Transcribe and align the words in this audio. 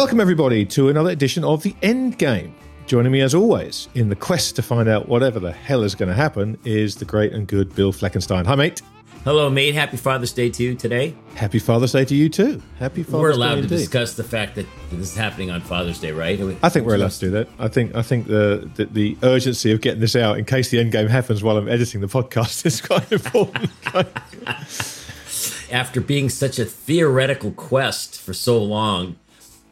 Welcome, 0.00 0.18
everybody, 0.18 0.64
to 0.64 0.88
another 0.88 1.10
edition 1.10 1.44
of 1.44 1.62
The 1.62 1.76
End 1.82 2.16
Game. 2.16 2.54
Joining 2.86 3.12
me, 3.12 3.20
as 3.20 3.34
always, 3.34 3.90
in 3.94 4.08
the 4.08 4.16
quest 4.16 4.56
to 4.56 4.62
find 4.62 4.88
out 4.88 5.10
whatever 5.10 5.38
the 5.38 5.52
hell 5.52 5.82
is 5.82 5.94
going 5.94 6.08
to 6.08 6.14
happen 6.14 6.56
is 6.64 6.94
the 6.96 7.04
great 7.04 7.34
and 7.34 7.46
good 7.46 7.74
Bill 7.74 7.92
Fleckenstein. 7.92 8.46
Hi, 8.46 8.54
mate. 8.54 8.80
Hello, 9.24 9.50
mate. 9.50 9.74
Happy 9.74 9.98
Father's 9.98 10.32
Day 10.32 10.48
to 10.48 10.62
you 10.62 10.74
today. 10.74 11.14
Happy 11.34 11.58
Father's 11.58 11.92
Day 11.92 12.06
to 12.06 12.14
you, 12.14 12.30
too. 12.30 12.62
Happy 12.78 13.02
Father's 13.02 13.12
Day. 13.12 13.18
We're 13.18 13.30
allowed 13.32 13.48
Day 13.48 13.56
to 13.56 13.62
indeed. 13.64 13.76
discuss 13.76 14.14
the 14.14 14.24
fact 14.24 14.54
that 14.54 14.64
this 14.90 15.10
is 15.10 15.14
happening 15.14 15.50
on 15.50 15.60
Father's 15.60 16.00
Day, 16.00 16.12
right? 16.12 16.40
I 16.62 16.70
think 16.70 16.86
we're 16.86 16.94
allowed 16.94 17.10
to 17.10 17.20
do 17.20 17.30
that. 17.32 17.48
I 17.58 17.68
think 17.68 17.94
I 17.94 18.00
think 18.00 18.26
the, 18.26 18.70
the 18.76 18.86
the 18.86 19.18
urgency 19.22 19.70
of 19.70 19.82
getting 19.82 20.00
this 20.00 20.16
out 20.16 20.38
in 20.38 20.46
case 20.46 20.70
the 20.70 20.80
end 20.80 20.92
game 20.92 21.08
happens 21.08 21.42
while 21.42 21.58
I'm 21.58 21.68
editing 21.68 22.00
the 22.00 22.06
podcast 22.06 22.64
is 22.64 22.80
quite 22.80 23.12
important. 23.12 23.70
After 25.70 26.00
being 26.00 26.30
such 26.30 26.58
a 26.58 26.64
theoretical 26.64 27.50
quest 27.50 28.18
for 28.18 28.32
so 28.32 28.60
long 28.64 29.16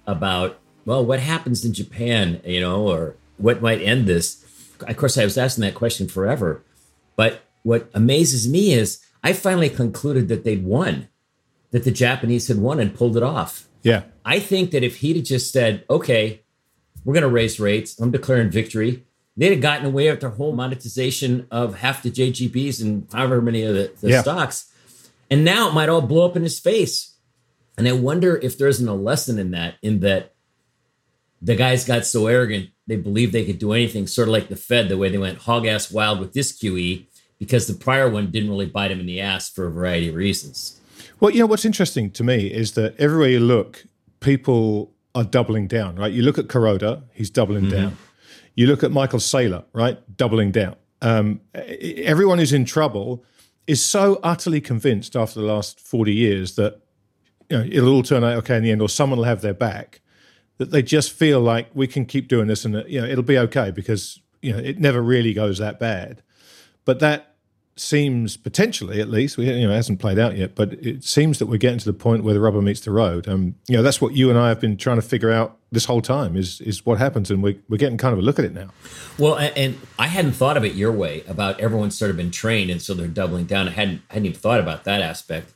about 0.08 0.58
well, 0.84 1.04
what 1.04 1.20
happens 1.20 1.64
in 1.66 1.74
Japan, 1.74 2.40
you 2.46 2.60
know, 2.62 2.88
or 2.88 3.14
what 3.36 3.60
might 3.60 3.82
end 3.82 4.06
this? 4.06 4.42
Of 4.80 4.96
course, 4.96 5.18
I 5.18 5.24
was 5.24 5.36
asking 5.36 5.62
that 5.62 5.74
question 5.74 6.08
forever. 6.08 6.62
But 7.14 7.42
what 7.62 7.90
amazes 7.92 8.48
me 8.48 8.72
is 8.72 9.04
I 9.22 9.34
finally 9.34 9.68
concluded 9.68 10.28
that 10.28 10.44
they'd 10.44 10.64
won, 10.64 11.08
that 11.72 11.84
the 11.84 11.90
Japanese 11.90 12.48
had 12.48 12.56
won 12.58 12.80
and 12.80 12.94
pulled 12.94 13.18
it 13.18 13.22
off. 13.22 13.68
yeah, 13.82 14.04
I 14.24 14.38
think 14.40 14.70
that 14.70 14.82
if 14.82 14.96
he'd 14.96 15.16
have 15.16 15.24
just 15.26 15.52
said, 15.52 15.84
okay, 15.90 16.40
we're 17.04 17.14
going 17.14 17.22
to 17.22 17.28
raise 17.28 17.60
rates, 17.60 17.98
I'm 18.00 18.10
declaring 18.10 18.50
victory, 18.50 19.04
they'd 19.36 19.52
have 19.52 19.60
gotten 19.60 19.84
away 19.86 20.10
with 20.10 20.20
their 20.20 20.30
whole 20.30 20.52
monetization 20.54 21.46
of 21.50 21.76
half 21.80 22.02
the 22.02 22.10
JGBs 22.10 22.80
and 22.82 23.06
however 23.12 23.42
many 23.42 23.62
of 23.62 23.74
the, 23.74 23.92
the 24.00 24.10
Yeah. 24.10 24.22
stocks. 24.22 24.72
And 25.30 25.44
now 25.44 25.68
it 25.68 25.74
might 25.74 25.88
all 25.90 26.00
blow 26.00 26.24
up 26.26 26.36
in 26.36 26.42
his 26.44 26.58
face. 26.58 27.07
And 27.78 27.88
I 27.88 27.92
wonder 27.92 28.36
if 28.36 28.58
there 28.58 28.68
isn't 28.68 28.88
a 28.88 28.94
lesson 28.94 29.38
in 29.38 29.52
that, 29.52 29.76
in 29.82 30.00
that 30.00 30.34
the 31.40 31.54
guys 31.54 31.84
got 31.84 32.04
so 32.04 32.26
arrogant, 32.26 32.70
they 32.88 32.96
believed 32.96 33.32
they 33.32 33.44
could 33.44 33.60
do 33.60 33.72
anything, 33.72 34.06
sort 34.08 34.28
of 34.28 34.32
like 34.32 34.48
the 34.48 34.56
Fed, 34.56 34.88
the 34.88 34.98
way 34.98 35.08
they 35.08 35.18
went 35.18 35.38
hog 35.38 35.64
ass 35.64 35.90
wild 35.90 36.18
with 36.18 36.32
this 36.32 36.52
QE, 36.52 37.06
because 37.38 37.68
the 37.68 37.74
prior 37.74 38.10
one 38.10 38.32
didn't 38.32 38.50
really 38.50 38.66
bite 38.66 38.90
him 38.90 38.98
in 38.98 39.06
the 39.06 39.20
ass 39.20 39.48
for 39.48 39.66
a 39.66 39.70
variety 39.70 40.08
of 40.08 40.16
reasons. 40.16 40.80
Well, 41.20 41.30
you 41.30 41.38
know 41.38 41.46
what's 41.46 41.64
interesting 41.64 42.10
to 42.12 42.24
me 42.24 42.48
is 42.48 42.72
that 42.72 42.98
everywhere 42.98 43.28
you 43.28 43.40
look, 43.40 43.84
people 44.18 44.92
are 45.14 45.24
doubling 45.24 45.68
down. 45.68 45.96
Right? 45.96 46.12
You 46.12 46.22
look 46.22 46.38
at 46.38 46.48
Kuroda, 46.48 47.04
he's 47.12 47.30
doubling 47.30 47.68
down. 47.68 47.96
You 48.56 48.66
look 48.66 48.82
at 48.82 48.90
Michael 48.90 49.20
Saylor, 49.20 49.64
right, 49.72 49.98
doubling 50.16 50.50
down. 50.50 50.74
Um, 51.00 51.40
everyone 51.54 52.38
who's 52.38 52.52
in 52.52 52.64
trouble 52.64 53.24
is 53.68 53.80
so 53.80 54.18
utterly 54.24 54.60
convinced 54.60 55.14
after 55.14 55.38
the 55.38 55.46
last 55.46 55.78
forty 55.78 56.12
years 56.12 56.56
that 56.56 56.80
you 57.50 57.58
know 57.58 57.64
it'll 57.64 57.88
all 57.94 58.02
turn 58.02 58.24
out 58.24 58.36
okay 58.38 58.56
in 58.56 58.62
the 58.62 58.70
end, 58.70 58.82
or 58.82 58.88
someone 58.88 59.18
will 59.18 59.24
have 59.26 59.40
their 59.40 59.54
back. 59.54 60.00
That 60.58 60.70
they 60.72 60.82
just 60.82 61.12
feel 61.12 61.40
like 61.40 61.68
we 61.72 61.86
can 61.86 62.04
keep 62.04 62.28
doing 62.28 62.48
this, 62.48 62.64
and 62.64 62.84
you 62.88 63.00
know 63.00 63.06
it'll 63.06 63.22
be 63.22 63.38
okay 63.38 63.70
because 63.70 64.20
you 64.42 64.52
know 64.52 64.58
it 64.58 64.78
never 64.78 65.00
really 65.02 65.32
goes 65.32 65.58
that 65.58 65.78
bad. 65.78 66.22
But 66.84 66.98
that 67.00 67.36
seems 67.76 68.36
potentially, 68.36 69.00
at 69.00 69.08
least, 69.08 69.36
we 69.36 69.48
you 69.48 69.66
know 69.68 69.72
hasn't 69.72 70.00
played 70.00 70.18
out 70.18 70.36
yet, 70.36 70.54
but 70.54 70.72
it 70.74 71.04
seems 71.04 71.38
that 71.38 71.46
we're 71.46 71.58
getting 71.58 71.78
to 71.78 71.84
the 71.84 71.92
point 71.92 72.24
where 72.24 72.34
the 72.34 72.40
rubber 72.40 72.60
meets 72.60 72.80
the 72.80 72.90
road. 72.90 73.28
Um, 73.28 73.54
you 73.68 73.76
know, 73.76 73.82
that's 73.82 74.00
what 74.00 74.14
you 74.14 74.30
and 74.30 74.38
I 74.38 74.48
have 74.48 74.60
been 74.60 74.76
trying 74.76 74.96
to 74.96 75.02
figure 75.02 75.30
out 75.30 75.56
this 75.70 75.84
whole 75.84 76.02
time 76.02 76.36
is 76.36 76.60
is 76.62 76.84
what 76.84 76.98
happens, 76.98 77.30
and 77.30 77.42
we're 77.42 77.56
we're 77.68 77.76
getting 77.76 77.98
kind 77.98 78.12
of 78.12 78.18
a 78.18 78.22
look 78.22 78.38
at 78.38 78.44
it 78.44 78.52
now. 78.52 78.70
Well, 79.18 79.34
a- 79.34 79.56
and 79.56 79.78
I 79.98 80.08
hadn't 80.08 80.32
thought 80.32 80.56
of 80.56 80.64
it 80.64 80.74
your 80.74 80.92
way 80.92 81.22
about 81.28 81.60
everyone's 81.60 81.96
sort 81.96 82.10
of 82.10 82.16
been 82.16 82.30
trained, 82.30 82.70
and 82.70 82.82
so 82.82 82.94
they're 82.94 83.06
doubling 83.06 83.44
down. 83.44 83.68
I 83.68 83.72
hadn't 83.72 84.02
hadn't 84.08 84.26
even 84.26 84.40
thought 84.40 84.60
about 84.60 84.84
that 84.84 85.00
aspect. 85.02 85.52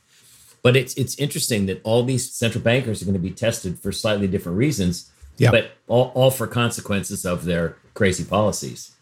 But 0.63 0.75
it's 0.77 0.93
it's 0.95 1.15
interesting 1.19 1.65
that 1.67 1.81
all 1.83 2.03
these 2.03 2.31
central 2.33 2.63
bankers 2.63 3.01
are 3.01 3.05
going 3.05 3.13
to 3.13 3.19
be 3.19 3.31
tested 3.31 3.77
for 3.79 3.91
slightly 3.91 4.27
different 4.27 4.57
reasons, 4.57 5.11
Yeah. 5.37 5.51
but 5.51 5.71
all, 5.87 6.11
all 6.15 6.31
for 6.31 6.47
consequences 6.47 7.25
of 7.25 7.43
their 7.45 7.75
crazy 7.93 8.23
policies. 8.23 8.92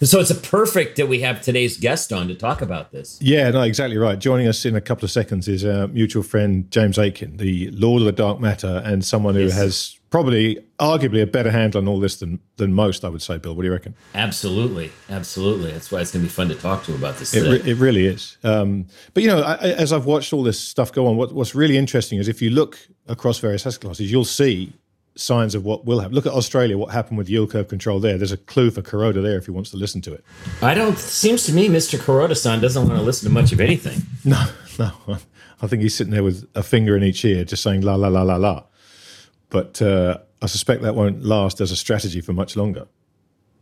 And 0.00 0.08
so 0.08 0.20
it's 0.20 0.30
a 0.30 0.34
perfect 0.34 0.96
that 0.96 1.08
we 1.08 1.20
have 1.20 1.40
today's 1.42 1.76
guest 1.78 2.12
on 2.12 2.28
to 2.28 2.34
talk 2.34 2.60
about 2.62 2.90
this. 2.92 3.18
Yeah, 3.22 3.50
no, 3.50 3.62
exactly 3.62 3.96
right. 3.96 4.18
Joining 4.18 4.46
us 4.48 4.64
in 4.64 4.74
a 4.74 4.80
couple 4.80 5.04
of 5.04 5.10
seconds 5.10 5.48
is 5.48 5.64
our 5.64 5.86
mutual 5.88 6.22
friend 6.22 6.70
James 6.70 6.98
Aitken, 6.98 7.36
the 7.38 7.70
Lord 7.70 8.02
of 8.02 8.06
the 8.06 8.12
Dark 8.12 8.40
Matter, 8.40 8.82
and 8.84 9.04
someone 9.04 9.34
who 9.34 9.42
Yes. 9.44 9.52
has 9.54 9.98
probably, 10.10 10.58
arguably, 10.78 11.20
a 11.22 11.26
better 11.26 11.50
handle 11.50 11.80
on 11.80 11.88
all 11.88 11.98
this 12.00 12.16
than 12.16 12.38
than 12.56 12.72
most. 12.72 13.04
I 13.04 13.08
would 13.08 13.22
say, 13.22 13.36
Bill. 13.38 13.54
What 13.54 13.62
do 13.62 13.66
you 13.68 13.72
reckon? 13.72 13.94
Absolutely, 14.14 14.92
absolutely. 15.10 15.72
That's 15.72 15.90
why 15.90 16.00
it's 16.00 16.12
going 16.12 16.22
to 16.24 16.28
be 16.28 16.32
fun 16.32 16.48
to 16.48 16.54
talk 16.54 16.84
to 16.84 16.92
him 16.92 16.98
about 16.98 17.16
this. 17.18 17.34
It, 17.34 17.42
re- 17.64 17.70
it 17.70 17.76
really 17.78 18.06
is. 18.06 18.36
Um, 18.44 18.86
but 19.12 19.22
you 19.22 19.28
know, 19.28 19.40
I, 19.42 19.54
I- 19.54 19.72
as 19.72 19.92
I've 19.92 20.06
watched 20.06 20.32
all 20.32 20.42
this 20.42 20.58
stuff 20.58 20.92
go 20.92 21.06
on, 21.06 21.16
what, 21.16 21.32
what's 21.34 21.54
really 21.54 21.76
interesting 21.76 22.18
is 22.18 22.28
if 22.28 22.40
you 22.42 22.50
look 22.50 22.78
across 23.08 23.38
various 23.38 23.66
asset 23.66 23.80
classes, 23.80 24.10
you'll 24.12 24.24
see 24.24 24.72
signs 25.16 25.54
of 25.54 25.64
what 25.64 25.84
will 25.84 26.00
happen. 26.00 26.14
Look 26.14 26.26
at 26.26 26.32
Australia, 26.32 26.76
what 26.76 26.90
happened 26.92 27.18
with 27.18 27.28
yield 27.28 27.50
curve 27.50 27.68
control 27.68 28.00
there. 28.00 28.18
There's 28.18 28.32
a 28.32 28.36
clue 28.36 28.70
for 28.70 28.82
Kuroda 28.82 29.22
there 29.22 29.38
if 29.38 29.46
he 29.46 29.50
wants 29.52 29.70
to 29.70 29.76
listen 29.76 30.00
to 30.02 30.12
it. 30.12 30.24
I 30.62 30.74
don't. 30.74 30.98
Seems 30.98 31.44
to 31.46 31.52
me, 31.52 31.68
Mr. 31.68 31.98
Kuroda-san 31.98 32.60
doesn't 32.60 32.86
want 32.86 32.98
to 32.98 33.02
listen 33.04 33.28
to 33.28 33.32
much 33.32 33.52
of 33.52 33.60
anything. 33.60 34.02
No, 34.26 34.42
no. 34.78 35.18
I 35.60 35.66
think 35.66 35.82
he's 35.82 35.94
sitting 35.94 36.10
there 36.10 36.24
with 36.24 36.48
a 36.54 36.62
finger 36.62 36.96
in 36.96 37.02
each 37.02 37.22
ear, 37.26 37.44
just 37.44 37.62
saying 37.62 37.82
la 37.82 37.94
la 37.94 38.08
la 38.08 38.22
la 38.22 38.36
la. 38.36 38.64
But 39.50 39.82
uh, 39.82 40.18
I 40.40 40.46
suspect 40.46 40.80
that 40.82 40.94
won't 40.94 41.24
last 41.24 41.60
as 41.60 41.70
a 41.70 41.76
strategy 41.76 42.22
for 42.22 42.32
much 42.32 42.56
longer. 42.56 42.86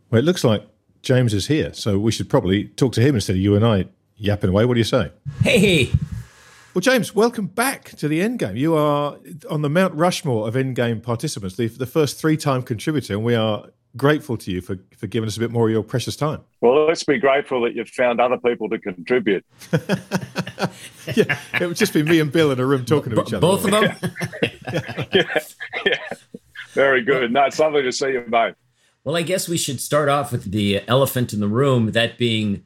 Well, 0.09 0.19
it 0.19 0.25
looks 0.25 0.45
like 0.45 0.65
James 1.01 1.33
is 1.33 1.47
here, 1.47 1.73
so 1.73 1.99
we 1.99 2.13
should 2.13 2.29
probably 2.29 2.65
talk 2.69 2.93
to 2.93 3.01
him 3.01 3.15
instead 3.15 3.33
of 3.35 3.41
you 3.41 3.55
and 3.55 3.65
I 3.65 3.85
yapping 4.15 4.49
away. 4.49 4.63
What 4.63 4.75
do 4.75 4.79
you 4.79 4.85
say? 4.85 5.11
Hey 5.41 5.59
hey, 5.59 5.91
Well, 6.73 6.81
James, 6.81 7.13
welcome 7.13 7.45
back 7.45 7.91
to 7.97 8.07
the 8.07 8.19
Endgame. 8.19 8.57
You 8.57 8.75
are 8.75 9.19
on 9.47 9.61
the 9.61 9.69
Mount 9.69 9.93
Rushmore 9.93 10.47
of 10.47 10.55
Endgame 10.55 11.03
participants, 11.03 11.55
the, 11.55 11.67
the 11.67 11.85
first 11.85 12.19
three-time 12.19 12.63
contributor, 12.63 13.13
and 13.13 13.23
we 13.23 13.35
are 13.35 13.67
grateful 13.95 14.37
to 14.37 14.51
you 14.51 14.59
for, 14.59 14.79
for 14.97 15.05
giving 15.05 15.27
us 15.27 15.37
a 15.37 15.39
bit 15.39 15.51
more 15.51 15.67
of 15.67 15.71
your 15.71 15.83
precious 15.83 16.15
time. 16.15 16.41
Well, 16.61 16.87
let's 16.87 17.03
be 17.03 17.19
grateful 17.19 17.61
that 17.61 17.75
you've 17.75 17.89
found 17.89 18.19
other 18.19 18.37
people 18.39 18.69
to 18.69 18.79
contribute. 18.79 19.45
Yeah, 21.15 21.37
it 21.59 21.67
would 21.67 21.75
just 21.75 21.91
be 21.93 22.01
me 22.01 22.21
and 22.21 22.31
Bill 22.31 22.49
in 22.51 22.59
a 22.61 22.65
room 22.65 22.85
talking 22.85 23.13
to 23.13 23.21
each 23.21 23.33
other. 23.33 23.39
both 23.41 23.65
of 23.65 23.71
them. 23.71 23.83
yeah, 25.13 25.39
yeah. 25.85 25.97
Very 26.69 27.03
good. 27.03 27.33
No, 27.33 27.43
it's 27.43 27.59
lovely 27.59 27.81
to 27.81 27.91
see 27.91 28.13
you, 28.13 28.23
mate. 28.29 28.53
Well, 29.03 29.17
I 29.17 29.23
guess 29.23 29.49
we 29.49 29.57
should 29.57 29.81
start 29.81 30.07
off 30.07 30.31
with 30.31 30.51
the 30.51 30.81
elephant 30.87 31.33
in 31.33 31.41
the 31.41 31.49
room, 31.49 31.91
that 31.91 32.17
being 32.17 32.63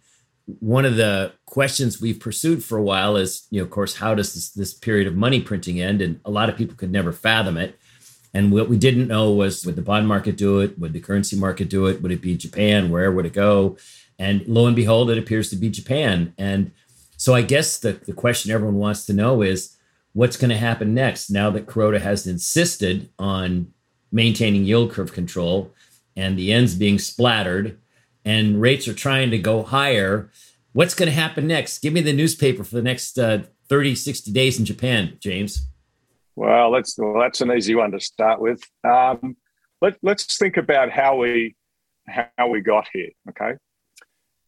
one 0.60 0.86
of 0.86 0.96
the 0.96 1.34
questions 1.46 2.02
we've 2.02 2.20
pursued 2.20 2.64
for 2.64 2.78
a 2.78 2.84
while 2.84 3.18
is, 3.18 3.48
you 3.50 3.60
know, 3.60 3.66
of 3.66 3.70
course, 3.70 3.98
how 3.98 4.16
does 4.16 4.34
this, 4.34 4.50
this 4.52 4.74
period 4.74 5.06
of 5.06 5.16
money 5.16 5.42
printing 5.42 5.82
end? 5.82 6.02
And 6.02 6.22
a 6.24 6.32
lot 6.32 6.48
of 6.48 6.56
people 6.56 6.76
could 6.76 6.92
never 6.92 7.12
fathom 7.12 7.58
it. 7.58 7.78
And 8.34 8.52
what 8.52 8.70
we 8.70 8.78
didn't 8.78 9.08
know 9.08 9.32
was 9.32 9.66
would 9.66 9.76
the 9.76 9.82
bond 9.82 10.08
market 10.08 10.38
do 10.38 10.60
it? 10.60 10.80
Would 10.80 10.94
the 10.94 11.02
currency 11.02 11.36
market 11.36 11.70
do 11.70 11.88
it? 11.88 12.02
Would 12.02 12.12
it 12.12 12.22
be 12.22 12.38
Japan? 12.38 12.90
Where 12.90 13.12
would 13.12 13.26
it 13.26 13.34
go? 13.34 13.78
And 14.20 14.48
lo 14.48 14.68
and 14.68 14.76
behold, 14.76 15.12
it 15.12 15.18
appears 15.18 15.50
to 15.50 15.56
be 15.58 15.70
Japan. 15.70 16.34
And 16.38 16.72
so 17.18 17.34
I 17.34 17.42
guess 17.42 17.80
the, 17.80 17.94
the 17.94 18.14
question 18.14 18.52
everyone 18.52 18.78
wants 18.78 19.06
to 19.08 19.14
know 19.14 19.42
is 19.42 19.76
what's 20.14 20.38
going 20.38 20.50
to 20.50 20.58
happen 20.58 20.94
next 20.94 21.30
now 21.30 21.50
that 21.50 21.66
Kuroda 21.66 22.00
has 22.00 22.26
insisted 22.26 23.10
on 23.20 23.74
maintaining 24.12 24.64
yield 24.64 24.92
curve 24.92 25.12
control 25.12 25.74
and 26.16 26.38
the 26.38 26.44
yen's 26.44 26.74
being 26.74 27.00
splattered 27.00 27.78
and 28.28 28.60
rates 28.60 28.90
are 28.90 28.94
trying 28.94 29.32
to 29.32 29.38
go 29.38 29.64
higher. 29.64 30.30
What's 30.74 30.94
going 30.94 31.08
to 31.08 31.16
happen 31.16 31.48
next? 31.48 31.80
Give 31.80 31.94
me 31.94 32.02
the 32.02 32.12
newspaper 32.12 32.66
for 32.66 32.76
the 32.76 32.82
next 32.82 33.18
uh, 33.18 33.44
30, 33.70 33.96
60 33.96 34.34
days 34.34 34.60
in 34.60 34.66
Japan, 34.66 35.18
James. 35.22 35.66
Well, 36.36 36.72
that's 36.72 36.98
well, 36.98 37.20
that's 37.20 37.40
an 37.40 37.52
easy 37.52 37.74
one 37.74 37.92
to 37.92 38.02
start 38.02 38.42
with. 38.42 38.62
Um, 38.84 39.38
let, 39.82 39.98
let's 40.04 40.38
think 40.38 40.58
about 40.58 40.92
how 40.92 41.16
we 41.16 41.56
how 42.06 42.50
we 42.50 42.62
got 42.62 42.88
here, 42.94 43.10
okay? 43.30 43.54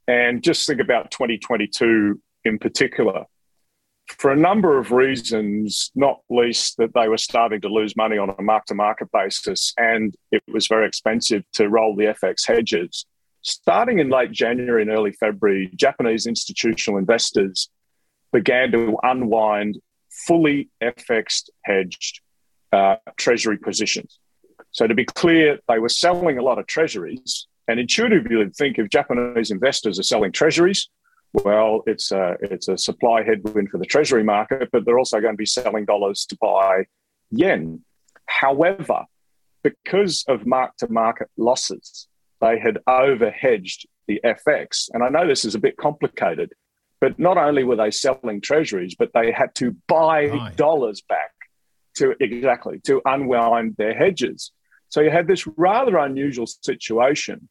And 0.08 0.44
just 0.44 0.68
think 0.68 0.82
about 0.82 1.10
2022 1.12 2.22
in 2.44 2.60
particular. 2.60 3.26
For 4.08 4.32
a 4.32 4.36
number 4.36 4.78
of 4.78 4.92
reasons, 4.92 5.92
not 5.96 6.20
least 6.30 6.78
that 6.78 6.94
they 6.94 7.08
were 7.08 7.18
starting 7.18 7.62
to 7.62 7.70
lose 7.70 7.96
money 7.96 8.18
on 8.18 8.30
a 8.38 8.42
mark 8.42 8.66
to 8.66 8.76
market 8.76 9.10
basis, 9.14 9.74
and 9.78 10.14
it 10.32 10.44
was 10.52 10.68
very 10.68 10.86
expensive 10.86 11.44
to 11.54 11.70
roll 11.70 11.96
the 11.96 12.06
FX 12.06 12.46
hedges. 12.46 13.06
Starting 13.42 14.00
in 14.00 14.10
late 14.10 14.32
January 14.32 14.82
and 14.82 14.92
early 14.92 15.12
February, 15.14 15.72
Japanese 15.76 16.26
institutional 16.26 17.00
investors 17.00 17.70
began 18.34 18.72
to 18.72 18.98
unwind 19.04 19.80
fully 20.28 20.70
FX 20.84 21.50
hedged 21.64 22.22
uh, 22.74 22.96
treasury 23.18 23.58
positions. 23.58 24.20
So, 24.72 24.88
to 24.88 24.94
be 24.94 25.06
clear, 25.06 25.60
they 25.68 25.80
were 25.80 25.90
selling 25.90 26.38
a 26.38 26.44
lot 26.44 26.60
of 26.60 26.68
treasuries. 26.68 27.48
And 27.68 27.80
intuitively, 27.80 28.36
you'd 28.36 28.56
think 28.56 28.78
if 28.78 28.90
Japanese 28.90 29.52
investors 29.52 30.00
are 30.00 30.04
selling 30.04 30.32
treasuries, 30.32 30.90
well, 31.34 31.84
it's 31.86 32.12
a, 32.12 32.36
it's 32.42 32.68
a 32.68 32.78
supply 32.78 33.24
headwind 33.24 33.70
for 33.70 33.78
the 33.78 33.86
treasury 33.86 34.24
market, 34.24 34.70
but 34.72 34.86
they're 34.86 34.98
also 34.98 35.22
going 35.22 35.34
to 35.34 35.38
be 35.38 35.46
selling 35.46 35.86
dollars 35.86 36.26
to 36.26 36.38
buy 36.42 36.86
yen. 37.30 37.84
However, 38.26 39.06
because 39.64 40.26
of 40.28 40.46
mark 40.46 40.76
to 40.78 40.92
market 40.92 41.30
losses, 41.38 42.09
they 42.42 42.60
had 42.60 42.80
overhedged 42.88 43.86
the 44.08 44.22
FX. 44.24 44.90
And 44.94 45.04
I 45.04 45.10
know 45.10 45.28
this 45.28 45.46
is 45.46 45.56
a 45.56 45.60
bit 45.60 45.78
complicated, 45.78 46.54
but 47.02 47.20
not 47.20 47.38
only 47.38 47.64
were 47.64 47.76
they 47.76 47.92
selling 47.92 48.42
treasuries, 48.42 48.96
but 48.98 49.12
they 49.14 49.32
had 49.32 49.54
to 49.56 49.76
buy 49.88 50.52
dollars 50.56 51.02
back 51.02 51.32
to 51.96 52.16
exactly 52.20 52.80
to 52.86 53.02
unwind 53.06 53.76
their 53.78 53.94
hedges. 53.94 54.52
So 54.90 55.02
you 55.02 55.12
had 55.12 55.28
this 55.28 55.46
rather 55.58 55.98
unusual 55.98 56.48
situation, 56.48 57.48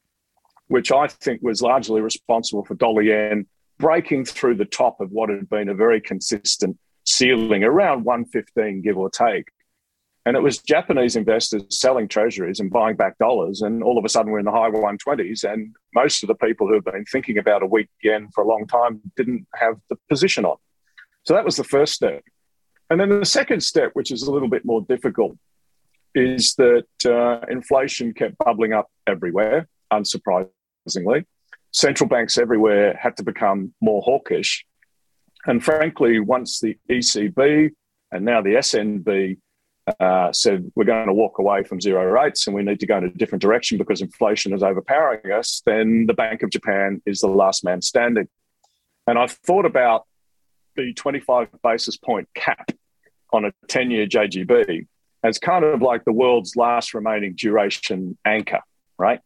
which 0.66 0.90
I 0.90 1.06
think 1.06 1.40
was 1.42 1.62
largely 1.62 2.00
responsible 2.00 2.64
for 2.64 2.74
dollar 2.74 3.02
yen 3.02 3.46
breaking 3.78 4.24
through 4.24 4.56
the 4.56 4.64
top 4.64 5.00
of 5.00 5.10
what 5.12 5.28
had 5.28 5.48
been 5.48 5.68
a 5.68 5.74
very 5.74 6.00
consistent 6.00 6.76
ceiling 7.04 7.62
around 7.62 8.04
115, 8.04 8.82
give 8.82 8.98
or 8.98 9.08
take. 9.08 9.48
And 10.28 10.36
it 10.36 10.42
was 10.42 10.58
Japanese 10.58 11.16
investors 11.16 11.62
selling 11.70 12.06
treasuries 12.06 12.60
and 12.60 12.70
buying 12.70 12.96
back 12.96 13.16
dollars. 13.16 13.62
And 13.62 13.82
all 13.82 13.96
of 13.96 14.04
a 14.04 14.10
sudden, 14.10 14.30
we're 14.30 14.40
in 14.40 14.44
the 14.44 14.50
high 14.50 14.68
120s. 14.68 15.50
And 15.50 15.74
most 15.94 16.22
of 16.22 16.26
the 16.26 16.34
people 16.34 16.68
who 16.68 16.74
have 16.74 16.84
been 16.84 17.06
thinking 17.06 17.38
about 17.38 17.62
a 17.62 17.66
weak 17.66 17.88
yen 18.02 18.28
for 18.34 18.44
a 18.44 18.46
long 18.46 18.66
time 18.66 19.00
didn't 19.16 19.46
have 19.54 19.76
the 19.88 19.96
position 20.10 20.44
on. 20.44 20.58
So 21.24 21.32
that 21.32 21.46
was 21.46 21.56
the 21.56 21.64
first 21.64 21.94
step. 21.94 22.22
And 22.90 23.00
then 23.00 23.08
the 23.08 23.24
second 23.24 23.62
step, 23.62 23.92
which 23.94 24.10
is 24.10 24.22
a 24.22 24.30
little 24.30 24.50
bit 24.50 24.66
more 24.66 24.82
difficult, 24.82 25.38
is 26.14 26.54
that 26.56 27.06
uh, 27.06 27.46
inflation 27.50 28.12
kept 28.12 28.36
bubbling 28.36 28.74
up 28.74 28.90
everywhere, 29.06 29.66
unsurprisingly. 29.90 31.24
Central 31.72 32.06
banks 32.06 32.36
everywhere 32.36 32.98
had 33.00 33.16
to 33.16 33.22
become 33.22 33.72
more 33.80 34.02
hawkish. 34.02 34.66
And 35.46 35.64
frankly, 35.64 36.20
once 36.20 36.60
the 36.60 36.76
ECB 36.90 37.70
and 38.12 38.26
now 38.26 38.42
the 38.42 38.56
SNB 38.56 39.38
uh, 40.00 40.32
said 40.32 40.70
we're 40.74 40.84
going 40.84 41.06
to 41.06 41.12
walk 41.12 41.38
away 41.38 41.62
from 41.62 41.80
zero 41.80 42.04
rates 42.04 42.46
and 42.46 42.54
we 42.54 42.62
need 42.62 42.80
to 42.80 42.86
go 42.86 42.98
in 42.98 43.04
a 43.04 43.10
different 43.10 43.42
direction 43.42 43.78
because 43.78 44.00
inflation 44.00 44.52
is 44.52 44.62
overpowering 44.62 45.32
us, 45.32 45.62
then 45.66 46.06
the 46.06 46.14
Bank 46.14 46.42
of 46.42 46.50
Japan 46.50 47.02
is 47.06 47.20
the 47.20 47.28
last 47.28 47.64
man 47.64 47.82
standing. 47.82 48.28
And 49.06 49.18
I've 49.18 49.32
thought 49.32 49.66
about 49.66 50.06
the 50.76 50.92
25 50.92 51.48
basis 51.62 51.96
point 51.96 52.28
cap 52.34 52.70
on 53.32 53.44
a 53.44 53.52
10 53.68 53.90
year 53.90 54.06
JGB 54.06 54.86
as 55.24 55.38
kind 55.38 55.64
of 55.64 55.82
like 55.82 56.04
the 56.04 56.12
world's 56.12 56.56
last 56.56 56.94
remaining 56.94 57.34
duration 57.34 58.16
anchor, 58.24 58.60
right? 58.98 59.20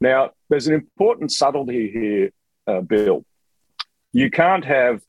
Now, 0.00 0.30
there's 0.48 0.68
an 0.68 0.74
important 0.74 1.32
subtlety 1.32 1.90
here, 1.90 2.30
uh, 2.66 2.80
Bill. 2.80 3.24
You 4.12 4.30
can't 4.30 4.64
have 4.64 5.02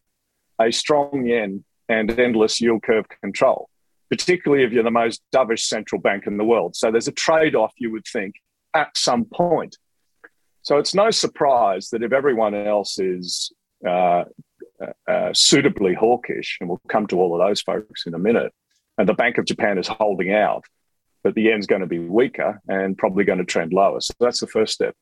a 0.60 0.72
strong 0.72 1.26
yen 1.26 1.64
and 1.88 2.20
endless 2.20 2.60
yield 2.60 2.84
curve 2.84 3.06
control 3.22 3.70
particularly 4.10 4.64
if 4.64 4.72
you're 4.72 4.84
the 4.84 4.92
most 4.92 5.22
dovish 5.34 5.66
central 5.66 6.02
bank 6.02 6.26
in 6.28 6.38
the 6.38 6.44
world. 6.44 6.76
So 6.76 6.92
there's 6.92 7.08
a 7.08 7.14
trade 7.14 7.56
off, 7.56 7.74
you 7.78 7.92
would 7.92 8.06
think, 8.06 8.36
at 8.74 8.98
some 8.98 9.26
point. 9.26 9.78
So 10.62 10.78
it's 10.78 10.94
no 10.94 11.10
surprise 11.12 11.90
that 11.90 12.04
if 12.04 12.12
everyone 12.12 12.54
else 12.54 13.00
is 13.00 13.52
uh, 13.88 14.24
uh, 14.82 14.94
uh, 15.08 15.30
suitably 15.34 15.94
hawkish, 15.94 16.58
and 16.60 16.70
we'll 16.70 16.82
come 16.90 17.08
to 17.08 17.20
all 17.20 17.40
of 17.40 17.48
those 17.48 17.62
folks 17.62 18.06
in 18.06 18.14
a 18.14 18.20
minute, 18.20 18.54
and 18.98 19.08
the 19.08 19.14
Bank 19.14 19.38
of 19.38 19.46
Japan 19.46 19.78
is 19.78 19.88
holding 19.88 20.34
out, 20.34 20.66
that 21.24 21.36
the 21.36 21.44
yen's 21.44 21.68
going 21.68 21.82
to 21.82 21.88
be 21.88 22.00
weaker 22.00 22.62
and 22.68 22.98
probably 22.98 23.24
going 23.24 23.40
to 23.40 23.46
trend 23.46 23.74
lower. 23.74 24.00
So 24.02 24.14
that's 24.20 24.40
the 24.40 24.48
first 24.48 24.74
step. 24.74 24.96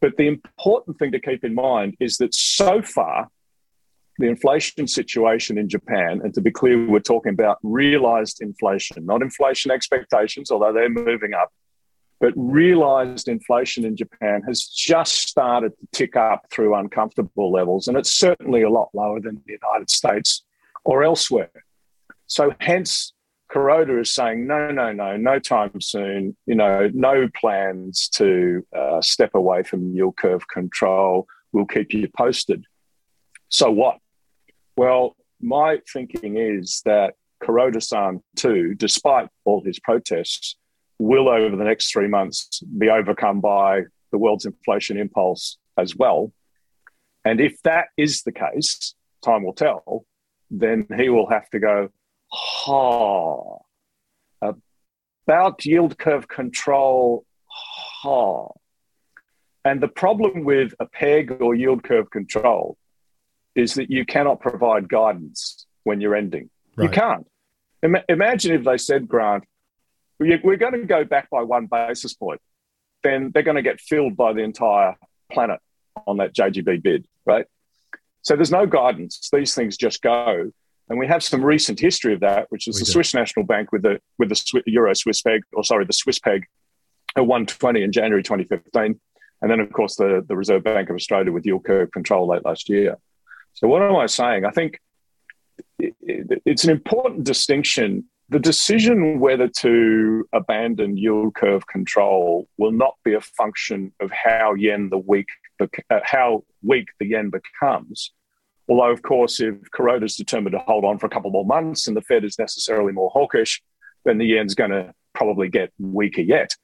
But 0.00 0.16
the 0.16 0.26
important 0.26 0.98
thing 0.98 1.12
to 1.12 1.20
keep 1.20 1.44
in 1.44 1.54
mind 1.54 1.96
is 2.00 2.18
that 2.18 2.34
so 2.34 2.82
far, 2.82 3.28
the 4.18 4.26
inflation 4.26 4.86
situation 4.88 5.58
in 5.58 5.68
Japan, 5.68 6.20
and 6.22 6.34
to 6.34 6.40
be 6.40 6.50
clear, 6.50 6.86
we're 6.86 6.98
talking 6.98 7.32
about 7.32 7.58
realized 7.62 8.40
inflation, 8.40 9.06
not 9.06 9.22
inflation 9.22 9.70
expectations, 9.70 10.50
although 10.50 10.72
they're 10.72 10.88
moving 10.88 11.34
up, 11.34 11.52
but 12.20 12.32
realized 12.36 13.28
inflation 13.28 13.84
in 13.84 13.96
Japan 13.96 14.42
has 14.42 14.64
just 14.64 15.28
started 15.28 15.72
to 15.78 15.86
tick 15.92 16.16
up 16.16 16.46
through 16.50 16.74
uncomfortable 16.74 17.52
levels. 17.52 17.86
And 17.86 17.96
it's 17.96 18.12
certainly 18.12 18.62
a 18.62 18.70
lot 18.70 18.88
lower 18.92 19.20
than 19.20 19.40
the 19.46 19.52
United 19.52 19.88
States 19.88 20.44
or 20.84 21.04
elsewhere. 21.04 21.50
So, 22.26 22.52
hence, 22.60 23.12
Kuroda 23.52 24.00
is 24.00 24.10
saying, 24.10 24.46
no, 24.46 24.70
no, 24.70 24.92
no, 24.92 25.16
no 25.16 25.38
time 25.38 25.80
soon, 25.80 26.36
you 26.44 26.54
know, 26.54 26.90
no 26.92 27.28
plans 27.40 28.08
to 28.14 28.66
uh, 28.76 29.00
step 29.00 29.30
away 29.34 29.62
from 29.62 29.94
yield 29.94 30.16
curve 30.16 30.46
control. 30.48 31.26
We'll 31.52 31.66
keep 31.66 31.94
you 31.94 32.08
posted. 32.14 32.64
So 33.48 33.70
what? 33.70 33.98
Well, 34.78 35.16
my 35.40 35.80
thinking 35.92 36.36
is 36.36 36.82
that 36.84 37.14
Kuroda-san 37.42 38.22
too, 38.36 38.76
despite 38.76 39.28
all 39.44 39.60
his 39.60 39.80
protests, 39.80 40.54
will 41.00 41.28
over 41.28 41.56
the 41.56 41.64
next 41.64 41.90
three 41.90 42.06
months 42.06 42.62
be 42.78 42.88
overcome 42.88 43.40
by 43.40 43.82
the 44.12 44.18
world's 44.18 44.44
inflation 44.44 44.96
impulse 44.96 45.58
as 45.76 45.96
well. 45.96 46.32
And 47.24 47.40
if 47.40 47.60
that 47.64 47.86
is 47.96 48.22
the 48.22 48.30
case, 48.30 48.94
time 49.20 49.42
will 49.42 49.52
tell, 49.52 50.04
then 50.48 50.86
he 50.96 51.08
will 51.08 51.28
have 51.28 51.50
to 51.50 51.58
go, 51.58 51.88
ha, 52.30 53.58
about 54.40 55.66
yield 55.66 55.98
curve 55.98 56.28
control, 56.28 57.26
ha. 57.48 58.46
And 59.64 59.80
the 59.80 59.88
problem 59.88 60.44
with 60.44 60.72
a 60.78 60.86
peg 60.86 61.36
or 61.40 61.56
yield 61.56 61.82
curve 61.82 62.12
control 62.12 62.78
is 63.58 63.74
that 63.74 63.90
you 63.90 64.06
cannot 64.06 64.40
provide 64.40 64.88
guidance 64.88 65.66
when 65.82 66.00
you're 66.00 66.14
ending. 66.14 66.48
Right. 66.76 66.84
You 66.84 66.90
can't. 66.90 67.26
Im- 67.82 68.04
imagine 68.08 68.54
if 68.54 68.64
they 68.64 68.78
said, 68.78 69.08
Grant, 69.08 69.42
we're 70.20 70.56
going 70.56 70.74
to 70.74 70.86
go 70.86 71.04
back 71.04 71.28
by 71.28 71.42
one 71.42 71.66
basis 71.66 72.14
point, 72.14 72.40
then 73.02 73.32
they're 73.34 73.42
going 73.42 73.56
to 73.56 73.62
get 73.62 73.80
filled 73.80 74.16
by 74.16 74.32
the 74.32 74.42
entire 74.42 74.94
planet 75.32 75.58
on 76.06 76.18
that 76.18 76.34
JGB 76.36 76.82
bid, 76.84 77.06
right? 77.26 77.46
So 78.22 78.36
there's 78.36 78.52
no 78.52 78.64
guidance. 78.64 79.28
These 79.32 79.56
things 79.56 79.76
just 79.76 80.02
go. 80.02 80.52
And 80.88 80.98
we 80.98 81.08
have 81.08 81.24
some 81.24 81.44
recent 81.44 81.80
history 81.80 82.14
of 82.14 82.20
that, 82.20 82.46
which 82.50 82.68
is 82.68 82.76
we 82.76 82.80
the 82.80 82.86
do. 82.86 82.92
Swiss 82.92 83.12
National 83.12 83.44
Bank 83.44 83.72
with 83.72 83.82
the 83.82 84.00
with 84.18 84.28
the 84.28 84.62
Euro 84.66 84.94
Swiss 84.94 85.20
peg, 85.20 85.42
or 85.52 85.64
sorry, 85.64 85.84
the 85.84 85.92
Swiss 85.92 86.20
peg 86.20 86.46
at 87.16 87.26
120 87.26 87.82
in 87.82 87.90
January 87.90 88.22
2015. 88.22 89.00
And 89.42 89.50
then, 89.50 89.60
of 89.60 89.72
course, 89.72 89.96
the, 89.96 90.24
the 90.26 90.36
Reserve 90.36 90.64
Bank 90.64 90.90
of 90.90 90.96
Australia 90.96 91.32
with 91.32 91.44
yield 91.44 91.64
curve 91.64 91.90
control 91.90 92.28
late 92.28 92.44
last 92.44 92.68
year. 92.68 92.96
So, 93.58 93.66
what 93.66 93.82
am 93.82 93.96
I 93.96 94.06
saying? 94.06 94.44
I 94.44 94.52
think 94.52 94.78
it's 95.80 96.62
an 96.62 96.70
important 96.70 97.24
distinction. 97.24 98.04
The 98.28 98.38
decision 98.38 99.18
whether 99.18 99.48
to 99.48 100.28
abandon 100.32 100.96
yield 100.96 101.34
curve 101.34 101.66
control 101.66 102.48
will 102.56 102.70
not 102.70 102.94
be 103.04 103.14
a 103.14 103.20
function 103.20 103.92
of 103.98 104.12
how 104.12 104.54
yen 104.54 104.90
the 104.90 104.98
weak, 104.98 105.26
uh, 105.60 105.66
how 106.04 106.44
weak 106.62 106.86
the 107.00 107.06
yen 107.06 107.30
becomes. 107.30 108.12
Although, 108.68 108.92
of 108.92 109.02
course, 109.02 109.40
if 109.40 109.56
Kuroda 109.76 110.04
is 110.04 110.14
determined 110.14 110.52
to 110.52 110.60
hold 110.60 110.84
on 110.84 110.98
for 110.98 111.06
a 111.06 111.10
couple 111.10 111.32
more 111.32 111.44
months 111.44 111.88
and 111.88 111.96
the 111.96 112.02
Fed 112.02 112.22
is 112.22 112.38
necessarily 112.38 112.92
more 112.92 113.10
hawkish, 113.10 113.60
then 114.04 114.18
the 114.18 114.26
yen's 114.26 114.54
going 114.54 114.70
to 114.70 114.94
probably 115.14 115.48
get 115.48 115.72
weaker 115.80 116.20
yet, 116.20 116.54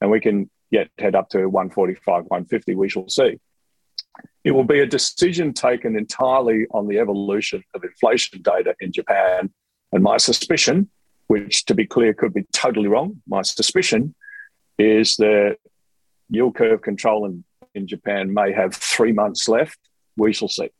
and 0.00 0.08
we 0.08 0.20
can 0.20 0.48
yet 0.70 0.88
head 0.98 1.16
up 1.16 1.30
to 1.30 1.48
145, 1.48 2.26
150. 2.26 2.76
We 2.76 2.88
shall 2.88 3.08
see. 3.08 3.40
It 4.44 4.52
will 4.52 4.64
be 4.64 4.80
a 4.80 4.86
decision 4.86 5.52
taken 5.52 5.96
entirely 5.96 6.66
on 6.70 6.86
the 6.86 6.98
evolution 6.98 7.62
of 7.74 7.82
inflation 7.82 8.42
data 8.42 8.74
in 8.80 8.92
Japan. 8.92 9.50
And 9.92 10.02
my 10.02 10.18
suspicion, 10.18 10.90
which 11.28 11.64
to 11.66 11.74
be 11.74 11.86
clear 11.86 12.12
could 12.12 12.34
be 12.34 12.44
totally 12.52 12.88
wrong, 12.88 13.22
my 13.26 13.42
suspicion 13.42 14.14
is 14.78 15.16
that 15.16 15.56
yield 16.28 16.56
curve 16.56 16.82
control 16.82 17.24
in, 17.26 17.44
in 17.74 17.86
Japan 17.86 18.34
may 18.34 18.52
have 18.52 18.74
three 18.74 19.12
months 19.12 19.48
left. 19.48 19.78
We 20.16 20.32
shall 20.32 20.48
see. 20.48 20.70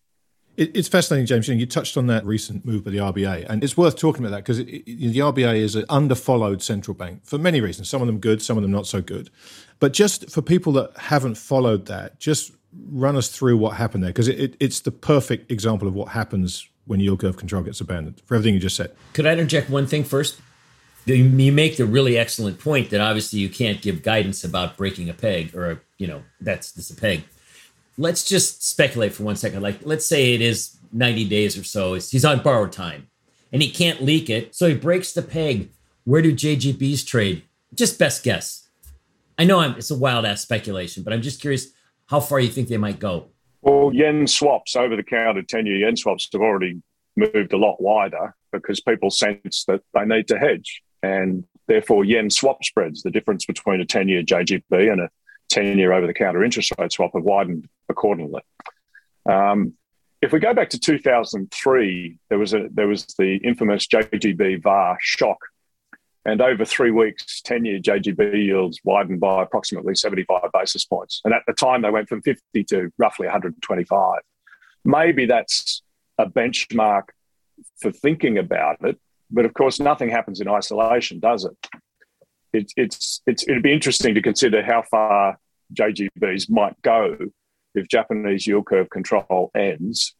It's 0.56 0.86
fascinating, 0.86 1.26
James. 1.26 1.48
You 1.48 1.66
touched 1.66 1.96
on 1.96 2.06
that 2.06 2.24
recent 2.24 2.64
move 2.64 2.84
by 2.84 2.92
the 2.92 2.98
RBA, 2.98 3.46
and 3.48 3.64
it's 3.64 3.76
worth 3.76 3.98
talking 3.98 4.24
about 4.24 4.30
that 4.30 4.44
because 4.44 4.58
the 4.58 5.18
RBA 5.18 5.56
is 5.56 5.74
an 5.74 5.84
underfollowed 5.86 6.62
central 6.62 6.94
bank 6.94 7.24
for 7.24 7.38
many 7.38 7.60
reasons. 7.60 7.88
Some 7.88 8.00
of 8.00 8.06
them 8.06 8.20
good, 8.20 8.40
some 8.40 8.56
of 8.56 8.62
them 8.62 8.70
not 8.70 8.86
so 8.86 9.02
good. 9.02 9.30
But 9.80 9.92
just 9.92 10.30
for 10.30 10.42
people 10.42 10.72
that 10.74 10.96
haven't 10.96 11.36
followed 11.36 11.86
that, 11.86 12.20
just 12.20 12.52
run 12.88 13.16
us 13.16 13.28
through 13.28 13.56
what 13.56 13.76
happened 13.76 14.02
there 14.02 14.10
because 14.10 14.28
it, 14.28 14.38
it, 14.38 14.56
it's 14.60 14.80
the 14.80 14.90
perfect 14.90 15.50
example 15.50 15.88
of 15.88 15.94
what 15.94 16.08
happens 16.08 16.68
when 16.86 17.00
yield 17.00 17.20
curve 17.20 17.36
control 17.36 17.62
gets 17.62 17.80
abandoned 17.80 18.20
for 18.24 18.34
everything 18.34 18.54
you 18.54 18.60
just 18.60 18.76
said. 18.76 18.94
Could 19.12 19.26
I 19.26 19.32
interject 19.32 19.70
one 19.70 19.86
thing 19.86 20.04
first? 20.04 20.40
You 21.06 21.52
make 21.52 21.76
the 21.76 21.84
really 21.84 22.16
excellent 22.16 22.58
point 22.58 22.90
that 22.90 23.00
obviously 23.00 23.38
you 23.38 23.50
can't 23.50 23.82
give 23.82 24.02
guidance 24.02 24.42
about 24.42 24.76
breaking 24.76 25.10
a 25.10 25.14
peg 25.14 25.54
or, 25.54 25.70
a, 25.70 25.80
you 25.98 26.06
know, 26.06 26.22
that's, 26.40 26.72
that's 26.72 26.90
a 26.90 26.96
peg. 26.96 27.24
Let's 27.98 28.24
just 28.24 28.66
speculate 28.66 29.12
for 29.12 29.22
one 29.22 29.36
second. 29.36 29.62
Like, 29.62 29.80
let's 29.82 30.06
say 30.06 30.34
it 30.34 30.40
is 30.40 30.76
90 30.92 31.28
days 31.28 31.58
or 31.58 31.64
so 31.64 31.94
he's 31.94 32.24
on 32.24 32.42
borrowed 32.42 32.72
time 32.72 33.08
and 33.52 33.60
he 33.60 33.70
can't 33.70 34.02
leak 34.02 34.30
it. 34.30 34.54
So 34.54 34.68
he 34.68 34.74
breaks 34.74 35.12
the 35.12 35.22
peg. 35.22 35.70
Where 36.04 36.22
do 36.22 36.34
JGBs 36.34 37.06
trade? 37.06 37.42
Just 37.74 37.98
best 37.98 38.22
guess. 38.22 38.68
I 39.38 39.44
know 39.44 39.60
I'm, 39.60 39.76
it's 39.76 39.90
a 39.90 39.98
wild 39.98 40.24
ass 40.24 40.40
speculation, 40.40 41.02
but 41.02 41.12
I'm 41.12 41.22
just 41.22 41.40
curious 41.40 41.68
how 42.08 42.20
far 42.20 42.38
do 42.40 42.46
you 42.46 42.52
think 42.52 42.68
they 42.68 42.76
might 42.76 42.98
go. 42.98 43.28
Well, 43.62 43.90
yen 43.94 44.26
swaps, 44.26 44.76
over 44.76 44.94
the 44.94 45.02
counter 45.02 45.42
10 45.42 45.66
year 45.66 45.76
yen 45.76 45.96
swaps 45.96 46.28
have 46.32 46.42
already 46.42 46.82
moved 47.16 47.52
a 47.52 47.56
lot 47.56 47.80
wider 47.80 48.34
because 48.52 48.80
people 48.80 49.10
sense 49.10 49.64
that 49.68 49.80
they 49.94 50.04
need 50.04 50.28
to 50.28 50.38
hedge. 50.38 50.82
And 51.02 51.44
therefore, 51.66 52.04
yen 52.04 52.30
swap 52.30 52.62
spreads, 52.62 53.02
the 53.02 53.10
difference 53.10 53.46
between 53.46 53.80
a 53.80 53.86
10 53.86 54.08
year 54.08 54.22
JGB 54.22 54.92
and 54.92 55.00
a 55.00 55.10
10 55.48 55.78
year 55.78 55.92
over 55.92 56.06
the 56.06 56.14
counter 56.14 56.44
interest 56.44 56.72
rate 56.78 56.92
swap, 56.92 57.12
have 57.14 57.22
widened 57.22 57.68
accordingly. 57.88 58.42
Um, 59.26 59.74
if 60.20 60.32
we 60.32 60.40
go 60.40 60.54
back 60.54 60.70
to 60.70 60.78
2003, 60.78 62.18
there 62.30 62.38
was 62.38 62.54
a 62.54 62.68
there 62.72 62.88
was 62.88 63.06
the 63.18 63.36
infamous 63.36 63.86
JGB 63.86 64.62
VAR 64.62 64.96
shock, 65.00 65.38
and 66.24 66.40
over 66.40 66.64
three 66.64 66.90
weeks, 66.90 67.42
10-year 67.46 67.80
JGB 67.80 68.46
yields 68.46 68.80
widened 68.84 69.20
by 69.20 69.42
approximately 69.42 69.94
75 69.94 70.50
basis 70.52 70.84
points, 70.84 71.20
and 71.24 71.34
at 71.34 71.42
the 71.46 71.52
time 71.52 71.82
they 71.82 71.90
went 71.90 72.08
from 72.08 72.22
50 72.22 72.64
to 72.64 72.90
roughly 72.98 73.26
125. 73.26 74.20
Maybe 74.84 75.26
that's 75.26 75.82
a 76.18 76.26
benchmark 76.26 77.08
for 77.80 77.92
thinking 77.92 78.38
about 78.38 78.78
it, 78.84 78.98
but 79.30 79.44
of 79.44 79.54
course, 79.54 79.80
nothing 79.80 80.10
happens 80.10 80.40
in 80.40 80.48
isolation, 80.48 81.20
does 81.20 81.44
it? 81.44 81.56
it 82.52 82.72
it's 82.76 83.20
it's 83.26 83.42
it'd 83.48 83.62
be 83.62 83.72
interesting 83.72 84.14
to 84.14 84.22
consider 84.22 84.62
how 84.62 84.82
far 84.90 85.38
JGBs 85.74 86.50
might 86.50 86.80
go 86.82 87.16
if 87.74 87.88
Japanese 87.88 88.46
yield 88.46 88.66
curve 88.66 88.88
control 88.90 89.50
ends, 89.54 90.14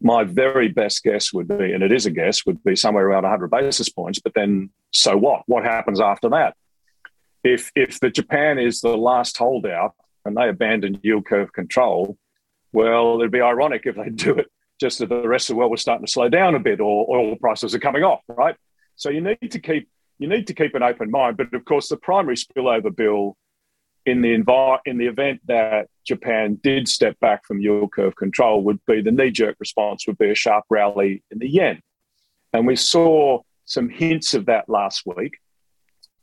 my 0.00 0.24
very 0.24 0.68
best 0.68 1.02
guess 1.02 1.32
would 1.32 1.48
be, 1.48 1.72
and 1.72 1.82
it 1.82 1.92
is 1.92 2.06
a 2.06 2.10
guess, 2.10 2.46
would 2.46 2.62
be 2.64 2.76
somewhere 2.76 3.06
around 3.06 3.24
100 3.24 3.50
basis 3.50 3.88
points. 3.88 4.18
But 4.18 4.34
then, 4.34 4.70
so 4.90 5.16
what? 5.16 5.42
What 5.46 5.64
happens 5.64 6.00
after 6.00 6.30
that? 6.30 6.56
If 7.44 7.70
if 7.74 8.00
the 8.00 8.10
Japan 8.10 8.58
is 8.58 8.80
the 8.80 8.96
last 8.96 9.36
holdout 9.36 9.94
and 10.24 10.36
they 10.36 10.48
abandon 10.48 11.00
yield 11.02 11.26
curve 11.26 11.52
control, 11.52 12.16
well, 12.72 13.18
it'd 13.18 13.32
be 13.32 13.40
ironic 13.40 13.82
if 13.84 13.96
they 13.96 14.10
do 14.10 14.34
it 14.36 14.50
just 14.80 15.00
as 15.00 15.08
the 15.08 15.28
rest 15.28 15.50
of 15.50 15.54
the 15.54 15.58
world 15.58 15.70
was 15.70 15.82
starting 15.82 16.06
to 16.06 16.10
slow 16.10 16.28
down 16.28 16.54
a 16.54 16.58
bit, 16.58 16.80
or 16.80 17.06
oil 17.14 17.36
prices 17.36 17.74
are 17.74 17.78
coming 17.78 18.02
off, 18.02 18.22
right? 18.28 18.56
So 18.96 19.10
you 19.10 19.20
need 19.20 19.50
to 19.52 19.58
keep 19.58 19.88
you 20.18 20.28
need 20.28 20.46
to 20.48 20.54
keep 20.54 20.74
an 20.74 20.82
open 20.82 21.10
mind. 21.10 21.36
But 21.36 21.54
of 21.54 21.64
course, 21.64 21.88
the 21.88 21.96
primary 21.96 22.36
spillover 22.36 22.94
bill 22.94 23.36
in 24.06 24.22
the 24.22 24.78
in 24.86 24.98
the 24.98 25.06
event 25.06 25.40
that 25.46 25.88
Japan 26.06 26.58
did 26.62 26.88
step 26.88 27.18
back 27.20 27.44
from 27.46 27.60
yield 27.60 27.92
curve 27.92 28.16
control, 28.16 28.62
would 28.64 28.80
be 28.86 29.02
the 29.02 29.12
knee 29.12 29.30
jerk 29.30 29.56
response 29.60 30.06
would 30.06 30.18
be 30.18 30.30
a 30.30 30.34
sharp 30.34 30.64
rally 30.70 31.22
in 31.30 31.38
the 31.38 31.48
yen, 31.48 31.82
and 32.52 32.66
we 32.66 32.76
saw 32.76 33.40
some 33.64 33.88
hints 33.88 34.34
of 34.34 34.46
that 34.46 34.68
last 34.68 35.04
week. 35.06 35.38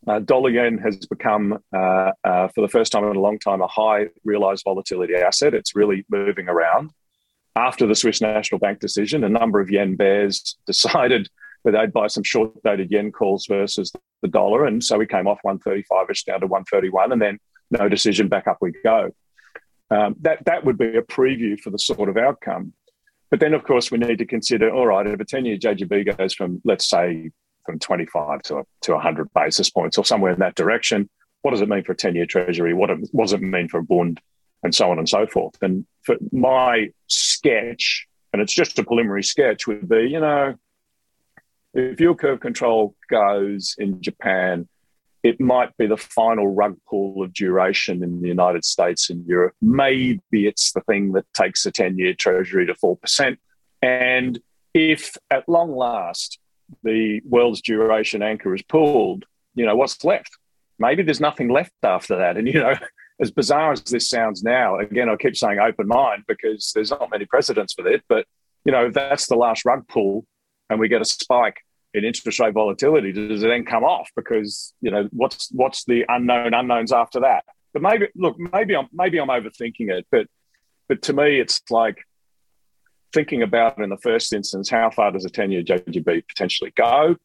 Uh, 0.05 0.19
dollar 0.19 0.49
yen 0.49 0.77
has 0.77 0.97
become, 1.07 1.57
uh, 1.75 2.11
uh, 2.23 2.47
for 2.49 2.61
the 2.61 2.67
first 2.67 2.91
time 2.91 3.03
in 3.03 3.15
a 3.15 3.19
long 3.19 3.39
time, 3.39 3.61
a 3.61 3.67
high 3.67 4.07
realized 4.23 4.63
volatility 4.63 5.15
asset. 5.15 5.53
It's 5.53 5.75
really 5.75 6.05
moving 6.09 6.47
around. 6.47 6.91
After 7.55 7.87
the 7.87 7.95
Swiss 7.95 8.21
National 8.21 8.59
Bank 8.59 8.79
decision, 8.79 9.23
a 9.23 9.29
number 9.29 9.59
of 9.59 9.69
yen 9.69 9.95
bears 9.95 10.57
decided 10.67 11.29
that 11.63 11.71
they'd 11.71 11.91
buy 11.91 12.07
some 12.07 12.23
short 12.23 12.51
dated 12.63 12.91
yen 12.91 13.11
calls 13.11 13.45
versus 13.47 13.91
the 14.21 14.27
dollar. 14.27 14.65
And 14.65 14.83
so 14.83 14.97
we 14.97 15.07
came 15.07 15.27
off 15.27 15.39
135 15.41 16.09
ish 16.09 16.23
down 16.23 16.41
to 16.41 16.47
131. 16.47 17.11
And 17.11 17.21
then 17.21 17.39
no 17.71 17.89
decision, 17.89 18.27
back 18.27 18.47
up 18.47 18.57
we 18.61 18.73
go. 18.83 19.11
Um, 19.89 20.15
that 20.21 20.45
that 20.45 20.65
would 20.65 20.77
be 20.77 20.97
a 20.97 21.01
preview 21.01 21.59
for 21.59 21.69
the 21.69 21.79
sort 21.79 22.09
of 22.09 22.17
outcome. 22.17 22.73
But 23.29 23.39
then, 23.39 23.53
of 23.53 23.63
course, 23.63 23.91
we 23.91 23.97
need 23.97 24.17
to 24.19 24.25
consider: 24.25 24.69
all 24.69 24.87
right, 24.87 25.07
if 25.07 25.19
a 25.19 25.25
ten-year 25.25 25.57
JGB 25.57 26.17
goes 26.17 26.33
from, 26.33 26.61
let's 26.65 26.89
say, 26.89 27.31
from 27.65 27.79
25 27.79 28.41
to 28.43 28.63
to 28.81 28.93
100 28.93 29.29
basis 29.33 29.69
points 29.69 29.97
or 29.97 30.05
somewhere 30.05 30.33
in 30.33 30.39
that 30.39 30.55
direction, 30.55 31.09
what 31.41 31.51
does 31.51 31.61
it 31.61 31.69
mean 31.69 31.83
for 31.83 31.93
a 31.93 31.95
10-year 31.95 32.25
Treasury? 32.25 32.73
What, 32.73 32.89
it, 32.89 32.99
what 33.11 33.25
does 33.25 33.33
it 33.33 33.41
mean 33.41 33.69
for 33.69 33.79
a 33.79 33.83
bond, 33.83 34.19
and 34.63 34.73
so 34.73 34.91
on 34.91 34.99
and 34.99 35.07
so 35.07 35.27
forth? 35.27 35.55
And 35.61 35.85
for 36.03 36.17
my 36.31 36.89
sketch, 37.07 38.07
and 38.33 38.41
it's 38.41 38.53
just 38.53 38.79
a 38.79 38.83
preliminary 38.83 39.23
sketch, 39.23 39.67
would 39.67 39.87
be, 39.87 40.09
you 40.09 40.19
know, 40.19 40.55
if 41.73 41.99
yield 42.01 42.19
curve 42.19 42.39
control 42.39 42.95
goes 43.09 43.75
in 43.77 44.01
Japan 44.01 44.67
it 45.27 45.41
might 45.41 45.75
be 45.75 45.85
the 45.85 45.97
final 45.97 46.47
rug 46.47 46.77
pull 46.87 47.21
of 47.21 47.33
duration 47.33 48.01
in 48.01 48.21
the 48.21 48.29
United 48.29 48.63
States 48.63 49.09
and 49.09 49.25
Europe. 49.25 49.53
Maybe 49.61 50.21
it's 50.31 50.71
the 50.71 50.79
thing 50.81 51.11
that 51.11 51.25
takes 51.33 51.65
a 51.65 51.71
10 51.71 51.97
year 51.97 52.13
treasury 52.13 52.65
to 52.65 52.73
4%. 52.73 53.37
And 53.81 54.39
if 54.73 55.17
at 55.29 55.49
long 55.49 55.75
last 55.75 56.39
the 56.81 57.19
world's 57.25 57.61
duration 57.61 58.21
anchor 58.21 58.55
is 58.55 58.61
pulled, 58.61 59.25
you 59.53 59.65
know, 59.65 59.75
what's 59.75 60.01
left? 60.05 60.31
Maybe 60.79 61.03
there's 61.03 61.19
nothing 61.19 61.49
left 61.49 61.73
after 61.83 62.15
that. 62.19 62.37
And, 62.37 62.47
you 62.47 62.61
know, 62.61 62.75
as 63.19 63.29
bizarre 63.29 63.73
as 63.73 63.81
this 63.81 64.09
sounds 64.09 64.43
now, 64.43 64.79
again, 64.79 65.09
I 65.09 65.17
keep 65.17 65.35
saying 65.35 65.59
open 65.59 65.87
mind 65.87 66.23
because 66.25 66.71
there's 66.73 66.91
not 66.91 67.11
many 67.11 67.25
precedents 67.25 67.73
for 67.73 67.85
it. 67.85 68.01
But, 68.07 68.25
you 68.63 68.71
know, 68.71 68.85
if 68.85 68.93
that's 68.93 69.27
the 69.27 69.35
last 69.35 69.65
rug 69.65 69.89
pull 69.89 70.25
and 70.69 70.79
we 70.79 70.87
get 70.87 71.01
a 71.01 71.05
spike 71.05 71.57
in 71.97 72.05
interest 72.05 72.39
rate 72.39 72.53
volatility 72.53 73.11
does 73.11 73.43
it 73.43 73.47
then 73.47 73.65
come 73.65 73.83
off? 73.83 74.09
Because 74.15 74.73
you 74.81 74.91
know 74.91 75.07
what's 75.11 75.49
what's 75.51 75.83
the 75.85 76.05
unknown 76.07 76.53
unknowns 76.53 76.91
after 76.91 77.21
that? 77.21 77.43
But 77.73 77.81
maybe 77.81 78.07
look 78.15 78.37
maybe 78.53 78.75
i'm 78.75 78.87
maybe 78.93 79.19
i'm 79.19 79.27
overthinking 79.27 79.89
it 79.91 80.07
but 80.11 80.27
but 80.87 81.01
to 81.03 81.13
me 81.13 81.39
it's 81.39 81.61
like 81.69 81.97
thinking 83.13 83.41
about 83.41 83.77
in 83.79 83.89
the 83.89 83.97
first 83.97 84.33
instance 84.33 84.69
how 84.69 84.89
far 84.89 85.11
does 85.11 85.25
a 85.25 85.29
10-year 85.29 85.63
jgb 85.63 86.23
potentially 86.27 86.73
go? 86.75 87.15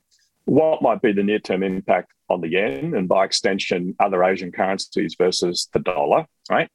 What 0.45 0.83
might 0.83 1.01
be 1.01 1.13
the 1.13 1.23
near-term 1.23 1.63
impact 1.63 2.13
on 2.29 2.41
the 2.41 2.49
yen 2.49 2.95
and 2.95 3.09
by 3.09 3.25
extension 3.25 3.95
other 4.01 4.25
asian 4.25 4.53
currencies 4.53 5.15
versus 5.17 5.69
the 5.73 5.79
dollar 5.79 6.27
right 6.51 6.69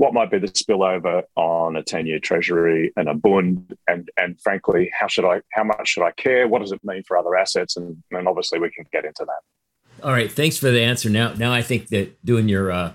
what 0.00 0.14
might 0.14 0.30
be 0.30 0.38
the 0.38 0.46
spillover 0.46 1.24
on 1.36 1.76
a 1.76 1.82
10 1.82 2.06
year 2.06 2.18
treasury 2.18 2.90
and 2.96 3.06
a 3.06 3.12
bund 3.12 3.76
and 3.86 4.10
and 4.16 4.40
frankly 4.40 4.90
how 4.98 5.06
should 5.06 5.26
i 5.26 5.42
how 5.52 5.62
much 5.62 5.88
should 5.88 6.02
i 6.02 6.10
care? 6.12 6.48
What 6.48 6.60
does 6.60 6.72
it 6.72 6.80
mean 6.82 7.02
for 7.02 7.18
other 7.18 7.36
assets? 7.36 7.76
And, 7.76 8.02
and 8.10 8.26
obviously 8.26 8.58
we 8.58 8.70
can 8.70 8.86
get 8.92 9.04
into 9.04 9.26
that. 9.26 10.02
All 10.02 10.12
right. 10.12 10.32
Thanks 10.32 10.56
for 10.56 10.70
the 10.70 10.80
answer. 10.80 11.10
Now 11.10 11.34
now 11.34 11.52
i 11.52 11.60
think 11.60 11.88
that 11.88 12.24
doing 12.24 12.48
your 12.48 12.72
uh, 12.72 12.92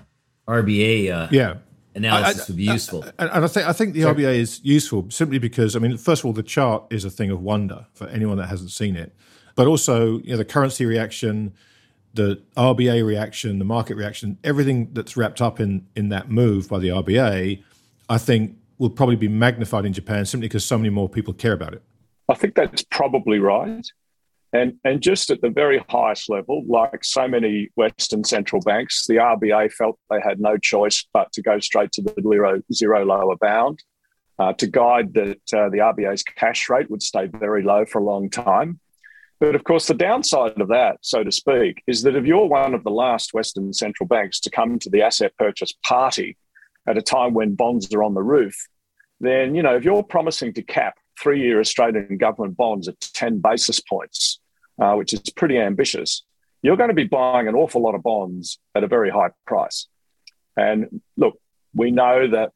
rba 0.48 1.12
uh, 1.12 1.28
yeah. 1.30 1.54
analysis 1.94 2.40
I, 2.40 2.42
I, 2.42 2.46
would 2.48 2.56
be 2.56 2.64
useful. 2.64 3.04
And 3.20 3.30
I 3.30 3.46
think 3.46 3.68
I 3.68 3.72
think 3.72 3.94
the 3.94 4.02
RBA 4.02 4.34
is 4.34 4.60
useful 4.64 5.06
simply 5.08 5.38
because 5.38 5.76
I 5.76 5.78
mean 5.78 5.96
first 5.98 6.22
of 6.22 6.26
all 6.26 6.32
the 6.32 6.42
chart 6.42 6.86
is 6.90 7.04
a 7.04 7.10
thing 7.10 7.30
of 7.30 7.40
wonder 7.40 7.86
for 7.94 8.08
anyone 8.08 8.36
that 8.38 8.48
hasn't 8.48 8.72
seen 8.72 8.96
it. 8.96 9.14
But 9.54 9.68
also 9.68 10.18
you 10.18 10.30
know 10.30 10.38
the 10.38 10.44
currency 10.44 10.84
reaction 10.84 11.54
the 12.16 12.42
RBA 12.56 13.06
reaction, 13.06 13.58
the 13.58 13.64
market 13.64 13.96
reaction, 13.96 14.38
everything 14.42 14.90
that's 14.92 15.16
wrapped 15.16 15.40
up 15.40 15.60
in 15.60 15.86
in 15.94 16.08
that 16.08 16.30
move 16.30 16.68
by 16.68 16.78
the 16.78 16.88
RBA, 16.88 17.62
I 18.08 18.18
think 18.18 18.56
will 18.78 18.90
probably 18.90 19.16
be 19.16 19.28
magnified 19.28 19.84
in 19.84 19.92
Japan 19.92 20.26
simply 20.26 20.48
because 20.48 20.64
so 20.64 20.76
many 20.76 20.90
more 20.90 21.08
people 21.08 21.32
care 21.32 21.52
about 21.52 21.72
it. 21.72 21.82
I 22.28 22.34
think 22.34 22.54
that's 22.54 22.82
probably 22.82 23.38
right. 23.38 23.86
And, 24.52 24.74
and 24.84 25.02
just 25.02 25.30
at 25.30 25.40
the 25.42 25.50
very 25.50 25.84
highest 25.88 26.30
level, 26.30 26.64
like 26.66 27.04
so 27.04 27.28
many 27.28 27.68
Western 27.74 28.24
central 28.24 28.62
banks, 28.62 29.06
the 29.06 29.16
RBA 29.16 29.72
felt 29.72 29.98
they 30.10 30.20
had 30.22 30.40
no 30.40 30.56
choice 30.56 31.06
but 31.12 31.32
to 31.32 31.42
go 31.42 31.58
straight 31.58 31.92
to 31.92 32.02
the 32.02 32.14
zero, 32.22 32.62
zero 32.72 33.04
lower 33.04 33.36
bound 33.36 33.82
uh, 34.38 34.52
to 34.54 34.66
guide 34.66 35.14
that 35.14 35.40
uh, 35.52 35.68
the 35.68 35.78
RBA's 35.78 36.22
cash 36.22 36.68
rate 36.68 36.90
would 36.90 37.02
stay 37.02 37.26
very 37.26 37.62
low 37.62 37.84
for 37.84 37.98
a 37.98 38.04
long 38.04 38.30
time. 38.30 38.80
But 39.38 39.54
of 39.54 39.64
course, 39.64 39.86
the 39.86 39.94
downside 39.94 40.60
of 40.60 40.68
that, 40.68 40.98
so 41.02 41.22
to 41.22 41.30
speak, 41.30 41.82
is 41.86 42.02
that 42.02 42.16
if 42.16 42.24
you're 42.24 42.46
one 42.46 42.74
of 42.74 42.84
the 42.84 42.90
last 42.90 43.34
Western 43.34 43.72
central 43.72 44.06
banks 44.06 44.40
to 44.40 44.50
come 44.50 44.78
to 44.78 44.90
the 44.90 45.02
asset 45.02 45.32
purchase 45.38 45.74
party 45.84 46.36
at 46.88 46.96
a 46.96 47.02
time 47.02 47.34
when 47.34 47.54
bonds 47.54 47.92
are 47.94 48.02
on 48.02 48.14
the 48.14 48.22
roof, 48.22 48.56
then, 49.20 49.54
you 49.54 49.62
know, 49.62 49.76
if 49.76 49.84
you're 49.84 50.02
promising 50.02 50.54
to 50.54 50.62
cap 50.62 50.94
three 51.20 51.42
year 51.42 51.60
Australian 51.60 52.16
government 52.16 52.56
bonds 52.56 52.88
at 52.88 52.98
10 53.00 53.40
basis 53.40 53.80
points, 53.80 54.40
uh, 54.80 54.94
which 54.94 55.12
is 55.12 55.20
pretty 55.36 55.58
ambitious, 55.58 56.22
you're 56.62 56.76
going 56.76 56.90
to 56.90 56.94
be 56.94 57.04
buying 57.04 57.48
an 57.48 57.54
awful 57.54 57.82
lot 57.82 57.94
of 57.94 58.02
bonds 58.02 58.58
at 58.74 58.84
a 58.84 58.88
very 58.88 59.10
high 59.10 59.30
price. 59.46 59.86
And 60.56 61.02
look, 61.16 61.38
we 61.74 61.90
know 61.90 62.28
that 62.30 62.52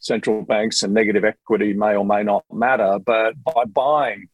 central 0.00 0.42
banks 0.42 0.82
and 0.82 0.94
negative 0.94 1.24
equity 1.24 1.72
may 1.72 1.96
or 1.96 2.04
may 2.04 2.22
not 2.22 2.44
matter, 2.52 2.98
but 3.04 3.34
by 3.42 3.64
buying 3.64 4.28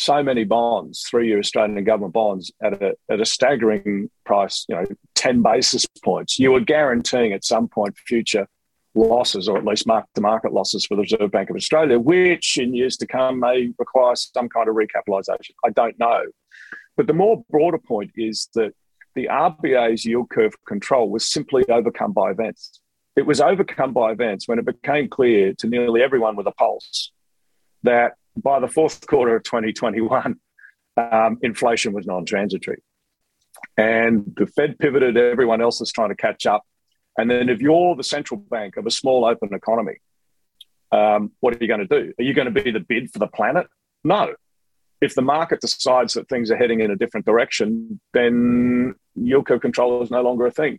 so 0.00 0.22
many 0.22 0.44
bonds, 0.44 1.06
three-year 1.10 1.38
Australian 1.38 1.84
government 1.84 2.14
bonds 2.14 2.50
at 2.62 2.82
a, 2.82 2.96
at 3.10 3.20
a 3.20 3.24
staggering 3.26 4.08
price, 4.24 4.64
you 4.66 4.74
know, 4.74 4.86
10 5.14 5.42
basis 5.42 5.84
points, 6.02 6.38
you 6.38 6.50
were 6.52 6.60
guaranteeing 6.60 7.34
at 7.34 7.44
some 7.44 7.68
point 7.68 7.94
future 8.06 8.48
losses, 8.94 9.46
or 9.46 9.58
at 9.58 9.64
least 9.66 9.86
mark-to-market 9.86 10.54
losses 10.54 10.86
for 10.86 10.94
the 10.94 11.02
Reserve 11.02 11.30
Bank 11.30 11.50
of 11.50 11.56
Australia, 11.56 11.98
which 11.98 12.56
in 12.56 12.74
years 12.74 12.96
to 12.96 13.06
come 13.06 13.40
may 13.40 13.74
require 13.78 14.16
some 14.16 14.48
kind 14.48 14.70
of 14.70 14.74
recapitalisation. 14.74 15.52
I 15.66 15.70
don't 15.70 15.98
know. 15.98 16.22
But 16.96 17.06
the 17.06 17.12
more 17.12 17.44
broader 17.50 17.78
point 17.78 18.12
is 18.16 18.48
that 18.54 18.72
the 19.14 19.26
RBA's 19.30 20.06
yield 20.06 20.30
curve 20.30 20.54
control 20.66 21.10
was 21.10 21.30
simply 21.30 21.62
overcome 21.68 22.12
by 22.12 22.30
events. 22.30 22.80
It 23.16 23.26
was 23.26 23.42
overcome 23.42 23.92
by 23.92 24.12
events 24.12 24.48
when 24.48 24.58
it 24.58 24.64
became 24.64 25.10
clear 25.10 25.52
to 25.58 25.66
nearly 25.66 26.02
everyone 26.02 26.36
with 26.36 26.46
a 26.46 26.52
pulse 26.52 27.12
that 27.82 28.14
by 28.42 28.60
the 28.60 28.68
fourth 28.68 29.06
quarter 29.06 29.36
of 29.36 29.42
2021, 29.44 30.36
um, 30.96 31.38
inflation 31.42 31.92
was 31.92 32.06
non 32.06 32.24
transitory. 32.24 32.82
And 33.76 34.32
the 34.36 34.46
Fed 34.46 34.78
pivoted, 34.78 35.16
everyone 35.16 35.60
else 35.60 35.80
is 35.80 35.92
trying 35.92 36.10
to 36.10 36.14
catch 36.14 36.46
up. 36.46 36.62
And 37.18 37.30
then 37.30 37.48
if 37.48 37.60
you're 37.60 37.96
the 37.96 38.04
central 38.04 38.38
bank 38.38 38.76
of 38.76 38.86
a 38.86 38.90
small 38.90 39.24
open 39.24 39.52
economy, 39.52 39.96
um, 40.92 41.32
what 41.40 41.54
are 41.54 41.58
you 41.60 41.68
going 41.68 41.86
to 41.86 41.86
do? 41.86 42.12
Are 42.18 42.22
you 42.22 42.34
going 42.34 42.52
to 42.52 42.62
be 42.62 42.70
the 42.70 42.80
bid 42.80 43.10
for 43.12 43.18
the 43.18 43.26
planet? 43.26 43.66
No. 44.04 44.34
If 45.00 45.14
the 45.14 45.22
market 45.22 45.60
decides 45.60 46.14
that 46.14 46.28
things 46.28 46.50
are 46.50 46.56
heading 46.56 46.80
in 46.80 46.90
a 46.90 46.96
different 46.96 47.26
direction, 47.26 48.00
then 48.12 48.94
yield 49.14 49.46
curve 49.46 49.60
control 49.60 50.02
is 50.02 50.10
no 50.10 50.22
longer 50.22 50.46
a 50.46 50.50
thing. 50.50 50.78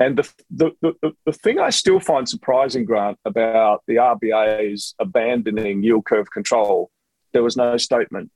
And 0.00 0.16
the, 0.16 0.32
the, 0.50 0.70
the, 0.80 1.12
the 1.26 1.32
thing 1.32 1.60
I 1.60 1.68
still 1.68 2.00
find 2.00 2.26
surprising, 2.26 2.86
Grant, 2.86 3.18
about 3.26 3.82
the 3.86 3.96
RBA's 3.96 4.94
abandoning 4.98 5.82
yield 5.82 6.06
curve 6.06 6.30
control, 6.30 6.90
there 7.32 7.42
was 7.42 7.56
no 7.56 7.76
statement 7.76 8.30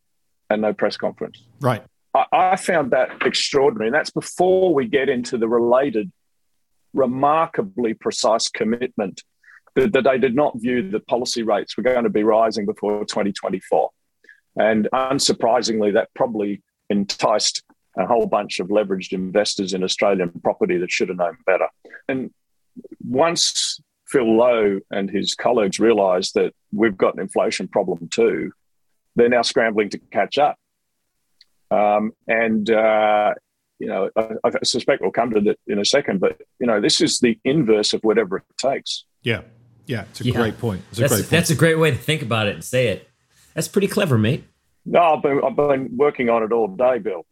and 0.51 0.61
no 0.61 0.75
press 0.75 0.99
conference. 0.99 1.43
Right. 1.61 1.83
I, 2.15 2.27
I 2.33 2.57
found 2.57 2.91
that 2.91 3.27
extraordinary. 3.27 3.89
And 3.89 3.95
that's 3.95 4.11
before 4.11 4.75
we 4.75 4.87
get 4.87 5.09
into 5.09 5.39
the 5.39 5.49
related, 5.49 6.13
remarkably 6.93 7.95
precise 7.95 8.51
commitment 8.51 9.23
that, 9.75 9.95
that 9.95 10.05
they 10.05 10.19
did 10.19 10.37
not 10.37 10.61
view 10.61 10.91
that 10.91 11.07
policy 11.07 11.43
rates 11.43 11.79
were 11.79 11.83
going 11.83 12.05
to 12.05 12.11
be 12.11 12.25
rising 12.25 12.67
before 12.67 13.07
2024. 13.07 13.91
And 14.57 14.87
unsurprisingly, 14.93 15.95
that 15.95 16.11
probably 16.15 16.63
enticed 16.91 17.63
a 17.97 18.07
whole 18.07 18.27
bunch 18.27 18.61
of 18.61 18.69
leveraged 18.69 19.13
investors 19.13 19.73
in 19.73 19.85
Australian 19.85 20.31
property 20.43 20.79
that 20.79 20.91
should 20.91 21.09
have 21.09 21.19
known 21.19 21.37
better. 21.47 21.69
And 22.09 22.31
once 23.07 23.81
Phil 24.07 24.37
Lowe 24.37 24.81
and 24.91 25.11
his 25.11 25.35
colleagues 25.35 25.79
realised 25.79 26.35
that 26.35 26.53
we've 26.73 26.97
got 26.97 27.15
an 27.15 27.21
inflation 27.21 27.69
problem 27.69 28.09
too, 28.09 28.53
they're 29.17 29.29
now 29.29 29.43
scrambling 29.43 29.91
to 29.91 29.99
catch 29.99 30.39
up. 30.39 30.57
Um, 31.71 32.13
and 32.27 32.69
uh, 32.71 33.35
you 33.79 33.89
know, 33.89 34.11
I, 34.17 34.29
I, 34.45 34.51
suspect 34.65 35.03
we'll 35.03 35.11
come 35.11 35.31
to 35.33 35.41
that 35.43 35.59
in 35.67 35.79
a 35.79 35.85
second. 35.85 36.21
But 36.21 36.41
you 36.59 36.67
know, 36.67 36.81
this 36.81 37.01
is 37.01 37.21
the 37.21 37.39
inverse 37.45 37.93
of 37.93 38.03
whatever 38.03 38.39
it 38.39 38.45
takes. 38.59 39.05
Yeah, 39.23 39.43
yeah, 39.87 40.03
it's 40.11 40.21
a 40.21 40.25
yeah. 40.25 40.33
great 40.35 40.59
point. 40.59 40.83
It's 40.91 40.99
that's, 40.99 41.13
a 41.13 41.17
great 41.17 41.23
point. 41.23 41.31
That's 41.31 41.51
a 41.51 41.55
great 41.55 41.79
way 41.79 41.91
to 41.91 41.97
think 41.97 42.23
about 42.23 42.47
it 42.49 42.55
and 42.55 42.65
say 42.65 42.89
it. 42.89 43.09
That's 43.55 43.69
pretty 43.69 43.89
clever, 43.89 44.19
mate. 44.19 44.45
No, 44.87 45.01
I've 45.01 45.23
been, 45.23 45.41
I've 45.43 45.57
been 45.57 45.97
working 45.97 46.29
on 46.29 46.43
it 46.43 46.53
all 46.53 46.69
day, 46.69 46.99
Bill. 46.99 47.25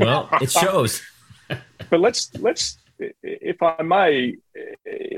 Well, 0.00 0.28
it 0.40 0.50
shows. 0.50 1.02
but 1.90 2.00
let's 2.00 2.34
let's, 2.36 2.78
if 3.22 3.62
I 3.62 3.82
may, 3.82 4.36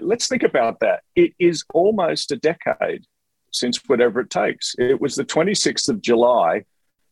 let's 0.01 0.29
think 0.29 0.43
about 0.43 0.81
that. 0.81 1.03
It 1.15 1.33
is 1.39 1.65
almost 1.73 2.33
a 2.33 2.37
decade 2.37 3.05
since 3.53 3.81
whatever 3.87 4.21
it 4.21 4.31
takes. 4.31 4.75
It 4.79 5.01
was 5.01 5.15
the 5.15 5.25
26th 5.25 5.89
of 5.89 6.01
July 6.01 6.65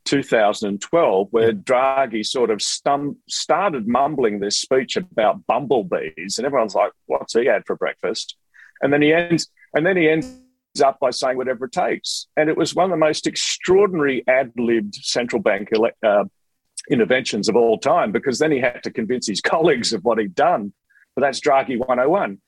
2012, 0.04 1.28
where 1.30 1.52
Draghi 1.52 2.24
sort 2.24 2.50
of 2.50 2.58
stum- 2.58 3.16
started 3.28 3.88
mumbling 3.88 4.40
this 4.40 4.58
speech 4.58 4.96
about 4.96 5.46
bumblebees, 5.46 6.38
and 6.38 6.46
everyone's 6.46 6.74
like, 6.74 6.92
"What's 7.06 7.32
he 7.32 7.46
had 7.46 7.64
for 7.66 7.76
breakfast?" 7.76 8.36
And 8.82 8.92
then 8.92 9.02
he 9.02 9.12
ends, 9.12 9.48
and 9.74 9.86
then 9.86 9.96
he 9.96 10.08
ends 10.08 10.40
up 10.82 10.98
by 11.00 11.10
saying 11.10 11.36
whatever 11.36 11.66
it 11.66 11.72
takes. 11.72 12.26
And 12.36 12.50
it 12.50 12.56
was 12.56 12.74
one 12.74 12.84
of 12.84 12.90
the 12.90 12.96
most 12.96 13.26
extraordinary 13.26 14.24
ad-libbed 14.26 14.96
central 14.96 15.40
bank 15.40 15.68
ele- 15.72 15.90
uh, 16.02 16.24
interventions 16.90 17.48
of 17.48 17.56
all 17.56 17.78
time, 17.78 18.12
because 18.12 18.38
then 18.38 18.52
he 18.52 18.60
had 18.60 18.82
to 18.82 18.90
convince 18.90 19.26
his 19.26 19.40
colleagues 19.52 19.92
of 19.92 20.04
what 20.04 20.18
he'd 20.18 20.34
done. 20.34 20.72
But 21.14 21.22
that's 21.22 21.40
Draghi 21.40 21.78
101. 21.78 22.38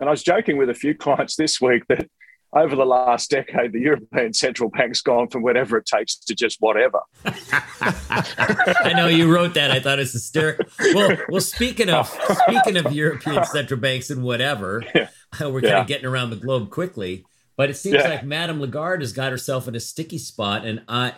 And 0.00 0.08
I 0.08 0.10
was 0.10 0.22
joking 0.22 0.56
with 0.56 0.70
a 0.70 0.74
few 0.74 0.94
clients 0.98 1.36
this 1.36 1.60
week 1.60 1.86
that 1.88 2.08
over 2.54 2.76
the 2.76 2.84
last 2.84 3.30
decade, 3.30 3.72
the 3.72 3.80
European 3.80 4.34
Central 4.34 4.68
Bank's 4.68 5.00
gone 5.00 5.28
from 5.28 5.42
whatever 5.42 5.78
it 5.78 5.86
takes 5.86 6.16
to 6.16 6.34
just 6.34 6.58
whatever. 6.60 7.00
I 7.24 8.92
know 8.94 9.08
you 9.08 9.32
wrote 9.32 9.54
that. 9.54 9.70
I 9.70 9.80
thought 9.80 9.98
it's 9.98 10.12
hysterical. 10.12 10.66
Well, 10.92 11.16
well, 11.30 11.40
speaking 11.40 11.88
of 11.88 12.14
speaking 12.46 12.76
of 12.76 12.92
European 12.92 13.44
central 13.44 13.80
banks 13.80 14.10
and 14.10 14.22
whatever, 14.22 14.84
yeah. 14.94 15.08
we're 15.40 15.62
kind 15.62 15.64
yeah. 15.64 15.80
of 15.80 15.86
getting 15.86 16.06
around 16.06 16.28
the 16.28 16.36
globe 16.36 16.68
quickly. 16.68 17.24
But 17.56 17.70
it 17.70 17.74
seems 17.74 17.96
yeah. 17.96 18.08
like 18.08 18.24
Madame 18.24 18.60
Lagarde 18.60 19.02
has 19.02 19.12
got 19.12 19.30
herself 19.30 19.66
in 19.66 19.74
a 19.74 19.80
sticky 19.80 20.18
spot, 20.18 20.66
and 20.66 20.82
I, 20.88 21.14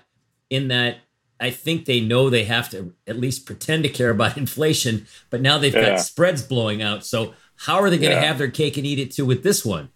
in 0.50 0.68
that, 0.68 0.98
I 1.40 1.50
think 1.50 1.84
they 1.84 2.00
know 2.00 2.30
they 2.30 2.44
have 2.44 2.70
to 2.70 2.94
at 3.06 3.18
least 3.18 3.46
pretend 3.46 3.82
to 3.84 3.88
care 3.88 4.10
about 4.10 4.36
inflation, 4.44 5.06
but 5.30 5.40
now 5.40 5.58
they've 5.58 5.72
got 5.72 6.00
spreads 6.00 6.42
blowing 6.42 6.82
out. 6.82 7.04
So 7.04 7.34
how 7.56 7.80
are 7.80 7.90
they 7.90 7.98
going 7.98 8.12
to 8.12 8.20
have 8.20 8.38
their 8.38 8.50
cake 8.50 8.76
and 8.76 8.86
eat 8.86 8.98
it 8.98 9.12
too 9.12 9.26
with 9.26 9.42
this 9.42 9.64
one? 9.64 9.90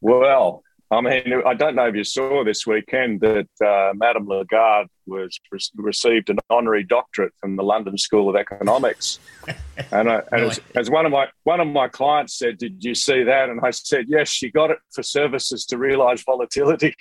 Well, 0.00 0.62
I 0.92 1.00
mean, 1.00 1.42
I 1.46 1.54
don't 1.54 1.74
know 1.74 1.86
if 1.86 1.94
you 1.94 2.04
saw 2.04 2.44
this 2.44 2.66
weekend 2.66 3.20
that 3.22 3.48
uh, 3.64 3.92
Madame 3.94 4.26
Lagarde 4.26 4.90
was 5.06 5.40
re- 5.50 5.58
received 5.76 6.28
an 6.28 6.38
honorary 6.50 6.84
doctorate 6.84 7.32
from 7.40 7.56
the 7.56 7.62
London 7.62 7.96
School 7.96 8.28
of 8.28 8.36
Economics, 8.36 9.18
and, 9.90 10.10
I, 10.10 10.20
and 10.32 10.42
as, 10.42 10.60
as, 10.76 10.90
one 10.90 11.06
of 11.06 11.12
my 11.12 11.28
one 11.44 11.60
of 11.60 11.68
my 11.68 11.88
clients 11.88 12.36
said, 12.36 12.58
"Did 12.58 12.84
you 12.84 12.94
see 12.94 13.22
that?" 13.22 13.48
And 13.48 13.60
I 13.62 13.70
said, 13.70 14.04
"Yes, 14.06 14.28
she 14.28 14.50
got 14.50 14.70
it 14.70 14.78
for 14.92 15.02
services 15.02 15.64
to 15.66 15.78
realise 15.78 16.22
volatility." 16.24 16.94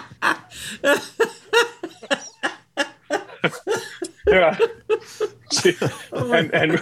yeah. 4.28 4.58
and, 6.12 6.54
and 6.54 6.80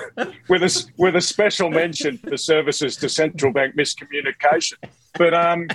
with 0.48 0.62
a 0.62 0.90
with 0.96 1.16
a 1.16 1.20
special 1.20 1.70
mention 1.70 2.18
for 2.18 2.36
services 2.36 2.96
to 2.96 3.08
central 3.08 3.52
bank 3.52 3.76
miscommunication. 3.76 4.74
But 5.16 5.34
um, 5.34 5.68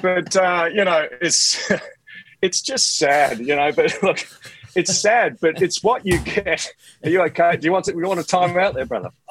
but 0.00 0.34
uh, 0.36 0.68
you 0.72 0.84
know, 0.84 1.06
it's 1.20 1.70
it's 2.42 2.62
just 2.62 2.96
sad, 2.98 3.38
you 3.38 3.54
know. 3.54 3.72
But 3.72 4.02
look, 4.02 4.26
it's 4.74 4.96
sad, 4.98 5.38
but 5.40 5.62
it's 5.62 5.82
what 5.82 6.06
you 6.06 6.18
get. 6.20 6.66
Are 7.04 7.10
you 7.10 7.22
okay? 7.22 7.56
Do 7.56 7.66
you 7.66 7.72
want 7.72 7.86
to, 7.86 7.92
you 7.92 8.06
want 8.06 8.20
to 8.20 8.26
time 8.26 8.56
out 8.58 8.74
there, 8.74 8.86
brother? 8.86 9.10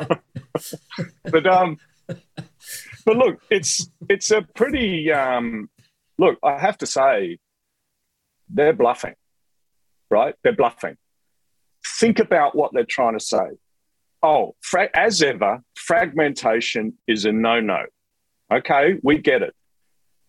but 1.23 1.47
um, 1.47 1.77
but 2.07 3.17
look, 3.17 3.41
it's 3.49 3.89
it's 4.09 4.31
a 4.31 4.41
pretty 4.41 5.11
um, 5.11 5.69
look. 6.17 6.37
I 6.43 6.59
have 6.59 6.77
to 6.79 6.85
say, 6.85 7.39
they're 8.49 8.73
bluffing, 8.73 9.15
right? 10.09 10.35
They're 10.43 10.53
bluffing 10.53 10.97
think 11.85 12.19
about 12.19 12.55
what 12.55 12.71
they're 12.73 12.83
trying 12.85 13.17
to 13.17 13.23
say. 13.23 13.57
Oh, 14.23 14.55
fra- 14.61 14.89
as 14.93 15.21
ever, 15.21 15.61
fragmentation 15.75 16.93
is 17.07 17.25
a 17.25 17.31
no 17.31 17.59
no. 17.59 17.85
Okay, 18.51 18.95
we 19.01 19.17
get 19.17 19.41
it. 19.41 19.55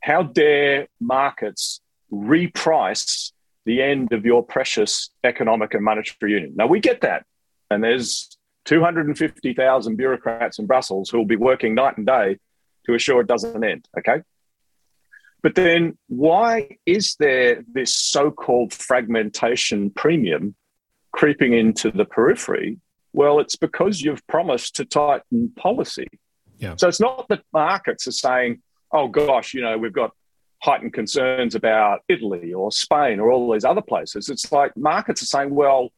How 0.00 0.22
dare 0.22 0.88
markets 1.00 1.80
reprice 2.12 3.32
the 3.66 3.82
end 3.82 4.12
of 4.12 4.24
your 4.24 4.42
precious 4.44 5.10
economic 5.24 5.74
and 5.74 5.84
monetary 5.84 6.32
union? 6.32 6.52
Now, 6.56 6.66
we 6.66 6.80
get 6.80 7.02
that. 7.02 7.24
And 7.70 7.82
there's 7.82 8.36
250,000 8.64 9.96
bureaucrats 9.96 10.58
in 10.58 10.66
Brussels 10.66 11.10
who 11.10 11.18
will 11.18 11.26
be 11.26 11.36
working 11.36 11.74
night 11.74 11.96
and 11.96 12.06
day 12.06 12.38
to 12.86 12.94
assure 12.94 13.20
it 13.20 13.26
doesn't 13.26 13.62
end. 13.62 13.88
Okay. 13.98 14.22
But 15.42 15.56
then 15.56 15.98
why 16.08 16.76
is 16.86 17.16
there 17.18 17.64
this 17.72 17.94
so 17.94 18.30
called 18.30 18.72
fragmentation 18.72 19.90
premium 19.90 20.54
creeping 21.12 21.54
into 21.54 21.90
the 21.90 22.04
periphery? 22.04 22.78
Well, 23.12 23.40
it's 23.40 23.56
because 23.56 24.00
you've 24.00 24.26
promised 24.26 24.76
to 24.76 24.84
tighten 24.84 25.52
policy. 25.56 26.08
Yeah. 26.58 26.74
So 26.76 26.88
it's 26.88 27.00
not 27.00 27.28
that 27.28 27.42
markets 27.52 28.06
are 28.08 28.12
saying, 28.12 28.62
oh 28.92 29.08
gosh, 29.08 29.54
you 29.54 29.60
know, 29.60 29.76
we've 29.76 29.92
got 29.92 30.12
heightened 30.62 30.92
concerns 30.92 31.54
about 31.54 32.00
Italy 32.08 32.52
or 32.52 32.70
Spain 32.70 33.18
or 33.18 33.30
all 33.30 33.52
these 33.52 33.64
other 33.64 33.82
places. 33.82 34.28
It's 34.28 34.50
like 34.52 34.76
markets 34.76 35.22
are 35.22 35.26
saying, 35.26 35.54
well, 35.54 35.90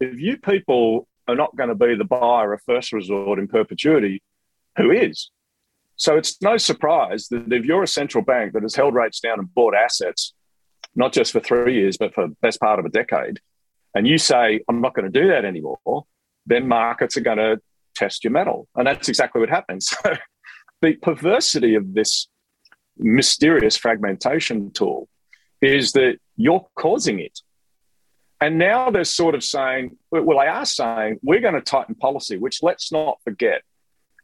if 0.00 0.20
you 0.20 0.36
people 0.36 1.08
are 1.28 1.34
not 1.34 1.56
going 1.56 1.68
to 1.68 1.74
be 1.74 1.94
the 1.94 2.04
buyer 2.04 2.52
of 2.52 2.60
first 2.62 2.92
resort 2.92 3.38
in 3.38 3.48
perpetuity, 3.48 4.22
who 4.76 4.90
is? 4.90 5.30
So 5.96 6.16
it's 6.16 6.40
no 6.42 6.56
surprise 6.56 7.28
that 7.28 7.52
if 7.52 7.64
you're 7.64 7.82
a 7.82 7.88
central 7.88 8.24
bank 8.24 8.52
that 8.52 8.62
has 8.62 8.74
held 8.74 8.94
rates 8.94 9.20
down 9.20 9.38
and 9.38 9.54
bought 9.54 9.74
assets, 9.74 10.34
not 10.94 11.12
just 11.12 11.32
for 11.32 11.40
three 11.40 11.74
years, 11.74 11.96
but 11.96 12.12
for 12.12 12.28
the 12.28 12.36
best 12.42 12.60
part 12.60 12.78
of 12.78 12.84
a 12.84 12.90
decade, 12.90 13.40
and 13.94 14.06
you 14.06 14.18
say, 14.18 14.60
I'm 14.68 14.80
not 14.80 14.94
going 14.94 15.10
to 15.10 15.20
do 15.20 15.28
that 15.28 15.44
anymore, 15.44 16.04
then 16.46 16.68
markets 16.68 17.16
are 17.16 17.20
going 17.20 17.38
to 17.38 17.60
test 17.94 18.24
your 18.24 18.32
mettle. 18.32 18.68
And 18.74 18.86
that's 18.86 19.08
exactly 19.08 19.40
what 19.40 19.50
happens. 19.50 19.92
So 20.82 20.88
the 20.88 20.94
perversity 20.94 21.76
of 21.76 21.94
this 21.94 22.26
mysterious 22.98 23.76
fragmentation 23.76 24.72
tool 24.72 25.08
is 25.60 25.92
that 25.92 26.16
you're 26.36 26.66
causing 26.74 27.20
it. 27.20 27.38
And 28.40 28.58
now 28.58 28.90
they're 28.90 29.04
sort 29.04 29.36
of 29.36 29.44
saying, 29.44 29.96
well, 30.10 30.40
they 30.40 30.48
are 30.48 30.64
saying 30.64 31.20
we're 31.22 31.40
going 31.40 31.54
to 31.54 31.60
tighten 31.60 31.94
policy, 31.94 32.36
which 32.36 32.64
let's 32.64 32.90
not 32.90 33.18
forget 33.22 33.62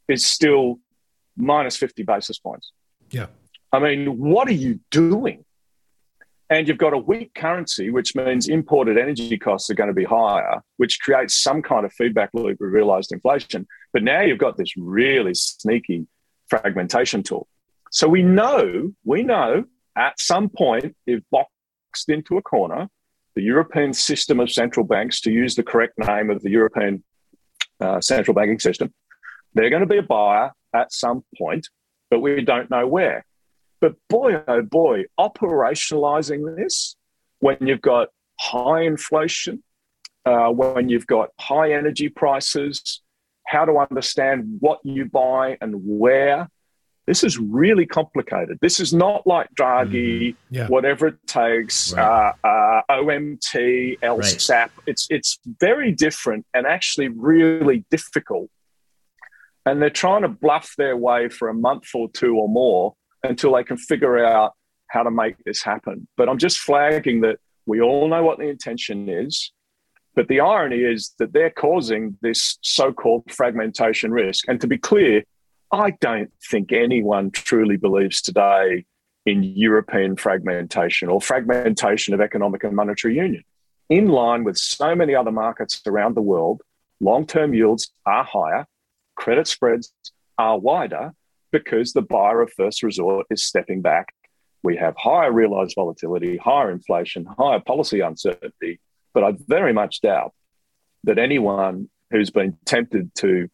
is 0.09 0.27
still 0.27 0.81
minus 1.37 1.77
50 1.77 2.03
basis 2.03 2.41
points. 2.41 2.73
Yeah. 3.11 3.27
I 3.73 3.79
mean, 3.79 4.19
what 4.19 4.49
are 4.49 4.53
you 4.53 4.81
doing? 4.91 5.45
And 6.51 6.67
you've 6.67 6.79
got 6.79 6.95
a 6.95 6.99
weak 6.99 7.35
currency, 7.35 7.91
which 7.91 8.15
means 8.15 8.49
imported 8.49 8.97
energy 8.97 9.37
costs 9.37 9.69
are 9.69 9.75
going 9.75 9.89
to 9.89 9.95
be 9.95 10.05
higher, 10.05 10.63
which 10.79 10.99
creates 11.01 11.43
some 11.43 11.61
kind 11.61 11.85
of 11.85 11.93
feedback 11.93 12.31
loop 12.33 12.61
of 12.61 12.73
realized 12.73 13.13
inflation. 13.13 13.67
But 13.93 14.03
now 14.03 14.23
you've 14.23 14.39
got 14.39 14.57
this 14.57 14.75
really 14.77 15.35
sneaky 15.35 16.07
fragmentation 16.49 17.23
tool. 17.23 17.49
So 17.91 18.09
we 18.09 18.23
know, 18.23 18.93
we 19.05 19.23
know 19.23 19.65
at 19.97 20.19
some 20.21 20.49
point, 20.49 20.97
if 21.07 21.23
boxed 21.31 22.09
into 22.09 22.39
a 22.39 22.43
corner, 22.43 22.89
the 23.35 23.43
European 23.43 23.93
system 23.93 24.41
of 24.41 24.51
central 24.51 24.87
banks, 24.87 25.21
to 25.23 25.31
use 25.31 25.55
the 25.55 25.63
correct 25.63 25.99
name 25.99 26.31
of 26.31 26.43
the 26.43 26.51
European 26.51 27.05
uh, 27.81 28.01
central 28.01 28.35
banking 28.35 28.59
system, 28.59 28.93
they're 29.55 29.71
going 29.71 29.83
to 29.83 29.87
be 29.87 29.99
a 29.99 30.03
buyer 30.03 30.53
at 30.75 30.93
some 30.93 31.25
point, 31.37 31.69
but 32.11 32.21
we 32.21 32.43
don't 32.43 32.71
know 32.71 32.87
where. 32.87 33.25
But 33.81 33.95
boy, 34.09 34.43
oh 34.47 34.63
boy, 34.63 35.05
operationalizing 35.19 36.57
this 36.57 36.97
when 37.41 37.57
you've 37.61 37.81
got 37.81 38.09
high 38.41 38.83
inflation, 38.83 39.63
uh, 40.25 40.49
when 40.49 40.89
you've 40.89 41.07
got 41.07 41.31
high 41.39 41.73
energy 41.73 42.09
prices, 42.09 43.03
how 43.47 43.65
to 43.65 43.79
understand 43.79 44.59
what 44.61 44.81
you 44.85 45.07
buy 45.07 45.57
and 45.61 45.75
where. 45.85 46.49
This 47.07 47.25
is 47.25 47.39
really 47.39 47.87
complicated. 47.87 48.59
This 48.61 48.81
is 48.81 48.93
not 48.93 49.27
like 49.27 49.49
Draghi, 49.55 50.21
mm, 50.21 50.37
yeah. 50.51 50.67
whatever 50.67 51.07
it 51.07 51.27
takes, 51.27 51.95
right. 51.95 52.35
uh, 52.45 52.47
uh, 52.47 52.83
OMT, 52.91 53.99
LSAP. 54.01 54.51
Right. 54.51 54.71
It's 54.87 55.07
it's 55.09 55.39
very 55.59 55.91
different 55.91 56.45
and 56.53 56.67
actually 56.67 57.09
really 57.09 57.87
difficult. 57.91 58.51
And 59.65 59.81
they're 59.81 59.89
trying 59.89 60.23
to 60.23 60.29
bluff 60.29 60.75
their 60.77 60.99
way 60.99 61.31
for 61.31 61.49
a 61.49 61.55
month 61.55 61.89
or 61.95 62.11
two 62.11 62.37
or 62.37 62.49
more 62.49 62.95
until 63.23 63.55
they 63.55 63.65
can 63.65 63.77
figure 63.77 64.25
out 64.25 64.53
how 64.89 65.03
to 65.03 65.11
make 65.11 65.37
this 65.45 65.63
happen. 65.63 66.09
But 66.17 66.29
I'm 66.29 66.39
just 66.39 66.59
flagging 66.59 67.21
that 67.23 67.39
we 67.67 67.81
all 67.81 68.09
know 68.09 68.23
what 68.23 68.39
the 68.39 68.49
intention 68.49 69.09
is. 69.09 69.53
But 70.15 70.29
the 70.29 70.41
irony 70.41 70.79
is 70.79 71.15
that 71.19 71.33
they're 71.33 71.51
causing 71.51 72.17
this 72.23 72.59
so 72.63 72.93
called 72.93 73.31
fragmentation 73.31 74.11
risk. 74.11 74.49
And 74.49 74.61
to 74.61 74.67
be 74.67 74.79
clear, 74.79 75.23
I 75.71 75.91
don't 76.01 76.33
think 76.51 76.73
anyone 76.73 77.31
truly 77.31 77.77
believes 77.77 78.23
today 78.23 78.87
in 79.27 79.43
European 79.43 80.17
fragmentation 80.17 81.09
or 81.09 81.21
fragmentation 81.21 82.15
of 82.15 82.21
economic 82.21 82.65
and 82.65 82.75
monetary 82.75 83.17
union. 83.17 83.45
In 83.91 84.09
line 84.09 84.45
with 84.45 84.57
so 84.57 84.95
many 84.95 85.15
other 85.15 85.31
markets 85.31 85.83
around 85.87 86.17
the 86.17 86.23
world, 86.23 86.63
long 87.01 87.27
term 87.27 87.53
yields 87.55 87.91
are 88.07 88.25
higher, 88.25 88.67
credit 89.15 89.47
spreads 89.47 89.93
are 90.39 90.59
wider 90.59 91.13
because 91.53 91.93
the 91.93 92.03
buyer 92.03 92.41
of 92.43 92.53
first 92.53 92.83
resort 92.83 93.27
is 93.31 93.45
stepping 93.45 93.83
back. 93.83 94.15
We 94.63 94.77
have 94.77 94.95
higher 94.97 95.33
realized 95.33 95.75
volatility, 95.77 96.37
higher 96.37 96.71
inflation, 96.71 97.25
higher 97.25 97.61
policy 97.61 98.01
uncertainty, 98.01 98.81
but 99.15 99.25
I 99.25 99.35
very 99.47 99.73
much 99.73 100.01
doubt 100.01 100.33
that 101.05 101.19
anyone 101.19 101.89
who's 102.11 102.31
been 102.31 102.57
tempted 102.65 103.15
to 103.17 103.49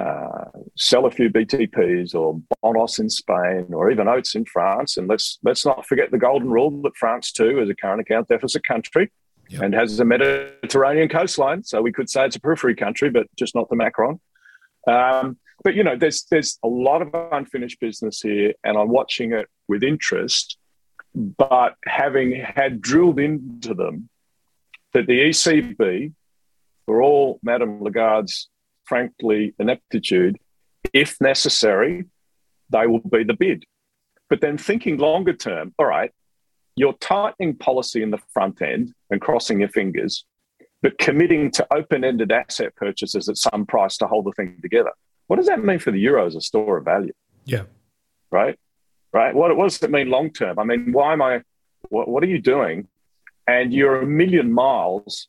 uh, 0.00 0.44
sell 0.76 1.04
a 1.06 1.10
few 1.10 1.28
BTPs 1.28 2.14
or 2.14 2.40
Bonos 2.62 2.98
in 2.98 3.10
Spain 3.10 3.66
or 3.72 3.90
even 3.90 4.06
OATs 4.06 4.34
in 4.34 4.44
France, 4.44 4.96
and 4.96 5.08
let's 5.08 5.38
let's 5.42 5.66
not 5.66 5.86
forget 5.86 6.10
the 6.10 6.18
golden 6.18 6.50
rule 6.50 6.70
that 6.82 6.96
France 6.96 7.32
too 7.32 7.60
is 7.60 7.68
a 7.68 7.74
current 7.74 8.00
account 8.00 8.28
deficit 8.28 8.62
country 8.64 9.10
yep. 9.48 9.62
and 9.62 9.74
has 9.74 9.98
a 10.00 10.04
Mediterranean 10.04 11.08
coastline, 11.08 11.62
so 11.64 11.82
we 11.82 11.92
could 11.92 12.08
say 12.08 12.24
it's 12.24 12.36
a 12.36 12.40
periphery 12.40 12.74
country, 12.74 13.10
but 13.10 13.26
just 13.36 13.54
not 13.54 13.68
the 13.68 13.76
Macron. 13.76 14.20
Um, 14.86 15.38
but 15.62 15.74
you 15.74 15.84
know, 15.84 15.96
there's 15.96 16.24
there's 16.24 16.58
a 16.62 16.68
lot 16.68 17.02
of 17.02 17.14
unfinished 17.32 17.80
business 17.80 18.20
here, 18.20 18.54
and 18.64 18.76
I'm 18.76 18.88
watching 18.88 19.32
it 19.32 19.48
with 19.68 19.82
interest. 19.82 20.56
But 21.14 21.74
having 21.86 22.32
had 22.32 22.80
drilled 22.80 23.18
into 23.18 23.74
them 23.74 24.08
that 24.92 25.06
the 25.06 25.20
ECB, 25.20 26.12
for 26.86 27.02
all 27.02 27.40
Madame 27.42 27.82
Lagarde's 27.82 28.48
frankly 28.84 29.54
ineptitude, 29.58 30.38
if 30.92 31.20
necessary, 31.20 32.04
they 32.70 32.86
will 32.86 33.00
be 33.00 33.24
the 33.24 33.34
bid. 33.34 33.64
But 34.28 34.40
then 34.40 34.56
thinking 34.56 34.98
longer 34.98 35.32
term, 35.32 35.74
all 35.78 35.86
right, 35.86 36.12
you're 36.76 36.94
tightening 36.94 37.56
policy 37.56 38.02
in 38.02 38.10
the 38.10 38.20
front 38.32 38.62
end 38.62 38.94
and 39.10 39.20
crossing 39.20 39.60
your 39.60 39.68
fingers, 39.68 40.24
but 40.82 40.98
committing 40.98 41.50
to 41.52 41.66
open 41.72 42.04
ended 42.04 42.32
asset 42.32 42.74
purchases 42.76 43.28
at 43.28 43.36
some 43.36 43.66
price 43.66 43.96
to 43.98 44.06
hold 44.06 44.26
the 44.26 44.32
thing 44.32 44.58
together. 44.62 44.92
What 45.30 45.36
does 45.36 45.46
that 45.46 45.62
mean 45.62 45.78
for 45.78 45.92
the 45.92 46.00
euro 46.00 46.26
as 46.26 46.34
a 46.34 46.40
store 46.40 46.78
of 46.78 46.84
value? 46.84 47.12
Yeah. 47.44 47.62
Right. 48.32 48.58
Right. 49.12 49.32
What, 49.32 49.56
what 49.56 49.68
does 49.68 49.80
it 49.80 49.88
mean 49.88 50.10
long 50.10 50.32
term? 50.32 50.58
I 50.58 50.64
mean, 50.64 50.90
why 50.90 51.12
am 51.12 51.22
I, 51.22 51.42
what, 51.88 52.08
what 52.08 52.24
are 52.24 52.26
you 52.26 52.40
doing 52.40 52.88
and 53.46 53.72
you're 53.72 54.00
a 54.00 54.06
million 54.06 54.52
miles 54.52 55.28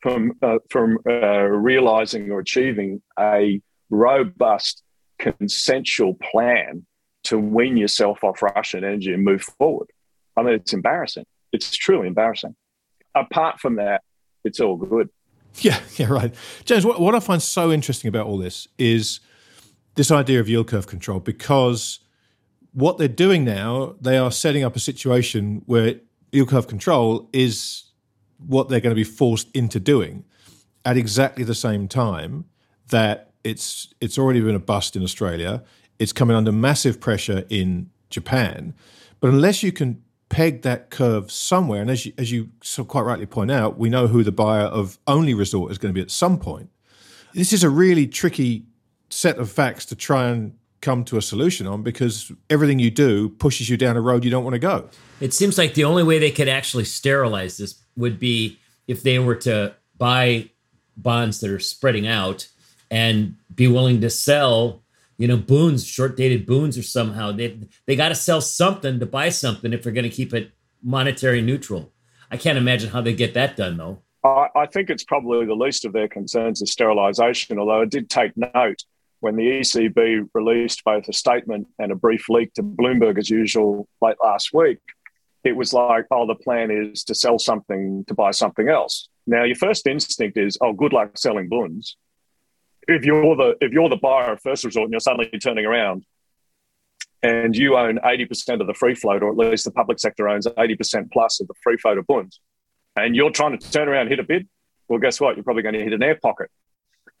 from 0.00 0.32
uh, 0.40 0.56
from 0.70 0.98
uh, 1.06 1.42
realizing 1.42 2.30
or 2.30 2.40
achieving 2.40 3.02
a 3.18 3.60
robust 3.90 4.82
consensual 5.18 6.14
plan 6.14 6.86
to 7.24 7.38
wean 7.38 7.76
yourself 7.76 8.24
off 8.24 8.40
Russian 8.40 8.84
energy 8.84 9.12
and 9.12 9.22
move 9.22 9.42
forward. 9.58 9.88
I 10.34 10.44
mean, 10.44 10.54
it's 10.54 10.72
embarrassing. 10.72 11.26
It's 11.52 11.76
truly 11.76 12.06
embarrassing. 12.06 12.54
Apart 13.14 13.60
from 13.60 13.76
that, 13.76 14.00
it's 14.44 14.60
all 14.60 14.76
good. 14.76 15.10
Yeah, 15.60 15.78
yeah, 15.96 16.06
right. 16.06 16.34
James, 16.64 16.86
what, 16.86 17.00
what 17.00 17.14
I 17.14 17.20
find 17.20 17.42
so 17.42 17.70
interesting 17.70 18.08
about 18.08 18.26
all 18.26 18.38
this 18.38 18.66
is 18.78 19.20
this 19.96 20.10
idea 20.10 20.38
of 20.38 20.48
yield 20.48 20.68
curve 20.68 20.86
control 20.86 21.20
because 21.20 21.98
what 22.72 22.98
they're 22.98 23.08
doing 23.08 23.44
now, 23.44 23.96
they 24.00 24.18
are 24.18 24.30
setting 24.30 24.62
up 24.62 24.76
a 24.76 24.80
situation 24.80 25.62
where 25.66 25.96
yield 26.30 26.48
curve 26.48 26.68
control 26.68 27.28
is 27.32 27.84
what 28.38 28.68
they're 28.68 28.80
going 28.80 28.94
to 28.94 28.96
be 28.96 29.04
forced 29.04 29.50
into 29.52 29.80
doing 29.80 30.24
at 30.84 30.96
exactly 30.96 31.42
the 31.42 31.54
same 31.54 31.88
time 31.88 32.44
that 32.88 33.32
it's 33.42 33.92
it's 34.00 34.18
already 34.18 34.40
been 34.40 34.54
a 34.54 34.60
bust 34.60 34.94
in 34.96 35.02
Australia. 35.02 35.62
It's 35.98 36.12
coming 36.12 36.36
under 36.36 36.52
massive 36.52 37.00
pressure 37.00 37.44
in 37.48 37.90
Japan. 38.10 38.74
But 39.20 39.30
unless 39.30 39.62
you 39.62 39.72
can 39.72 40.02
peg 40.28 40.62
that 40.62 40.90
curve 40.90 41.30
somewhere, 41.30 41.80
and 41.80 41.90
as 41.90 42.04
you, 42.04 42.12
as 42.18 42.30
you 42.30 42.50
so 42.62 42.84
quite 42.84 43.02
rightly 43.02 43.26
point 43.26 43.50
out, 43.50 43.78
we 43.78 43.88
know 43.88 44.08
who 44.08 44.22
the 44.22 44.32
buyer 44.32 44.66
of 44.66 44.98
only 45.06 45.32
resort 45.32 45.72
is 45.72 45.78
going 45.78 45.92
to 45.92 45.94
be 45.94 46.02
at 46.02 46.10
some 46.10 46.38
point. 46.38 46.70
This 47.32 47.52
is 47.52 47.64
a 47.64 47.70
really 47.70 48.06
tricky 48.06 48.66
set 49.16 49.38
of 49.38 49.50
facts 49.50 49.86
to 49.86 49.96
try 49.96 50.28
and 50.28 50.52
come 50.82 51.02
to 51.02 51.16
a 51.16 51.22
solution 51.22 51.66
on 51.66 51.82
because 51.82 52.30
everything 52.50 52.78
you 52.78 52.90
do 52.90 53.30
pushes 53.30 53.70
you 53.70 53.76
down 53.76 53.96
a 53.96 54.00
road 54.00 54.22
you 54.24 54.30
don't 54.30 54.44
want 54.44 54.52
to 54.52 54.58
go. 54.58 54.90
It 55.20 55.32
seems 55.32 55.56
like 55.56 55.72
the 55.72 55.84
only 55.84 56.02
way 56.02 56.18
they 56.18 56.30
could 56.30 56.48
actually 56.48 56.84
sterilize 56.84 57.56
this 57.56 57.82
would 57.96 58.18
be 58.18 58.58
if 58.86 59.02
they 59.02 59.18
were 59.18 59.34
to 59.36 59.74
buy 59.96 60.50
bonds 60.98 61.40
that 61.40 61.50
are 61.50 61.58
spreading 61.58 62.06
out 62.06 62.48
and 62.90 63.36
be 63.54 63.66
willing 63.66 64.02
to 64.02 64.10
sell 64.10 64.82
you 65.16 65.26
know 65.26 65.38
bunds 65.38 65.86
short 65.86 66.14
dated 66.14 66.44
bunds 66.44 66.76
or 66.76 66.82
somehow. 66.82 67.32
They 67.32 67.58
they 67.86 67.96
got 67.96 68.10
to 68.10 68.14
sell 68.14 68.42
something 68.42 69.00
to 69.00 69.06
buy 69.06 69.30
something 69.30 69.72
if 69.72 69.82
they're 69.82 69.92
going 69.92 70.08
to 70.08 70.10
keep 70.10 70.34
it 70.34 70.52
monetary 70.82 71.40
neutral. 71.40 71.90
I 72.30 72.36
can't 72.36 72.58
imagine 72.58 72.90
how 72.90 73.00
they 73.00 73.14
get 73.14 73.32
that 73.32 73.56
done 73.56 73.78
though. 73.78 74.02
I, 74.22 74.48
I 74.54 74.66
think 74.66 74.90
it's 74.90 75.04
probably 75.04 75.46
the 75.46 75.54
least 75.54 75.86
of 75.86 75.94
their 75.94 76.08
concerns 76.08 76.60
is 76.60 76.72
sterilization 76.72 77.58
although 77.58 77.82
i 77.82 77.84
did 77.84 78.10
take 78.10 78.32
note 78.36 78.84
when 79.26 79.34
the 79.34 79.58
ECB 79.58 80.28
released 80.34 80.84
both 80.84 81.08
a 81.08 81.12
statement 81.12 81.66
and 81.80 81.90
a 81.90 81.96
brief 81.96 82.28
leak 82.28 82.54
to 82.54 82.62
Bloomberg 82.62 83.18
as 83.18 83.28
usual 83.28 83.88
late 84.00 84.14
last 84.22 84.50
week, 84.54 84.78
it 85.42 85.56
was 85.56 85.72
like, 85.72 86.04
oh, 86.12 86.28
the 86.28 86.36
plan 86.36 86.70
is 86.70 87.02
to 87.02 87.14
sell 87.14 87.36
something 87.36 88.04
to 88.06 88.14
buy 88.14 88.30
something 88.30 88.68
else. 88.68 89.08
Now, 89.26 89.42
your 89.42 89.56
first 89.56 89.84
instinct 89.88 90.38
is, 90.38 90.56
oh, 90.60 90.72
good 90.72 90.92
luck 90.92 91.18
selling 91.18 91.48
bonds. 91.48 91.96
If 92.86 93.04
you're 93.04 93.34
the 93.34 93.56
if 93.60 93.72
you're 93.72 93.88
the 93.88 93.96
buyer 93.96 94.34
of 94.34 94.40
first 94.42 94.62
resort 94.62 94.84
and 94.84 94.92
you're 94.92 95.00
suddenly 95.00 95.28
turning 95.42 95.66
around 95.66 96.04
and 97.24 97.56
you 97.56 97.76
own 97.76 97.98
80% 97.98 98.60
of 98.60 98.68
the 98.68 98.74
free 98.74 98.94
float, 98.94 99.24
or 99.24 99.30
at 99.30 99.36
least 99.36 99.64
the 99.64 99.72
public 99.72 99.98
sector 99.98 100.28
owns 100.28 100.46
80% 100.46 101.10
plus 101.10 101.40
of 101.40 101.48
the 101.48 101.54
free 101.64 101.78
float 101.78 101.98
of 101.98 102.06
bonds, 102.06 102.38
and 102.94 103.16
you're 103.16 103.30
trying 103.30 103.58
to 103.58 103.70
turn 103.72 103.88
around 103.88 104.02
and 104.02 104.10
hit 104.10 104.20
a 104.20 104.22
bid, 104.22 104.48
well, 104.86 105.00
guess 105.00 105.20
what? 105.20 105.34
You're 105.34 105.42
probably 105.42 105.64
going 105.64 105.74
to 105.74 105.82
hit 105.82 105.92
an 105.92 106.04
air 106.04 106.14
pocket. 106.14 106.48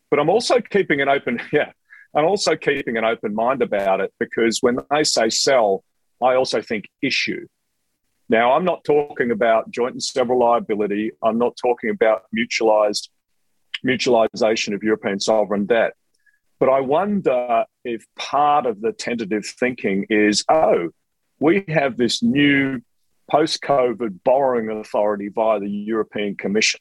But 0.08 0.20
I'm 0.20 0.28
also 0.28 0.60
keeping 0.60 1.00
an 1.00 1.08
open, 1.08 1.40
yeah, 1.52 1.72
I'm 2.16 2.24
also 2.24 2.56
keeping 2.56 2.96
an 2.96 3.04
open 3.04 3.34
mind 3.34 3.60
about 3.60 4.00
it 4.00 4.12
because 4.18 4.60
when 4.62 4.78
they 4.90 5.04
say 5.04 5.28
sell, 5.28 5.84
I 6.22 6.34
also 6.34 6.62
think 6.62 6.88
issue. 7.02 7.46
Now, 8.30 8.52
I'm 8.52 8.64
not 8.64 8.84
talking 8.84 9.30
about 9.30 9.70
joint 9.70 9.92
and 9.92 10.02
several 10.02 10.40
liability. 10.40 11.12
I'm 11.22 11.36
not 11.36 11.56
talking 11.60 11.90
about 11.90 12.22
mutualized 12.36 13.08
mutualization 13.84 14.74
of 14.74 14.82
European 14.82 15.20
sovereign 15.20 15.66
debt. 15.66 15.92
But 16.58 16.70
I 16.70 16.80
wonder 16.80 17.66
if 17.84 18.06
part 18.16 18.64
of 18.64 18.80
the 18.80 18.92
tentative 18.92 19.44
thinking 19.44 20.06
is, 20.08 20.42
oh, 20.48 20.88
we 21.38 21.64
have 21.68 21.98
this 21.98 22.22
new 22.22 22.80
post-COVID 23.30 24.20
borrowing 24.24 24.70
authority 24.70 25.28
via 25.28 25.60
the 25.60 25.68
European 25.68 26.34
Commission, 26.34 26.80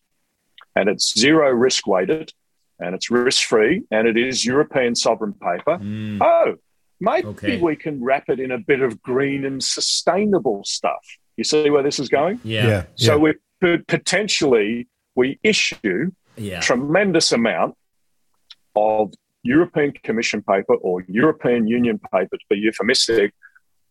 and 0.78 0.88
it's 0.88 1.20
zero 1.20 1.52
risk 1.52 1.86
weighted 1.88 2.32
and 2.80 2.96
it's 2.96 3.10
risk 3.10 3.48
free 3.48 3.84
and 3.92 4.08
it 4.08 4.18
is 4.18 4.46
European 4.46 4.96
sovereign 4.96 5.34
paper. 5.34 5.78
Mm. 5.78 6.20
Oh, 6.22 6.56
maybe 7.00 7.28
okay. 7.28 7.62
we 7.62 7.76
can 7.76 8.04
wrap 8.04 8.26
it 8.30 8.40
in 8.40 8.52
a 8.52 8.58
bit 8.58 8.82
of 8.82 9.02
green 9.02 9.46
and 9.46 9.64
sustainable 9.64 10.64
stuff. 10.66 11.06
You 11.38 11.44
see 11.44 11.70
where 11.70 11.84
this 11.84 12.00
is 12.00 12.10
going? 12.10 12.40
Yeah. 12.44 12.68
yeah. 12.68 12.84
So 12.96 13.18
we 13.18 13.34
could 13.62 13.88
potentially 13.88 14.88
we 15.16 15.40
issue 15.44 16.12
yeah. 16.38 16.60
tremendous 16.60 17.32
amount 17.32 17.76
of 18.76 19.14
European 19.44 19.94
Commission 20.04 20.42
paper 20.42 20.76
or 20.76 21.04
European 21.08 21.68
Union 21.68 22.00
paper 22.12 22.38
to 22.38 22.46
be 22.50 22.58
euphemistic 22.58 23.34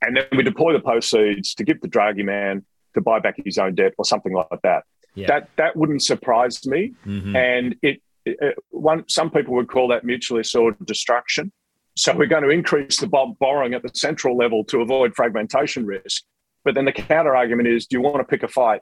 and 0.05 0.17
then 0.17 0.27
we 0.33 0.43
deploy 0.43 0.73
the 0.73 0.81
proceeds 0.81 1.55
to 1.55 1.65
give 1.65 1.81
the 1.81 1.89
Draghi 1.89 2.25
man 2.25 2.65
to 2.95 3.01
buy 3.01 3.19
back 3.19 3.37
his 3.45 3.59
own 3.59 3.75
debt 3.75 3.95
or 3.99 4.05
something 4.05 4.33
like 4.33 4.61
that. 4.63 4.85
Yeah. 5.15 5.29
That 5.29 5.49
that 5.57 5.77
wouldn't 5.77 6.03
surprise 6.03 6.67
me, 6.67 6.93
mm-hmm. 7.07 7.37
and 7.37 7.77
it, 7.83 7.87
it, 7.87 8.03
Uh, 8.27 8.49
one 8.71 9.05
some 9.09 9.31
people 9.31 9.55
would 9.55 9.69
call 9.69 9.89
that 9.89 10.05
mutually 10.05 10.41
assured 10.41 10.77
destruction. 10.85 11.53
So 11.97 12.15
we're 12.17 12.27
going 12.27 12.43
to 12.43 12.51
increase 12.51 12.99
the 12.99 13.07
borrowing 13.07 13.75
at 13.75 13.83
the 13.83 13.91
central 13.95 14.37
level 14.37 14.65
to 14.65 14.81
avoid 14.81 15.15
fragmentation 15.15 15.87
risk. 15.87 16.25
But 16.65 16.75
then 16.75 16.87
the 16.87 16.93
counter 16.93 17.37
argument 17.37 17.69
is, 17.69 17.87
do 17.87 17.97
you 17.97 18.03
want 18.03 18.17
to 18.17 18.25
pick 18.25 18.43
a 18.43 18.49
fight 18.49 18.81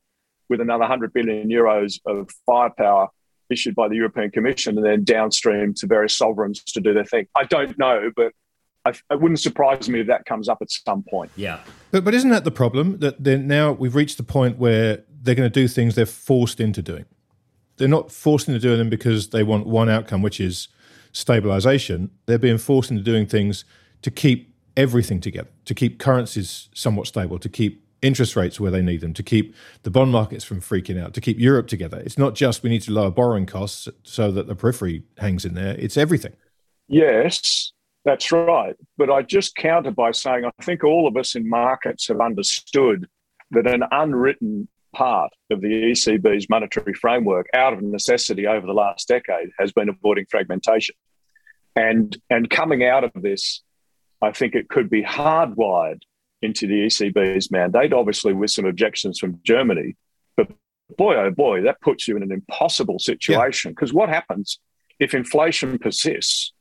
with 0.48 0.60
another 0.60 0.82
100 0.82 1.12
billion 1.12 1.48
euros 1.48 2.00
of 2.06 2.30
firepower 2.46 3.08
issued 3.50 3.74
by 3.74 3.88
the 3.88 3.96
European 3.96 4.30
Commission 4.30 4.78
and 4.78 4.86
then 4.86 5.04
downstream 5.04 5.74
to 5.74 5.86
various 5.86 6.16
sovereigns 6.16 6.62
to 6.64 6.80
do 6.80 6.94
their 6.94 7.04
thing? 7.04 7.26
I 7.36 7.44
don't 7.44 7.78
know, 7.78 8.10
but 8.16 8.32
I, 8.84 8.90
it 8.90 9.20
wouldn't 9.20 9.40
surprise 9.40 9.88
me 9.88 10.00
if 10.00 10.06
that 10.06 10.24
comes 10.24 10.48
up 10.48 10.58
at 10.60 10.70
some 10.70 11.04
point. 11.08 11.30
Yeah. 11.36 11.60
But, 11.90 12.04
but 12.04 12.14
isn't 12.14 12.30
that 12.30 12.44
the 12.44 12.50
problem? 12.50 12.98
That 12.98 13.22
then 13.22 13.46
now 13.46 13.72
we've 13.72 13.94
reached 13.94 14.16
the 14.16 14.22
point 14.22 14.58
where 14.58 15.04
they're 15.08 15.34
going 15.34 15.50
to 15.50 15.60
do 15.60 15.68
things 15.68 15.94
they're 15.94 16.06
forced 16.06 16.60
into 16.60 16.82
doing. 16.82 17.04
They're 17.76 17.88
not 17.88 18.12
forced 18.12 18.48
into 18.48 18.60
doing 18.60 18.78
them 18.78 18.90
because 18.90 19.30
they 19.30 19.42
want 19.42 19.66
one 19.66 19.88
outcome, 19.88 20.22
which 20.22 20.40
is 20.40 20.68
stabilization. 21.12 22.10
They're 22.26 22.38
being 22.38 22.58
forced 22.58 22.90
into 22.90 23.02
doing 23.02 23.26
things 23.26 23.64
to 24.02 24.10
keep 24.10 24.54
everything 24.76 25.20
together, 25.20 25.50
to 25.64 25.74
keep 25.74 25.98
currencies 25.98 26.68
somewhat 26.74 27.06
stable, 27.06 27.38
to 27.38 27.48
keep 27.48 27.82
interest 28.02 28.34
rates 28.34 28.58
where 28.58 28.70
they 28.70 28.82
need 28.82 29.00
them, 29.00 29.14
to 29.14 29.22
keep 29.22 29.54
the 29.84 29.90
bond 29.90 30.10
markets 30.10 30.44
from 30.44 30.60
freaking 30.60 31.00
out, 31.00 31.14
to 31.14 31.20
keep 31.20 31.38
Europe 31.38 31.68
together. 31.68 31.98
It's 31.98 32.18
not 32.18 32.34
just 32.34 32.62
we 32.62 32.70
need 32.70 32.82
to 32.82 32.92
lower 32.92 33.10
borrowing 33.10 33.46
costs 33.46 33.88
so 34.02 34.30
that 34.32 34.48
the 34.48 34.56
periphery 34.56 35.04
hangs 35.18 35.44
in 35.44 35.54
there, 35.54 35.76
it's 35.78 35.96
everything. 35.96 36.32
Yes, 36.88 37.72
that's 38.04 38.32
right. 38.32 38.74
But 38.98 39.10
I 39.10 39.22
just 39.22 39.54
counter 39.54 39.92
by 39.92 40.10
saying 40.10 40.44
I 40.44 40.62
think 40.62 40.82
all 40.82 41.06
of 41.06 41.16
us 41.16 41.36
in 41.36 41.48
markets 41.48 42.08
have 42.08 42.20
understood 42.20 43.06
that 43.52 43.66
an 43.66 43.84
unwritten 43.90 44.68
part 44.92 45.32
of 45.50 45.60
the 45.60 45.68
ECB's 45.68 46.48
monetary 46.48 46.94
framework 46.94 47.48
out 47.54 47.72
of 47.72 47.82
necessity 47.82 48.46
over 48.46 48.66
the 48.66 48.72
last 48.72 49.08
decade 49.08 49.50
has 49.58 49.72
been 49.72 49.88
avoiding 49.88 50.26
fragmentation. 50.30 50.94
And, 51.74 52.16
and 52.28 52.50
coming 52.50 52.84
out 52.84 53.04
of 53.04 53.10
this, 53.14 53.62
I 54.20 54.32
think 54.32 54.54
it 54.54 54.68
could 54.68 54.90
be 54.90 55.02
hardwired 55.02 56.02
into 56.42 56.66
the 56.66 56.86
ECB's 56.86 57.50
mandate, 57.50 57.92
obviously 57.92 58.32
with 58.32 58.50
some 58.50 58.66
objections 58.66 59.18
from 59.18 59.40
Germany. 59.44 59.96
But 60.36 60.48
boy, 60.96 61.16
oh 61.16 61.30
boy, 61.30 61.62
that 61.62 61.80
puts 61.80 62.06
you 62.06 62.16
in 62.16 62.22
an 62.22 62.32
impossible 62.32 62.98
situation. 62.98 63.72
Because 63.72 63.90
yeah. 63.90 63.98
what 63.98 64.08
happens 64.08 64.58
if 64.98 65.14
inflation 65.14 65.78
persists? 65.78 66.52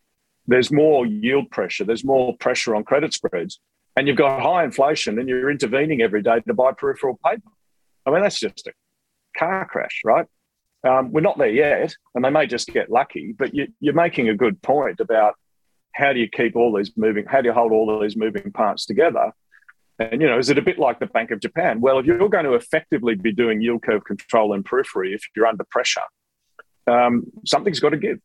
There's 0.48 0.72
more 0.72 1.06
yield 1.06 1.52
pressure, 1.52 1.84
there's 1.84 2.04
more 2.04 2.36
pressure 2.38 2.76
on 2.76 2.84
credit 2.84 3.14
spreads, 3.14 3.60
and 3.96 4.08
you've 4.08 4.18
got 4.18 4.42
high 4.42 4.64
inflation 4.64 5.20
and 5.20 5.28
you're 5.28 5.52
intervening 5.52 6.02
every 6.02 6.22
day 6.22 6.40
to 6.48 6.54
buy 6.54 6.72
peripheral 6.72 7.20
paper. 7.24 7.50
I 8.06 8.12
mean, 8.12 8.22
that's 8.22 8.40
just 8.40 8.68
a 8.68 8.74
car 9.38 9.66
crash, 9.66 10.02
right? 10.04 10.26
Um, 10.88 11.12
we're 11.12 11.22
not 11.22 11.38
there 11.38 11.50
yet, 11.50 11.96
and 12.16 12.26
they 12.26 12.30
may 12.30 12.48
just 12.48 12.68
get 12.68 12.90
lucky, 12.90 13.36
but 13.38 13.54
you, 13.54 13.68
you're 13.80 13.94
making 13.94 14.30
a 14.30 14.36
good 14.36 14.62
point 14.62 15.00
about 15.00 15.36
how 15.94 16.14
do 16.14 16.20
you 16.20 16.28
keep 16.28 16.56
all 16.56 16.76
these 16.76 16.92
moving, 16.98 17.26
how 17.26 17.42
do 17.42 17.50
you 17.50 17.54
hold 17.54 17.72
all 17.72 18.00
these 18.00 18.16
moving 18.16 18.52
parts 18.52 18.86
together? 18.86 19.32
And, 20.00 20.22
you 20.22 20.28
know, 20.28 20.40
is 20.40 20.50
it 20.50 20.58
a 20.58 20.62
bit 20.62 20.80
like 20.80 21.00
the 21.00 21.06
Bank 21.06 21.30
of 21.30 21.40
Japan? 21.40 21.82
Well, 21.82 22.00
if 22.00 22.06
you're 22.06 22.30
going 22.30 22.46
to 22.46 22.54
effectively 22.54 23.14
be 23.14 23.32
doing 23.32 23.62
yield 23.62 23.84
curve 23.84 24.04
control 24.04 24.54
in 24.54 24.64
periphery, 24.64 25.14
if 25.14 25.22
you're 25.36 25.46
under 25.46 25.64
pressure, 25.66 26.02
um, 26.88 27.26
something's 27.46 27.80
got 27.80 27.90
to 27.90 27.98
give. 27.98 28.20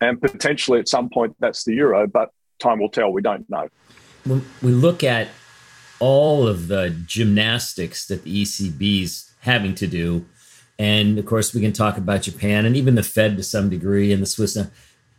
And 0.00 0.20
potentially 0.20 0.80
at 0.80 0.88
some 0.88 1.10
point 1.10 1.36
that's 1.38 1.64
the 1.64 1.74
euro, 1.74 2.08
but 2.08 2.30
time 2.58 2.80
will 2.80 2.88
tell. 2.88 3.12
We 3.12 3.22
don't 3.22 3.48
know. 3.48 3.68
When 4.24 4.44
we 4.60 4.72
look 4.72 5.04
at 5.04 5.28
all 6.02 6.48
of 6.48 6.66
the 6.66 6.90
gymnastics 7.06 8.06
that 8.06 8.24
the 8.24 8.42
ECB's 8.42 9.32
having 9.42 9.72
to 9.76 9.86
do, 9.86 10.26
and 10.76 11.16
of 11.16 11.24
course 11.26 11.54
we 11.54 11.60
can 11.60 11.72
talk 11.72 11.96
about 11.96 12.22
Japan 12.22 12.66
and 12.66 12.76
even 12.76 12.96
the 12.96 13.04
Fed 13.04 13.36
to 13.36 13.42
some 13.44 13.70
degree 13.70 14.12
and 14.12 14.20
the 14.20 14.26
Swiss. 14.26 14.58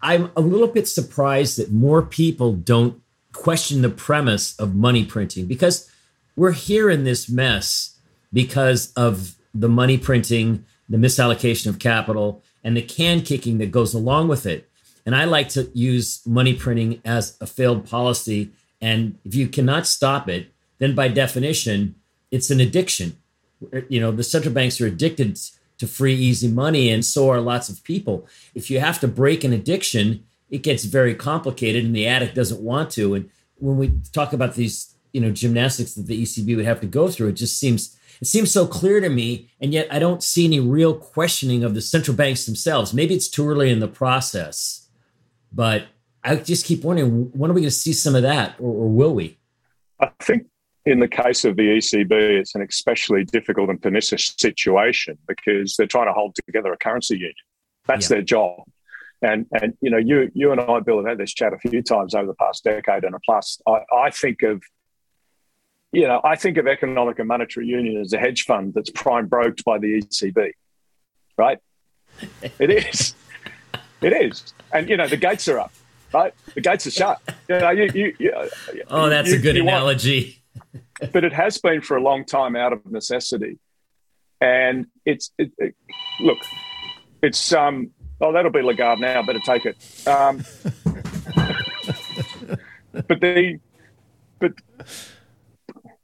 I'm 0.02 0.30
a 0.36 0.42
little 0.42 0.68
bit 0.68 0.90
surprised 0.90 1.58
that 1.58 1.72
more 1.72 2.02
people 2.02 2.52
don't 2.52 3.02
question 3.32 3.82
the 3.82 3.90
premise 3.90 4.60
of 4.60 4.76
money 4.76 5.06
printing 5.06 5.46
because 5.46 5.90
we're 6.36 6.52
here 6.52 6.90
in 6.90 7.06
this 7.06 7.30
mess 7.30 7.98
because 8.34 8.92
of 8.94 9.36
the 9.54 9.70
money 9.70 9.98
printing, 9.98 10.66
the 10.90 10.98
misallocation 10.98 11.68
of 11.68 11.80
capital, 11.80 12.44
and 12.62 12.76
the 12.76 12.82
can 12.82 13.22
kicking 13.22 13.58
that 13.60 13.72
goes 13.72 13.94
along 13.94 14.28
with 14.28 14.46
it. 14.46 14.70
And 15.06 15.16
I 15.16 15.24
like 15.24 15.48
to 15.50 15.72
use 15.74 16.22
money 16.26 16.54
printing 16.54 17.02
as 17.06 17.38
a 17.40 17.48
failed 17.48 17.90
policy. 17.90 18.52
And 18.82 19.18
if 19.24 19.34
you 19.34 19.48
cannot 19.48 19.88
stop 19.88 20.28
it, 20.28 20.53
then 20.84 20.96
by 20.96 21.08
definition, 21.08 21.96
it's 22.30 22.50
an 22.50 22.60
addiction. 22.60 23.18
You 23.88 24.02
know, 24.02 24.12
the 24.12 24.24
central 24.24 24.54
banks 24.54 24.82
are 24.82 24.86
addicted 24.88 25.40
to 25.78 25.88
free, 25.88 26.14
easy 26.14 26.48
money, 26.48 26.90
and 26.90 27.06
so 27.06 27.30
are 27.30 27.40
lots 27.40 27.70
of 27.70 27.84
people. 27.84 28.28
If 28.54 28.70
you 28.70 28.80
have 28.80 29.00
to 29.00 29.08
break 29.08 29.44
an 29.44 29.54
addiction, 29.54 30.26
it 30.50 30.62
gets 30.62 30.84
very 30.84 31.16
complicated, 31.16 31.86
and 31.86 31.96
the 31.96 32.08
addict 32.08 32.36
doesn't 32.36 32.62
want 32.62 32.90
to. 32.92 33.14
And 33.14 33.30
when 33.56 33.78
we 33.78 33.94
talk 34.12 34.34
about 34.34 34.56
these, 34.56 34.94
you 35.14 35.22
know, 35.22 35.32
gymnastics 35.32 35.94
that 35.94 36.08
the 36.08 36.22
ECB 36.22 36.56
would 36.56 36.66
have 36.66 36.82
to 36.82 36.88
go 36.88 37.08
through, 37.08 37.30
it 37.30 37.34
just 37.34 37.58
seems 37.58 37.98
it 38.22 38.28
seems 38.28 38.52
so 38.52 38.68
clear 38.68 39.00
to 39.00 39.10
me, 39.10 39.50
and 39.60 39.74
yet 39.74 39.88
I 39.92 40.00
don't 40.00 40.24
see 40.24 40.46
any 40.46 40.60
real 40.60 40.94
questioning 40.94 41.64
of 41.64 41.74
the 41.74 41.82
central 41.82 42.16
banks 42.16 42.46
themselves. 42.46 42.94
Maybe 42.94 43.16
it's 43.16 43.28
too 43.28 43.48
early 43.48 43.72
in 43.72 43.80
the 43.80 43.88
process, 43.88 44.88
but 45.52 45.88
I 46.24 46.36
just 46.36 46.66
keep 46.66 46.84
wondering 46.84 47.32
when 47.34 47.52
are 47.52 47.54
we 47.54 47.62
going 47.62 47.70
to 47.70 47.72
see 47.72 47.94
some 47.94 48.16
of 48.16 48.22
that, 48.24 48.56
or, 48.60 48.72
or 48.84 48.90
will 48.90 49.16
we? 49.16 49.38
I 50.00 50.12
think 50.22 50.48
in 50.86 51.00
the 51.00 51.08
case 51.08 51.46
of 51.46 51.56
the 51.56 51.64
ECB, 51.64 52.12
it's 52.12 52.56
an 52.56 52.62
especially 52.62 53.24
difficult 53.24 53.70
and 53.70 53.82
pernicious 53.82 54.34
situation 54.38 55.18
because 55.28 55.76
they're 55.78 55.88
trying 55.88 56.08
to 56.08 56.14
hold 56.14 56.36
together 56.46 56.74
a 56.74 56.78
currency 56.78 57.16
union. 57.16 57.34
That's 57.88 58.10
yeah. 58.10 58.16
their 58.16 58.24
job. 58.24 58.64
And 59.22 59.46
and 59.54 59.78
you 59.80 59.90
know, 59.90 59.98
you 59.98 60.30
you 60.34 60.52
and 60.52 60.60
I, 60.60 60.80
Bill, 60.82 60.98
have 60.98 61.08
had 61.08 61.18
this 61.18 61.34
chat 61.34 61.54
a 61.54 61.58
few 61.58 61.82
times 61.82 62.14
over 62.14 62.28
the 62.28 62.34
past 62.34 62.66
decade 62.66 63.06
and 63.06 63.16
a 63.16 63.20
plus. 63.20 63.62
I, 63.66 63.80
I 63.96 64.10
think 64.10 64.44
of 64.44 64.62
you 65.94 66.08
know, 66.08 66.20
I 66.24 66.36
think 66.36 66.58
of 66.58 66.68
economic 66.68 67.20
and 67.20 67.28
monetary 67.28 67.68
union 67.68 68.02
as 68.02 68.12
a 68.14 68.18
hedge 68.18 68.44
fund 68.44 68.74
that's 68.74 68.90
prime 68.90 69.28
broked 69.28 69.64
by 69.64 69.78
the 69.78 70.02
ECB, 70.02 70.52
right? 71.38 71.60
it 72.60 72.70
is. 72.70 73.16
It 74.02 74.12
is. 74.12 74.54
And, 74.74 74.90
you 74.90 74.98
know, 74.98 75.08
the 75.08 75.18
gates 75.18 75.48
are 75.48 75.60
up, 75.60 75.72
right? 76.12 76.34
The 76.56 76.62
gates 76.62 76.88
are 76.88 76.92
shut. 76.92 77.22
You 77.48 77.60
know, 77.60 77.70
you, 77.70 77.92
you, 77.94 78.16
you, 78.18 78.50
oh, 78.90 79.08
that's 79.08 79.32
a 79.32 79.38
good 79.38 79.56
analogy. 79.56 80.43
But 81.12 81.24
it 81.24 81.34
has 81.34 81.58
been 81.58 81.82
for 81.82 81.98
a 81.98 82.02
long 82.02 82.26
time 82.26 82.56
out 82.56 82.74
of 82.74 82.86
necessity. 82.86 83.60
And 84.40 84.88
it's, 85.06 85.32
it, 85.38 85.52
it, 85.58 85.76
look, 86.20 86.38
it's, 87.22 87.54
um, 87.54 87.92
oh, 88.20 88.34
that'll 88.34 88.52
be 88.52 88.62
Lagarde 88.62 89.02
now. 89.02 89.22
Better 89.24 89.40
take 89.40 89.66
it. 89.66 90.08
Um, 90.08 90.44
but 92.92 93.22
the, 93.22 93.60
but 94.40 94.54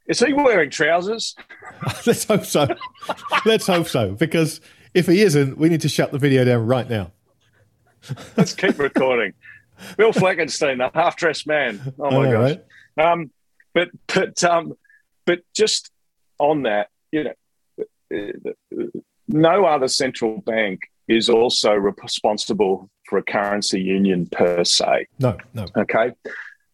is 0.08 0.20
he 0.20 0.34
wearing 0.34 0.70
trousers? 0.70 1.36
Let's 2.06 2.24
hope 2.26 2.46
so. 2.46 2.68
Let's 3.46 3.68
hope 3.68 3.88
so. 3.88 4.14
Because 4.14 4.62
if 4.94 5.08
he 5.08 5.22
isn't, 5.22 5.58
we 5.58 5.70
need 5.70 5.82
to 5.82 5.90
shut 5.90 6.12
the 6.12 6.18
video 6.18 6.44
down 6.44 6.66
right 6.66 6.90
now. 6.90 7.12
Let's 8.36 8.54
keep 8.54 8.80
recording. 8.80 9.34
Bill 9.98 10.12
Fleckenstein, 10.12 10.78
the 10.78 10.90
half-dressed 10.98 11.48
man. 11.48 11.94
Oh 12.00 12.12
my 12.12 12.32
gosh. 12.32 12.58
Right? 12.98 13.12
Um, 13.12 13.32
but 13.80 13.90
but 14.14 14.44
um, 14.44 14.74
but 15.26 15.40
just 15.56 15.92
on 16.40 16.64
that, 16.64 16.90
you 17.12 17.26
know, 17.26 18.92
no 19.28 19.66
other 19.66 19.88
central 19.88 20.42
bank 20.42 20.82
is 21.08 21.30
also 21.30 21.74
responsible 21.74 22.90
for 23.08 23.18
a 23.18 23.24
currency 23.24 23.82
union 23.82 24.28
per 24.28 24.64
se. 24.64 25.08
No, 25.20 25.38
no. 25.54 25.66
Okay, 25.78 26.12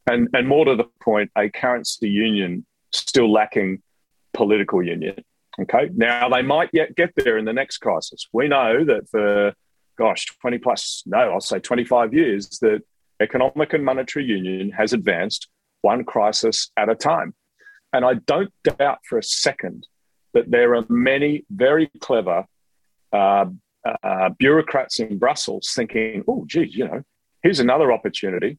and 0.08 0.30
and 0.34 0.48
more 0.48 0.66
to 0.66 0.76
the 0.76 0.86
point, 1.02 1.32
a 1.38 1.50
currency 1.50 2.10
union 2.10 2.66
still 2.92 3.32
lacking 3.32 3.82
political 4.34 4.84
union. 4.84 5.24
Okay. 5.62 5.90
Now 5.94 6.30
they 6.30 6.42
might 6.42 6.70
yet 6.74 6.96
get 6.96 7.14
there 7.16 7.38
in 7.38 7.46
the 7.46 7.54
next 7.54 7.78
crisis. 7.78 8.28
We 8.34 8.50
know 8.50 8.84
that 8.84 9.10
for, 9.10 9.54
gosh, 9.98 10.26
20 10.42 10.58
plus, 10.58 11.04
no, 11.06 11.18
I'll 11.18 11.40
say 11.40 11.60
25 11.60 12.14
years, 12.14 12.50
that 12.60 12.82
economic 13.22 13.74
and 13.74 13.86
monetary 13.86 14.26
union 14.26 14.72
has 14.72 14.92
advanced 14.92 15.48
one 15.92 16.04
crisis 16.04 16.72
at 16.76 16.90
a 16.90 16.96
time. 16.96 17.34
And 17.94 18.04
I 18.04 18.16
don't 18.16 18.52
doubt 18.64 19.00
for 19.08 19.18
a 19.20 19.24
second 19.24 19.88
that 20.34 20.50
there 20.50 20.76
are 20.76 20.84
many 20.90 21.46
very 21.50 21.88
clever 22.02 22.46
uh, 23.14 23.46
uh, 24.04 24.30
bureaucrats 24.40 25.00
in 25.00 25.18
Brussels 25.18 25.72
thinking, 25.76 26.24
oh, 26.28 26.44
geez, 26.48 26.76
you 26.76 26.86
know, 26.88 27.02
here's 27.44 27.60
another 27.60 27.92
opportunity 27.94 28.58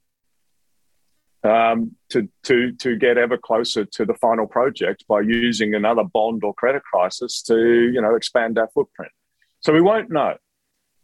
um, 1.42 1.78
to, 2.10 2.28
to, 2.44 2.72
to 2.72 2.96
get 2.96 3.18
ever 3.18 3.36
closer 3.36 3.84
to 3.84 4.04
the 4.04 4.14
final 4.14 4.46
project 4.46 5.04
by 5.08 5.20
using 5.20 5.74
another 5.74 6.04
bond 6.04 6.44
or 6.44 6.54
credit 6.54 6.82
crisis 6.84 7.42
to 7.42 7.56
you 7.94 8.00
know 8.00 8.14
expand 8.14 8.58
our 8.58 8.68
footprint. 8.74 9.12
So 9.60 9.72
we 9.72 9.80
won't 9.80 10.10
know. 10.10 10.34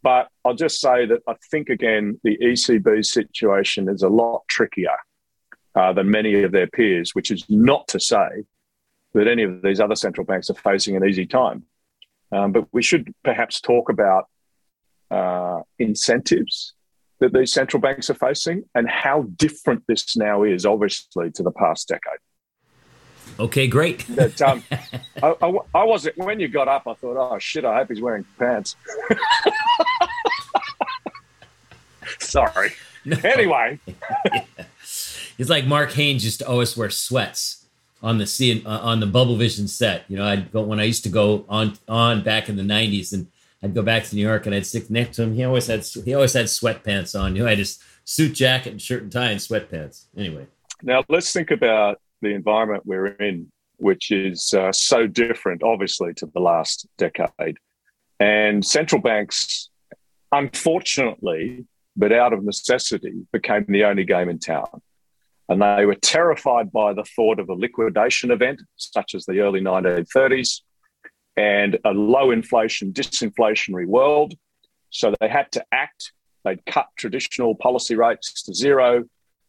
But 0.01 0.27
I'll 0.43 0.59
just 0.65 0.81
say 0.81 1.05
that 1.05 1.21
I 1.27 1.35
think 1.51 1.69
again 1.69 2.19
the 2.23 2.37
ECB 2.37 3.05
situation 3.05 3.89
is 3.89 4.01
a 4.01 4.09
lot 4.09 4.43
trickier 4.49 4.97
uh, 5.75 5.93
than 5.93 6.09
many 6.09 6.43
of 6.43 6.51
their 6.51 6.67
peers, 6.67 7.13
which 7.13 7.31
is 7.31 7.45
not 7.49 7.87
to 7.89 7.99
say 7.99 8.45
that 9.13 9.27
any 9.27 9.43
of 9.43 9.61
these 9.61 9.79
other 9.79 9.95
central 9.95 10.25
banks 10.25 10.49
are 10.49 10.55
facing 10.55 10.95
an 10.95 11.07
easy 11.07 11.25
time. 11.25 11.63
Um, 12.31 12.51
but 12.51 12.65
we 12.71 12.81
should 12.81 13.13
perhaps 13.23 13.61
talk 13.61 13.89
about 13.89 14.27
uh, 15.11 15.61
incentives 15.77 16.73
that 17.19 17.31
these 17.31 17.53
central 17.53 17.79
banks 17.79 18.09
are 18.09 18.15
facing 18.15 18.63
and 18.73 18.89
how 18.89 19.27
different 19.37 19.83
this 19.87 20.17
now 20.17 20.43
is, 20.43 20.65
obviously, 20.65 21.31
to 21.31 21.43
the 21.43 21.51
past 21.51 21.87
decade. 21.87 22.19
Okay, 23.39 23.67
great. 23.67 24.05
That, 24.07 24.41
um, 24.41 24.63
I, 25.23 25.35
I, 25.41 25.57
I, 25.75 25.83
wasn't 25.83 26.17
when 26.17 26.39
you 26.39 26.47
got 26.47 26.67
up. 26.67 26.87
I 26.87 26.93
thought, 26.93 27.17
oh 27.17 27.39
shit! 27.39 27.65
I 27.65 27.77
hope 27.77 27.89
he's 27.89 28.01
wearing 28.01 28.25
pants. 28.37 28.75
Sorry. 32.19 32.73
No. 33.05 33.17
Anyway, 33.23 33.79
it's 35.37 35.49
like 35.49 35.65
Mark 35.65 35.91
Haines 35.93 36.23
used 36.23 36.39
to 36.39 36.47
always 36.47 36.77
wear 36.77 36.89
sweats 36.89 37.65
on 38.01 38.17
the 38.17 38.27
scene 38.27 38.65
uh, 38.65 38.79
on 38.81 38.99
the 38.99 39.07
Bubble 39.07 39.37
Vision 39.37 39.67
set. 39.67 40.03
You 40.09 40.17
know, 40.17 40.25
I'd 40.25 40.51
go 40.51 40.61
when 40.61 40.79
I 40.79 40.83
used 40.83 41.03
to 41.03 41.09
go 41.09 41.45
on 41.49 41.77
on 41.87 42.23
back 42.23 42.49
in 42.49 42.55
the 42.55 42.63
'90s, 42.63 43.13
and 43.13 43.27
I'd 43.63 43.73
go 43.73 43.81
back 43.81 44.03
to 44.05 44.15
New 44.15 44.21
York, 44.21 44.45
and 44.45 44.53
I'd 44.53 44.65
stick 44.65 44.89
next 44.89 45.15
to 45.15 45.23
him. 45.23 45.33
He 45.33 45.43
always 45.43 45.67
had 45.67 45.85
he 45.85 46.13
always 46.13 46.33
had 46.33 46.45
sweatpants 46.45 47.19
on. 47.19 47.35
You 47.35 47.43
know, 47.43 47.49
I 47.49 47.55
just 47.55 47.81
suit 48.05 48.33
jacket 48.33 48.71
and 48.71 48.81
shirt 48.81 49.03
and 49.03 49.11
tie 49.11 49.31
and 49.31 49.39
sweatpants. 49.39 50.05
Anyway, 50.17 50.47
now 50.81 51.03
let's 51.09 51.31
think 51.31 51.51
about 51.51 51.99
the 52.21 52.29
environment 52.29 52.85
we're 52.85 53.07
in, 53.07 53.51
which 53.77 54.11
is 54.11 54.53
uh, 54.53 54.71
so 54.71 55.07
different, 55.07 55.63
obviously, 55.63 56.13
to 56.15 56.25
the 56.27 56.39
last 56.39 56.87
decade. 56.97 57.57
And 58.19 58.65
central 58.65 59.01
banks, 59.01 59.69
unfortunately, 60.31 61.65
but 61.95 62.11
out 62.11 62.33
of 62.33 62.43
necessity, 62.43 63.25
became 63.31 63.65
the 63.67 63.83
only 63.83 64.05
game 64.05 64.29
in 64.29 64.39
town. 64.39 64.81
And 65.49 65.61
they 65.61 65.85
were 65.85 65.95
terrified 65.95 66.71
by 66.71 66.93
the 66.93 67.03
thought 67.03 67.39
of 67.39 67.49
a 67.49 67.53
liquidation 67.53 68.31
event, 68.31 68.61
such 68.77 69.13
as 69.13 69.25
the 69.25 69.41
early 69.41 69.59
1930s, 69.59 70.61
and 71.35 71.77
a 71.83 71.91
low 71.91 72.31
inflation, 72.31 72.93
disinflationary 72.93 73.85
world. 73.85 74.35
So 74.89 75.13
they 75.19 75.27
had 75.27 75.51
to 75.53 75.65
act. 75.71 76.13
They'd 76.45 76.65
cut 76.65 76.87
traditional 76.97 77.55
policy 77.55 77.95
rates 77.95 78.43
to 78.43 78.53
zero. 78.53 79.03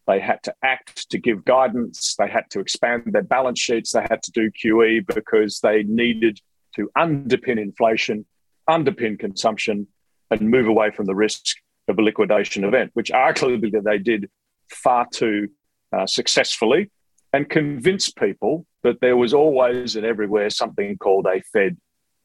They 0.06 0.20
had 0.20 0.42
to 0.44 0.54
act 0.62 1.10
to 1.10 1.18
give 1.18 1.44
guidance. 1.44 2.14
They 2.18 2.28
had 2.28 2.50
to 2.50 2.60
expand 2.60 3.04
their 3.06 3.22
balance 3.22 3.60
sheets. 3.60 3.92
They 3.92 4.06
had 4.08 4.22
to 4.22 4.32
do 4.32 4.50
QE 4.50 5.06
because 5.06 5.60
they 5.60 5.82
needed 5.84 6.40
to 6.76 6.90
underpin 6.96 7.58
inflation, 7.60 8.26
underpin 8.68 9.18
consumption, 9.18 9.86
and 10.30 10.40
move 10.50 10.66
away 10.66 10.90
from 10.90 11.06
the 11.06 11.14
risk 11.14 11.44
of 11.88 11.98
a 11.98 12.02
liquidation 12.02 12.64
event, 12.64 12.90
which 12.94 13.10
arguably 13.10 13.72
they 13.82 13.98
did 13.98 14.28
far 14.68 15.06
too 15.12 15.48
uh, 15.94 16.06
successfully 16.06 16.90
and 17.32 17.48
convince 17.48 18.10
people 18.10 18.66
that 18.82 19.00
there 19.00 19.16
was 19.16 19.34
always 19.34 19.96
and 19.96 20.06
everywhere 20.06 20.50
something 20.50 20.96
called 20.98 21.26
a 21.26 21.42
Fed 21.52 21.76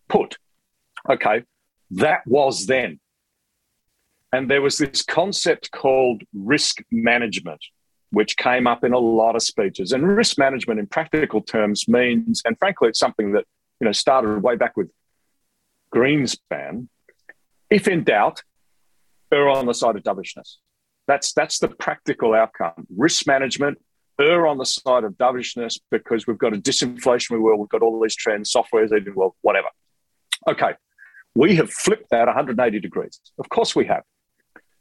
put. 0.07 0.37
Okay, 1.09 1.43
that 1.91 2.21
was 2.27 2.65
then. 2.65 2.99
And 4.31 4.49
there 4.49 4.61
was 4.61 4.77
this 4.77 5.01
concept 5.01 5.71
called 5.71 6.21
risk 6.33 6.83
management, 6.91 7.59
which 8.11 8.37
came 8.37 8.67
up 8.67 8.83
in 8.83 8.93
a 8.93 8.99
lot 8.99 9.35
of 9.35 9.41
speeches. 9.41 9.91
And 9.91 10.07
risk 10.07 10.37
management, 10.37 10.79
in 10.79 10.85
practical 10.85 11.41
terms, 11.41 11.87
means, 11.87 12.41
and 12.45 12.57
frankly, 12.59 12.89
it's 12.89 12.99
something 12.99 13.31
that 13.31 13.45
you 13.79 13.85
know 13.85 13.91
started 13.91 14.43
way 14.43 14.55
back 14.55 14.77
with 14.77 14.91
Greenspan. 15.93 16.87
If 17.69 17.87
in 17.87 18.03
doubt, 18.03 18.43
err 19.31 19.49
on 19.49 19.65
the 19.65 19.73
side 19.73 19.95
of 19.95 20.03
dovishness. 20.03 20.59
That's 21.09 21.33
that's 21.33 21.57
the 21.57 21.69
practical 21.69 22.35
outcome. 22.35 22.85
Risk 22.95 23.25
management, 23.25 23.79
err 24.21 24.45
on 24.45 24.59
the 24.59 24.65
side 24.65 25.03
of 25.03 25.17
dovishness 25.17 25.79
because 25.89 26.27
we've 26.27 26.37
got 26.37 26.53
a 26.53 26.57
disinflationary 26.57 27.41
world, 27.41 27.59
we've 27.59 27.67
got 27.67 27.81
all 27.81 27.99
these 27.99 28.15
trends, 28.15 28.51
software 28.51 28.85
software's 28.87 29.01
eating 29.01 29.15
well, 29.15 29.35
whatever. 29.41 29.69
Okay, 30.47 30.73
we 31.33 31.55
have 31.55 31.71
flipped 31.71 32.11
that 32.11 32.27
180 32.27 32.79
degrees. 32.79 33.19
Of 33.39 33.49
course, 33.49 33.75
we 33.75 33.87
have. 33.87 34.03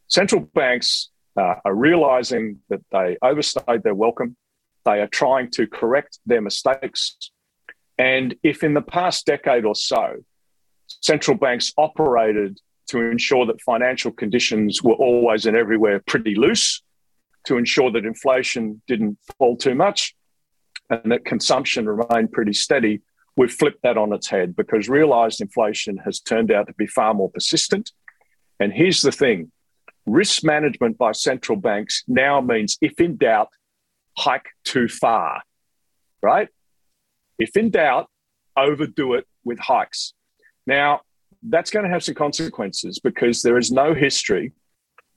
Central 0.09 0.43
banks 0.43 1.09
uh, 1.35 1.55
are 1.65 1.75
realizing 1.75 2.59
that 2.69 2.83
they 2.93 3.17
overstayed 3.23 3.83
their 3.83 3.95
welcome. 3.95 4.37
They 4.85 5.01
are 5.01 5.07
trying 5.07 5.51
to 5.53 5.67
correct 5.67 6.19
their 6.27 6.43
mistakes. 6.43 7.17
And 7.97 8.35
if 8.43 8.63
in 8.63 8.75
the 8.75 8.83
past 8.83 9.25
decade 9.25 9.65
or 9.65 9.75
so, 9.75 10.17
central 10.89 11.39
banks 11.39 11.73
operated 11.79 12.61
to 12.89 13.01
ensure 13.01 13.47
that 13.47 13.61
financial 13.61 14.11
conditions 14.11 14.83
were 14.83 14.95
always 14.95 15.47
and 15.47 15.57
everywhere 15.57 16.01
pretty 16.07 16.35
loose, 16.35 16.83
to 17.45 17.57
ensure 17.57 17.91
that 17.93 18.05
inflation 18.05 18.83
didn't 18.87 19.19
fall 19.39 19.57
too 19.57 19.75
much, 19.75 20.15
and 20.91 21.13
that 21.13 21.25
consumption 21.25 21.87
remained 21.87 22.33
pretty 22.33 22.53
steady, 22.53 23.01
we've 23.37 23.53
flipped 23.53 23.83
that 23.83 23.97
on 23.97 24.13
its 24.13 24.29
head 24.29 24.57
because 24.57 24.89
realized 24.89 25.41
inflation 25.41 25.99
has 25.99 26.21
turned 26.21 26.51
out 26.51 26.67
to 26.67 26.75
be 26.75 26.87
far 26.87 27.15
more 27.15 27.31
persistent. 27.31 27.93
And 28.59 28.73
here's 28.73 29.01
the 29.01 29.13
thing 29.13 29.53
risk 30.07 30.43
management 30.43 30.97
by 30.97 31.13
central 31.13 31.59
banks 31.59 32.03
now 32.09 32.41
means 32.41 32.79
if 32.81 32.99
in 33.01 33.17
doubt, 33.17 33.49
hike 34.17 34.49
too 34.65 34.89
far, 34.89 35.43
right? 36.23 36.49
If 37.39 37.57
in 37.57 37.71
doubt, 37.71 38.09
overdo 38.57 39.15
it 39.15 39.27
with 39.45 39.59
hikes. 39.59 40.15
Now, 40.67 41.03
that's 41.49 41.71
going 41.71 41.85
to 41.85 41.91
have 41.91 42.03
some 42.05 42.15
consequences 42.15 42.99
because 42.99 43.43
there 43.43 43.59
is 43.59 43.71
no 43.71 43.95
history 43.95 44.53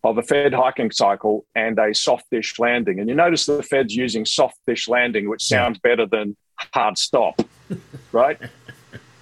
of 0.04 0.18
a 0.18 0.24
Fed 0.24 0.54
hiking 0.54 0.92
cycle 0.92 1.46
and 1.56 1.78
a 1.78 1.94
softish 1.94 2.58
landing. 2.58 3.00
And 3.00 3.08
you 3.08 3.16
notice 3.16 3.46
the 3.46 3.62
Fed's 3.62 3.96
using 3.96 4.26
softish 4.26 4.88
landing, 4.88 5.30
which 5.30 5.44
sounds 5.44 5.80
better 5.80 6.08
than 6.08 6.36
hard 6.74 6.98
stop, 6.98 7.42
right? 8.12 8.40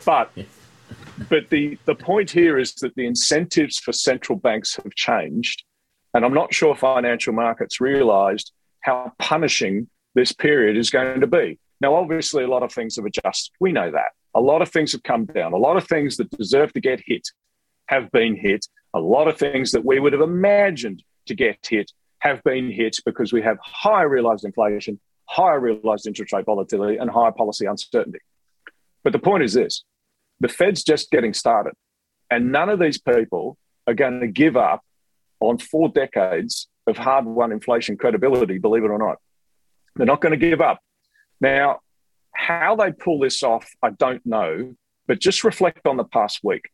But 0.06 0.32
but 1.28 1.50
the, 1.50 1.78
the 1.86 1.96
point 1.96 2.32
here 2.32 2.58
is 2.58 2.74
that 2.76 2.96
the 2.96 3.06
incentives 3.06 3.78
for 3.78 3.92
central 3.92 4.38
banks 4.38 4.78
have 4.78 4.96
changed. 4.96 5.64
And 6.14 6.24
I'm 6.24 6.34
not 6.34 6.54
sure 6.54 6.76
financial 6.76 7.34
markets 7.34 7.82
realized 7.82 8.54
how 8.82 9.12
punishing 9.20 9.90
this 10.16 10.32
period 10.32 10.78
is 10.78 10.90
going 10.90 11.20
to 11.20 11.28
be. 11.28 11.60
Now, 11.82 11.96
obviously, 11.96 12.44
a 12.44 12.48
lot 12.48 12.64
of 12.64 12.72
things 12.72 12.96
have 12.96 13.06
adjusted. 13.06 13.52
We 13.60 13.72
know 13.72 13.92
that. 13.92 14.12
A 14.36 14.42
lot 14.42 14.62
of 14.62 14.70
things 14.70 14.92
have 14.92 15.04
come 15.04 15.26
down. 15.26 15.54
A 15.54 15.58
lot 15.58 15.78
of 15.78 15.88
things 15.88 16.18
that 16.18 16.30
deserve 16.32 16.74
to 16.74 16.82
get 16.82 17.02
hit 17.06 17.28
have 17.88 18.12
been 18.12 18.36
hit. 18.36 18.68
A 18.94 19.00
lot 19.00 19.28
of 19.28 19.38
things 19.38 19.72
that 19.72 19.86
we 19.86 20.00
would 20.00 20.14
have 20.14 20.22
imagined 20.22 21.04
to 21.28 21.36
get 21.36 21.58
hit 21.68 21.92
have 22.20 22.44
been 22.44 22.72
hit 22.72 22.98
because 23.06 23.34
we 23.34 23.42
have 23.42 23.58
higher 23.64 24.08
realized 24.08 24.46
inflation, 24.46 25.00
higher 25.26 25.60
realized 25.60 26.06
interest 26.06 26.34
rate 26.34 26.46
volatility, 26.46 26.98
and 26.98 27.10
higher 27.10 27.32
policy 27.32 27.66
uncertainty. 27.66 28.20
But 29.04 29.14
the 29.14 29.20
point 29.20 29.44
is 29.44 29.54
this 29.54 29.84
the 30.40 30.48
Fed's 30.48 30.84
just 30.84 31.12
getting 31.12 31.34
started. 31.34 31.74
And 32.30 32.52
none 32.52 32.70
of 32.70 32.80
these 32.80 33.00
people 33.00 33.58
are 33.88 33.94
going 33.94 34.22
to 34.22 34.28
give 34.28 34.56
up 34.56 34.82
on 35.40 35.58
four 35.58 35.90
decades 35.90 36.68
of 36.86 36.98
hard 36.98 37.26
won 37.26 37.52
inflation 37.52 37.98
credibility, 37.98 38.58
believe 38.58 38.84
it 38.84 38.92
or 38.92 39.00
not. 39.00 39.18
They're 39.96 40.06
not 40.06 40.22
going 40.22 40.38
to 40.40 40.50
give 40.50 40.62
up. 40.62 40.80
Now, 41.42 41.80
how 42.40 42.76
they 42.76 42.92
pull 42.92 43.20
this 43.20 43.44
off, 43.44 43.70
I 43.84 43.90
don't 43.90 44.26
know, 44.26 44.74
but 45.08 45.20
just 45.20 45.44
reflect 45.44 45.86
on 45.86 45.98
the 45.98 46.06
past 46.06 46.40
week. 46.42 46.70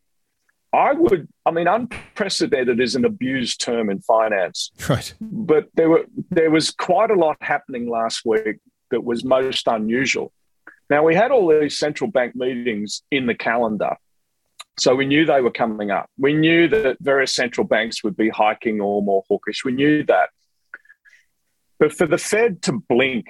I 0.72 0.92
would, 0.92 1.26
I 1.44 1.50
mean, 1.50 1.66
unprecedented 1.66 2.80
is 2.80 2.94
an 2.94 3.04
abused 3.04 3.60
term 3.60 3.90
in 3.90 4.00
finance. 4.00 4.70
Right. 4.88 5.12
But 5.20 5.68
there 5.74 5.90
were 5.90 6.04
there 6.30 6.50
was 6.50 6.70
quite 6.70 7.10
a 7.10 7.14
lot 7.14 7.36
happening 7.40 7.88
last 7.88 8.22
week 8.24 8.58
that 8.90 9.02
was 9.02 9.24
most 9.24 9.66
unusual. 9.66 10.32
Now 10.88 11.02
we 11.02 11.14
had 11.14 11.32
all 11.32 11.48
these 11.48 11.78
central 11.78 12.10
bank 12.10 12.36
meetings 12.36 13.02
in 13.10 13.26
the 13.26 13.34
calendar. 13.34 13.96
So 14.78 14.94
we 14.94 15.06
knew 15.06 15.24
they 15.24 15.40
were 15.40 15.50
coming 15.50 15.90
up. 15.90 16.08
We 16.18 16.34
knew 16.34 16.68
that 16.68 16.98
various 17.00 17.34
central 17.34 17.66
banks 17.66 18.04
would 18.04 18.16
be 18.16 18.28
hiking 18.28 18.80
or 18.80 19.02
more 19.02 19.24
hawkish. 19.28 19.64
We 19.64 19.72
knew 19.72 20.04
that. 20.04 20.28
But 21.78 21.92
for 21.92 22.06
the 22.06 22.18
Fed 22.18 22.62
to 22.62 22.72
blink 22.72 23.26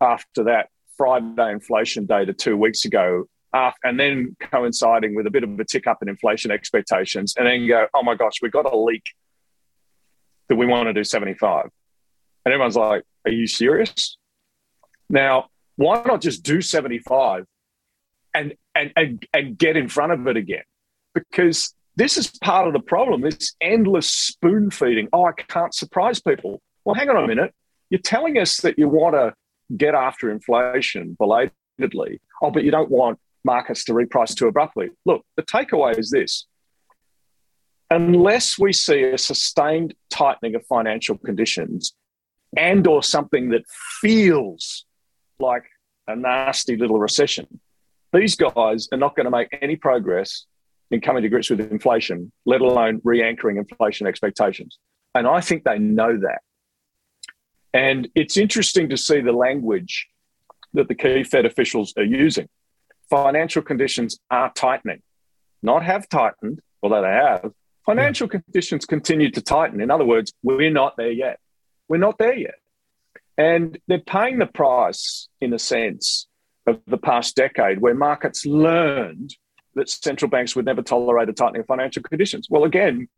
after 0.00 0.44
that 0.44 0.68
Friday 1.00 1.50
inflation 1.50 2.04
data 2.04 2.34
two 2.34 2.58
weeks 2.58 2.84
ago, 2.84 3.24
uh, 3.54 3.70
and 3.84 3.98
then 3.98 4.36
coinciding 4.38 5.14
with 5.14 5.26
a 5.26 5.30
bit 5.30 5.42
of 5.42 5.58
a 5.58 5.64
tick 5.64 5.86
up 5.86 6.02
in 6.02 6.10
inflation 6.10 6.50
expectations, 6.50 7.32
and 7.38 7.46
then 7.46 7.66
go, 7.66 7.86
oh 7.94 8.02
my 8.02 8.14
gosh, 8.14 8.34
we've 8.42 8.52
got 8.52 8.70
a 8.70 8.76
leak 8.76 9.02
that 10.50 10.56
we 10.56 10.66
want 10.66 10.88
to 10.88 10.92
do 10.92 11.02
75. 11.02 11.70
And 12.44 12.52
everyone's 12.52 12.76
like, 12.76 13.04
are 13.24 13.30
you 13.30 13.46
serious? 13.46 14.18
Now, 15.08 15.46
why 15.76 16.02
not 16.04 16.20
just 16.20 16.42
do 16.42 16.60
75 16.60 17.46
and, 18.34 18.52
and, 18.74 18.92
and, 18.94 19.26
and 19.32 19.56
get 19.56 19.78
in 19.78 19.88
front 19.88 20.12
of 20.12 20.26
it 20.26 20.36
again? 20.36 20.64
Because 21.14 21.74
this 21.96 22.18
is 22.18 22.30
part 22.42 22.66
of 22.66 22.74
the 22.74 22.80
problem 22.80 23.22
this 23.22 23.54
endless 23.58 24.10
spoon 24.10 24.70
feeding. 24.70 25.08
Oh, 25.14 25.24
I 25.24 25.32
can't 25.32 25.74
surprise 25.74 26.20
people. 26.20 26.60
Well, 26.84 26.94
hang 26.94 27.08
on 27.08 27.24
a 27.24 27.26
minute. 27.26 27.54
You're 27.88 28.02
telling 28.02 28.36
us 28.36 28.58
that 28.58 28.78
you 28.78 28.86
want 28.86 29.14
to 29.14 29.32
get 29.76 29.94
after 29.94 30.30
inflation 30.30 31.16
belatedly. 31.18 32.20
Oh, 32.42 32.50
but 32.50 32.64
you 32.64 32.70
don't 32.70 32.90
want 32.90 33.18
markets 33.44 33.84
to 33.84 33.92
reprice 33.92 34.34
too 34.34 34.48
abruptly. 34.48 34.90
Look, 35.04 35.24
the 35.36 35.42
takeaway 35.42 35.98
is 35.98 36.10
this 36.10 36.46
unless 37.90 38.58
we 38.58 38.72
see 38.72 39.02
a 39.02 39.18
sustained 39.18 39.94
tightening 40.10 40.54
of 40.54 40.64
financial 40.66 41.18
conditions, 41.18 41.94
and 42.56 42.86
or 42.86 43.02
something 43.02 43.50
that 43.50 43.62
feels 44.00 44.84
like 45.38 45.64
a 46.06 46.16
nasty 46.16 46.76
little 46.76 46.98
recession, 46.98 47.60
these 48.12 48.36
guys 48.36 48.88
are 48.92 48.98
not 48.98 49.16
going 49.16 49.24
to 49.24 49.30
make 49.30 49.48
any 49.60 49.76
progress 49.76 50.46
in 50.90 51.00
coming 51.00 51.22
to 51.22 51.28
grips 51.28 51.50
with 51.50 51.60
inflation, 51.60 52.32
let 52.46 52.60
alone 52.60 53.00
re 53.04 53.22
anchoring 53.22 53.56
inflation 53.56 54.06
expectations. 54.06 54.78
And 55.14 55.26
I 55.26 55.40
think 55.40 55.64
they 55.64 55.78
know 55.78 56.16
that. 56.18 56.40
And 57.72 58.08
it's 58.14 58.36
interesting 58.36 58.88
to 58.88 58.96
see 58.96 59.20
the 59.20 59.32
language 59.32 60.08
that 60.74 60.88
the 60.88 60.94
key 60.94 61.24
Fed 61.24 61.46
officials 61.46 61.94
are 61.96 62.04
using. 62.04 62.48
Financial 63.08 63.62
conditions 63.62 64.18
are 64.30 64.52
tightening, 64.52 65.02
not 65.62 65.84
have 65.84 66.08
tightened, 66.08 66.60
although 66.82 67.02
they 67.02 67.08
have. 67.08 67.52
Financial 67.86 68.28
yeah. 68.32 68.40
conditions 68.40 68.86
continue 68.86 69.30
to 69.30 69.40
tighten. 69.40 69.80
In 69.80 69.90
other 69.90 70.04
words, 70.04 70.32
we're 70.42 70.70
not 70.70 70.96
there 70.96 71.10
yet. 71.10 71.40
We're 71.88 71.98
not 71.98 72.18
there 72.18 72.36
yet. 72.36 72.54
And 73.36 73.78
they're 73.88 73.98
paying 73.98 74.38
the 74.38 74.46
price, 74.46 75.28
in 75.40 75.52
a 75.52 75.58
sense, 75.58 76.28
of 76.66 76.80
the 76.86 76.98
past 76.98 77.36
decade 77.36 77.80
where 77.80 77.94
markets 77.94 78.44
learned 78.46 79.34
that 79.74 79.88
central 79.88 80.28
banks 80.28 80.54
would 80.54 80.66
never 80.66 80.82
tolerate 80.82 81.28
a 81.28 81.32
tightening 81.32 81.62
of 81.62 81.66
financial 81.66 82.02
conditions. 82.02 82.48
Well, 82.50 82.64
again, 82.64 83.08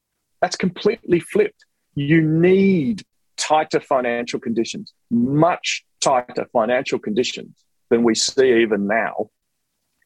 that's 0.41 0.57
completely 0.57 1.21
flipped. 1.21 1.65
You 1.95 2.23
need 2.23 3.05
tighter 3.53 3.81
financial 3.81 4.41
conditions, 4.41 4.95
much 5.11 5.85
tighter 6.01 6.47
financial 6.53 6.99
conditions 6.99 7.55
than 7.91 8.03
we 8.03 8.15
see 8.15 8.63
even 8.63 8.87
now 8.87 9.29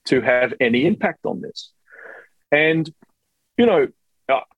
to 0.06 0.20
have 0.20 0.52
any 0.60 0.86
impact 0.86 1.24
on 1.24 1.40
this. 1.40 1.72
And, 2.50 2.90
you 3.56 3.66
know, 3.66 3.88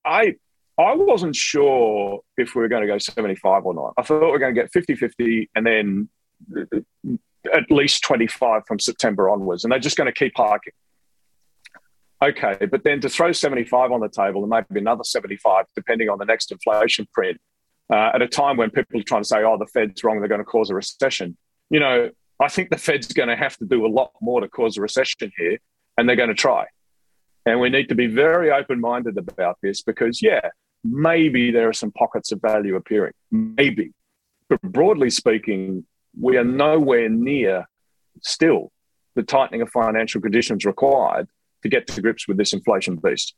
I 0.04 0.36
I 0.78 0.94
wasn't 0.94 1.34
sure 1.34 2.20
if 2.36 2.54
we 2.54 2.62
were 2.62 2.68
going 2.68 2.82
to 2.82 2.86
go 2.86 2.98
75 2.98 3.66
or 3.66 3.74
not. 3.74 3.94
I 3.98 4.02
thought 4.02 4.20
we 4.20 4.30
were 4.30 4.38
going 4.38 4.54
to 4.54 4.60
get 4.60 4.72
50 4.72 4.94
50 4.94 5.50
and 5.54 5.66
then 5.66 6.08
at 7.52 7.70
least 7.70 8.04
25 8.04 8.62
from 8.66 8.78
September 8.78 9.28
onwards, 9.28 9.64
and 9.64 9.72
they're 9.72 9.80
just 9.80 9.96
going 9.96 10.06
to 10.06 10.12
keep 10.12 10.32
hiking. 10.36 10.72
Okay, 12.22 12.66
but 12.66 12.84
then 12.84 13.00
to 13.00 13.08
throw 13.08 13.32
75 13.32 13.92
on 13.92 14.00
the 14.00 14.08
table 14.08 14.42
and 14.42 14.50
maybe 14.50 14.80
another 14.80 15.04
75, 15.04 15.66
depending 15.74 16.08
on 16.08 16.18
the 16.18 16.24
next 16.24 16.50
inflation 16.50 17.06
print, 17.12 17.38
uh, 17.90 18.10
at 18.14 18.22
a 18.22 18.28
time 18.28 18.56
when 18.56 18.70
people 18.70 19.00
are 19.00 19.04
trying 19.04 19.22
to 19.22 19.28
say, 19.28 19.42
oh, 19.44 19.56
the 19.58 19.66
Fed's 19.66 20.02
wrong, 20.04 20.20
they're 20.20 20.28
going 20.28 20.40
to 20.40 20.44
cause 20.44 20.70
a 20.70 20.74
recession. 20.74 21.36
You 21.70 21.80
know, 21.80 22.10
I 22.40 22.48
think 22.48 22.70
the 22.70 22.78
Fed's 22.78 23.08
going 23.08 23.28
to 23.28 23.36
have 23.36 23.56
to 23.58 23.64
do 23.64 23.86
a 23.86 23.88
lot 23.88 24.12
more 24.20 24.40
to 24.40 24.48
cause 24.48 24.76
a 24.76 24.82
recession 24.82 25.32
here, 25.36 25.58
and 25.96 26.08
they're 26.08 26.16
going 26.16 26.28
to 26.28 26.34
try. 26.34 26.66
And 27.46 27.60
we 27.60 27.70
need 27.70 27.88
to 27.88 27.94
be 27.94 28.06
very 28.06 28.50
open 28.50 28.80
minded 28.80 29.16
about 29.16 29.58
this 29.62 29.82
because, 29.82 30.20
yeah, 30.20 30.50
maybe 30.84 31.50
there 31.50 31.68
are 31.68 31.72
some 31.72 31.90
pockets 31.92 32.30
of 32.32 32.40
value 32.40 32.76
appearing, 32.76 33.14
maybe. 33.30 33.92
But 34.48 34.60
broadly 34.62 35.10
speaking, 35.10 35.84
we 36.18 36.36
are 36.36 36.44
nowhere 36.44 37.08
near 37.08 37.66
still 38.22 38.70
the 39.14 39.22
tightening 39.22 39.62
of 39.62 39.70
financial 39.70 40.20
conditions 40.20 40.64
required 40.64 41.28
to 41.62 41.68
get 41.68 41.86
to 41.88 42.00
grips 42.00 42.28
with 42.28 42.36
this 42.36 42.52
inflation 42.52 42.96
beast. 42.96 43.34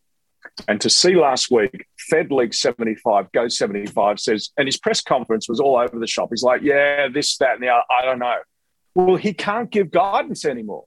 And 0.69 0.81
to 0.81 0.91
see 0.91 1.17
last 1.17 1.51
week, 1.51 1.87
Fed 1.99 2.31
League 2.31 2.55
75, 2.55 3.33
Go 3.33 3.49
75 3.49 4.21
says, 4.21 4.51
and 4.57 4.67
his 4.67 4.77
press 4.77 5.01
conference 5.01 5.49
was 5.49 5.61
all 5.61 5.77
over 5.77 5.99
the 5.99 6.07
shop. 6.07 6.29
He's 6.31 6.43
like, 6.43 6.63
yeah, 6.63 7.09
this, 7.09 7.37
that, 7.39 7.55
and 7.55 7.63
the 7.63 7.69
other. 7.69 7.83
I 7.91 8.05
don't 8.05 8.19
know. 8.19 8.37
Well, 8.95 9.17
he 9.17 9.33
can't 9.33 9.71
give 9.71 9.91
guidance 9.91 10.45
anymore. 10.45 10.85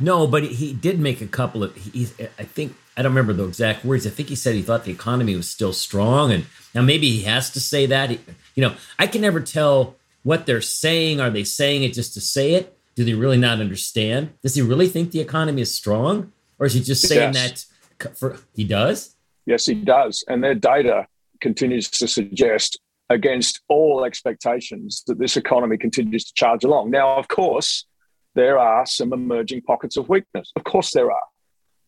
No, 0.00 0.26
but 0.26 0.42
he 0.42 0.72
did 0.72 0.98
make 0.98 1.20
a 1.20 1.26
couple 1.26 1.62
of. 1.62 1.76
He, 1.76 2.08
I 2.38 2.42
think 2.44 2.74
I 2.96 3.02
don't 3.02 3.12
remember 3.12 3.32
the 3.32 3.46
exact 3.46 3.84
words. 3.84 4.06
I 4.06 4.10
think 4.10 4.28
he 4.28 4.34
said 4.34 4.54
he 4.54 4.62
thought 4.62 4.84
the 4.84 4.90
economy 4.90 5.36
was 5.36 5.48
still 5.48 5.72
strong, 5.72 6.32
and 6.32 6.46
now 6.74 6.82
maybe 6.82 7.10
he 7.10 7.22
has 7.22 7.50
to 7.50 7.60
say 7.60 7.86
that. 7.86 8.10
He, 8.10 8.20
you 8.56 8.62
know, 8.62 8.74
I 8.98 9.06
can 9.06 9.20
never 9.20 9.40
tell 9.40 9.96
what 10.24 10.46
they're 10.46 10.60
saying. 10.60 11.20
Are 11.20 11.30
they 11.30 11.44
saying 11.44 11.84
it 11.84 11.92
just 11.92 12.14
to 12.14 12.20
say 12.20 12.54
it? 12.54 12.76
Do 12.96 13.04
they 13.04 13.14
really 13.14 13.38
not 13.38 13.60
understand? 13.60 14.32
Does 14.42 14.54
he 14.54 14.62
really 14.62 14.88
think 14.88 15.12
the 15.12 15.20
economy 15.20 15.62
is 15.62 15.72
strong, 15.72 16.32
or 16.58 16.66
is 16.66 16.74
he 16.74 16.80
just 16.80 17.06
saying 17.06 17.32
that 17.32 17.64
for 18.14 18.38
he 18.54 18.64
does? 18.64 19.16
Yes, 19.46 19.66
he 19.66 19.74
does, 19.74 20.24
and 20.28 20.42
their 20.42 20.54
data 20.54 21.06
continues 21.40 21.90
to 21.90 22.06
suggest 22.06 22.78
against 23.10 23.60
all 23.68 24.04
expectations 24.04 25.02
that 25.06 25.18
this 25.18 25.36
economy 25.36 25.76
continues 25.76 26.24
to 26.24 26.32
charge 26.34 26.64
along. 26.64 26.90
Now, 26.90 27.16
of 27.16 27.28
course, 27.28 27.84
there 28.34 28.58
are 28.58 28.86
some 28.86 29.12
emerging 29.12 29.62
pockets 29.62 29.96
of 29.96 30.08
weakness. 30.08 30.50
Of 30.56 30.64
course, 30.64 30.92
there 30.92 31.10
are. 31.10 31.22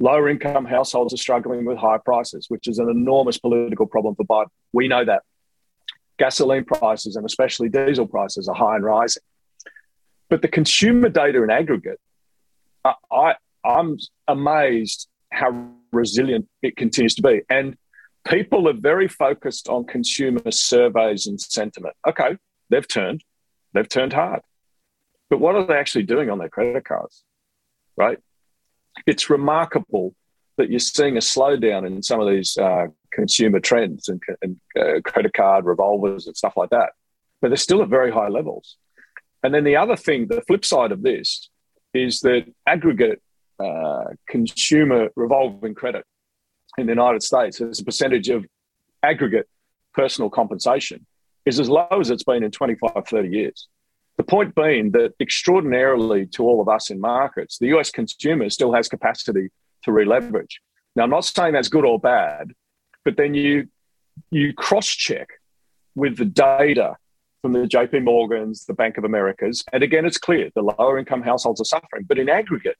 Lower 0.00 0.28
income 0.28 0.64
households 0.64 1.14
are 1.14 1.18
struggling 1.18 1.64
with 1.64 1.78
high 1.78 1.98
prices, 2.04 2.46
which 2.48 2.68
is 2.68 2.78
an 2.78 2.90
enormous 2.90 3.38
political 3.38 3.86
problem 3.86 4.14
for 4.16 4.24
Biden. 4.24 4.48
We 4.72 4.88
know 4.88 5.04
that. 5.04 5.22
Gasoline 6.18 6.64
prices 6.64 7.16
and 7.16 7.24
especially 7.24 7.68
diesel 7.68 8.06
prices 8.06 8.48
are 8.48 8.54
high 8.54 8.76
and 8.76 8.84
rising. 8.84 9.22
But 10.28 10.42
the 10.42 10.48
consumer 10.48 11.08
data 11.08 11.42
in 11.42 11.50
aggregate, 11.50 12.00
I, 12.84 13.34
I'm 13.64 13.98
amazed 14.28 15.08
how 15.32 15.70
resilient 15.94 16.48
it 16.62 16.76
continues 16.76 17.14
to 17.16 17.22
be. 17.22 17.42
And 17.48 17.76
people 18.26 18.68
are 18.68 18.74
very 18.74 19.08
focused 19.08 19.68
on 19.68 19.84
consumer 19.84 20.50
surveys 20.50 21.26
and 21.26 21.40
sentiment. 21.40 21.94
Okay, 22.06 22.36
they've 22.70 22.86
turned, 22.86 23.24
they've 23.72 23.88
turned 23.88 24.12
hard. 24.12 24.42
But 25.30 25.40
what 25.40 25.54
are 25.54 25.66
they 25.66 25.74
actually 25.74 26.04
doing 26.04 26.30
on 26.30 26.38
their 26.38 26.48
credit 26.48 26.84
cards? 26.84 27.24
Right? 27.96 28.18
It's 29.06 29.30
remarkable 29.30 30.14
that 30.56 30.70
you're 30.70 30.78
seeing 30.78 31.16
a 31.16 31.20
slowdown 31.20 31.86
in 31.86 32.02
some 32.02 32.20
of 32.20 32.28
these 32.28 32.56
uh, 32.56 32.86
consumer 33.12 33.60
trends 33.60 34.08
and, 34.08 34.20
and 34.42 34.60
uh, 34.78 35.00
credit 35.00 35.32
card 35.34 35.64
revolvers 35.64 36.26
and 36.26 36.36
stuff 36.36 36.56
like 36.56 36.70
that. 36.70 36.90
But 37.40 37.48
they're 37.48 37.56
still 37.56 37.82
at 37.82 37.88
very 37.88 38.12
high 38.12 38.28
levels. 38.28 38.76
And 39.42 39.52
then 39.52 39.64
the 39.64 39.76
other 39.76 39.96
thing, 39.96 40.28
the 40.28 40.42
flip 40.42 40.64
side 40.64 40.92
of 40.92 41.02
this, 41.02 41.50
is 41.92 42.20
that 42.20 42.44
aggregate 42.66 43.20
uh, 43.58 44.04
consumer 44.28 45.08
revolving 45.16 45.74
credit 45.74 46.04
in 46.78 46.86
the 46.86 46.92
United 46.92 47.22
States 47.22 47.60
as 47.60 47.80
a 47.80 47.84
percentage 47.84 48.28
of 48.28 48.44
aggregate 49.02 49.48
personal 49.92 50.28
compensation 50.30 51.06
is 51.46 51.60
as 51.60 51.68
low 51.68 51.86
as 51.90 52.10
it's 52.10 52.24
been 52.24 52.42
in 52.42 52.50
25, 52.50 53.06
30 53.06 53.28
years. 53.28 53.68
The 54.16 54.24
point 54.24 54.54
being 54.54 54.92
that 54.92 55.12
extraordinarily 55.20 56.26
to 56.28 56.44
all 56.44 56.60
of 56.60 56.68
us 56.68 56.90
in 56.90 57.00
markets, 57.00 57.58
the 57.58 57.68
US 57.76 57.90
consumer 57.90 58.48
still 58.50 58.72
has 58.72 58.88
capacity 58.88 59.50
to 59.82 59.92
re-leverage. 59.92 60.60
Now, 60.96 61.04
I'm 61.04 61.10
not 61.10 61.24
saying 61.24 61.52
that's 61.52 61.68
good 61.68 61.84
or 61.84 61.98
bad, 61.98 62.52
but 63.04 63.16
then 63.16 63.34
you 63.34 63.68
you 64.30 64.52
cross 64.52 64.86
check 64.86 65.28
with 65.96 66.16
the 66.16 66.24
data 66.24 66.96
from 67.42 67.52
the 67.52 67.66
JP 67.66 68.04
Morgans, 68.04 68.64
the 68.64 68.74
Bank 68.74 68.96
of 68.96 69.04
Americas. 69.04 69.64
And 69.72 69.82
again, 69.82 70.06
it's 70.06 70.18
clear 70.18 70.50
the 70.54 70.62
lower 70.62 70.98
income 70.98 71.22
households 71.22 71.60
are 71.60 71.64
suffering. 71.64 72.04
But 72.08 72.18
in 72.18 72.28
aggregate, 72.28 72.76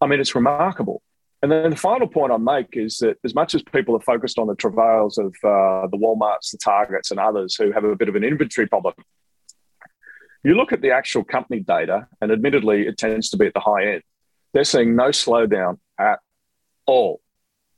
I 0.00 0.06
mean, 0.06 0.20
it's 0.20 0.34
remarkable. 0.34 1.02
And 1.42 1.50
then 1.50 1.70
the 1.70 1.76
final 1.76 2.06
point 2.06 2.32
I 2.32 2.36
make 2.36 2.76
is 2.76 2.98
that 2.98 3.16
as 3.24 3.34
much 3.34 3.54
as 3.54 3.62
people 3.62 3.96
are 3.96 4.00
focused 4.00 4.38
on 4.38 4.46
the 4.46 4.54
travails 4.54 5.16
of 5.16 5.28
uh, 5.42 5.86
the 5.86 5.96
Walmarts, 5.96 6.50
the 6.50 6.58
Targets, 6.58 7.10
and 7.10 7.18
others 7.18 7.56
who 7.56 7.72
have 7.72 7.84
a 7.84 7.96
bit 7.96 8.08
of 8.08 8.16
an 8.16 8.24
inventory 8.24 8.66
problem, 8.66 8.94
you 10.42 10.54
look 10.54 10.72
at 10.72 10.82
the 10.82 10.90
actual 10.90 11.24
company 11.24 11.60
data, 11.60 12.06
and 12.20 12.30
admittedly, 12.30 12.86
it 12.86 12.98
tends 12.98 13.30
to 13.30 13.36
be 13.36 13.46
at 13.46 13.54
the 13.54 13.60
high 13.60 13.92
end. 13.94 14.02
They're 14.52 14.64
seeing 14.64 14.96
no 14.96 15.08
slowdown 15.08 15.78
at 15.98 16.18
all. 16.86 17.20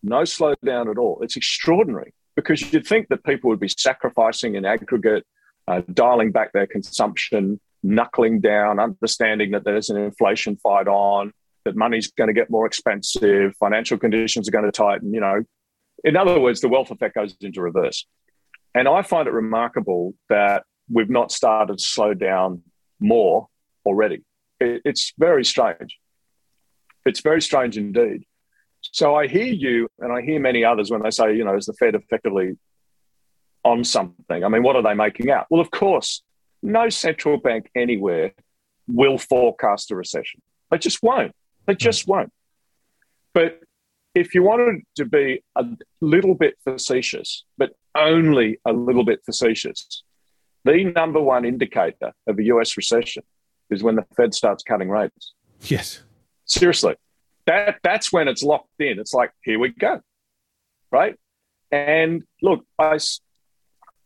No 0.03 0.23
slowdown 0.23 0.91
at 0.91 0.99
all. 0.99 1.20
It's 1.23 1.37
extraordinary 1.37 2.14
because 2.35 2.73
you'd 2.73 2.87
think 2.87 3.09
that 3.09 3.25
people 3.25 3.51
would 3.51 3.61
be 3.61 3.68
sacrificing 3.68 4.55
in 4.55 4.64
aggregate 4.64 5.25
uh, 5.68 5.83
dialing 5.93 6.33
back 6.33 6.53
their 6.53 6.66
consumption, 6.66 7.61
knuckling 7.83 8.41
down, 8.41 8.81
understanding 8.81 9.53
that 9.53 9.64
there's 9.64 9.91
an 9.91 9.97
inflation 9.97 10.57
fight 10.57 10.89
on, 10.89 11.33
that 11.65 11.77
money's 11.77 12.11
going 12.13 12.29
to 12.29 12.35
get 12.35 12.51
more 12.51 12.67
expensive, 12.67 13.55
financial 13.59 13.99
conditions 13.99 14.49
are 14.49 14.53
going 14.53 14.65
to 14.65 14.73
tighten. 14.73 15.13
You 15.13 15.21
know, 15.21 15.43
in 16.05 16.17
other 16.17 16.39
words, 16.41 16.61
the 16.61 16.69
wealth 16.69 16.91
effect 16.91 17.15
goes 17.15 17.37
into 17.41 17.61
reverse. 17.61 18.07
And 18.75 18.89
I 18.89 19.03
find 19.03 19.29
it 19.29 19.33
remarkable 19.33 20.15
that 20.29 20.65
we've 20.91 21.11
not 21.11 21.31
started 21.31 21.79
to 21.79 21.85
slow 21.85 22.15
down 22.15 22.63
more 23.01 23.49
already. 23.85 24.23
It, 24.61 24.83
it's 24.85 25.13
very 25.19 25.45
strange. 25.45 25.99
It's 27.05 27.21
very 27.21 27.43
strange 27.43 27.77
indeed. 27.77 28.25
So 28.81 29.15
I 29.15 29.29
hear 29.29 29.47
you, 29.47 29.89
and 29.99 30.13
I 30.13 30.23
hear 30.23 30.41
many 30.41 30.65
others 30.65 30.91
when 30.91 31.03
they 31.03 31.11
say, 31.11 31.37
you 31.37 31.45
know, 31.45 31.57
is 31.57 31.67
the 31.67 31.73
Fed 31.75 31.95
effectively 31.95 32.59
on 33.65 33.85
something. 33.85 34.43
I 34.45 34.49
mean, 34.49 34.63
what 34.63 34.75
are 34.77 34.83
they 34.83 34.95
making 34.95 35.31
out? 35.31 35.47
Well, 35.51 35.61
of 35.61 35.71
course, 35.71 36.23
no 36.63 36.89
central 36.89 37.37
bank 37.37 37.71
anywhere 37.77 38.33
will 38.89 39.19
forecast 39.19 39.91
a 39.93 39.97
recession. 39.97 40.43
They 40.71 40.79
just 40.79 41.03
won't. 41.03 41.33
They 41.67 41.75
hmm. 41.75 41.79
just 41.79 42.07
won't. 42.07 42.33
But 43.35 43.61
if 44.15 44.35
you 44.35 44.43
wanted 44.43 44.83
to 44.97 45.05
be 45.05 45.43
a 45.57 45.65
little 46.01 46.35
bit 46.35 46.55
facetious, 46.65 47.45
but 47.57 47.73
only 47.95 48.59
a 48.67 48.73
little 48.73 49.05
bit 49.05 49.21
facetious, 49.25 50.03
the 50.65 50.85
number 50.85 51.21
one 51.21 51.45
indicator 51.45 52.13
of 52.27 52.39
a 52.39 52.45
US 52.45 52.77
recession 52.77 53.23
is 53.71 53.83
when 53.83 53.97
the 53.97 54.05
Fed 54.17 54.35
starts 54.35 54.63
cutting 54.63 54.91
rates. 54.91 55.35
Yes. 55.63 56.03
Seriously. 56.45 56.95
That 57.47 57.79
that's 57.83 58.13
when 58.13 58.29
it's 58.29 58.43
locked 58.43 58.69
in. 58.79 58.99
It's 58.99 59.15
like, 59.15 59.33
here 59.43 59.59
we 59.59 59.71
go. 59.71 60.01
Right? 60.91 61.17
And 61.71 62.23
look, 62.43 62.65
I 62.79 62.99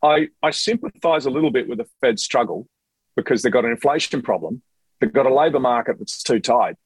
I, 0.03 0.29
I 0.43 0.51
sympathize 0.51 1.27
a 1.27 1.31
little 1.31 1.51
bit 1.51 1.69
with 1.69 1.79
the 1.79 1.87
Fed 2.01 2.21
struggle 2.21 2.69
because 3.17 3.43
they've 3.43 3.53
got 3.53 3.65
an 3.65 3.71
inflation 3.71 4.23
problem, 4.23 4.63
they've 5.01 5.13
got 5.13 5.27
a 5.27 5.35
labour 5.35 5.59
market 5.59 5.99
that's 5.99 6.23
too 6.23 6.39
tight, 6.39 6.77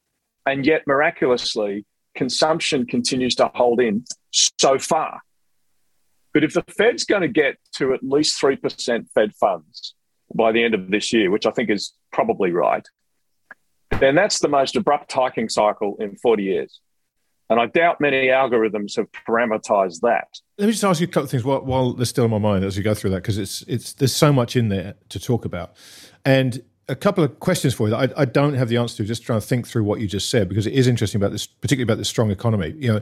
and 0.45 0.65
yet 0.65 0.83
miraculously, 0.87 1.85
consumption 2.15 2.85
continues 2.85 3.35
to 3.35 3.51
hold 3.53 3.79
in 3.79 4.05
so 4.31 4.77
far. 4.79 5.21
But 6.33 6.43
if 6.43 6.53
the 6.53 6.63
Fed's 6.77 7.03
going 7.03 7.21
to 7.21 7.27
get 7.27 7.57
to 7.73 7.93
at 7.93 8.03
least 8.03 8.41
3% 8.41 9.05
Fed 9.13 9.35
funds 9.35 9.95
by 10.33 10.51
the 10.51 10.63
end 10.63 10.73
of 10.73 10.89
this 10.89 11.11
year, 11.11 11.29
which 11.29 11.45
I 11.45 11.51
think 11.51 11.69
is 11.69 11.93
probably 12.13 12.51
right, 12.51 12.85
then 13.99 14.15
that's 14.15 14.39
the 14.39 14.47
most 14.47 14.75
abrupt 14.75 15.11
hiking 15.11 15.49
cycle 15.49 15.97
in 15.99 16.15
40 16.15 16.43
years. 16.43 16.79
And 17.49 17.59
I 17.59 17.65
doubt 17.65 17.99
many 17.99 18.27
algorithms 18.27 18.95
have 18.95 19.07
parameterized 19.27 19.99
that. 20.01 20.27
Let 20.57 20.67
me 20.67 20.71
just 20.71 20.85
ask 20.85 21.01
you 21.01 21.07
a 21.07 21.09
couple 21.09 21.25
of 21.25 21.31
things 21.31 21.43
while, 21.43 21.65
while 21.65 21.91
they're 21.91 22.05
still 22.05 22.23
in 22.23 22.31
my 22.31 22.37
mind 22.37 22.63
as 22.63 22.77
you 22.77 22.83
go 22.83 22.93
through 22.93 23.09
that, 23.09 23.17
because 23.17 23.37
it's 23.37 23.61
it's 23.63 23.91
there's 23.91 24.15
so 24.15 24.31
much 24.31 24.55
in 24.55 24.69
there 24.69 24.93
to 25.09 25.19
talk 25.19 25.43
about. 25.43 25.75
And 26.23 26.63
a 26.91 26.95
couple 26.95 27.23
of 27.23 27.39
questions 27.39 27.73
for 27.73 27.87
you 27.87 27.91
that 27.91 28.17
I, 28.17 28.21
I, 28.21 28.25
don't 28.25 28.53
have 28.55 28.67
the 28.67 28.77
answer 28.77 28.97
to. 28.97 29.05
Just 29.05 29.23
trying 29.23 29.39
to 29.39 29.45
think 29.45 29.65
through 29.65 29.85
what 29.85 30.01
you 30.01 30.07
just 30.07 30.29
said 30.29 30.49
because 30.49 30.67
it 30.67 30.73
is 30.73 30.87
interesting 30.87 31.19
about 31.19 31.31
this, 31.31 31.47
particularly 31.47 31.83
about 31.83 31.97
the 31.97 32.05
strong 32.05 32.29
economy. 32.29 32.75
You 32.77 32.93
know, 32.93 33.01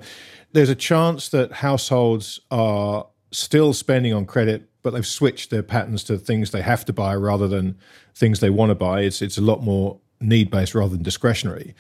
there's 0.51 0.69
a 0.69 0.75
chance 0.75 1.29
that 1.29 1.51
households 1.51 2.39
are 2.51 3.07
still 3.31 3.73
spending 3.73 4.13
on 4.13 4.25
credit, 4.25 4.69
but 4.83 4.91
they've 4.91 5.05
switched 5.05 5.49
their 5.49 5.63
patterns 5.63 6.03
to 6.05 6.17
things 6.17 6.51
they 6.51 6.61
have 6.61 6.85
to 6.85 6.93
buy 6.93 7.15
rather 7.15 7.47
than 7.47 7.77
things 8.13 8.39
they 8.39 8.51
want 8.51 8.69
to 8.69 8.75
buy. 8.75 9.01
It's 9.01 9.21
it's 9.21 9.37
a 9.37 9.41
lot 9.41 9.63
more 9.63 9.99
need 10.21 10.51
based 10.51 10.75
rather 10.75 10.91
than 10.91 11.03
discretionary. 11.03 11.73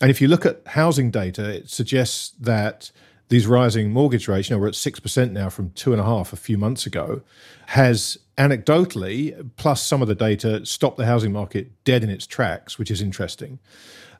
And 0.00 0.10
if 0.10 0.20
you 0.20 0.28
look 0.28 0.46
at 0.46 0.62
housing 0.64 1.10
data, 1.10 1.48
it 1.50 1.70
suggests 1.70 2.30
that 2.40 2.92
these 3.30 3.46
rising 3.46 3.92
mortgage 3.92 4.28
rates, 4.28 4.48
you 4.48 4.56
know, 4.56 4.60
we're 4.60 4.68
at 4.68 4.74
6% 4.74 5.32
now 5.32 5.50
from 5.50 5.70
two 5.72 5.92
and 5.92 6.00
a 6.00 6.04
half 6.04 6.32
a 6.32 6.36
few 6.36 6.56
months 6.56 6.86
ago, 6.86 7.22
has 7.66 8.16
anecdotally, 8.38 9.50
plus 9.56 9.82
some 9.82 10.00
of 10.00 10.08
the 10.08 10.14
data, 10.14 10.64
stopped 10.64 10.96
the 10.96 11.06
housing 11.06 11.32
market 11.32 11.84
dead 11.84 12.02
in 12.02 12.10
its 12.10 12.26
tracks, 12.26 12.78
which 12.78 12.90
is 12.90 13.02
interesting. 13.02 13.58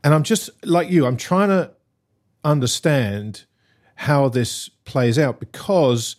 And 0.04 0.12
I'm 0.14 0.22
just 0.22 0.50
like 0.66 0.90
you, 0.90 1.06
I'm 1.06 1.16
trying 1.16 1.48
to 1.48 1.70
understand 2.44 3.44
how 3.94 4.28
this 4.28 4.68
plays 4.84 5.18
out 5.18 5.40
because 5.40 6.16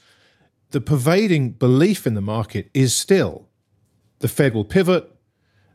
the 0.72 0.82
pervading 0.82 1.52
belief 1.52 2.06
in 2.06 2.14
the 2.14 2.22
market 2.22 2.70
is 2.74 2.96
still 2.96 3.48
the 4.20 4.28
Fed 4.28 4.54
will 4.54 4.66
pivot, 4.66 5.10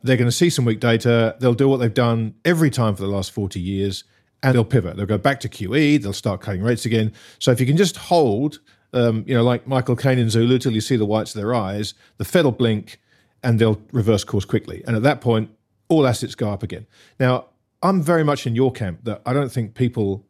they're 0.02 0.18
going 0.18 0.28
to 0.28 0.32
see 0.32 0.50
some 0.50 0.66
weak 0.66 0.80
data. 0.80 1.34
They'll 1.40 1.54
do 1.54 1.68
what 1.68 1.78
they've 1.78 1.92
done 1.92 2.34
every 2.44 2.70
time 2.70 2.94
for 2.94 3.02
the 3.02 3.08
last 3.08 3.32
40 3.32 3.58
years 3.58 4.04
and 4.42 4.54
they'll 4.54 4.64
pivot. 4.64 4.96
They'll 4.96 5.06
go 5.06 5.18
back 5.18 5.40
to 5.40 5.48
QE. 5.48 6.02
They'll 6.02 6.12
start 6.12 6.42
cutting 6.42 6.62
rates 6.62 6.84
again. 6.84 7.12
So 7.38 7.50
if 7.50 7.58
you 7.58 7.66
can 7.66 7.78
just 7.78 7.96
hold, 7.96 8.60
um, 8.94 9.24
you 9.26 9.34
know, 9.34 9.42
like 9.42 9.66
Michael 9.66 9.96
Caine 9.96 10.18
in 10.18 10.30
Zulu 10.30 10.58
till 10.58 10.72
you 10.72 10.80
see 10.80 10.96
the 10.96 11.04
whites 11.04 11.34
of 11.34 11.40
their 11.40 11.54
eyes, 11.54 11.94
the 12.16 12.24
Fed 12.24 12.44
will 12.44 12.52
blink 12.52 13.00
and 13.42 13.58
they'll 13.58 13.80
reverse 13.92 14.24
course 14.24 14.44
quickly. 14.44 14.82
And 14.86 14.96
at 14.96 15.02
that 15.02 15.20
point, 15.20 15.50
all 15.88 16.06
assets 16.06 16.34
go 16.34 16.50
up 16.50 16.62
again. 16.62 16.86
Now, 17.20 17.46
I'm 17.82 18.02
very 18.02 18.24
much 18.24 18.46
in 18.46 18.54
your 18.54 18.72
camp 18.72 19.00
that 19.04 19.20
I 19.26 19.32
don't 19.32 19.52
think 19.52 19.74
people 19.74 20.24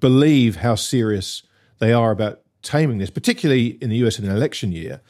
believe 0.00 0.56
how 0.56 0.76
serious 0.76 1.42
they 1.78 1.92
are 1.92 2.12
about 2.12 2.42
taming 2.62 2.98
this, 2.98 3.10
particularly 3.10 3.78
in 3.82 3.90
the 3.90 3.96
US 4.06 4.18
in 4.18 4.24
an 4.24 4.36
election 4.36 4.70
year. 4.70 5.00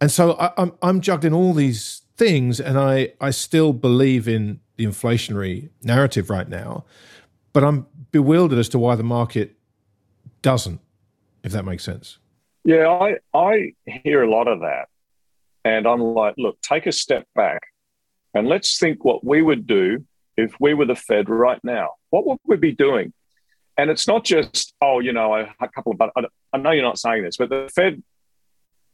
And 0.00 0.10
so 0.10 0.32
I, 0.34 0.52
I'm, 0.56 0.72
I'm 0.82 1.00
juggling 1.00 1.34
all 1.34 1.52
these 1.52 2.02
things, 2.16 2.60
and 2.60 2.78
I 2.78 3.12
I 3.20 3.30
still 3.30 3.72
believe 3.72 4.26
in 4.26 4.60
the 4.76 4.86
inflationary 4.86 5.70
narrative 5.82 6.30
right 6.30 6.48
now, 6.48 6.84
but 7.52 7.64
I'm 7.64 7.86
bewildered 8.12 8.58
as 8.58 8.68
to 8.70 8.78
why 8.78 8.94
the 8.94 9.02
market 9.02 9.56
doesn't, 10.42 10.80
if 11.44 11.52
that 11.52 11.64
makes 11.64 11.84
sense. 11.84 12.18
Yeah, 12.64 12.88
I 12.88 13.16
I 13.32 13.72
hear 13.86 14.22
a 14.22 14.30
lot 14.30 14.48
of 14.48 14.60
that, 14.60 14.88
and 15.64 15.86
I'm 15.86 16.00
like, 16.00 16.34
look, 16.36 16.60
take 16.60 16.86
a 16.86 16.92
step 16.92 17.26
back, 17.34 17.62
and 18.34 18.48
let's 18.48 18.78
think 18.78 19.04
what 19.04 19.24
we 19.24 19.42
would 19.42 19.66
do 19.66 20.04
if 20.36 20.54
we 20.60 20.74
were 20.74 20.86
the 20.86 20.94
Fed 20.94 21.28
right 21.28 21.62
now. 21.62 21.90
What 22.10 22.26
would 22.26 22.38
we 22.44 22.56
be 22.56 22.72
doing? 22.72 23.12
And 23.76 23.90
it's 23.90 24.06
not 24.06 24.24
just, 24.24 24.74
oh, 24.82 25.00
you 25.00 25.12
know, 25.12 25.34
a, 25.34 25.68
couple 25.68 25.92
of, 25.98 26.10
I, 26.16 26.24
I 26.52 26.58
know 26.58 26.70
you're 26.70 26.82
not 26.82 26.98
saying 26.98 27.22
this, 27.22 27.38
but 27.38 27.48
the 27.48 27.70
Fed, 27.74 28.02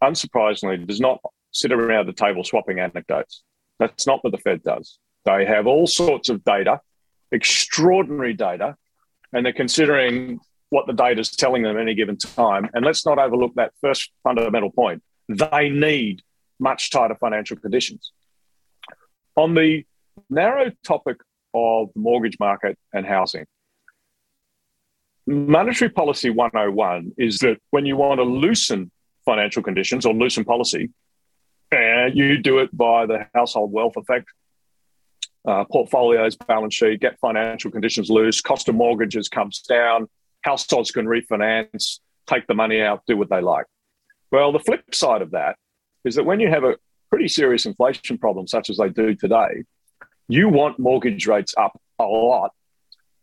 unsurprisingly, 0.03 0.87
does 0.87 1.01
not 1.01 1.21
sit 1.51 1.73
around 1.73 2.07
the 2.07 2.13
table 2.13 2.45
swapping 2.45 2.79
anecdotes. 2.79 3.43
That's 3.81 4.07
not 4.07 4.23
what 4.23 4.31
the 4.31 4.39
Fed 4.39 4.63
does. 4.63 4.99
They 5.25 5.45
have 5.45 5.67
all 5.67 5.87
sorts 5.87 6.29
of 6.29 6.45
data, 6.45 6.81
extraordinary 7.33 8.35
data, 8.35 8.77
and 9.33 9.45
they're 9.45 9.53
considering 9.53 10.39
what 10.71 10.87
the 10.87 10.93
data 10.93 11.21
is 11.21 11.31
telling 11.31 11.63
them 11.63 11.77
at 11.77 11.83
any 11.83 11.95
given 11.95 12.17
time. 12.17 12.69
And 12.75 12.85
let's 12.85 13.07
not 13.07 13.19
overlook 13.19 13.55
that 13.55 13.73
first 13.81 14.11
fundamental 14.23 14.71
point. 14.71 15.03
They 15.29 15.69
need 15.69 16.23
much 16.59 16.91
tighter 16.91 17.17
financial 17.17 17.57
conditions. 17.57 18.13
On 19.37 19.55
the 19.55 19.85
narrow 20.31 20.73
topic 20.85 21.19
of 21.55 21.91
the 21.95 22.01
mortgage 22.01 22.39
market 22.41 22.79
and 22.93 23.07
housing, 23.07 23.47
monetary 25.27 25.91
policy 25.91 26.31
101 26.31 27.13
is 27.19 27.39
that 27.39 27.59
when 27.71 27.87
you 27.87 27.97
want 27.97 28.19
to 28.19 28.25
loosen 28.25 28.91
financial 29.25 29.63
conditions 29.63 30.07
or 30.07 30.15
loosen 30.15 30.45
policy, 30.45 30.91
and 31.73 32.17
you 32.17 32.39
do 32.39 32.59
it 32.61 32.75
by 32.77 33.07
the 33.07 33.27
household 33.35 33.73
wealth 33.73 33.97
effect, 33.97 34.29
uh, 35.47 35.65
portfolios, 35.65 36.37
balance 36.37 36.75
sheet, 36.75 37.01
get 37.01 37.19
financial 37.21 37.71
conditions 37.71 38.09
loose, 38.09 38.41
cost 38.41 38.69
of 38.69 38.75
mortgages 38.75 39.29
comes 39.29 39.61
down, 39.63 40.09
households 40.47 40.93
can 40.93 41.07
refinance, 41.07 41.99
take 42.27 42.47
the 42.47 42.55
money 42.55 42.81
out, 42.81 43.03
do 43.07 43.17
what 43.17 43.29
they 43.29 43.41
like. 43.41 43.67
Well, 44.31 44.53
the 44.53 44.61
flip 44.61 44.95
side 44.95 45.21
of 45.21 45.33
that 45.33 45.57
is 46.05 46.15
that 46.15 46.25
when 46.25 46.41
you 46.41 46.49
have 46.49 46.65
a 46.65 46.77
pretty 47.11 47.29
serious 47.29 47.67
inflation 47.67 48.17
problem, 48.17 48.47
such 48.47 48.71
as 48.71 48.77
they 48.77 48.89
do 48.89 49.15
today, 49.15 49.65
you 50.29 50.49
want 50.49 50.79
mortgage 50.79 51.27
rates 51.27 51.53
up 51.57 51.81
a 51.99 52.05
lot 52.05 52.53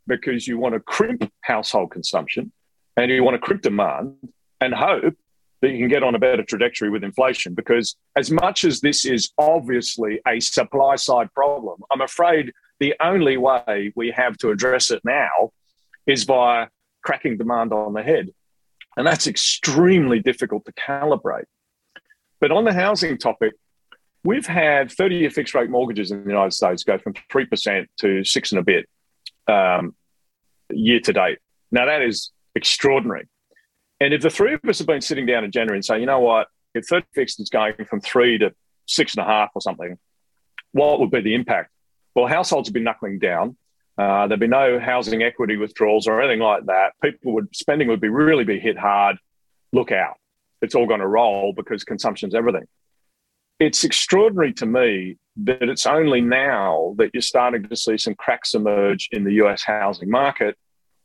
because 0.05 0.47
you 0.47 0.57
want 0.57 0.73
to 0.73 0.81
crimp 0.81 1.31
household 1.41 1.91
consumption 1.91 2.51
and 2.97 3.09
you 3.09 3.23
want 3.23 3.35
to 3.35 3.39
crimp 3.39 3.61
demand 3.61 4.15
and 4.59 4.73
hope 4.73 5.15
that 5.61 5.71
you 5.71 5.79
can 5.79 5.87
get 5.87 6.03
on 6.03 6.15
a 6.15 6.19
better 6.19 6.43
trajectory 6.43 6.89
with 6.89 7.05
inflation. 7.05 7.53
Because 7.53 7.95
as 8.17 8.31
much 8.31 8.65
as 8.65 8.81
this 8.81 9.05
is 9.05 9.31
obviously 9.37 10.19
a 10.27 10.41
supply 10.41 10.97
side 10.97 11.33
problem, 11.33 11.81
I'm 11.89 12.01
afraid 12.01 12.51
the 12.81 12.95
only 13.01 13.37
way 13.37 13.93
we 13.95 14.11
have 14.11 14.37
to 14.39 14.49
address 14.49 14.91
it 14.91 15.01
now 15.05 15.51
is 16.05 16.25
by 16.25 16.67
cracking 17.03 17.37
demand 17.37 17.73
on 17.73 17.93
the 17.93 18.03
head. 18.03 18.29
And 18.95 19.05
that's 19.05 19.27
extremely 19.27 20.19
difficult 20.19 20.65
to 20.65 20.73
calibrate. 20.73 21.45
But 22.39 22.51
on 22.51 22.65
the 22.65 22.73
housing 22.73 23.17
topic, 23.17 23.53
we've 24.23 24.45
had 24.45 24.91
30 24.91 25.15
year 25.15 25.29
fixed 25.29 25.53
rate 25.53 25.69
mortgages 25.69 26.11
in 26.11 26.23
the 26.23 26.29
United 26.29 26.53
States 26.53 26.83
go 26.83 26.97
from 26.97 27.13
3% 27.13 27.87
to 27.99 28.23
six 28.23 28.51
and 28.51 28.59
a 28.59 28.63
bit 28.63 28.87
um, 29.47 29.95
year 30.69 30.99
to 31.01 31.13
date. 31.13 31.39
Now, 31.71 31.85
that 31.85 32.01
is 32.01 32.31
extraordinary. 32.55 33.27
And 33.99 34.13
if 34.13 34.21
the 34.21 34.29
three 34.29 34.53
of 34.53 34.59
us 34.67 34.79
have 34.79 34.87
been 34.87 35.01
sitting 35.01 35.25
down 35.25 35.43
in 35.43 35.51
January 35.51 35.77
and 35.77 35.85
say, 35.85 35.99
you 35.99 36.05
know 36.05 36.19
what, 36.19 36.47
if 36.75 36.85
30 36.87 37.05
fixed 37.13 37.39
is 37.39 37.49
going 37.49 37.73
from 37.89 38.01
three 38.01 38.37
to 38.39 38.53
six 38.85 39.15
and 39.15 39.25
a 39.25 39.27
half 39.27 39.49
or 39.55 39.61
something, 39.61 39.97
what 40.71 40.99
would 40.99 41.11
be 41.11 41.21
the 41.21 41.35
impact? 41.35 41.71
Well, 42.15 42.27
households 42.27 42.67
have 42.67 42.73
been 42.73 42.83
knuckling 42.83 43.19
down. 43.19 43.57
Uh, 43.97 44.27
there'd 44.27 44.39
be 44.39 44.47
no 44.47 44.79
housing 44.79 45.21
equity 45.21 45.55
withdrawals 45.55 46.07
or 46.07 46.21
anything 46.21 46.39
like 46.39 46.65
that. 46.65 46.93
People 47.03 47.33
would 47.33 47.55
spending 47.55 47.87
would 47.87 48.01
be 48.01 48.09
really 48.09 48.43
be 48.43 48.59
hit 48.59 48.77
hard. 48.77 49.17
Look 49.71 49.91
out, 49.91 50.17
it's 50.61 50.75
all 50.75 50.87
going 50.87 50.99
to 50.99 51.07
roll 51.07 51.53
because 51.53 51.83
consumption's 51.83 52.35
everything. 52.35 52.65
It's 53.59 53.83
extraordinary 53.83 54.53
to 54.53 54.65
me 54.65 55.17
that 55.37 55.63
it's 55.63 55.85
only 55.85 56.21
now 56.21 56.95
that 56.97 57.11
you're 57.13 57.21
starting 57.21 57.63
to 57.63 57.75
see 57.75 57.97
some 57.97 58.15
cracks 58.15 58.53
emerge 58.53 59.09
in 59.11 59.23
the 59.23 59.33
US 59.43 59.63
housing 59.63 60.09
market 60.09 60.57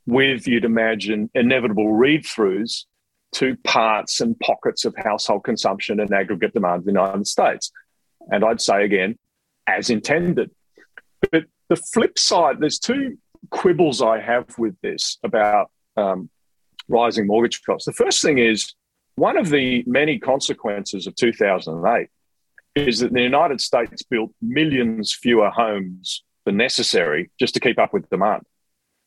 with, 0.06 0.48
you'd 0.48 0.64
imagine, 0.64 1.30
inevitable 1.34 1.92
read 1.92 2.24
throughs 2.24 2.84
to 3.32 3.56
parts 3.56 4.22
and 4.22 4.38
pockets 4.40 4.86
of 4.86 4.94
household 4.96 5.44
consumption 5.44 6.00
and 6.00 6.12
aggregate 6.12 6.54
demand 6.54 6.80
in 6.80 6.94
the 6.94 7.00
United 7.00 7.26
States. 7.26 7.70
And 8.30 8.42
I'd 8.42 8.60
say 8.60 8.84
again, 8.84 9.18
as 9.66 9.90
intended. 9.90 10.50
But 11.30 11.44
the 11.68 11.76
flip 11.76 12.18
side, 12.18 12.56
there's 12.60 12.78
two 12.78 13.18
quibbles 13.50 14.02
I 14.02 14.20
have 14.20 14.46
with 14.58 14.74
this 14.82 15.18
about 15.22 15.70
um, 15.96 16.30
rising 16.88 17.26
mortgage 17.26 17.62
costs. 17.64 17.86
The 17.86 17.92
first 17.92 18.22
thing 18.22 18.38
is 18.38 18.74
one 19.16 19.36
of 19.36 19.50
the 19.50 19.84
many 19.86 20.18
consequences 20.18 21.06
of 21.06 21.14
2008 21.16 22.08
is 22.74 23.00
that 23.00 23.12
the 23.12 23.22
United 23.22 23.60
States 23.60 24.02
built 24.02 24.32
millions 24.40 25.12
fewer 25.12 25.50
homes 25.50 26.24
than 26.44 26.56
necessary 26.56 27.30
just 27.38 27.54
to 27.54 27.60
keep 27.60 27.78
up 27.78 27.92
with 27.92 28.08
demand. 28.10 28.44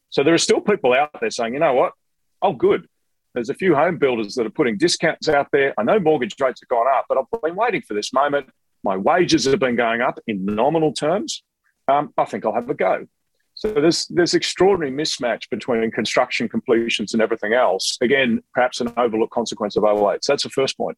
So 0.09 0.23
there 0.23 0.33
are 0.33 0.39
still 0.39 0.59
people 0.59 0.93
out 0.93 1.15
there 1.21 1.31
saying, 1.31 1.53
you 1.53 1.59
know 1.59 1.73
what? 1.73 1.93
Oh, 2.41 2.53
good. 2.53 2.87
There's 3.33 3.49
a 3.49 3.53
few 3.53 3.75
home 3.75 3.97
builders 3.97 4.35
that 4.35 4.45
are 4.45 4.51
putting 4.51 4.77
discounts 4.77 5.29
out 5.29 5.47
there. 5.53 5.73
I 5.77 5.83
know 5.83 5.99
mortgage 5.99 6.35
rates 6.39 6.59
have 6.61 6.67
gone 6.67 6.87
up, 6.93 7.05
but 7.07 7.17
I've 7.17 7.41
been 7.41 7.55
waiting 7.55 7.81
for 7.81 7.93
this 7.93 8.11
moment. 8.11 8.49
My 8.83 8.97
wages 8.97 9.45
have 9.45 9.59
been 9.59 9.77
going 9.77 10.01
up 10.01 10.19
in 10.27 10.43
nominal 10.43 10.91
terms. 10.91 11.43
Um, 11.91 12.13
I 12.17 12.25
think 12.25 12.45
I'll 12.45 12.53
have 12.53 12.69
a 12.69 12.73
go. 12.73 13.05
So 13.53 13.71
there's 13.73 14.07
there's 14.07 14.33
extraordinary 14.33 14.95
mismatch 14.95 15.49
between 15.49 15.89
construction 15.91 16.47
completions 16.47 17.13
and 17.13 17.21
everything 17.21 17.53
else. 17.53 17.97
Again, 18.01 18.41
perhaps 18.53 18.81
an 18.81 18.93
overlooked 18.97 19.33
consequence 19.33 19.75
of 19.75 19.83
08. 19.83 20.23
So 20.23 20.33
that's 20.33 20.43
the 20.43 20.49
first 20.49 20.77
point. 20.77 20.97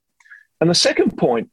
And 0.61 0.69
the 0.69 0.75
second 0.75 1.17
point 1.17 1.49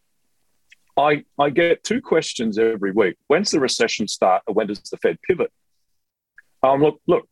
I, 0.96 1.24
I 1.38 1.50
get 1.50 1.82
two 1.82 2.00
questions 2.00 2.58
every 2.58 2.92
week. 2.92 3.16
When's 3.28 3.50
the 3.50 3.60
recession 3.60 4.08
start 4.08 4.42
when 4.46 4.66
does 4.66 4.80
the 4.90 4.98
Fed 4.98 5.18
pivot? 5.26 5.50
Um, 6.62 6.82
look, 6.82 7.00
look, 7.06 7.28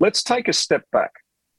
let's 0.00 0.22
take 0.22 0.48
a 0.48 0.52
step 0.52 0.84
back, 0.90 1.12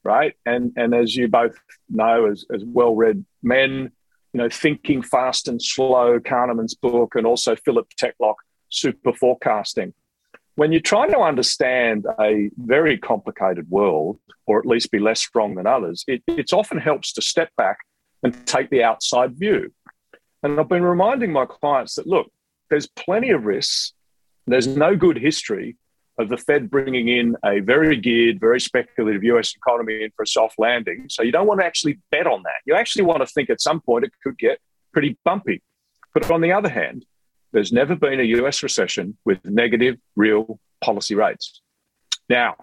right? 0.04 0.34
And 0.44 0.72
and 0.76 0.94
as 0.94 1.16
you 1.16 1.28
both 1.28 1.56
know, 1.88 2.30
as, 2.30 2.44
as 2.52 2.62
well-read 2.64 3.24
men, 3.42 3.90
you 4.32 4.38
know, 4.38 4.48
Thinking 4.50 5.02
Fast 5.02 5.48
and 5.48 5.60
Slow, 5.62 6.20
Kahneman's 6.20 6.74
book, 6.74 7.14
and 7.14 7.26
also 7.26 7.56
Philip 7.56 7.88
Tetlock, 8.00 8.34
Super 8.76 9.12
Forecasting. 9.12 9.94
When 10.54 10.72
you 10.72 10.80
try 10.80 11.06
to 11.08 11.18
understand 11.18 12.06
a 12.20 12.50
very 12.56 12.96
complicated 12.98 13.70
world, 13.70 14.18
or 14.46 14.58
at 14.58 14.66
least 14.66 14.90
be 14.90 14.98
less 14.98 15.28
wrong 15.34 15.54
than 15.54 15.66
others, 15.66 16.04
it 16.06 16.22
it 16.26 16.52
often 16.52 16.78
helps 16.78 17.12
to 17.14 17.22
step 17.22 17.50
back 17.56 17.78
and 18.22 18.46
take 18.46 18.70
the 18.70 18.82
outside 18.82 19.38
view. 19.38 19.72
And 20.42 20.58
I've 20.58 20.68
been 20.68 20.82
reminding 20.82 21.32
my 21.32 21.46
clients 21.46 21.96
that 21.96 22.06
look, 22.06 22.30
there's 22.70 22.86
plenty 22.86 23.30
of 23.30 23.44
risks. 23.44 23.92
There's 24.46 24.66
no 24.66 24.94
good 24.94 25.18
history 25.18 25.76
of 26.18 26.28
the 26.28 26.36
Fed 26.36 26.70
bringing 26.70 27.08
in 27.08 27.36
a 27.44 27.60
very 27.60 27.96
geared, 27.96 28.40
very 28.40 28.60
speculative 28.60 29.22
US 29.24 29.54
economy 29.54 30.04
in 30.04 30.10
for 30.16 30.22
a 30.22 30.26
soft 30.26 30.58
landing. 30.58 31.06
So 31.10 31.22
you 31.22 31.32
don't 31.32 31.46
want 31.46 31.60
to 31.60 31.66
actually 31.66 31.98
bet 32.10 32.26
on 32.26 32.42
that. 32.44 32.60
You 32.64 32.74
actually 32.74 33.04
want 33.04 33.20
to 33.20 33.26
think 33.26 33.50
at 33.50 33.60
some 33.60 33.80
point 33.80 34.04
it 34.04 34.12
could 34.22 34.38
get 34.38 34.58
pretty 34.92 35.18
bumpy. 35.24 35.62
But 36.14 36.30
on 36.30 36.40
the 36.40 36.52
other 36.52 36.70
hand, 36.70 37.04
there's 37.56 37.72
never 37.72 37.96
been 37.96 38.20
a 38.20 38.36
US 38.38 38.62
recession 38.62 39.16
with 39.24 39.42
negative 39.46 39.96
real 40.14 40.60
policy 40.82 41.14
rates. 41.14 41.62
Now, 42.28 42.56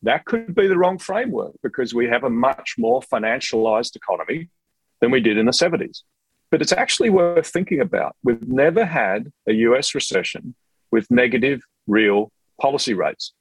that 0.00 0.24
could 0.24 0.54
be 0.54 0.66
the 0.66 0.78
wrong 0.78 0.96
framework 0.96 1.52
because 1.62 1.92
we 1.92 2.06
have 2.06 2.24
a 2.24 2.30
much 2.30 2.76
more 2.78 3.02
financialized 3.02 3.96
economy 3.96 4.48
than 5.02 5.10
we 5.10 5.20
did 5.20 5.36
in 5.36 5.44
the 5.44 5.52
70s. 5.52 6.04
But 6.50 6.62
it's 6.62 6.72
actually 6.72 7.10
worth 7.10 7.48
thinking 7.48 7.82
about. 7.82 8.16
We've 8.24 8.48
never 8.48 8.86
had 8.86 9.30
a 9.46 9.52
US 9.52 9.94
recession 9.94 10.54
with 10.90 11.10
negative 11.10 11.60
real 11.86 12.32
policy 12.58 12.94
rates. 12.94 13.34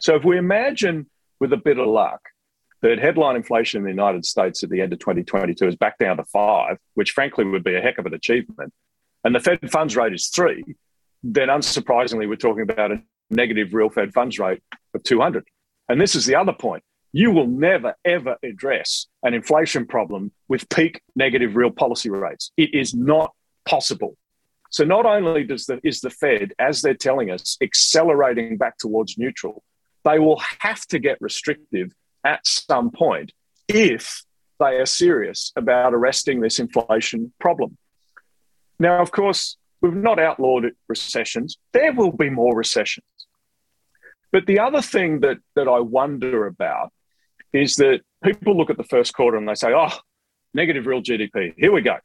So 0.00 0.16
if 0.16 0.24
we 0.24 0.38
imagine 0.38 1.10
with 1.40 1.52
a 1.52 1.58
bit 1.58 1.78
of 1.78 1.88
luck 1.88 2.22
that 2.80 2.98
headline 2.98 3.36
inflation 3.36 3.80
in 3.80 3.84
the 3.84 3.90
United 3.90 4.24
States 4.24 4.64
at 4.64 4.70
the 4.70 4.80
end 4.80 4.94
of 4.94 4.98
2022 4.98 5.68
is 5.68 5.76
back 5.76 5.98
down 5.98 6.16
to 6.16 6.24
five, 6.24 6.78
which 6.94 7.10
frankly 7.10 7.44
would 7.44 7.64
be 7.64 7.74
a 7.74 7.82
heck 7.82 7.98
of 7.98 8.06
an 8.06 8.14
achievement, 8.14 8.72
and 9.28 9.34
the 9.34 9.40
Fed 9.40 9.70
funds 9.70 9.94
rate 9.94 10.14
is 10.14 10.28
three, 10.28 10.64
then 11.22 11.48
unsurprisingly, 11.48 12.26
we're 12.26 12.36
talking 12.36 12.62
about 12.62 12.92
a 12.92 13.02
negative 13.28 13.74
real 13.74 13.90
Fed 13.90 14.14
funds 14.14 14.38
rate 14.38 14.62
of 14.94 15.02
200. 15.02 15.44
And 15.90 16.00
this 16.00 16.14
is 16.14 16.24
the 16.24 16.34
other 16.34 16.54
point. 16.54 16.82
You 17.12 17.30
will 17.30 17.46
never, 17.46 17.94
ever 18.06 18.36
address 18.42 19.06
an 19.22 19.34
inflation 19.34 19.86
problem 19.86 20.32
with 20.48 20.66
peak 20.70 21.02
negative 21.14 21.56
real 21.56 21.70
policy 21.70 22.08
rates. 22.08 22.52
It 22.56 22.72
is 22.72 22.94
not 22.94 23.34
possible. 23.66 24.16
So 24.70 24.84
not 24.84 25.04
only 25.04 25.44
does 25.44 25.66
the, 25.66 25.78
is 25.84 26.00
the 26.00 26.08
Fed, 26.08 26.54
as 26.58 26.80
they're 26.80 26.94
telling 26.94 27.30
us, 27.30 27.58
accelerating 27.62 28.56
back 28.56 28.78
towards 28.78 29.18
neutral, 29.18 29.62
they 30.06 30.18
will 30.18 30.40
have 30.60 30.86
to 30.86 30.98
get 30.98 31.18
restrictive 31.20 31.92
at 32.24 32.46
some 32.46 32.90
point 32.90 33.34
if 33.68 34.24
they 34.58 34.76
are 34.76 34.86
serious 34.86 35.52
about 35.54 35.92
arresting 35.92 36.40
this 36.40 36.58
inflation 36.58 37.30
problem. 37.38 37.76
Now, 38.78 39.00
of 39.00 39.10
course, 39.10 39.56
we've 39.80 39.94
not 39.94 40.18
outlawed 40.18 40.70
recessions. 40.88 41.58
There 41.72 41.92
will 41.92 42.12
be 42.12 42.30
more 42.30 42.56
recessions. 42.56 43.06
But 44.30 44.46
the 44.46 44.58
other 44.60 44.82
thing 44.82 45.20
that, 45.20 45.38
that 45.56 45.68
I 45.68 45.80
wonder 45.80 46.46
about 46.46 46.92
is 47.52 47.76
that 47.76 48.00
people 48.22 48.56
look 48.56 48.70
at 48.70 48.76
the 48.76 48.84
first 48.84 49.14
quarter 49.14 49.36
and 49.36 49.48
they 49.48 49.54
say, 49.54 49.72
oh, 49.74 49.96
negative 50.52 50.86
real 50.86 51.00
GDP. 51.00 51.54
Here 51.56 51.72
we 51.72 51.80
go 51.80 51.96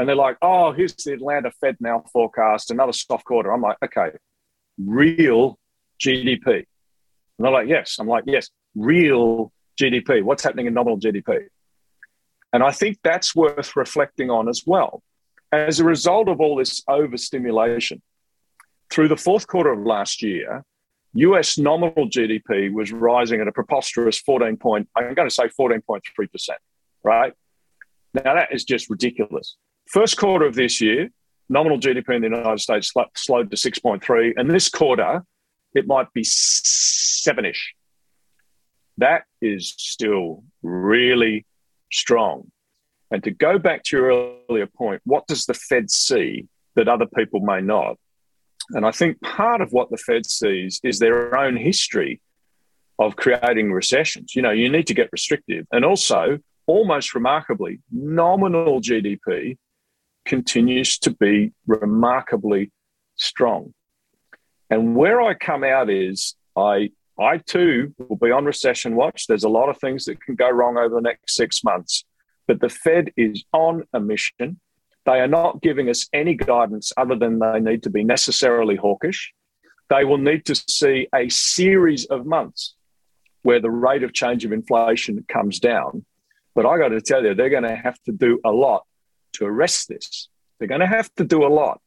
and 0.00 0.08
they're 0.08 0.16
like, 0.16 0.38
oh, 0.40 0.72
here's 0.72 0.94
the 0.94 1.12
Atlanta 1.12 1.50
Fed 1.60 1.76
now 1.78 2.02
forecast, 2.10 2.70
another 2.70 2.92
soft 2.94 3.26
quarter. 3.26 3.52
I'm 3.52 3.60
like, 3.60 3.76
okay, 3.84 4.16
real 4.82 5.58
GDP. 6.02 6.46
And 6.46 6.64
they're 7.38 7.50
like, 7.50 7.68
yes. 7.68 7.98
I'm 8.00 8.08
like, 8.08 8.24
yes, 8.26 8.48
real 8.74 9.52
GDP. 9.78 10.22
What's 10.22 10.42
happening 10.42 10.64
in 10.64 10.72
nominal 10.72 10.98
GDP? 10.98 11.48
And 12.50 12.62
I 12.62 12.72
think 12.72 12.96
that's 13.04 13.36
worth 13.36 13.76
reflecting 13.76 14.30
on 14.30 14.48
as 14.48 14.62
well. 14.66 15.02
As 15.52 15.80
a 15.80 15.84
result 15.84 16.28
of 16.28 16.40
all 16.40 16.56
this 16.56 16.82
overstimulation, 16.88 18.02
through 18.90 19.08
the 19.08 19.16
fourth 19.16 19.46
quarter 19.46 19.72
of 19.72 19.80
last 19.80 20.22
year, 20.22 20.64
US 21.14 21.58
nominal 21.58 22.08
GDP 22.08 22.72
was 22.72 22.92
rising 22.92 23.40
at 23.40 23.48
a 23.48 23.52
preposterous 23.52 24.18
14 24.20 24.56
point, 24.56 24.88
I'm 24.96 25.14
going 25.14 25.28
to 25.28 25.34
say 25.34 25.48
14.3%, 25.48 26.00
right? 27.02 27.32
Now 28.14 28.34
that 28.34 28.48
is 28.52 28.64
just 28.64 28.88
ridiculous. 28.90 29.56
First 29.86 30.16
quarter 30.16 30.46
of 30.46 30.54
this 30.54 30.80
year, 30.80 31.10
nominal 31.48 31.78
GDP 31.78 32.16
in 32.16 32.22
the 32.22 32.28
United 32.28 32.60
States 32.60 32.92
slowed 33.16 33.50
to 33.50 33.56
6.3, 33.56 34.32
and 34.36 34.50
this 34.50 34.68
quarter, 34.68 35.24
it 35.74 35.86
might 35.86 36.12
be 36.12 36.22
seven 36.24 37.44
ish. 37.44 37.74
That 38.98 39.22
is 39.40 39.74
still 39.76 40.44
really 40.62 41.46
strong. 41.90 42.50
And 43.10 43.22
to 43.24 43.30
go 43.30 43.58
back 43.58 43.82
to 43.84 43.96
your 43.96 44.36
earlier 44.48 44.66
point, 44.66 45.02
what 45.04 45.26
does 45.26 45.46
the 45.46 45.54
Fed 45.54 45.90
see 45.90 46.46
that 46.76 46.88
other 46.88 47.06
people 47.06 47.40
may 47.40 47.60
not? 47.60 47.96
And 48.70 48.86
I 48.86 48.92
think 48.92 49.20
part 49.20 49.60
of 49.60 49.72
what 49.72 49.90
the 49.90 49.96
Fed 49.96 50.26
sees 50.26 50.80
is 50.84 50.98
their 50.98 51.36
own 51.36 51.56
history 51.56 52.20
of 52.98 53.16
creating 53.16 53.72
recessions. 53.72 54.36
You 54.36 54.42
know, 54.42 54.50
you 54.50 54.68
need 54.68 54.86
to 54.86 54.94
get 54.94 55.08
restrictive. 55.10 55.66
And 55.72 55.84
also, 55.84 56.38
almost 56.66 57.14
remarkably, 57.14 57.80
nominal 57.90 58.80
GDP 58.80 59.56
continues 60.24 60.98
to 60.98 61.10
be 61.10 61.52
remarkably 61.66 62.70
strong. 63.16 63.74
And 64.68 64.94
where 64.94 65.20
I 65.20 65.34
come 65.34 65.64
out 65.64 65.90
is 65.90 66.36
I 66.56 66.90
I 67.18 67.38
too 67.38 67.94
will 67.98 68.16
be 68.16 68.30
on 68.30 68.44
recession 68.44 68.94
watch. 68.96 69.26
There's 69.26 69.44
a 69.44 69.48
lot 69.48 69.68
of 69.68 69.78
things 69.78 70.06
that 70.06 70.22
can 70.22 70.36
go 70.36 70.48
wrong 70.48 70.78
over 70.78 70.94
the 70.94 71.02
next 71.02 71.34
six 71.34 71.62
months, 71.62 72.04
but 72.50 72.60
the 72.60 72.68
Fed 72.68 73.12
is 73.16 73.44
on 73.52 73.84
a 73.92 74.00
mission. 74.00 74.58
They 75.06 75.20
are 75.20 75.28
not 75.28 75.62
giving 75.62 75.88
us 75.88 76.08
any 76.12 76.34
guidance 76.34 76.92
other 76.96 77.14
than 77.14 77.38
they 77.38 77.60
need 77.60 77.84
to 77.84 77.90
be 77.90 78.02
necessarily 78.02 78.74
hawkish. 78.74 79.32
They 79.88 80.04
will 80.04 80.18
need 80.18 80.46
to 80.46 80.56
see 80.56 81.06
a 81.14 81.28
series 81.28 82.06
of 82.06 82.26
months 82.26 82.74
where 83.42 83.60
the 83.60 83.70
rate 83.70 84.02
of 84.02 84.12
change 84.12 84.44
of 84.44 84.50
inflation 84.50 85.24
comes 85.28 85.60
down. 85.60 86.04
But 86.56 86.66
I 86.66 86.76
got 86.76 86.88
to 86.88 87.00
tell 87.00 87.24
you, 87.24 87.34
they're 87.34 87.50
going 87.50 87.62
to 87.62 87.76
have 87.76 88.02
to 88.06 88.10
do 88.10 88.40
a 88.44 88.50
lot 88.50 88.84
to 89.34 89.46
arrest 89.46 89.86
this. 89.88 90.28
They're 90.58 90.66
going 90.66 90.80
to 90.80 90.88
have 90.88 91.14
to 91.18 91.24
do 91.24 91.46
a 91.46 91.54
lot. 91.54 91.80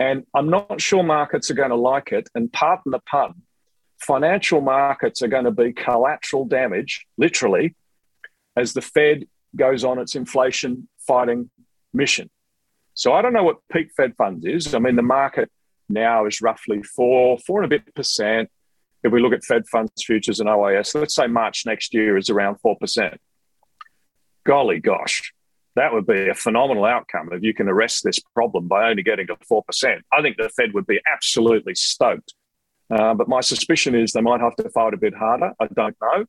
And 0.00 0.26
I'm 0.34 0.50
not 0.50 0.80
sure 0.80 1.04
markets 1.04 1.52
are 1.52 1.54
going 1.54 1.70
to 1.70 1.76
like 1.76 2.10
it. 2.10 2.28
And 2.34 2.52
pardon 2.52 2.90
the 2.90 2.98
pun, 2.98 3.42
financial 4.00 4.60
markets 4.60 5.22
are 5.22 5.28
going 5.28 5.44
to 5.44 5.52
be 5.52 5.72
collateral 5.72 6.46
damage, 6.46 7.06
literally, 7.16 7.76
as 8.56 8.72
the 8.72 8.82
Fed 8.82 9.26
goes 9.56 9.84
on 9.84 9.98
its 9.98 10.14
inflation 10.14 10.88
fighting 11.06 11.50
mission. 11.92 12.30
So 12.94 13.12
I 13.12 13.22
don't 13.22 13.32
know 13.32 13.42
what 13.42 13.58
peak 13.72 13.90
Fed 13.96 14.14
funds 14.16 14.44
is. 14.46 14.74
I 14.74 14.78
mean, 14.78 14.96
the 14.96 15.02
market 15.02 15.50
now 15.88 16.26
is 16.26 16.40
roughly 16.40 16.82
four, 16.82 17.38
four 17.38 17.62
and 17.62 17.72
a 17.72 17.78
bit 17.78 17.94
percent. 17.94 18.50
If 19.02 19.12
we 19.12 19.20
look 19.20 19.34
at 19.34 19.44
Fed 19.44 19.66
funds 19.68 20.02
futures 20.02 20.40
and 20.40 20.48
OIS, 20.48 20.94
let's 20.94 21.14
say 21.14 21.26
March 21.26 21.66
next 21.66 21.92
year 21.92 22.16
is 22.16 22.30
around 22.30 22.56
4%. 22.64 23.16
Golly 24.46 24.80
gosh, 24.80 25.32
that 25.76 25.92
would 25.92 26.06
be 26.06 26.28
a 26.28 26.34
phenomenal 26.34 26.84
outcome 26.84 27.30
if 27.32 27.42
you 27.42 27.52
can 27.52 27.68
arrest 27.68 28.02
this 28.04 28.18
problem 28.18 28.66
by 28.68 28.88
only 28.88 29.02
getting 29.02 29.26
to 29.26 29.36
4%. 29.50 30.00
I 30.12 30.22
think 30.22 30.36
the 30.36 30.48
Fed 30.50 30.72
would 30.72 30.86
be 30.86 31.00
absolutely 31.12 31.74
stoked. 31.74 32.34
Uh, 32.90 33.14
but 33.14 33.28
my 33.28 33.40
suspicion 33.40 33.94
is 33.94 34.12
they 34.12 34.20
might 34.20 34.40
have 34.40 34.56
to 34.56 34.70
fight 34.70 34.94
a 34.94 34.98
bit 34.98 35.14
harder. 35.14 35.52
I 35.60 35.66
don't 35.74 35.96
know. 36.00 36.24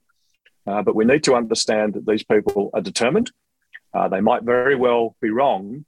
Uh, 0.67 0.81
but 0.81 0.95
we 0.95 1.05
need 1.05 1.23
to 1.23 1.35
understand 1.35 1.93
that 1.93 2.05
these 2.05 2.23
people 2.23 2.69
are 2.73 2.81
determined. 2.81 3.31
Uh, 3.93 4.07
they 4.07 4.21
might 4.21 4.43
very 4.43 4.75
well 4.75 5.15
be 5.21 5.29
wrong. 5.29 5.85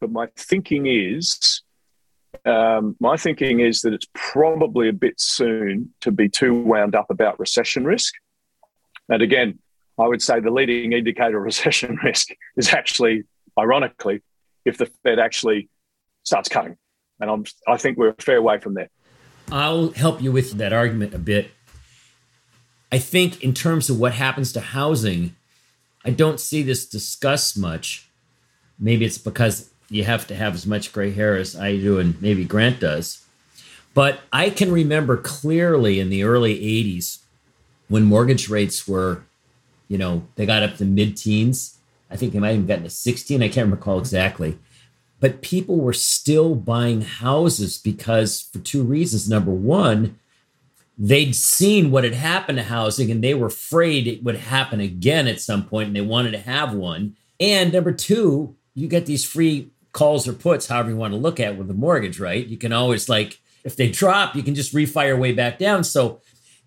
But 0.00 0.10
my 0.10 0.28
thinking 0.36 0.86
is, 0.86 1.62
um, 2.44 2.96
my 3.00 3.16
thinking 3.16 3.60
is 3.60 3.82
that 3.82 3.94
it's 3.94 4.06
probably 4.14 4.88
a 4.88 4.92
bit 4.92 5.20
soon 5.20 5.94
to 6.00 6.10
be 6.10 6.28
too 6.28 6.54
wound 6.54 6.94
up 6.94 7.10
about 7.10 7.38
recession 7.40 7.84
risk. 7.84 8.14
And 9.08 9.22
again, 9.22 9.58
I 9.98 10.06
would 10.06 10.20
say 10.20 10.40
the 10.40 10.50
leading 10.50 10.92
indicator 10.92 11.38
of 11.38 11.44
recession 11.44 11.98
risk 12.04 12.28
is 12.56 12.72
actually, 12.72 13.24
ironically, 13.58 14.22
if 14.64 14.76
the 14.76 14.86
Fed 15.02 15.18
actually 15.18 15.68
starts 16.24 16.48
cutting. 16.48 16.76
And 17.20 17.30
I'm, 17.30 17.44
I 17.66 17.78
think 17.78 17.96
we're 17.96 18.10
a 18.10 18.22
fair 18.22 18.42
way 18.42 18.58
from 18.58 18.74
there. 18.74 18.90
I'll 19.50 19.90
help 19.92 20.20
you 20.20 20.32
with 20.32 20.52
that 20.58 20.72
argument 20.72 21.14
a 21.14 21.18
bit. 21.18 21.52
I 22.96 22.98
think, 22.98 23.44
in 23.44 23.52
terms 23.52 23.90
of 23.90 24.00
what 24.00 24.14
happens 24.14 24.54
to 24.54 24.60
housing, 24.60 25.36
I 26.02 26.10
don't 26.10 26.40
see 26.40 26.62
this 26.62 26.86
discussed 26.86 27.58
much. 27.58 28.08
Maybe 28.78 29.04
it's 29.04 29.18
because 29.18 29.68
you 29.90 30.04
have 30.04 30.26
to 30.28 30.34
have 30.34 30.54
as 30.54 30.66
much 30.66 30.94
gray 30.94 31.10
hair 31.10 31.36
as 31.36 31.54
I 31.54 31.76
do, 31.76 31.98
and 31.98 32.20
maybe 32.22 32.46
Grant 32.46 32.80
does. 32.80 33.22
But 33.92 34.20
I 34.32 34.48
can 34.48 34.72
remember 34.72 35.18
clearly 35.18 36.00
in 36.00 36.08
the 36.08 36.22
early 36.22 36.58
80s 36.58 37.18
when 37.88 38.04
mortgage 38.04 38.48
rates 38.48 38.88
were 38.88 39.24
you 39.88 39.98
know, 39.98 40.26
they 40.36 40.46
got 40.46 40.62
up 40.62 40.76
to 40.76 40.84
mid 40.86 41.18
teens. 41.18 41.78
I 42.10 42.16
think 42.16 42.32
they 42.32 42.38
might 42.38 42.56
have 42.56 42.66
gotten 42.66 42.84
to 42.84 42.90
16. 42.90 43.42
I 43.42 43.48
can't 43.48 43.70
recall 43.70 43.98
exactly. 43.98 44.58
but 45.20 45.42
people 45.42 45.76
were 45.76 45.92
still 45.92 46.54
buying 46.54 47.02
houses 47.02 47.76
because 47.78 48.40
for 48.40 48.58
two 48.58 48.82
reasons. 48.82 49.28
Number 49.28 49.52
one, 49.52 50.18
they'd 50.98 51.34
seen 51.34 51.90
what 51.90 52.04
had 52.04 52.14
happened 52.14 52.58
to 52.58 52.64
housing 52.64 53.10
and 53.10 53.22
they 53.22 53.34
were 53.34 53.48
afraid 53.48 54.06
it 54.06 54.22
would 54.22 54.36
happen 54.36 54.80
again 54.80 55.26
at 55.26 55.40
some 55.40 55.66
point 55.66 55.88
and 55.88 55.96
they 55.96 56.00
wanted 56.00 56.30
to 56.32 56.38
have 56.38 56.72
one. 56.72 57.16
And 57.38 57.72
number 57.72 57.92
two, 57.92 58.56
you 58.74 58.88
get 58.88 59.06
these 59.06 59.24
free 59.24 59.70
calls 59.92 60.26
or 60.26 60.32
puts, 60.32 60.68
however 60.68 60.90
you 60.90 60.96
want 60.96 61.12
to 61.12 61.18
look 61.18 61.38
at 61.40 61.52
it, 61.52 61.58
with 61.58 61.70
a 61.70 61.74
mortgage, 61.74 62.18
right? 62.18 62.46
You 62.46 62.56
can 62.56 62.72
always 62.72 63.08
like 63.08 63.40
if 63.64 63.76
they 63.76 63.90
drop, 63.90 64.36
you 64.36 64.42
can 64.42 64.54
just 64.54 64.74
refire 64.74 65.18
way 65.18 65.32
back 65.32 65.58
down. 65.58 65.84
So 65.84 66.20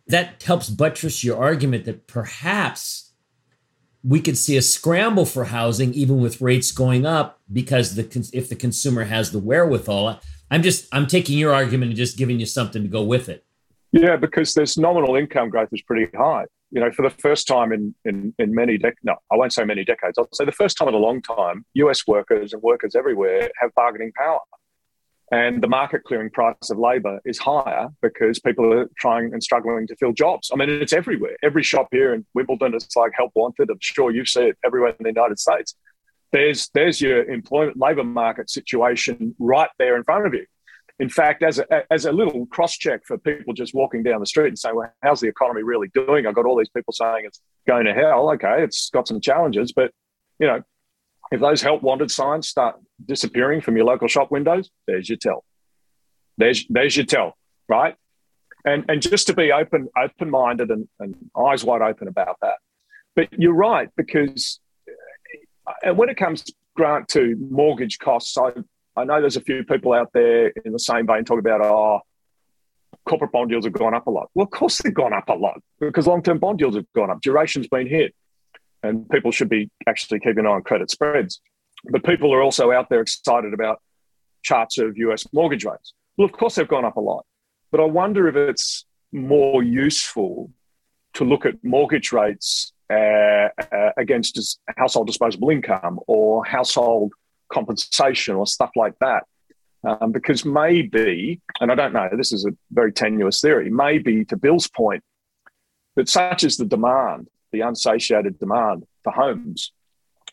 that 0.07 0.43
helps 0.43 0.69
buttress 0.69 1.23
your 1.23 1.37
argument 1.37 1.85
that 1.85 2.07
perhaps 2.07 3.13
we 4.03 4.21
could 4.21 4.37
see 4.37 4.57
a 4.57 4.61
scramble 4.61 5.25
for 5.25 5.45
housing 5.45 5.93
even 5.93 6.21
with 6.21 6.41
rates 6.41 6.71
going 6.71 7.05
up 7.05 7.39
because 7.51 7.95
the 7.95 8.29
if 8.33 8.49
the 8.49 8.55
consumer 8.55 9.05
has 9.05 9.31
the 9.31 9.39
wherewithal. 9.39 10.19
I'm 10.51 10.63
just 10.63 10.87
I'm 10.91 11.07
taking 11.07 11.37
your 11.37 11.53
argument 11.53 11.91
and 11.91 11.97
just 11.97 12.17
giving 12.17 12.39
you 12.39 12.45
something 12.45 12.81
to 12.81 12.87
go 12.87 13.03
with 13.03 13.29
it. 13.29 13.45
Yeah, 13.91 14.17
because 14.17 14.53
there's 14.53 14.77
nominal 14.77 15.15
income 15.15 15.49
growth 15.49 15.69
is 15.71 15.81
pretty 15.81 16.15
high. 16.15 16.45
You 16.71 16.81
know, 16.81 16.91
for 16.91 17.01
the 17.01 17.15
first 17.15 17.47
time 17.47 17.71
in 17.71 17.95
in, 18.05 18.33
in 18.37 18.53
many 18.53 18.77
decades, 18.77 18.99
no, 19.03 19.15
I 19.31 19.35
won't 19.35 19.53
say 19.53 19.63
many 19.63 19.83
decades. 19.83 20.17
I'll 20.17 20.29
say 20.33 20.45
the 20.45 20.51
first 20.51 20.77
time 20.77 20.87
in 20.87 20.93
a 20.93 20.97
long 20.97 21.21
time, 21.21 21.65
US 21.73 22.05
workers 22.05 22.53
and 22.53 22.61
workers 22.61 22.95
everywhere 22.95 23.49
have 23.59 23.73
bargaining 23.73 24.11
power. 24.11 24.39
And 25.31 25.61
the 25.61 25.67
market 25.67 26.03
clearing 26.05 26.31
price 26.31 26.71
of 26.71 26.79
labour 26.79 27.19
is 27.23 27.37
higher 27.37 27.89
because 28.01 28.39
people 28.39 28.73
are 28.73 28.89
trying 28.97 29.31
and 29.31 29.43
struggling 29.43 29.85
to 29.87 29.95
fill 29.95 30.11
jobs. 30.11 30.49
I 30.51 30.55
mean, 30.55 30.69
it's 30.69 30.93
everywhere. 30.93 31.37
Every 31.43 31.61
shop 31.61 31.87
here 31.91 32.15
in 32.15 32.25
Wimbledon, 32.33 32.73
is 32.73 32.87
like 32.95 33.11
help 33.15 33.31
wanted. 33.35 33.69
I'm 33.69 33.77
sure 33.79 34.09
you 34.09 34.25
see 34.25 34.45
it 34.45 34.57
everywhere 34.65 34.89
in 34.89 35.03
the 35.03 35.09
United 35.09 35.39
States. 35.39 35.75
There's 36.31 36.69
there's 36.73 37.01
your 37.01 37.23
employment 37.23 37.77
labour 37.77 38.03
market 38.03 38.49
situation 38.49 39.35
right 39.39 39.69
there 39.77 39.97
in 39.97 40.03
front 40.03 40.27
of 40.27 40.33
you. 40.33 40.45
In 40.99 41.07
fact, 41.07 41.43
as 41.43 41.59
a, 41.59 41.91
as 41.91 42.05
a 42.05 42.11
little 42.11 42.45
cross 42.47 42.77
check 42.77 43.01
for 43.05 43.17
people 43.17 43.53
just 43.53 43.73
walking 43.73 44.03
down 44.03 44.19
the 44.19 44.25
street 44.25 44.49
and 44.49 44.59
saying, 44.59 44.75
well, 44.75 44.91
how's 45.01 45.21
the 45.21 45.29
economy 45.29 45.63
really 45.63 45.87
doing? 45.93 46.27
I've 46.27 46.35
got 46.35 46.45
all 46.45 46.57
these 46.57 46.69
people 46.69 46.91
saying 46.91 47.23
it's 47.25 47.39
going 47.67 47.85
to 47.85 47.93
hell. 47.93 48.29
Okay, 48.31 48.63
it's 48.63 48.89
got 48.89 49.07
some 49.07 49.21
challenges, 49.21 49.71
but 49.71 49.91
you 50.39 50.47
know, 50.47 50.61
if 51.31 51.39
those 51.39 51.61
help 51.61 51.81
wanted 51.83 52.11
signs 52.11 52.49
start 52.49 52.77
disappearing 53.05 53.61
from 53.61 53.77
your 53.77 53.85
local 53.85 54.07
shop 54.07 54.31
windows, 54.31 54.69
there's 54.87 55.07
your 55.07 55.17
tell. 55.17 55.43
There's 56.37 56.65
there's 56.69 56.97
your 56.97 57.05
tell, 57.05 57.37
right? 57.67 57.95
And 58.65 58.85
and 58.89 59.01
just 59.01 59.27
to 59.27 59.33
be 59.33 59.51
open 59.51 59.87
open 59.97 60.29
minded 60.29 60.69
and, 60.71 60.87
and 60.99 61.15
eyes 61.37 61.63
wide 61.63 61.81
open 61.81 62.07
about 62.07 62.37
that. 62.41 62.55
But 63.15 63.29
you're 63.31 63.53
right 63.53 63.89
because 63.95 64.59
uh, 65.67 65.73
and 65.83 65.97
when 65.97 66.09
it 66.09 66.17
comes 66.17 66.45
grant 66.75 67.09
to 67.09 67.35
mortgage 67.39 67.99
costs, 67.99 68.37
I 68.37 68.51
I 68.99 69.05
know 69.05 69.21
there's 69.21 69.37
a 69.37 69.41
few 69.41 69.63
people 69.63 69.93
out 69.93 70.11
there 70.13 70.49
in 70.65 70.73
the 70.73 70.79
same 70.79 71.07
vein 71.07 71.23
talking 71.23 71.39
about 71.39 71.61
oh 71.61 72.01
corporate 73.05 73.31
bond 73.31 73.49
yields 73.49 73.65
have 73.65 73.73
gone 73.73 73.93
up 73.93 74.07
a 74.07 74.09
lot. 74.09 74.29
Well, 74.35 74.43
of 74.43 74.51
course 74.51 74.79
they've 74.79 74.93
gone 74.93 75.13
up 75.13 75.29
a 75.29 75.33
lot 75.33 75.61
because 75.79 76.05
long 76.05 76.21
term 76.21 76.37
bond 76.37 76.59
yields 76.59 76.75
have 76.75 76.85
gone 76.93 77.09
up. 77.09 77.21
Duration's 77.21 77.67
been 77.67 77.87
hit 77.87 78.13
and 78.83 79.09
people 79.09 79.31
should 79.31 79.49
be 79.49 79.69
actually 79.87 80.19
keeping 80.19 80.39
an 80.39 80.47
eye 80.47 80.51
on 80.51 80.63
credit 80.63 80.91
spreads. 80.91 81.41
But 81.85 82.03
people 82.03 82.33
are 82.33 82.41
also 82.41 82.71
out 82.71 82.89
there 82.89 83.01
excited 83.01 83.53
about 83.53 83.81
charts 84.43 84.77
of 84.77 84.97
US 84.97 85.25
mortgage 85.33 85.65
rates. 85.65 85.93
Well, 86.17 86.25
of 86.25 86.31
course, 86.33 86.55
they've 86.55 86.67
gone 86.67 86.85
up 86.85 86.97
a 86.97 87.01
lot. 87.01 87.25
But 87.71 87.79
I 87.79 87.85
wonder 87.85 88.27
if 88.27 88.35
it's 88.35 88.85
more 89.11 89.63
useful 89.63 90.51
to 91.13 91.23
look 91.23 91.45
at 91.45 91.63
mortgage 91.63 92.11
rates 92.11 92.73
uh, 92.89 93.49
uh, 93.71 93.91
against 93.97 94.59
household 94.77 95.07
disposable 95.07 95.49
income 95.49 95.99
or 96.07 96.43
household 96.45 97.13
compensation 97.51 98.35
or 98.35 98.47
stuff 98.47 98.71
like 98.75 98.93
that. 98.99 99.23
Um, 99.87 100.11
because 100.11 100.43
maybe, 100.43 101.39
and 101.61 101.71
I 101.71 101.75
don't 101.75 101.93
know, 101.93 102.09
this 102.15 102.33
is 102.33 102.45
a 102.45 102.51
very 102.71 102.91
tenuous 102.91 103.39
theory, 103.39 103.69
maybe 103.69 104.25
to 104.25 104.35
Bill's 104.35 104.67
point, 104.67 105.03
that 105.95 106.09
such 106.09 106.43
is 106.43 106.57
the 106.57 106.65
demand 106.65 107.27
the 107.51 107.61
unsatiated 107.61 108.39
demand 108.39 108.83
for 109.03 109.11
homes 109.11 109.71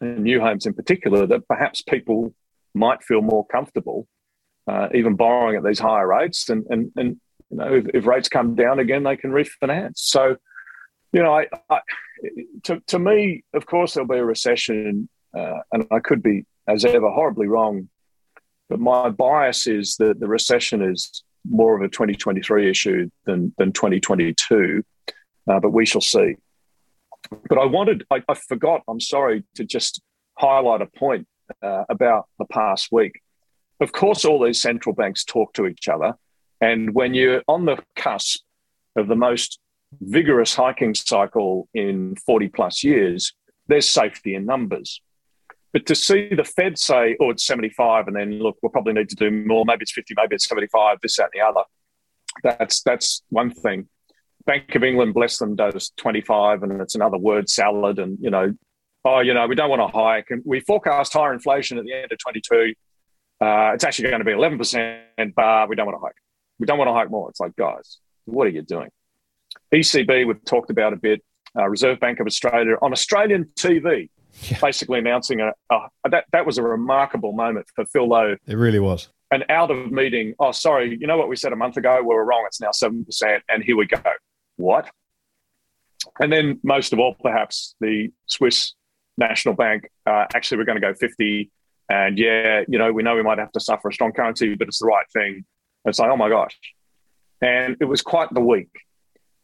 and 0.00 0.22
new 0.22 0.40
homes 0.40 0.66
in 0.66 0.74
particular 0.74 1.26
that 1.26 1.48
perhaps 1.48 1.82
people 1.82 2.34
might 2.74 3.02
feel 3.02 3.22
more 3.22 3.46
comfortable 3.46 4.06
uh, 4.68 4.88
even 4.94 5.14
borrowing 5.14 5.56
at 5.56 5.64
these 5.64 5.78
higher 5.78 6.06
rates 6.06 6.48
and 6.48 6.66
and 6.68 6.92
and 6.96 7.20
you 7.50 7.56
know 7.56 7.74
if, 7.74 7.86
if, 7.94 8.06
rates 8.06 8.28
come 8.28 8.54
down 8.54 8.78
again 8.78 9.04
they 9.04 9.16
can 9.16 9.30
refinance 9.30 9.92
so 9.96 10.36
you 11.12 11.22
know 11.22 11.32
I, 11.32 11.46
I 11.70 11.80
to, 12.64 12.80
to 12.88 12.98
me 12.98 13.44
of 13.54 13.66
course 13.66 13.94
there'll 13.94 14.08
be 14.08 14.18
a 14.18 14.24
recession 14.24 15.08
uh, 15.36 15.60
and 15.72 15.86
I 15.90 16.00
could 16.00 16.22
be 16.22 16.44
as 16.68 16.84
ever 16.84 17.10
horribly 17.10 17.46
wrong 17.46 17.88
but 18.68 18.80
my 18.80 19.08
bias 19.10 19.66
is 19.66 19.96
that 19.96 20.18
the 20.18 20.26
recession 20.26 20.82
is 20.82 21.22
more 21.48 21.76
of 21.76 21.82
a 21.82 21.88
2023 21.88 22.68
issue 22.68 23.10
than 23.24 23.52
than 23.58 23.72
2022 23.72 24.84
uh, 25.48 25.60
but 25.60 25.70
we 25.70 25.86
shall 25.86 26.00
see 26.00 26.36
but 27.48 27.58
I 27.58 27.64
wanted, 27.64 28.04
I, 28.10 28.22
I 28.28 28.34
forgot, 28.34 28.82
I'm 28.88 29.00
sorry, 29.00 29.44
to 29.54 29.64
just 29.64 30.00
highlight 30.38 30.82
a 30.82 30.86
point 30.86 31.26
uh, 31.62 31.84
about 31.88 32.26
the 32.38 32.46
past 32.46 32.88
week. 32.90 33.20
Of 33.80 33.92
course, 33.92 34.24
all 34.24 34.42
these 34.42 34.60
central 34.60 34.94
banks 34.94 35.24
talk 35.24 35.52
to 35.54 35.66
each 35.66 35.88
other. 35.88 36.14
And 36.60 36.94
when 36.94 37.14
you're 37.14 37.42
on 37.48 37.66
the 37.66 37.78
cusp 37.94 38.40
of 38.96 39.08
the 39.08 39.16
most 39.16 39.58
vigorous 40.00 40.54
hiking 40.54 40.94
cycle 40.94 41.68
in 41.74 42.16
40 42.16 42.48
plus 42.48 42.82
years, 42.82 43.32
there's 43.68 43.88
safety 43.88 44.34
in 44.34 44.46
numbers. 44.46 45.02
But 45.76 45.84
to 45.84 45.94
see 45.94 46.30
the 46.34 46.42
Fed 46.42 46.78
say, 46.78 47.18
oh, 47.20 47.28
it's 47.28 47.44
75, 47.44 48.06
and 48.06 48.16
then 48.16 48.38
look, 48.38 48.56
we'll 48.62 48.70
probably 48.70 48.94
need 48.94 49.10
to 49.10 49.14
do 49.14 49.30
more, 49.30 49.66
maybe 49.66 49.82
it's 49.82 49.92
50, 49.92 50.14
maybe 50.16 50.36
it's 50.36 50.48
75, 50.48 51.02
this, 51.02 51.18
that, 51.18 51.24
and 51.24 51.32
the 51.34 51.46
other, 51.46 51.64
that's, 52.42 52.80
that's 52.80 53.22
one 53.28 53.50
thing. 53.50 53.86
Bank 54.46 54.74
of 54.74 54.82
England, 54.82 55.12
bless 55.12 55.36
them, 55.36 55.54
does 55.54 55.92
25 55.98 56.62
and 56.62 56.80
it's 56.80 56.94
another 56.94 57.18
word 57.18 57.50
salad. 57.50 57.98
And, 57.98 58.16
you 58.22 58.30
know, 58.30 58.54
oh, 59.04 59.20
you 59.20 59.34
know, 59.34 59.46
we 59.46 59.54
don't 59.54 59.68
want 59.68 59.82
to 59.82 59.94
hike. 59.94 60.30
And 60.30 60.40
we 60.46 60.60
forecast 60.60 61.12
higher 61.12 61.34
inflation 61.34 61.76
at 61.76 61.84
the 61.84 61.92
end 61.92 62.10
of 62.10 62.18
22. 62.20 62.72
Uh, 63.42 63.72
it's 63.74 63.84
actually 63.84 64.08
going 64.08 64.20
to 64.20 64.24
be 64.24 64.32
11%, 64.32 65.34
but 65.36 65.68
we 65.68 65.76
don't 65.76 65.84
want 65.84 65.98
to 65.98 66.02
hike. 66.02 66.16
We 66.58 66.64
don't 66.64 66.78
want 66.78 66.88
to 66.88 66.94
hike 66.94 67.10
more. 67.10 67.28
It's 67.28 67.40
like, 67.40 67.54
guys, 67.54 67.98
what 68.24 68.46
are 68.46 68.50
you 68.50 68.62
doing? 68.62 68.88
ECB, 69.74 70.26
we've 70.26 70.42
talked 70.46 70.70
about 70.70 70.94
a 70.94 70.96
bit. 70.96 71.22
Uh, 71.54 71.68
Reserve 71.68 72.00
Bank 72.00 72.18
of 72.20 72.26
Australia 72.26 72.76
on 72.80 72.92
Australian 72.92 73.50
TV, 73.56 74.08
yeah. 74.42 74.58
basically 74.60 74.98
announcing 74.98 75.40
a, 75.40 75.52
a, 75.70 75.88
that 76.10 76.24
that 76.32 76.46
was 76.46 76.58
a 76.58 76.62
remarkable 76.62 77.32
moment 77.32 77.66
for 77.74 77.84
Phil 77.86 78.08
Lowe. 78.08 78.36
It 78.46 78.56
really 78.56 78.80
was. 78.80 79.08
An 79.32 79.42
out 79.48 79.70
of 79.70 79.90
meeting. 79.90 80.34
Oh, 80.38 80.52
sorry, 80.52 80.96
you 81.00 81.06
know 81.06 81.16
what 81.16 81.28
we 81.28 81.36
said 81.36 81.52
a 81.52 81.56
month 81.56 81.76
ago? 81.76 81.98
We 82.00 82.14
were 82.14 82.24
wrong. 82.24 82.44
It's 82.46 82.60
now 82.60 82.70
seven 82.72 83.04
percent, 83.04 83.42
and 83.48 83.62
here 83.62 83.76
we 83.76 83.86
go 83.86 84.00
what? 84.56 84.90
And 86.20 86.32
then, 86.32 86.60
most 86.62 86.92
of 86.92 86.98
all, 86.98 87.14
perhaps 87.14 87.74
the 87.80 88.10
Swiss 88.26 88.74
National 89.18 89.54
Bank 89.54 89.88
uh, 90.06 90.26
actually 90.34 90.58
we're 90.58 90.64
going 90.64 90.80
to 90.80 90.86
go 90.86 90.94
50. 90.94 91.50
And 91.88 92.18
yeah, 92.18 92.62
you 92.68 92.78
know, 92.78 92.92
we 92.92 93.02
know 93.02 93.14
we 93.14 93.22
might 93.22 93.38
have 93.38 93.52
to 93.52 93.60
suffer 93.60 93.88
a 93.88 93.92
strong 93.92 94.12
currency, 94.12 94.54
but 94.54 94.68
it's 94.68 94.80
the 94.80 94.86
right 94.86 95.06
thing. 95.12 95.44
it's 95.84 95.98
like, 95.98 96.10
oh 96.10 96.16
my 96.16 96.28
gosh. 96.28 96.58
And 97.40 97.76
it 97.80 97.84
was 97.84 98.02
quite 98.02 98.32
the 98.32 98.40
week. 98.40 98.70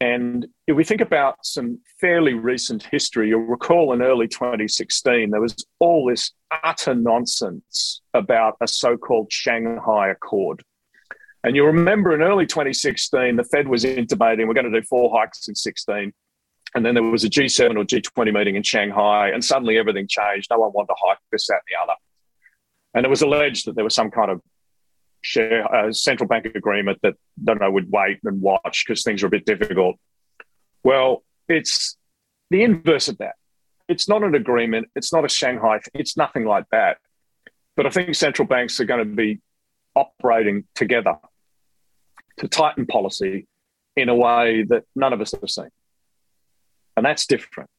And 0.03 0.49
if 0.67 0.75
we 0.75 0.83
think 0.83 1.01
about 1.01 1.37
some 1.47 1.79
fairly 2.01 2.35
recent 2.35 2.83
history, 2.83 3.29
you'll 3.29 3.43
recall 3.43 3.93
in 3.93 4.03
early 4.03 4.27
2016, 4.27 5.31
there 5.31 5.41
was 5.41 5.55
all 5.79 6.07
this 6.07 6.33
utter 6.65 6.93
nonsense 6.93 8.03
about 8.13 8.57
a 8.61 8.67
so 8.67 8.97
called 8.97 9.31
Shanghai 9.31 10.11
Accord. 10.11 10.65
And 11.45 11.55
you'll 11.55 11.69
remember 11.69 12.17
in 12.17 12.21
early 12.21 12.47
2016, 12.47 13.37
the 13.37 13.45
Fed 13.45 13.69
was 13.69 13.85
intimating 13.85 14.49
we're 14.49 14.55
going 14.55 14.73
to 14.73 14.81
do 14.81 14.85
four 14.89 15.17
hikes 15.17 15.47
in 15.47 15.55
16. 15.55 16.13
And 16.75 16.85
then 16.85 16.95
there 16.95 17.05
was 17.05 17.23
a 17.23 17.31
G7 17.31 17.77
or 17.77 17.85
G20 17.85 18.35
meeting 18.35 18.57
in 18.57 18.65
Shanghai, 18.65 19.29
and 19.29 19.45
suddenly 19.45 19.79
everything 19.79 20.09
changed. 20.09 20.49
No 20.51 20.59
one 20.59 20.73
wanted 20.75 20.89
to 20.89 20.97
hike 20.99 21.19
this, 21.31 21.47
that, 21.47 21.55
and 21.55 21.63
the 21.69 21.81
other. 21.81 21.97
And 22.95 23.07
it 23.07 23.09
was 23.09 23.23
alleged 23.23 23.67
that 23.67 23.77
there 23.77 23.85
was 23.85 23.95
some 23.95 24.11
kind 24.11 24.33
of 24.33 24.41
share, 25.23 25.73
uh, 25.75 25.93
central 25.93 26.29
bank 26.29 26.45
agreement 26.45 26.99
that 27.03 27.15
don't 27.43 27.61
know 27.61 27.71
would 27.71 27.91
wait 27.91 28.19
and 28.25 28.41
watch 28.41 28.85
because 28.87 29.03
things 29.03 29.23
are 29.23 29.27
a 29.27 29.31
bit 29.31 29.47
difficult. 29.47 29.97
Well, 30.85 31.23
it's 31.49 31.97
the 32.51 32.63
inverse 32.63 33.09
of 33.09 33.19
that. 33.19 33.37
It's 33.89 34.09
not 34.09 34.23
an 34.23 34.35
agreement. 34.35 34.89
It's 34.95 35.13
not 35.13 35.25
a 35.25 35.29
Shanghai. 35.29 35.81
It's 35.95 36.17
nothing 36.17 36.45
like 36.45 36.67
that. 36.71 36.99
But 37.77 37.87
I 37.87 37.91
think 37.91 38.15
central 38.15 38.47
banks 38.47 38.79
are 38.81 38.85
going 38.85 39.09
to 39.09 39.17
be 39.17 39.41
operating 39.95 40.65
together 40.75 41.17
to 42.39 42.49
tighten 42.49 42.87
policy 42.87 43.47
in 43.97 44.09
a 44.09 44.15
way 44.15 44.65
that 44.69 44.85
none 44.97 45.13
of 45.13 45.21
us 45.21 45.33
have 45.33 45.51
seen. 45.51 45.69
And 46.97 47.05
that's 47.05 47.27
different. 47.27 47.71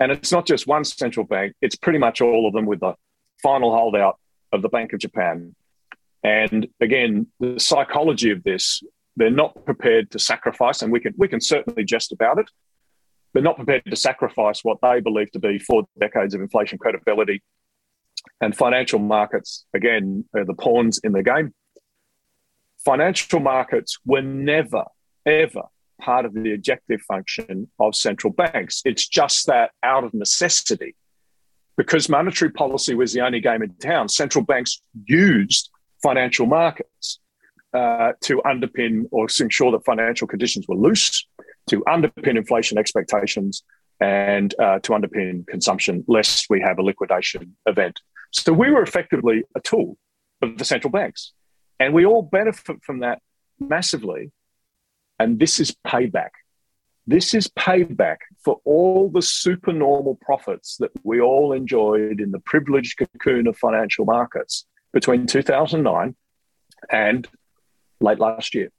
And 0.00 0.12
it's 0.12 0.30
not 0.30 0.46
just 0.46 0.66
one 0.66 0.84
central 0.84 1.26
bank, 1.26 1.54
it's 1.60 1.76
pretty 1.76 1.98
much 1.98 2.20
all 2.20 2.46
of 2.46 2.52
them 2.52 2.66
with 2.66 2.80
the 2.80 2.94
final 3.42 3.72
holdout 3.72 4.18
of 4.52 4.62
the 4.62 4.68
Bank 4.68 4.92
of 4.92 5.00
Japan. 5.00 5.54
And 6.28 6.68
again, 6.80 7.28
the 7.40 7.58
psychology 7.58 8.30
of 8.30 8.40
this, 8.44 8.82
they're 9.16 9.30
not 9.30 9.64
prepared 9.64 10.10
to 10.10 10.18
sacrifice, 10.18 10.82
and 10.82 10.92
we 10.92 11.00
can, 11.00 11.14
we 11.16 11.28
can 11.32 11.40
certainly 11.40 11.84
jest 11.84 12.12
about 12.12 12.38
it. 12.38 12.50
They're 13.32 13.42
not 13.50 13.56
prepared 13.56 13.84
to 13.86 13.96
sacrifice 13.96 14.58
what 14.62 14.78
they 14.82 15.00
believe 15.00 15.30
to 15.32 15.38
be 15.38 15.58
four 15.58 15.84
decades 15.98 16.34
of 16.34 16.40
inflation 16.42 16.76
credibility 16.76 17.40
And 18.40 18.56
financial 18.56 18.98
markets, 18.98 19.64
again, 19.74 20.24
are 20.34 20.44
the 20.44 20.54
pawns 20.54 21.00
in 21.02 21.12
the 21.12 21.22
game. 21.22 21.54
Financial 22.84 23.40
markets 23.40 23.98
were 24.04 24.22
never, 24.22 24.84
ever 25.26 25.62
part 26.00 26.24
of 26.24 26.34
the 26.34 26.54
objective 26.54 27.00
function 27.02 27.68
of 27.80 27.94
central 27.94 28.32
banks. 28.32 28.82
It's 28.84 29.08
just 29.08 29.46
that 29.46 29.72
out 29.82 30.04
of 30.04 30.14
necessity, 30.14 30.94
because 31.76 32.08
monetary 32.08 32.52
policy 32.52 32.94
was 32.94 33.12
the 33.12 33.20
only 33.20 33.40
game 33.40 33.62
in 33.62 33.74
town, 33.74 34.08
central 34.08 34.44
banks 34.44 34.80
used 35.04 35.70
financial 36.02 36.46
markets 36.46 37.20
uh, 37.74 38.12
to 38.22 38.40
underpin 38.46 39.04
or 39.10 39.26
ensure 39.40 39.72
that 39.72 39.84
financial 39.84 40.26
conditions 40.26 40.66
were 40.68 40.76
loose, 40.76 41.26
to 41.68 41.80
underpin 41.82 42.36
inflation 42.36 42.78
expectations, 42.78 43.62
and 44.00 44.54
uh, 44.60 44.78
to 44.80 44.92
underpin 44.92 45.46
consumption, 45.46 46.04
lest 46.06 46.46
we 46.48 46.60
have 46.60 46.78
a 46.78 46.82
liquidation 46.82 47.56
event. 47.66 48.00
So 48.30 48.52
we 48.52 48.70
were 48.70 48.82
effectively 48.82 49.44
a 49.56 49.60
tool 49.60 49.96
of 50.42 50.56
the 50.58 50.64
central 50.64 50.90
banks. 50.90 51.32
And 51.80 51.94
we 51.94 52.06
all 52.06 52.22
benefit 52.22 52.82
from 52.82 53.00
that 53.00 53.20
massively. 53.58 54.30
And 55.18 55.38
this 55.38 55.58
is 55.58 55.76
payback. 55.86 56.30
This 57.06 57.34
is 57.34 57.48
payback 57.48 58.18
for 58.44 58.60
all 58.64 59.08
the 59.08 59.22
supernormal 59.22 60.18
profits 60.20 60.76
that 60.78 60.90
we 61.02 61.20
all 61.20 61.52
enjoyed 61.52 62.20
in 62.20 62.30
the 62.30 62.40
privileged 62.40 62.98
cocoon 62.98 63.46
of 63.46 63.56
financial 63.56 64.04
markets 64.04 64.66
between 64.92 65.26
2009 65.26 66.16
and 66.90 67.28
late 68.00 68.18
last 68.18 68.54
year. 68.54 68.70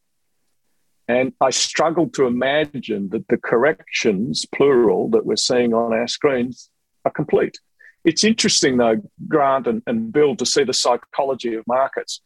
And 1.08 1.34
I 1.42 1.50
struggle 1.50 2.08
to 2.10 2.28
imagine 2.28 3.10
that 3.10 3.28
the 3.30 3.38
corrections, 3.38 4.46
plural, 4.54 5.10
that 5.10 5.26
we're 5.26 5.38
seeing 5.38 5.74
on 5.74 5.92
our 5.92 6.08
screens 6.08 6.70
are 7.04 7.12
complete. 7.12 7.58
It's 8.06 8.24
interesting, 8.24 8.78
though, 8.78 9.02
Grant 9.28 9.68
and, 9.68 9.82
and 9.88 10.12
Bill, 10.14 10.36
to 10.36 10.46
see 10.46 10.64
the 10.64 10.74
psychology 10.74 11.56
of 11.56 11.66
markets. 11.68 12.22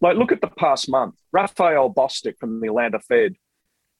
Like, 0.00 0.16
look 0.16 0.30
at 0.30 0.40
the 0.40 0.48
past 0.48 0.88
month. 0.88 1.16
Raphael 1.32 1.92
Bostic 1.92 2.38
from 2.38 2.60
the 2.60 2.68
Atlanta 2.68 3.00
Fed, 3.00 3.34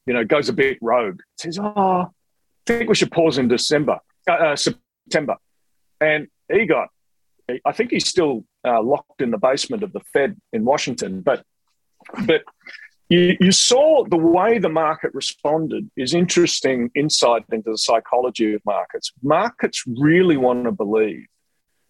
you 0.06 0.14
know, 0.14 0.24
goes 0.24 0.48
a 0.48 0.52
bit 0.52 0.78
rogue. 0.80 1.20
Says, 1.38 1.58
"Oh, 1.58 1.74
I 1.74 2.06
think 2.66 2.88
we 2.88 2.94
should 2.94 3.10
pause 3.10 3.38
in 3.38 3.48
December, 3.48 3.98
uh, 4.28 4.32
uh, 4.32 4.56
September," 4.56 5.36
and 6.00 6.28
he 6.50 6.66
got. 6.66 6.88
I 7.64 7.72
think 7.72 7.90
he's 7.90 8.06
still 8.06 8.44
uh, 8.68 8.82
locked 8.82 9.20
in 9.20 9.30
the 9.30 9.38
basement 9.38 9.82
of 9.82 9.92
the 9.92 10.00
Fed 10.12 10.30
in 10.52 10.64
Washington, 10.72 11.12
but 11.22 11.40
but 12.26 12.42
you, 13.08 13.36
you 13.40 13.52
saw 13.52 14.04
the 14.04 14.16
way 14.16 14.58
the 14.58 14.68
market 14.68 15.10
responded 15.14 15.90
is 15.96 16.14
interesting 16.14 16.90
insight 16.94 17.44
into 17.50 17.70
the 17.70 17.78
psychology 17.78 18.54
of 18.54 18.62
markets. 18.64 19.12
Markets 19.22 19.82
really 19.86 20.36
want 20.36 20.64
to 20.64 20.72
believe 20.72 21.26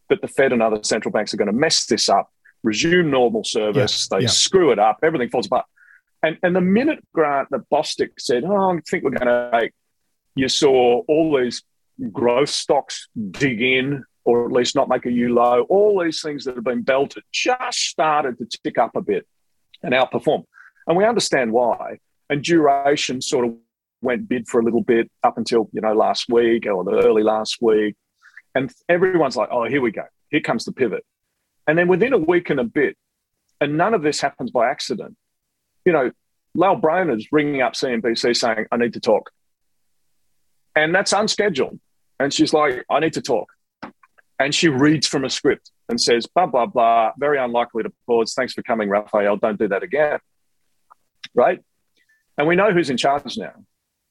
that 0.09 0.20
the 0.22 0.29
Fed 0.29 0.53
and 0.53 0.62
other 0.62 0.81
central 0.83 1.12
banks 1.12 1.35
are 1.35 1.37
going 1.37 1.55
to 1.55 1.61
mess 1.66 1.87
this 1.87 2.09
up 2.09 2.31
resume 2.62 3.11
normal 3.11 3.45
service. 3.45 4.09
Yeah, 4.11 4.18
they 4.18 4.22
yeah. 4.24 4.31
screw 4.31 4.72
it 4.72 4.79
up. 4.79 4.99
Everything 5.03 5.29
falls 5.29 5.47
apart. 5.47 5.66
And, 6.22 6.39
and 6.43 6.55
the 6.55 6.61
minute 6.61 7.05
Grant, 7.12 7.49
the 7.51 7.64
Bostic 7.72 8.11
said, 8.18 8.45
oh, 8.45 8.72
I 8.72 8.81
think 8.89 9.05
we're 9.05 9.11
going 9.11 9.29
to 9.29 9.51
make, 9.53 9.72
you 10.35 10.49
saw 10.49 11.03
all 11.07 11.39
these 11.39 11.62
growth 12.12 12.49
stocks 12.49 13.09
dig 13.31 13.61
in 13.61 14.05
or 14.29 14.45
at 14.45 14.53
least 14.53 14.74
not 14.74 14.91
make 14.91 15.07
a 15.07 15.11
new 15.11 15.33
low. 15.33 15.62
All 15.70 16.05
these 16.05 16.20
things 16.20 16.45
that 16.45 16.55
have 16.55 16.62
been 16.62 16.83
belted 16.83 17.22
just 17.33 17.79
started 17.79 18.37
to 18.37 18.59
tick 18.62 18.76
up 18.76 18.95
a 18.95 19.01
bit 19.01 19.26
and 19.83 19.95
outperform. 19.95 20.45
And 20.87 20.99
we 20.99 21.07
understand 21.07 21.51
why. 21.51 21.97
And 22.29 22.45
duration 22.45 23.22
sort 23.22 23.47
of 23.47 23.55
went 24.03 24.29
bid 24.29 24.47
for 24.47 24.61
a 24.61 24.62
little 24.62 24.83
bit 24.83 25.11
up 25.24 25.39
until, 25.39 25.70
you 25.72 25.81
know, 25.81 25.95
last 25.95 26.26
week 26.29 26.66
or 26.66 26.85
the 26.85 27.03
early 27.03 27.22
last 27.22 27.57
week. 27.62 27.97
And 28.55 28.70
everyone's 28.87 29.35
like, 29.35 29.49
oh, 29.51 29.64
here 29.64 29.81
we 29.81 29.93
go. 29.93 30.05
Here 30.31 30.43
comes 30.43 30.66
the 30.66 30.72
pivot. 30.72 31.07
And 31.66 31.79
then 31.79 31.89
within 31.89 32.12
a 32.12 32.18
week 32.18 32.51
and 32.51 32.61
a 32.61 32.64
bit, 32.64 32.99
and 33.62 33.79
none 33.79 33.95
of 33.95 34.03
this 34.03 34.20
happens 34.20 34.51
by 34.51 34.68
accident, 34.68 35.16
you 35.87 35.93
know, 35.95 36.12
Lael 36.55 36.76
Brainard's 36.76 37.29
ringing 37.33 37.62
up 37.62 37.72
CNBC 37.72 38.37
saying, 38.37 38.66
I 38.70 38.76
need 38.76 38.93
to 38.93 39.01
talk. 39.01 39.31
And 40.76 40.95
that's 40.95 41.14
unscheduled. 41.14 41.81
And 42.20 42.31
she's 42.31 42.53
like, 42.53 42.85
I 42.91 43.01
need 43.01 43.14
to 43.14 43.22
talk. 43.22 43.49
And 44.39 44.55
she 44.55 44.68
reads 44.68 45.07
from 45.07 45.24
a 45.24 45.30
script 45.30 45.72
and 45.89 46.01
says, 46.01 46.26
blah, 46.26 46.47
blah, 46.47 46.66
blah, 46.66 47.12
very 47.18 47.39
unlikely 47.39 47.82
to 47.82 47.93
pause. 48.07 48.34
Thanks 48.34 48.53
for 48.53 48.62
coming, 48.62 48.89
Raphael. 48.89 49.36
Don't 49.36 49.59
do 49.59 49.68
that 49.68 49.82
again. 49.82 50.20
Right? 51.34 51.61
And 52.36 52.47
we 52.47 52.55
know 52.55 52.72
who's 52.72 52.91
in 52.91 52.97
charge 52.97 53.36
now. 53.36 53.55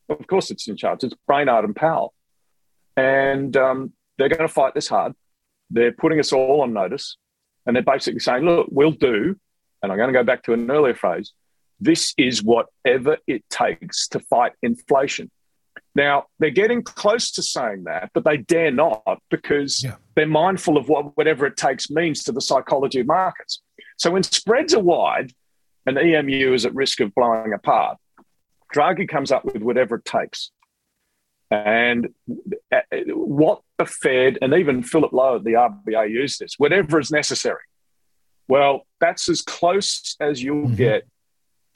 Of 0.10 0.28
course, 0.28 0.52
it's 0.52 0.68
in 0.68 0.76
charge. 0.76 1.04
It's 1.04 1.16
Brainard 1.28 1.64
and 1.66 1.76
Powell. 1.76 2.14
And 2.98 3.56
um, 3.56 3.94
they're 4.18 4.30
going 4.30 4.42
to 4.42 4.48
fight 4.48 4.74
this 4.74 4.88
hard. 4.88 5.14
They're 5.70 5.92
putting 5.92 6.20
us 6.20 6.34
all 6.34 6.62
on 6.62 6.74
notice. 6.74 7.18
And 7.66 7.76
they're 7.76 7.84
basically 7.84 8.20
saying, 8.20 8.44
look, 8.44 8.68
we'll 8.72 8.92
do, 8.92 9.36
and 9.84 9.92
I'm 9.92 9.98
going 9.98 10.12
to 10.12 10.18
go 10.18 10.24
back 10.24 10.44
to 10.44 10.54
an 10.54 10.72
earlier 10.72 10.96
phrase, 10.96 11.34
this 11.80 12.14
is 12.18 12.42
whatever 12.42 13.18
it 13.28 13.44
takes 13.50 14.08
to 14.10 14.20
fight 14.22 14.54
inflation. 14.64 15.30
Now, 15.98 16.26
they're 16.38 16.52
getting 16.52 16.84
close 16.84 17.32
to 17.32 17.42
saying 17.42 17.86
that, 17.86 18.12
but 18.14 18.24
they 18.24 18.38
dare 18.38 18.70
not 18.70 19.02
because 19.32 19.84
yeah. 19.84 19.96
they're 20.16 20.28
mindful 20.28 20.78
of 20.78 20.88
what 20.88 21.18
whatever 21.18 21.48
it 21.48 21.58
takes 21.58 21.90
means 21.90 22.24
to 22.26 22.32
the 22.32 22.40
psychology 22.40 23.00
of 23.00 23.08
markets. 23.08 23.64
So 23.98 24.12
when 24.12 24.22
spreads 24.22 24.76
are 24.76 24.80
wide 24.80 25.34
and 25.88 25.98
EMU 25.98 26.54
is 26.54 26.68
at 26.68 26.76
risk 26.76 27.00
of 27.00 27.16
blowing 27.16 27.52
apart, 27.52 27.98
Draghi 28.76 29.10
comes 29.10 29.32
up 29.32 29.44
with 29.44 29.64
whatever 29.64 29.96
it 29.96 30.06
takes. 30.06 30.52
And 31.50 32.10
uh, 32.72 32.82
what 33.08 33.62
the 33.80 33.88
Fed 33.88 34.38
and 34.40 34.54
even 34.54 34.84
Philip 34.84 35.14
Lowe 35.14 35.38
at 35.38 35.46
the 35.46 35.54
RBA 35.54 36.12
use 36.12 36.38
this, 36.38 36.60
whatever 36.60 37.00
is 37.00 37.10
necessary. 37.10 37.64
Well, 38.48 38.86
that's 39.00 39.30
as 39.30 39.42
close 39.42 40.16
as 40.20 40.44
you'll 40.44 40.68
mm-hmm. 40.68 40.76
get 40.76 41.08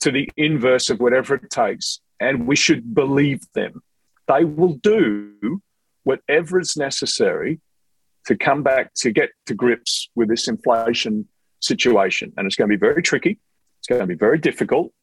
to 0.02 0.12
the 0.12 0.30
inverse 0.38 0.92
of 0.92 1.00
whatever 1.00 1.34
it 1.34 1.50
takes. 1.50 2.02
And 2.20 2.46
we 2.46 2.56
should 2.56 2.94
believe 2.94 3.42
them. 3.54 3.82
They 4.32 4.46
will 4.46 4.76
do 4.76 5.62
whatever 6.04 6.60
is 6.60 6.78
necessary 6.78 7.60
to 8.28 8.36
come 8.36 8.64
back 8.64 8.94
to 8.96 9.12
get 9.12 9.32
to 9.48 9.54
grips 9.54 10.10
with 10.16 10.30
this 10.30 10.48
inflation 10.48 11.28
situation. 11.60 12.34
And 12.38 12.46
it's 12.46 12.56
going 12.56 12.70
to 12.70 12.76
be 12.76 12.80
very 12.80 13.02
tricky. 13.02 13.40
It's 13.80 13.88
going 13.88 14.02
to 14.02 14.08
be 14.08 14.16
very 14.16 14.38
difficult. 14.38 14.94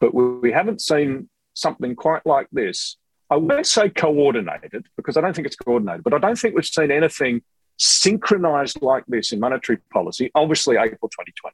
But 0.00 0.14
we 0.14 0.52
haven't 0.52 0.80
seen 0.80 1.28
something 1.54 1.94
quite 1.94 2.24
like 2.26 2.48
this 2.52 2.96
I 3.30 3.36
won't 3.36 3.66
say 3.66 3.88
coordinated 3.88 4.86
because 4.96 5.16
I 5.16 5.20
don't 5.20 5.34
think 5.34 5.46
it's 5.46 5.56
coordinated, 5.56 6.04
but 6.04 6.14
I 6.14 6.18
don't 6.18 6.36
think 6.36 6.54
we've 6.54 6.64
seen 6.64 6.90
anything 6.90 7.42
synchronized 7.78 8.82
like 8.82 9.04
this 9.08 9.32
in 9.32 9.40
monetary 9.40 9.78
policy. 9.92 10.30
Obviously, 10.34 10.76
April 10.76 11.08
2020, 11.08 11.52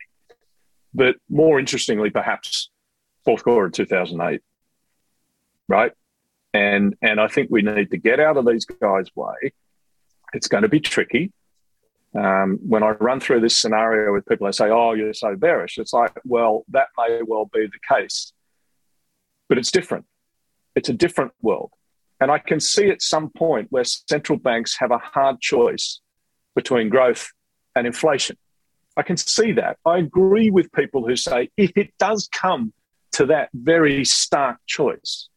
but 0.92 1.16
more 1.28 1.58
interestingly, 1.58 2.10
perhaps 2.10 2.70
fourth 3.24 3.44
quarter 3.44 3.66
of 3.66 3.72
2008, 3.72 4.42
right? 5.68 5.92
And 6.52 6.96
and 7.00 7.20
I 7.20 7.28
think 7.28 7.48
we 7.50 7.62
need 7.62 7.90
to 7.92 7.96
get 7.96 8.20
out 8.20 8.36
of 8.36 8.46
these 8.46 8.64
guys' 8.64 9.08
way. 9.14 9.52
It's 10.32 10.48
going 10.48 10.62
to 10.62 10.68
be 10.68 10.80
tricky. 10.80 11.32
Um, 12.12 12.58
when 12.60 12.82
I 12.82 12.90
run 12.90 13.20
through 13.20 13.40
this 13.40 13.56
scenario 13.56 14.12
with 14.12 14.26
people, 14.26 14.46
they 14.46 14.52
say, 14.52 14.68
"Oh, 14.68 14.94
you're 14.94 15.14
so 15.14 15.36
bearish." 15.36 15.78
It's 15.78 15.92
like, 15.92 16.12
well, 16.24 16.64
that 16.70 16.88
may 16.98 17.20
well 17.24 17.48
be 17.52 17.66
the 17.66 17.94
case, 17.94 18.32
but 19.48 19.58
it's 19.58 19.70
different 19.70 20.06
it's 20.74 20.88
a 20.88 20.92
different 20.92 21.32
world. 21.42 21.70
And 22.20 22.30
I 22.30 22.38
can 22.38 22.60
see 22.60 22.90
at 22.90 23.02
some 23.02 23.30
point 23.30 23.68
where 23.70 23.84
central 23.84 24.38
banks 24.38 24.76
have 24.78 24.90
a 24.90 24.98
hard 24.98 25.40
choice 25.40 26.00
between 26.54 26.88
growth 26.88 27.30
and 27.74 27.86
inflation. 27.86 28.36
I 28.96 29.02
can 29.02 29.16
see 29.16 29.52
that. 29.52 29.78
I 29.86 29.98
agree 29.98 30.50
with 30.50 30.70
people 30.72 31.06
who 31.06 31.16
say 31.16 31.50
if 31.56 31.72
it 31.76 31.94
does 31.98 32.28
come 32.30 32.72
to 33.12 33.26
that 33.26 33.48
very 33.54 34.04
stark 34.04 34.58
choice 34.66 35.28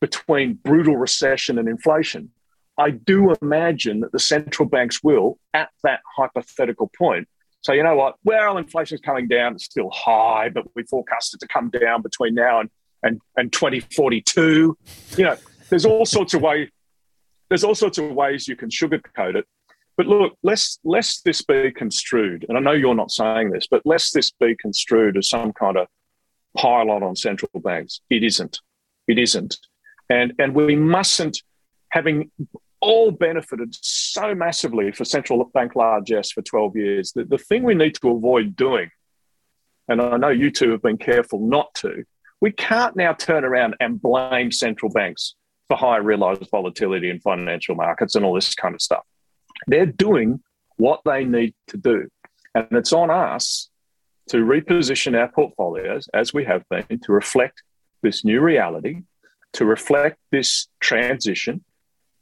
between 0.00 0.54
brutal 0.54 0.96
recession 0.96 1.58
and 1.58 1.68
inflation, 1.68 2.30
I 2.78 2.90
do 2.90 3.34
imagine 3.42 4.00
that 4.00 4.12
the 4.12 4.18
central 4.18 4.68
banks 4.68 5.02
will, 5.02 5.38
at 5.52 5.68
that 5.84 6.00
hypothetical 6.16 6.90
point, 6.96 7.28
say, 7.62 7.76
you 7.76 7.82
know 7.82 7.96
what, 7.96 8.16
well, 8.24 8.56
inflation 8.56 8.94
is 8.94 9.00
coming 9.00 9.28
down, 9.28 9.54
it's 9.54 9.64
still 9.64 9.90
high, 9.90 10.48
but 10.48 10.64
we 10.74 10.84
forecast 10.84 11.34
it 11.34 11.40
to 11.40 11.48
come 11.48 11.70
down 11.70 12.02
between 12.02 12.34
now 12.34 12.60
and 12.60 12.70
and 13.02 13.20
and 13.36 13.52
2042. 13.52 14.76
You 15.16 15.24
know, 15.24 15.36
there's 15.68 15.86
all 15.86 16.06
sorts 16.06 16.34
of 16.34 16.42
way. 16.42 16.70
There's 17.48 17.64
all 17.64 17.74
sorts 17.74 17.98
of 17.98 18.12
ways 18.12 18.46
you 18.46 18.56
can 18.56 18.68
sugarcoat 18.68 19.34
it. 19.34 19.46
But 19.96 20.06
look, 20.06 20.36
lest 20.42 20.80
lest 20.84 21.24
this 21.24 21.42
be 21.42 21.70
construed, 21.72 22.46
and 22.48 22.56
I 22.56 22.60
know 22.60 22.72
you're 22.72 22.94
not 22.94 23.10
saying 23.10 23.50
this, 23.50 23.66
but 23.70 23.82
lest 23.84 24.14
this 24.14 24.30
be 24.30 24.56
construed 24.56 25.16
as 25.16 25.28
some 25.28 25.52
kind 25.52 25.76
of 25.76 25.88
pilot 26.56 27.02
on 27.02 27.16
central 27.16 27.50
banks. 27.62 28.00
It 28.10 28.22
isn't. 28.24 28.60
It 29.06 29.18
isn't. 29.18 29.58
And 30.10 30.34
and 30.38 30.54
we 30.54 30.76
mustn't, 30.76 31.42
having 31.90 32.30
all 32.80 33.10
benefited 33.10 33.74
so 33.80 34.34
massively 34.34 34.90
for 34.90 35.04
central 35.04 35.44
bank 35.54 35.76
largesse 35.76 36.32
for 36.32 36.42
12 36.42 36.76
years, 36.76 37.12
that 37.12 37.30
the 37.30 37.38
thing 37.38 37.62
we 37.62 37.74
need 37.74 37.94
to 37.94 38.10
avoid 38.10 38.56
doing, 38.56 38.90
and 39.88 40.02
I 40.02 40.16
know 40.16 40.28
you 40.28 40.50
two 40.50 40.72
have 40.72 40.82
been 40.82 40.98
careful 40.98 41.46
not 41.46 41.72
to, 41.76 42.04
we 42.40 42.50
can't 42.50 42.96
now 42.96 43.12
turn 43.12 43.44
around 43.44 43.76
and 43.80 44.00
blame 44.00 44.50
central 44.50 44.90
banks 44.90 45.34
for 45.68 45.76
high 45.76 45.98
realized 45.98 46.50
volatility 46.50 47.10
in 47.10 47.20
financial 47.20 47.76
markets 47.76 48.16
and 48.16 48.24
all 48.24 48.34
this 48.34 48.54
kind 48.54 48.74
of 48.74 48.82
stuff. 48.82 49.04
They're 49.66 49.86
doing 49.86 50.42
what 50.76 51.02
they 51.04 51.24
need 51.24 51.54
to 51.68 51.76
do. 51.76 52.08
And 52.54 52.66
it's 52.72 52.92
on 52.92 53.10
us 53.10 53.68
to 54.30 54.38
reposition 54.38 55.16
our 55.18 55.28
portfolios 55.28 56.08
as 56.14 56.32
we 56.32 56.44
have 56.46 56.64
been 56.70 56.98
to 57.04 57.12
reflect 57.12 57.62
this 58.02 58.24
new 58.24 58.40
reality, 58.40 59.02
to 59.54 59.64
reflect 59.64 60.18
this 60.30 60.68
transition. 60.80 61.64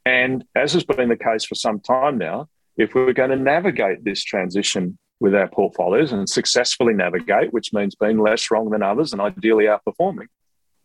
And 0.05 0.43
as 0.55 0.73
has 0.73 0.83
been 0.83 1.09
the 1.09 1.17
case 1.17 1.45
for 1.45 1.55
some 1.55 1.79
time 1.79 2.17
now, 2.17 2.47
if 2.77 2.95
we're 2.95 3.13
going 3.13 3.29
to 3.29 3.35
navigate 3.35 4.03
this 4.03 4.23
transition 4.23 4.97
with 5.19 5.35
our 5.35 5.47
portfolios 5.47 6.11
and 6.11 6.29
successfully 6.29 6.93
navigate, 6.93 7.53
which 7.53 7.73
means 7.73 7.93
being 7.95 8.19
less 8.19 8.49
wrong 8.49 8.69
than 8.69 8.81
others 8.81 9.11
and 9.11 9.21
ideally 9.21 9.65
outperforming, 9.65 10.27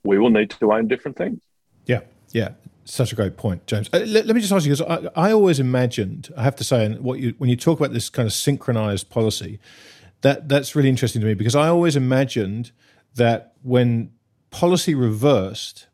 we 0.02 0.18
will 0.18 0.30
need 0.30 0.50
to 0.50 0.72
own 0.72 0.88
different 0.88 1.16
things. 1.16 1.40
Yeah, 1.86 2.00
yeah. 2.32 2.50
Such 2.84 3.12
a 3.12 3.16
great 3.16 3.36
point, 3.36 3.66
James. 3.66 3.88
Uh, 3.92 4.00
let, 4.00 4.26
let, 4.26 4.34
me 4.34 4.40
just 4.40 4.52
ask 4.52 4.66
you 4.66 4.74
because 4.76 5.10
I, 5.16 5.28
I, 5.28 5.32
always 5.32 5.58
imagined, 5.58 6.28
I 6.36 6.42
have 6.42 6.56
to 6.56 6.64
say, 6.64 6.84
and 6.84 7.00
what 7.00 7.18
you 7.18 7.34
when 7.38 7.48
you 7.48 7.56
talk 7.56 7.80
about 7.80 7.94
this 7.94 8.10
kind 8.10 8.26
of 8.26 8.32
synchronized 8.34 9.08
policy, 9.08 9.58
that 10.20 10.50
that's 10.50 10.76
really 10.76 10.90
interesting 10.90 11.22
to 11.22 11.26
me 11.26 11.32
because 11.32 11.54
I 11.54 11.68
always 11.68 11.96
imagined 11.96 12.72
that 13.14 13.54
when 13.62 14.10
policy 14.50 14.94
reversed, 14.94 15.86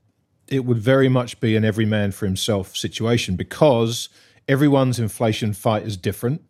it 0.50 0.64
would 0.64 0.78
very 0.78 1.08
much 1.08 1.40
be 1.40 1.56
an 1.56 1.64
every 1.64 1.86
man 1.86 2.12
for 2.12 2.26
himself 2.26 2.76
situation 2.76 3.36
because 3.36 4.08
everyone's 4.48 4.98
inflation 4.98 5.52
fight 5.52 5.84
is 5.84 5.96
different 5.96 6.42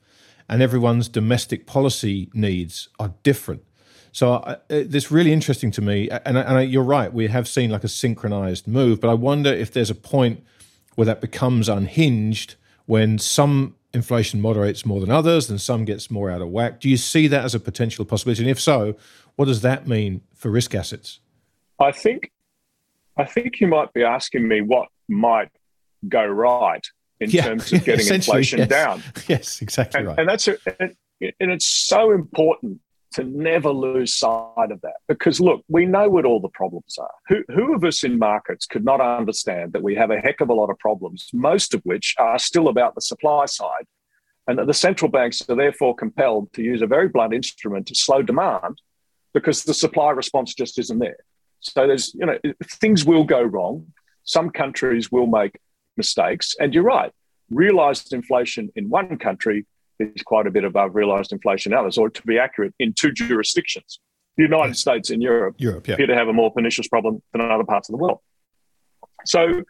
and 0.49 0.63
everyone's 0.63 1.09
domestic 1.09 1.67
policy 1.67 2.29
needs 2.35 2.89
are 2.99 3.15
different. 3.23 3.63
So 4.13 4.33
uh, 4.35 4.57
it's 4.69 5.11
really 5.11 5.33
interesting 5.33 5.71
to 5.73 5.83
me, 5.83 6.09
and, 6.11 6.37
and 6.37 6.71
you're 6.71 6.83
right. 6.83 7.13
We 7.13 7.29
have 7.29 7.47
seen 7.47 7.71
like 7.71 7.85
a 7.85 7.89
synchronized 7.89 8.67
move, 8.67 9.01
but 9.01 9.09
I 9.09 9.15
wonder 9.15 9.53
if 9.53 9.73
there's 9.73 9.91
a 9.91 9.95
point 9.95 10.45
where 10.97 11.05
that 11.05 11.21
becomes 11.21 11.69
unhinged 11.69 12.57
when 12.87 13.19
some 13.19 13.77
inflation 13.95 14.41
moderates 14.41 14.85
more 14.85 15.01
than 15.01 15.11
others, 15.11 15.49
and 15.49 15.61
some 15.61 15.85
gets 15.85 16.11
more 16.11 16.29
out 16.29 16.43
of 16.43 16.49
whack. 16.49 16.81
Do 16.81 16.89
you 16.89 16.97
see 16.97 17.29
that 17.29 17.45
as 17.45 17.55
a 17.55 17.61
potential 17.61 18.05
possibility? 18.05 18.43
And 18.43 18.51
if 18.51 18.61
so, 18.61 18.97
what 19.37 19.45
does 19.45 19.61
that 19.61 19.87
mean 19.87 20.23
for 20.35 20.51
risk 20.51 20.75
assets? 20.75 21.21
I 21.79 21.93
think, 21.93 22.33
I 23.21 23.27
think 23.27 23.61
you 23.61 23.67
might 23.67 23.93
be 23.93 24.03
asking 24.03 24.49
me 24.49 24.61
what 24.63 24.89
might 25.09 25.51
go 26.09 26.25
right 26.25 26.87
in 27.21 27.31
yeah. 27.31 27.45
terms 27.45 27.73
of 27.73 27.85
getting 27.85 28.09
inflation 28.15 28.61
yes. 28.61 28.69
down. 28.69 29.03
Yes, 29.29 29.61
exactly 29.61 29.99
and, 29.99 30.09
right. 30.09 30.19
And 30.19 30.29
that's 30.29 30.49
a, 30.49 30.57
and, 30.81 30.97
and 31.21 31.51
it's 31.51 31.67
so 31.67 32.13
important 32.13 32.81
to 33.13 33.25
never 33.25 33.71
lose 33.71 34.15
sight 34.15 34.71
of 34.71 34.81
that. 34.83 34.97
Because 35.09 35.41
look, 35.41 35.65
we 35.69 35.85
know 35.85 36.09
what 36.09 36.25
all 36.25 36.41
the 36.41 36.49
problems 36.49 36.97
are. 36.99 37.11
Who, 37.29 37.43
who 37.53 37.75
of 37.75 37.85
us 37.85 38.05
in 38.05 38.19
markets 38.19 38.67
could 38.67 38.85
not 38.85 39.01
understand 39.01 39.73
that 39.73 39.83
we 39.83 39.95
have 39.97 40.11
a 40.11 40.21
heck 40.21 40.41
of 40.41 40.49
a 40.49 40.55
lot 40.55 40.71
of 40.71 40.79
problems, 40.79 41.29
most 41.33 41.75
of 41.75 41.83
which 41.83 42.15
are 42.19 42.39
still 42.39 42.69
about 42.69 42.95
the 42.95 43.01
supply 43.01 43.47
side, 43.47 43.87
and 44.47 44.59
that 44.59 44.67
the 44.67 44.75
central 44.75 45.11
banks 45.11 45.43
are 45.49 45.57
therefore 45.57 45.95
compelled 45.95 46.53
to 46.55 46.63
use 46.63 46.83
a 46.83 46.87
very 46.87 47.09
blunt 47.09 47.35
instrument 47.35 47.87
to 47.89 47.95
slow 47.95 48.23
demand 48.23 48.81
because 49.35 49.65
the 49.65 49.75
supply 49.75 50.11
response 50.11 50.55
just 50.55 50.79
isn't 50.79 50.99
there. 50.99 51.19
So 51.61 51.87
there's, 51.87 52.15
you 52.15 52.27
know, 52.27 52.39
things 52.65 53.05
will 53.05 53.25
go 53.25 53.43
wrong. 53.43 53.87
Some 54.25 54.51
countries 54.51 55.13
will 55.13 55.27
make 55.27 55.59
mistakes. 55.97 56.55
And 56.59 56.75
you're 56.75 56.85
right, 56.85 57.13
realized 57.51 58.13
inflation 58.13 58.71
in 58.77 58.89
one 58.89 59.19
country 59.19 59.67
is 59.99 60.23
quite 60.23 60.47
a 60.47 60.51
bit 60.51 60.65
above 60.65 60.95
realized 60.95 61.33
inflation 61.33 61.73
in 61.73 61.79
others, 61.79 61.99
or 61.99 62.09
to 62.09 62.23
be 62.23 62.39
accurate, 62.39 62.75
in 62.79 62.93
two 62.93 63.13
jurisdictions. 63.13 64.01
The 64.37 64.45
United 64.45 64.77
States 64.77 65.11
and 65.11 65.23
Europe, 65.23 65.57
Europe 65.59 65.87
yeah. 65.87 65.95
appear 65.95 66.07
to 66.07 66.15
have 66.15 66.29
a 66.29 66.33
more 66.33 66.51
pernicious 66.51 66.89
problem 66.89 67.23
than 67.33 67.43
other 67.43 67.65
parts 67.65 67.89
of 67.89 67.93
the 67.93 67.99
world. 67.99 68.21
So 69.27 69.63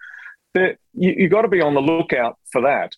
there, 0.54 0.78
you, 0.94 1.14
you've 1.16 1.30
got 1.32 1.42
to 1.42 1.48
be 1.48 1.60
on 1.60 1.74
the 1.74 1.80
lookout 1.80 2.38
for 2.52 2.62
that. 2.62 2.94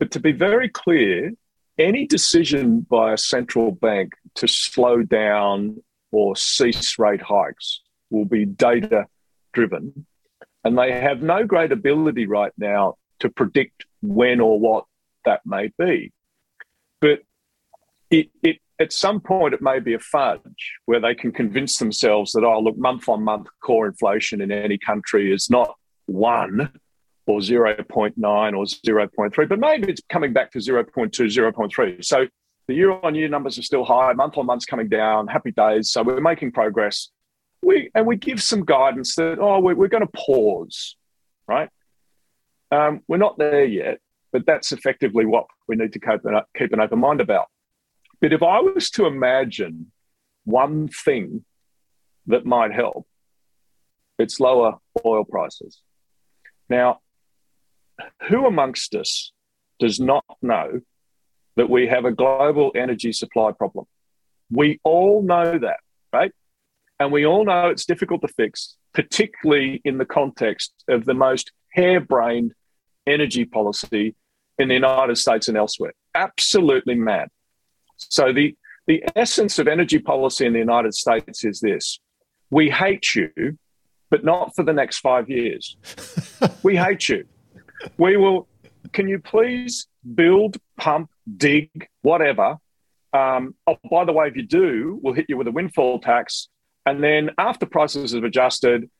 But 0.00 0.10
to 0.12 0.20
be 0.20 0.32
very 0.32 0.68
clear, 0.68 1.32
any 1.78 2.06
decision 2.06 2.80
by 2.80 3.12
a 3.12 3.18
central 3.18 3.70
bank 3.70 4.12
to 4.36 4.48
slow 4.48 5.02
down 5.02 5.82
or 6.10 6.34
cease 6.34 6.98
rate 6.98 7.22
hikes 7.22 7.80
will 8.10 8.24
be 8.24 8.44
data 8.44 9.06
driven. 9.52 10.06
And 10.64 10.78
they 10.78 10.92
have 10.92 11.22
no 11.22 11.44
great 11.44 11.72
ability 11.72 12.26
right 12.26 12.52
now 12.56 12.94
to 13.20 13.28
predict 13.28 13.86
when 14.02 14.40
or 14.40 14.58
what 14.58 14.84
that 15.24 15.40
may 15.44 15.70
be. 15.78 16.12
But 17.00 17.20
it, 18.10 18.30
it, 18.42 18.58
at 18.78 18.92
some 18.92 19.20
point, 19.20 19.54
it 19.54 19.62
may 19.62 19.78
be 19.78 19.94
a 19.94 19.98
fudge 19.98 20.74
where 20.86 21.00
they 21.00 21.14
can 21.14 21.32
convince 21.32 21.78
themselves 21.78 22.32
that, 22.32 22.44
oh, 22.44 22.60
look, 22.60 22.76
month 22.76 23.08
on 23.08 23.22
month 23.22 23.46
core 23.62 23.86
inflation 23.86 24.40
in 24.40 24.50
any 24.50 24.78
country 24.78 25.32
is 25.32 25.48
not 25.50 25.74
one 26.06 26.72
or 27.26 27.40
0.9 27.40 28.12
or 28.18 28.64
0.3, 28.64 29.48
but 29.48 29.58
maybe 29.58 29.88
it's 29.88 30.02
coming 30.10 30.32
back 30.32 30.50
to 30.52 30.58
0.2, 30.58 31.10
0.3. 31.10 32.04
So 32.04 32.26
the 32.66 32.74
year 32.74 32.92
on 32.92 33.14
year 33.14 33.28
numbers 33.28 33.58
are 33.58 33.62
still 33.62 33.84
high, 33.84 34.12
month 34.12 34.36
on 34.36 34.46
month's 34.46 34.66
coming 34.66 34.88
down, 34.88 35.26
happy 35.26 35.52
days. 35.52 35.90
So 35.90 36.02
we're 36.02 36.20
making 36.20 36.52
progress. 36.52 37.10
We, 37.64 37.90
and 37.94 38.06
we 38.06 38.16
give 38.16 38.42
some 38.42 38.64
guidance 38.64 39.14
that, 39.16 39.38
oh, 39.38 39.60
we're, 39.60 39.74
we're 39.74 39.88
going 39.88 40.06
to 40.06 40.12
pause, 40.12 40.96
right? 41.48 41.68
Um, 42.70 43.00
we're 43.08 43.16
not 43.16 43.38
there 43.38 43.64
yet. 43.64 43.98
But 44.32 44.46
that's 44.46 44.72
effectively 44.72 45.26
what 45.26 45.46
we 45.68 45.76
need 45.76 45.92
to 45.92 46.00
keep 46.00 46.24
an, 46.24 46.40
keep 46.58 46.72
an 46.72 46.80
open 46.80 46.98
mind 46.98 47.20
about. 47.20 47.46
But 48.20 48.32
if 48.32 48.42
I 48.42 48.58
was 48.58 48.90
to 48.90 49.06
imagine 49.06 49.92
one 50.42 50.88
thing 50.88 51.44
that 52.26 52.44
might 52.44 52.72
help, 52.72 53.06
it's 54.18 54.40
lower 54.40 54.78
oil 55.06 55.24
prices. 55.24 55.80
Now, 56.68 56.98
who 58.28 58.44
amongst 58.46 58.96
us 58.96 59.30
does 59.78 60.00
not 60.00 60.24
know 60.42 60.80
that 61.54 61.70
we 61.70 61.86
have 61.86 62.04
a 62.04 62.10
global 62.10 62.72
energy 62.74 63.12
supply 63.12 63.52
problem? 63.52 63.86
We 64.50 64.80
all 64.82 65.22
know 65.22 65.58
that, 65.60 65.78
right? 66.12 66.32
And 67.00 67.10
we 67.12 67.26
all 67.26 67.44
know 67.44 67.68
it's 67.68 67.86
difficult 67.86 68.20
to 68.22 68.28
fix, 68.28 68.76
particularly 68.92 69.80
in 69.84 69.98
the 69.98 70.04
context 70.04 70.72
of 70.88 71.04
the 71.04 71.14
most 71.14 71.52
harebrained 71.72 72.54
energy 73.06 73.44
policy 73.44 74.14
in 74.58 74.68
the 74.68 74.74
United 74.74 75.18
States 75.18 75.48
and 75.48 75.56
elsewhere. 75.56 75.92
Absolutely 76.14 76.94
mad. 76.94 77.28
So 77.96 78.32
the 78.32 78.56
the 78.86 79.02
essence 79.16 79.58
of 79.58 79.66
energy 79.66 79.98
policy 79.98 80.44
in 80.44 80.52
the 80.52 80.58
United 80.58 80.94
States 80.94 81.44
is 81.44 81.60
this: 81.60 81.98
we 82.50 82.70
hate 82.70 83.14
you, 83.14 83.58
but 84.10 84.24
not 84.24 84.54
for 84.54 84.62
the 84.62 84.72
next 84.72 84.98
five 84.98 85.28
years. 85.28 85.76
we 86.62 86.76
hate 86.76 87.08
you. 87.08 87.24
We 87.98 88.16
will. 88.16 88.48
Can 88.92 89.08
you 89.08 89.18
please 89.18 89.88
build, 90.14 90.58
pump, 90.76 91.10
dig, 91.36 91.88
whatever? 92.02 92.58
Um, 93.12 93.54
oh, 93.66 93.76
by 93.90 94.04
the 94.04 94.12
way, 94.12 94.28
if 94.28 94.36
you 94.36 94.42
do, 94.42 95.00
we'll 95.02 95.14
hit 95.14 95.26
you 95.28 95.36
with 95.36 95.48
a 95.48 95.52
windfall 95.52 96.00
tax, 96.00 96.48
and 96.86 97.02
then 97.02 97.30
after 97.38 97.66
prices 97.66 98.12
have 98.12 98.24
adjusted, 98.24 98.90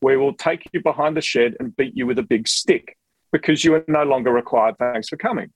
we 0.00 0.16
will 0.16 0.34
take 0.34 0.68
you 0.72 0.82
behind 0.82 1.16
the 1.16 1.20
shed 1.20 1.56
and 1.60 1.76
beat 1.76 1.96
you 1.96 2.06
with 2.06 2.18
a 2.18 2.22
big 2.22 2.48
stick 2.48 2.96
because 3.32 3.64
you 3.64 3.74
are 3.74 3.84
no 3.88 4.04
longer 4.04 4.30
required. 4.32 4.76
Thanks 4.78 5.08
for 5.08 5.16
coming. 5.16 5.50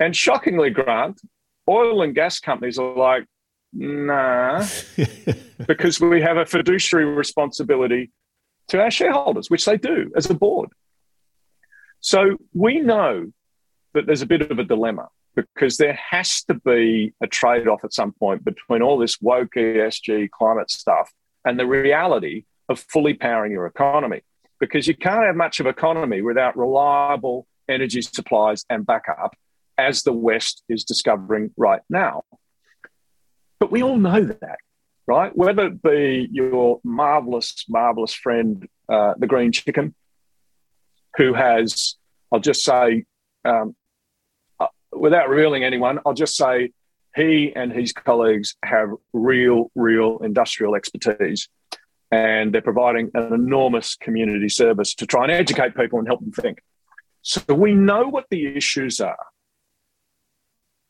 And 0.00 0.14
shockingly, 0.14 0.70
Grant, 0.70 1.20
oil 1.68 2.02
and 2.02 2.14
gas 2.14 2.38
companies 2.38 2.78
are 2.78 2.94
like, 2.94 3.26
nah, 3.72 4.64
because 5.66 6.00
we 6.00 6.22
have 6.22 6.36
a 6.36 6.46
fiduciary 6.46 7.04
responsibility 7.06 8.10
to 8.68 8.80
our 8.80 8.90
shareholders, 8.90 9.50
which 9.50 9.64
they 9.64 9.76
do 9.76 10.10
as 10.16 10.30
a 10.30 10.34
board. 10.34 10.70
So 12.00 12.36
we 12.54 12.80
know 12.80 13.32
that 13.94 14.06
there's 14.06 14.22
a 14.22 14.26
bit 14.26 14.42
of 14.50 14.58
a 14.58 14.64
dilemma 14.64 15.08
because 15.34 15.76
there 15.76 15.98
has 16.10 16.42
to 16.44 16.54
be 16.54 17.12
a 17.22 17.26
trade 17.26 17.68
off 17.68 17.84
at 17.84 17.92
some 17.92 18.12
point 18.12 18.44
between 18.44 18.82
all 18.82 18.98
this 18.98 19.20
woke 19.20 19.54
ESG 19.56 20.30
climate 20.30 20.70
stuff 20.70 21.12
and 21.48 21.58
the 21.58 21.66
reality 21.66 22.44
of 22.68 22.78
fully 22.78 23.14
powering 23.14 23.50
your 23.50 23.64
economy 23.64 24.20
because 24.60 24.86
you 24.86 24.94
can't 24.94 25.24
have 25.24 25.34
much 25.34 25.60
of 25.60 25.66
economy 25.66 26.20
without 26.20 26.58
reliable 26.58 27.46
energy 27.70 28.02
supplies 28.02 28.66
and 28.68 28.84
backup, 28.84 29.34
as 29.78 30.02
the 30.02 30.12
West 30.12 30.62
is 30.68 30.84
discovering 30.84 31.50
right 31.56 31.80
now. 31.88 32.22
But 33.60 33.70
we 33.70 33.82
all 33.82 33.96
know 33.96 34.20
that, 34.24 34.58
right? 35.06 35.34
Whether 35.34 35.68
it 35.68 35.82
be 35.82 36.28
your 36.30 36.80
marvelous, 36.84 37.64
marvelous 37.66 38.12
friend, 38.12 38.68
uh, 38.86 39.14
the 39.16 39.26
green 39.26 39.50
chicken, 39.50 39.94
who 41.16 41.32
has, 41.32 41.96
I'll 42.30 42.40
just 42.40 42.62
say, 42.62 43.04
um, 43.46 43.74
uh, 44.60 44.66
without 44.92 45.30
revealing 45.30 45.64
anyone, 45.64 45.98
I'll 46.04 46.12
just 46.12 46.36
say 46.36 46.72
he 47.18 47.52
and 47.54 47.72
his 47.72 47.92
colleagues 47.92 48.56
have 48.64 48.88
real, 49.12 49.70
real 49.74 50.18
industrial 50.18 50.74
expertise 50.74 51.48
and 52.10 52.54
they're 52.54 52.62
providing 52.62 53.10
an 53.14 53.34
enormous 53.34 53.94
community 53.96 54.48
service 54.48 54.94
to 54.94 55.06
try 55.06 55.24
and 55.24 55.32
educate 55.32 55.76
people 55.76 55.98
and 55.98 56.08
help 56.08 56.20
them 56.20 56.32
think. 56.32 56.62
So 57.22 57.42
we 57.52 57.74
know 57.74 58.08
what 58.08 58.24
the 58.30 58.46
issues 58.56 59.00
are. 59.00 59.26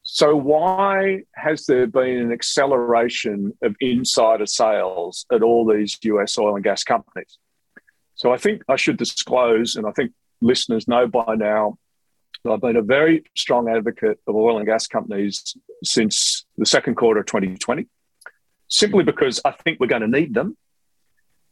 So 0.02 0.36
why 0.36 1.24
has 1.34 1.66
there 1.66 1.86
been 1.86 2.18
an 2.18 2.32
acceleration 2.32 3.52
of 3.62 3.76
insider 3.80 4.46
sales 4.46 5.26
at 5.32 5.42
all 5.42 5.66
these 5.66 5.98
US 6.02 6.38
oil 6.38 6.54
and 6.54 6.64
gas 6.64 6.82
companies? 6.84 7.38
So 8.14 8.32
I 8.32 8.36
think 8.36 8.62
I 8.68 8.76
should 8.76 8.96
disclose, 8.96 9.76
and 9.76 9.86
I 9.86 9.92
think 9.92 10.12
listeners 10.40 10.88
know 10.88 11.06
by 11.06 11.34
now, 11.36 11.78
I've 12.46 12.60
been 12.60 12.76
a 12.76 12.82
very 12.82 13.24
strong 13.36 13.68
advocate 13.68 14.18
of 14.26 14.34
oil 14.34 14.58
and 14.58 14.66
gas 14.66 14.86
companies 14.86 15.56
since 15.82 16.44
the 16.56 16.66
second 16.66 16.96
quarter 16.96 17.20
of 17.20 17.26
2020, 17.26 17.86
simply 18.68 19.04
because 19.04 19.40
I 19.44 19.52
think 19.52 19.80
we're 19.80 19.86
going 19.86 20.02
to 20.02 20.08
need 20.08 20.34
them 20.34 20.56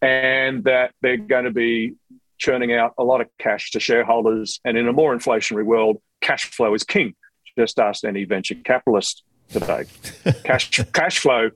and 0.03 0.65
that 0.65 0.93
they're 1.03 1.17
going 1.17 1.45
to 1.45 1.51
be 1.51 1.95
churning 2.39 2.73
out 2.73 2.95
a 2.99 3.05
lot 3.05 3.21
of 3.21 3.29
cash 3.39 3.71
to 3.73 3.81
shareholders. 3.81 4.61
And 4.65 4.77
in 4.77 4.89
a 4.89 4.93
more 4.93 5.17
inflationary 5.17 5.65
world, 5.65 6.01
cash 6.21 6.51
flow 6.51 6.75
is 6.75 6.85
king. 6.85 7.15
Just 7.59 7.79
ask 7.79 8.05
any 8.05 8.25
venture 8.25 8.55
capitalist 8.55 9.23
today. 9.49 9.87
cash, 10.45 10.71
cash 10.93 11.19
flow, 11.19 11.51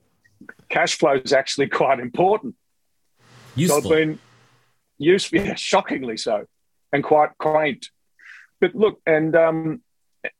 cash 0.68 0.96
flow 0.96 1.20
is 1.22 1.32
actually 1.32 1.68
quite 1.68 2.00
important. 2.00 2.54
Useful. 3.54 3.82
So 3.82 3.88
I've 3.88 3.96
been 3.98 4.18
used, 4.98 5.32
yeah, 5.32 5.54
shockingly 5.54 6.16
so, 6.16 6.44
and 6.92 7.04
quite 7.04 7.30
quaint. 7.38 7.90
But 8.60 8.74
look, 8.74 9.00
and 9.06 9.34
um, 9.34 9.82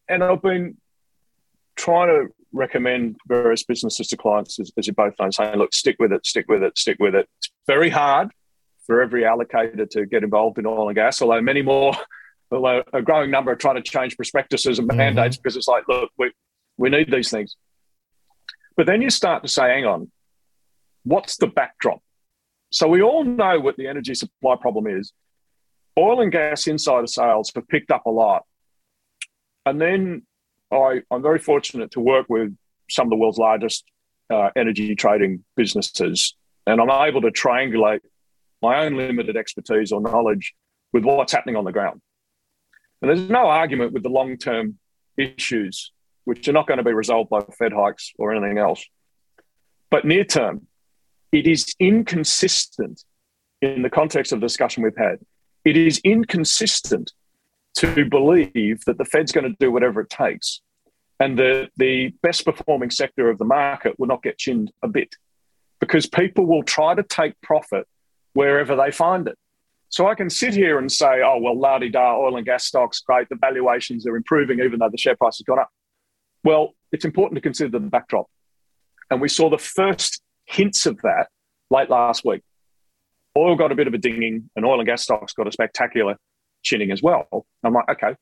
and 0.09 0.23
I've 0.23 0.43
been 0.43 0.77
trying 1.77 2.09
to 2.09 2.33
recommend 2.53 3.17
various 3.27 3.65
businesses 3.65 4.09
to 4.09 4.17
clients, 4.17 4.59
as, 4.59 4.71
as 4.77 4.87
you 4.87 4.93
both 4.93 5.15
know, 5.21 5.31
saying, 5.31 5.57
look, 5.57 5.73
stick 5.73 5.97
with 5.99 6.13
it, 6.13 6.27
stick 6.27 6.47
with 6.49 6.63
it, 6.63 6.77
stick 6.77 6.97
with 6.99 7.15
it. 7.15 7.29
It's 7.39 7.51
very 7.67 7.91
hard 7.91 8.31
for 8.87 9.01
every 9.01 9.23
allocator 9.23 9.89
to 9.91 10.07
get 10.07 10.25
involved 10.25 10.59
in 10.59 10.67
oil 10.67 10.89
and 10.89 10.97
gas, 10.97 11.23
although 11.23 11.41
many 11.41 11.63
more, 11.63 11.95
although 12.51 12.83
a 12.93 13.03
growing 13.03 13.31
number 13.31 13.53
are 13.53 13.57
trying 13.57 13.77
to 13.77 13.83
change 13.83 14.17
prospectuses 14.17 14.79
and 14.79 14.89
mm-hmm. 14.89 14.99
mandates 14.99 15.37
because 15.37 15.57
it's 15.57 15.69
like, 15.69 15.85
look, 15.89 16.11
we, 16.19 16.33
we 16.77 16.91
need 16.91 17.11
these 17.11 17.31
things. 17.31 17.57
But 18.77 18.87
then 18.87 19.03
you 19.03 19.11
start 19.11 19.43
to 19.43 19.49
say, 19.49 19.63
hang 19.63 19.85
on, 19.85 20.11
what's 21.05 21.37
the 21.37 21.47
backdrop? 21.47 22.03
So 22.71 22.89
we 22.89 23.03
all 23.03 23.25
know 23.25 23.61
what 23.61 23.77
the 23.77 23.89
energy 23.89 24.15
supply 24.15 24.57
problem 24.61 24.87
is. 24.87 25.13
Oil 26.01 26.23
and 26.23 26.33
gas 26.33 26.67
insider 26.67 27.07
sales 27.07 27.53
have 27.55 27.69
picked 27.69 27.91
up 27.91 28.07
a 28.07 28.11
lot. 28.11 28.45
And 29.67 29.79
then 29.79 30.23
I, 30.73 31.03
I'm 31.11 31.23
very 31.23 31.39
fortunate 31.39 31.91
to 31.93 32.01
work 32.01 32.27
with 32.31 32.57
some 32.89 33.07
of 33.07 33.11
the 33.11 33.17
world's 33.17 33.39
largest 33.39 33.85
uh, 34.31 34.49
energy 34.57 34.95
trading 34.95 35.45
businesses, 35.57 36.35
and 36.67 36.81
I'm 36.81 36.91
able 36.91 37.21
to 37.23 37.31
triangulate 37.31 38.01
my 38.63 38.85
own 38.85 38.97
limited 38.97 39.37
expertise 39.37 39.93
or 39.93 40.01
knowledge 40.01 40.55
with 40.93 41.05
what's 41.05 41.33
happening 41.33 41.57
on 41.57 41.65
the 41.65 41.73
ground. 41.73 42.01
And 43.03 43.09
there's 43.09 43.29
no 43.29 43.47
argument 43.47 43.93
with 43.93 44.03
the 44.03 44.09
long 44.09 44.37
term 44.37 44.79
issues, 45.17 45.93
which 46.25 46.49
are 46.49 46.53
not 46.53 46.67
going 46.67 46.79
to 46.79 46.85
be 46.85 46.93
resolved 46.93 47.31
by 47.31 47.41
Fed 47.59 47.73
hikes 47.73 48.13
or 48.19 48.35
anything 48.35 48.59
else. 48.59 48.85
But 49.91 50.05
near 50.05 50.25
term, 50.25 50.67
it 51.33 51.47
is 51.47 51.75
inconsistent 51.79 53.05
in 53.61 53.83
the 53.83 53.91
context 53.91 54.33
of 54.33 54.41
the 54.41 54.47
discussion 54.47 54.83
we've 54.83 54.97
had. 54.97 55.19
It 55.65 55.77
is 55.77 56.01
inconsistent 56.05 57.13
to 57.77 58.05
believe 58.05 58.85
that 58.87 58.99
the 58.99 59.05
Fed's 59.05 59.33
going 59.33 59.49
to 59.49 59.57
do 59.61 59.71
whatever 59.71 60.01
it 60.01 60.11
takes 60.11 60.61
and 61.19 61.39
that 61.39 61.71
the 61.77 62.15
best 62.23 62.45
performing 62.45 62.91
sector 62.91 63.29
of 63.29 63.39
the 63.39 63.45
market 63.45 63.99
will 63.99 64.07
not 64.07 64.23
get 64.23 64.39
chinned 64.39 64.73
a 64.83 64.89
bit 64.89 65.15
because 65.79 66.07
people 66.07 66.47
will 66.47 66.63
try 66.63 66.95
to 66.95 67.03
take 67.03 67.41
profit 67.43 67.87
wherever 68.33 68.75
they 68.75 68.91
find 68.91 69.29
it. 69.29 69.37
So 69.91 70.07
I 70.07 70.15
can 70.15 70.31
sit 70.31 70.55
here 70.55 70.79
and 70.79 70.91
say, 70.91 71.21
oh, 71.23 71.39
well, 71.41 71.59
la 71.59 71.79
da, 71.79 72.17
oil 72.17 72.37
and 72.37 72.47
gas 72.47 72.65
stocks, 72.65 73.01
great, 73.01 73.29
the 73.29 73.37
valuations 73.37 74.07
are 74.07 74.17
improving 74.17 74.61
even 74.61 74.79
though 74.79 74.89
the 74.89 74.99
share 74.99 75.17
price 75.17 75.39
has 75.39 75.45
gone 75.45 75.59
up. 75.59 75.69
Well, 76.45 76.75
it's 76.93 77.05
important 77.05 77.37
to 77.37 77.41
consider 77.41 77.71
the 77.71 77.81
backdrop. 77.81 78.27
And 79.11 79.21
we 79.21 79.29
saw 79.29 79.51
the 79.51 79.59
first 79.59 80.23
hints 80.47 80.87
of 80.87 81.01
that 81.03 81.27
late 81.71 81.91
last 81.91 82.25
week. 82.25 82.43
Oil 83.37 83.57
got 83.57 83.73
a 83.73 83.75
bit 83.75 83.87
of 83.87 83.95
a 83.95 83.99
dinging, 83.99 84.51
and 84.57 84.65
oil 84.65 84.81
and 84.81 84.87
gas 84.87 85.03
stocks 85.03 85.33
got 85.33 85.47
a 85.47 85.53
spectacular 85.53 86.17
chinning 86.63 86.91
as 86.91 87.03
well. 87.03 87.47
I'm 87.63 87.73
like, 87.73 87.89
okay, 87.89 88.17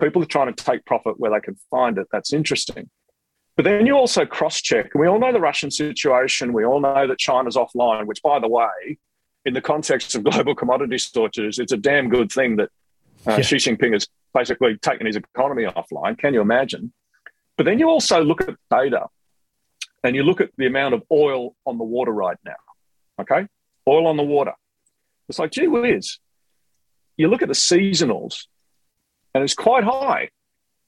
people 0.00 0.22
are 0.22 0.26
trying 0.26 0.54
to 0.54 0.64
take 0.64 0.84
profit 0.84 1.18
where 1.18 1.30
they 1.30 1.40
can 1.40 1.56
find 1.70 1.98
it. 1.98 2.06
That's 2.12 2.32
interesting. 2.32 2.88
But 3.56 3.64
then 3.64 3.86
you 3.86 3.94
also 3.94 4.26
cross 4.26 4.60
check. 4.60 4.94
We 4.94 5.06
all 5.06 5.18
know 5.20 5.32
the 5.32 5.40
Russian 5.40 5.70
situation. 5.70 6.52
We 6.52 6.64
all 6.64 6.80
know 6.80 7.06
that 7.06 7.18
China's 7.18 7.56
offline, 7.56 8.06
which, 8.06 8.20
by 8.22 8.40
the 8.40 8.48
way, 8.48 8.98
in 9.44 9.54
the 9.54 9.60
context 9.60 10.14
of 10.14 10.24
global 10.24 10.54
commodity 10.54 10.98
shortages, 10.98 11.58
it's 11.58 11.72
a 11.72 11.76
damn 11.76 12.08
good 12.08 12.32
thing 12.32 12.56
that 12.56 12.70
uh, 13.26 13.32
yeah. 13.32 13.42
Xi 13.42 13.56
Jinping 13.56 13.92
has 13.92 14.08
basically 14.32 14.76
taken 14.78 15.06
his 15.06 15.16
economy 15.16 15.64
offline. 15.64 16.18
Can 16.18 16.34
you 16.34 16.40
imagine? 16.40 16.92
But 17.56 17.66
then 17.66 17.78
you 17.78 17.88
also 17.88 18.22
look 18.22 18.40
at 18.42 18.56
data 18.70 19.06
and 20.02 20.16
you 20.16 20.24
look 20.24 20.40
at 20.40 20.50
the 20.58 20.66
amount 20.66 20.94
of 20.94 21.02
oil 21.10 21.54
on 21.64 21.78
the 21.78 21.84
water 21.84 22.10
right 22.10 22.36
now. 22.44 22.52
Okay? 23.20 23.46
Oil 23.88 24.06
on 24.06 24.16
the 24.16 24.22
water. 24.22 24.52
It's 25.28 25.38
like, 25.38 25.52
gee 25.52 25.66
whiz. 25.66 26.18
You 27.16 27.28
look 27.28 27.42
at 27.42 27.48
the 27.48 27.54
seasonals 27.54 28.46
and 29.34 29.42
it's 29.42 29.54
quite 29.54 29.84
high. 29.84 30.30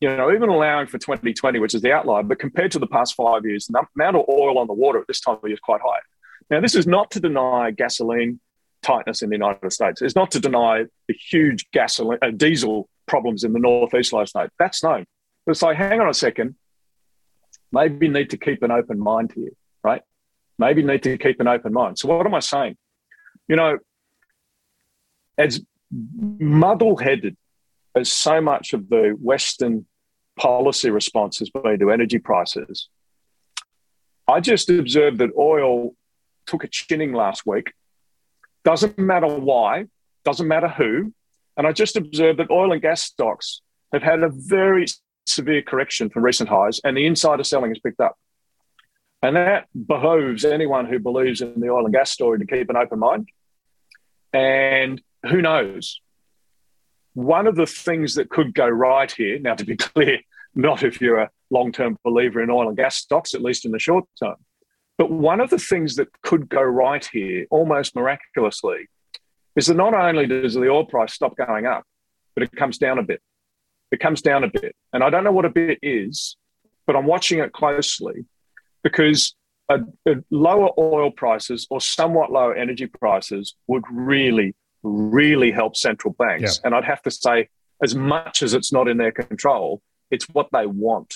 You 0.00 0.14
know, 0.14 0.32
even 0.32 0.50
allowing 0.50 0.88
for 0.88 0.98
2020, 0.98 1.58
which 1.58 1.74
is 1.74 1.80
the 1.80 1.92
outlier, 1.92 2.22
but 2.22 2.38
compared 2.38 2.70
to 2.72 2.78
the 2.78 2.86
past 2.86 3.14
five 3.14 3.44
years, 3.44 3.66
the 3.66 3.82
amount 3.96 4.16
of 4.16 4.24
oil 4.28 4.58
on 4.58 4.66
the 4.66 4.74
water 4.74 4.98
at 4.98 5.06
this 5.06 5.20
time 5.20 5.36
of 5.36 5.44
year 5.44 5.54
is 5.54 5.60
quite 5.60 5.80
high. 5.80 6.00
Now, 6.50 6.60
this 6.60 6.74
is 6.74 6.86
not 6.86 7.10
to 7.12 7.20
deny 7.20 7.70
gasoline 7.70 8.40
tightness 8.82 9.22
in 9.22 9.30
the 9.30 9.36
United 9.36 9.72
States. 9.72 10.02
It's 10.02 10.14
not 10.14 10.30
to 10.32 10.40
deny 10.40 10.84
the 11.08 11.14
huge 11.14 11.66
gasoline, 11.72 12.18
uh, 12.22 12.30
diesel 12.30 12.88
problems 13.06 13.42
in 13.42 13.52
the 13.52 13.58
northeast 13.58 14.12
United 14.12 14.28
States. 14.28 14.52
That's 14.58 14.82
known. 14.82 15.06
But 15.44 15.52
it's 15.52 15.62
like, 15.62 15.76
hang 15.76 16.00
on 16.00 16.08
a 16.08 16.14
second. 16.14 16.56
Maybe 17.72 18.08
need 18.08 18.30
to 18.30 18.36
keep 18.36 18.62
an 18.62 18.70
open 18.70 18.98
mind 18.98 19.32
here, 19.34 19.50
right? 19.82 20.02
Maybe 20.58 20.82
need 20.82 21.02
to 21.04 21.18
keep 21.18 21.40
an 21.40 21.48
open 21.48 21.72
mind. 21.72 21.98
So, 21.98 22.08
what 22.08 22.26
am 22.26 22.34
I 22.34 22.40
saying? 22.40 22.76
You 23.48 23.56
know, 23.56 23.78
as 25.38 25.64
muddle 25.90 26.96
headed 26.96 27.36
as 27.94 28.10
so 28.10 28.40
much 28.40 28.72
of 28.72 28.88
the 28.88 29.16
Western 29.20 29.86
policy 30.38 30.90
response 30.90 31.38
has 31.38 31.50
been 31.50 31.78
to 31.78 31.90
energy 31.90 32.18
prices, 32.18 32.88
I 34.28 34.40
just 34.40 34.68
observed 34.68 35.18
that 35.18 35.30
oil 35.38 35.94
took 36.46 36.64
a 36.64 36.68
chinning 36.68 37.12
last 37.12 37.46
week. 37.46 37.72
Doesn't 38.64 38.98
matter 38.98 39.28
why, 39.28 39.86
doesn't 40.24 40.48
matter 40.48 40.68
who. 40.68 41.12
And 41.56 41.66
I 41.66 41.72
just 41.72 41.96
observed 41.96 42.38
that 42.40 42.50
oil 42.50 42.72
and 42.72 42.82
gas 42.82 43.02
stocks 43.02 43.62
have 43.92 44.02
had 44.02 44.22
a 44.22 44.28
very 44.28 44.86
severe 45.26 45.62
correction 45.62 46.10
from 46.10 46.24
recent 46.24 46.48
highs, 46.48 46.80
and 46.84 46.96
the 46.96 47.06
insider 47.06 47.44
selling 47.44 47.70
has 47.70 47.78
picked 47.78 48.00
up. 48.00 48.16
And 49.22 49.36
that 49.36 49.66
behooves 49.86 50.44
anyone 50.44 50.86
who 50.86 50.98
believes 50.98 51.40
in 51.40 51.58
the 51.60 51.70
oil 51.70 51.84
and 51.84 51.94
gas 51.94 52.10
story 52.10 52.38
to 52.38 52.46
keep 52.46 52.68
an 52.68 52.76
open 52.76 52.98
mind. 52.98 53.28
And 54.36 55.00
who 55.30 55.40
knows? 55.40 56.02
One 57.14 57.46
of 57.46 57.56
the 57.56 57.66
things 57.66 58.16
that 58.16 58.28
could 58.28 58.52
go 58.52 58.68
right 58.68 59.10
here, 59.10 59.38
now 59.38 59.54
to 59.54 59.64
be 59.64 59.76
clear, 59.88 60.18
not 60.54 60.82
if 60.82 61.00
you're 61.00 61.20
a 61.20 61.30
long 61.50 61.72
term 61.72 61.96
believer 62.04 62.42
in 62.42 62.50
oil 62.50 62.68
and 62.68 62.76
gas 62.76 62.96
stocks, 62.96 63.32
at 63.32 63.40
least 63.40 63.64
in 63.64 63.72
the 63.72 63.78
short 63.78 64.04
term, 64.22 64.36
but 64.98 65.10
one 65.10 65.40
of 65.40 65.48
the 65.48 65.58
things 65.58 65.96
that 65.96 66.08
could 66.20 66.50
go 66.50 66.60
right 66.60 67.04
here, 67.10 67.46
almost 67.50 67.96
miraculously, 67.96 68.88
is 69.54 69.68
that 69.68 69.76
not 69.76 69.94
only 69.94 70.26
does 70.26 70.52
the 70.52 70.68
oil 70.68 70.84
price 70.84 71.14
stop 71.14 71.34
going 71.34 71.64
up, 71.64 71.84
but 72.34 72.42
it 72.42 72.52
comes 72.52 72.76
down 72.76 72.98
a 72.98 73.02
bit. 73.02 73.22
It 73.90 74.00
comes 74.00 74.20
down 74.20 74.44
a 74.44 74.50
bit. 74.50 74.76
And 74.92 75.02
I 75.02 75.08
don't 75.08 75.24
know 75.24 75.32
what 75.32 75.46
a 75.46 75.50
bit 75.50 75.78
is, 75.80 76.36
but 76.86 76.94
I'm 76.94 77.06
watching 77.06 77.38
it 77.38 77.54
closely 77.54 78.26
because 78.82 79.34
a, 79.68 79.80
a 80.08 80.14
lower 80.30 80.70
oil 80.78 81.10
prices 81.10 81.66
or 81.70 81.80
somewhat 81.80 82.30
lower 82.30 82.54
energy 82.54 82.86
prices 82.86 83.54
would 83.66 83.84
really 83.90 84.54
really 84.86 85.50
help 85.50 85.76
central 85.76 86.14
banks. 86.14 86.56
Yeah. 86.56 86.66
And 86.66 86.74
I'd 86.74 86.84
have 86.84 87.02
to 87.02 87.10
say, 87.10 87.48
as 87.82 87.94
much 87.94 88.42
as 88.42 88.54
it's 88.54 88.72
not 88.72 88.88
in 88.88 88.96
their 88.96 89.12
control, 89.12 89.82
it's 90.10 90.24
what 90.26 90.48
they 90.52 90.66
want. 90.66 91.14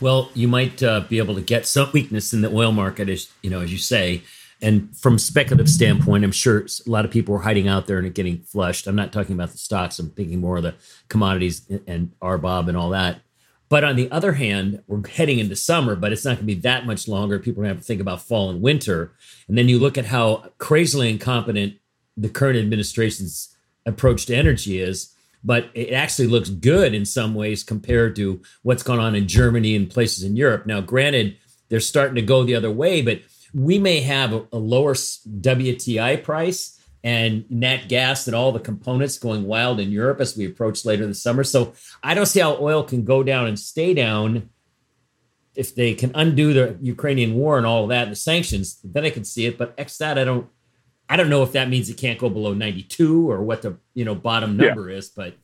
Well, 0.00 0.30
you 0.34 0.48
might 0.48 0.82
uh, 0.82 1.00
be 1.00 1.18
able 1.18 1.34
to 1.34 1.40
get 1.40 1.66
some 1.66 1.90
weakness 1.92 2.32
in 2.32 2.42
the 2.42 2.52
oil 2.52 2.72
market, 2.72 3.08
as 3.08 3.30
you 3.42 3.50
know, 3.50 3.60
as 3.60 3.72
you 3.72 3.78
say. 3.78 4.22
And 4.60 4.96
from 4.96 5.18
speculative 5.18 5.68
standpoint, 5.68 6.24
I'm 6.24 6.32
sure 6.32 6.66
a 6.86 6.90
lot 6.90 7.04
of 7.04 7.12
people 7.12 7.34
are 7.36 7.40
hiding 7.40 7.68
out 7.68 7.86
there 7.86 7.98
and 7.98 8.12
getting 8.12 8.40
flushed. 8.40 8.88
I'm 8.88 8.96
not 8.96 9.12
talking 9.12 9.34
about 9.34 9.50
the 9.50 9.58
stocks. 9.58 9.98
I'm 10.00 10.10
thinking 10.10 10.40
more 10.40 10.56
of 10.56 10.64
the 10.64 10.74
commodities 11.08 11.62
and 11.86 12.12
RBOB 12.20 12.68
and 12.68 12.76
all 12.76 12.90
that. 12.90 13.20
But 13.68 13.84
on 13.84 13.96
the 13.96 14.10
other 14.10 14.32
hand, 14.32 14.82
we're 14.86 15.06
heading 15.06 15.38
into 15.38 15.56
summer, 15.56 15.94
but 15.94 16.12
it's 16.12 16.24
not 16.24 16.36
going 16.36 16.46
to 16.46 16.54
be 16.54 16.60
that 16.60 16.86
much 16.86 17.06
longer. 17.06 17.38
People 17.38 17.62
are 17.62 17.64
going 17.64 17.74
to 17.74 17.76
have 17.76 17.82
to 17.82 17.86
think 17.86 18.00
about 18.00 18.22
fall 18.22 18.50
and 18.50 18.62
winter. 18.62 19.12
And 19.46 19.58
then 19.58 19.68
you 19.68 19.78
look 19.78 19.98
at 19.98 20.06
how 20.06 20.50
crazily 20.58 21.10
incompetent 21.10 21.74
the 22.16 22.28
current 22.28 22.58
administration's 22.58 23.54
approach 23.84 24.26
to 24.26 24.34
energy 24.34 24.80
is 24.80 25.14
but 25.44 25.70
it 25.74 25.92
actually 25.92 26.28
looks 26.28 26.50
good 26.50 26.94
in 26.94 27.04
some 27.04 27.34
ways 27.34 27.62
compared 27.62 28.16
to 28.16 28.42
what's 28.62 28.82
going 28.82 29.00
on 29.00 29.14
in 29.14 29.28
Germany 29.28 29.76
and 29.76 29.90
places 29.90 30.24
in 30.24 30.36
Europe. 30.36 30.66
Now, 30.66 30.80
granted, 30.80 31.36
they're 31.68 31.80
starting 31.80 32.16
to 32.16 32.22
go 32.22 32.44
the 32.44 32.54
other 32.54 32.70
way, 32.70 33.02
but 33.02 33.20
we 33.54 33.78
may 33.78 34.00
have 34.00 34.32
a, 34.32 34.56
lower 34.56 34.94
WTI 34.94 36.22
price 36.22 36.77
and 37.04 37.48
nat 37.50 37.88
gas 37.88 38.26
and 38.26 38.34
all 38.34 38.52
the 38.52 38.60
components 38.60 39.18
going 39.18 39.44
wild 39.44 39.80
in 39.80 39.90
Europe 39.90 40.20
as 40.20 40.36
we 40.36 40.46
approach 40.46 40.84
later 40.84 41.06
this 41.06 41.22
summer. 41.22 41.44
So 41.44 41.74
I 42.02 42.14
don't 42.14 42.26
see 42.26 42.40
how 42.40 42.56
oil 42.60 42.82
can 42.82 43.04
go 43.04 43.22
down 43.22 43.46
and 43.46 43.58
stay 43.58 43.94
down 43.94 44.50
if 45.54 45.74
they 45.74 45.94
can 45.94 46.12
undo 46.14 46.52
the 46.52 46.78
Ukrainian 46.80 47.34
war 47.34 47.56
and 47.56 47.66
all 47.66 47.84
of 47.84 47.88
that 47.90 48.04
and 48.04 48.12
the 48.12 48.16
sanctions. 48.16 48.80
Then 48.82 49.04
I 49.04 49.10
can 49.10 49.24
see 49.24 49.46
it, 49.46 49.58
but 49.58 49.74
X 49.78 49.98
that 49.98 50.18
I 50.18 50.24
don't 50.24 50.48
I 51.08 51.16
don't 51.16 51.30
know 51.30 51.42
if 51.42 51.52
that 51.52 51.70
means 51.70 51.88
it 51.88 51.96
can't 51.96 52.18
go 52.18 52.28
below 52.28 52.52
92 52.52 53.30
or 53.30 53.42
what 53.42 53.62
the 53.62 53.78
you 53.94 54.04
know 54.04 54.14
bottom 54.14 54.56
number 54.56 54.90
yeah. 54.90 54.98
is, 54.98 55.08
but 55.08 55.34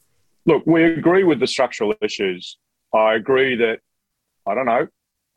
look, 0.47 0.62
we 0.66 0.85
agree 0.85 1.24
with 1.24 1.40
the 1.40 1.47
structural 1.47 1.94
issues. 2.01 2.59
I 2.93 3.14
agree 3.14 3.56
that, 3.56 3.81
I 4.47 4.55
don't 4.55 4.66
know, 4.66 4.86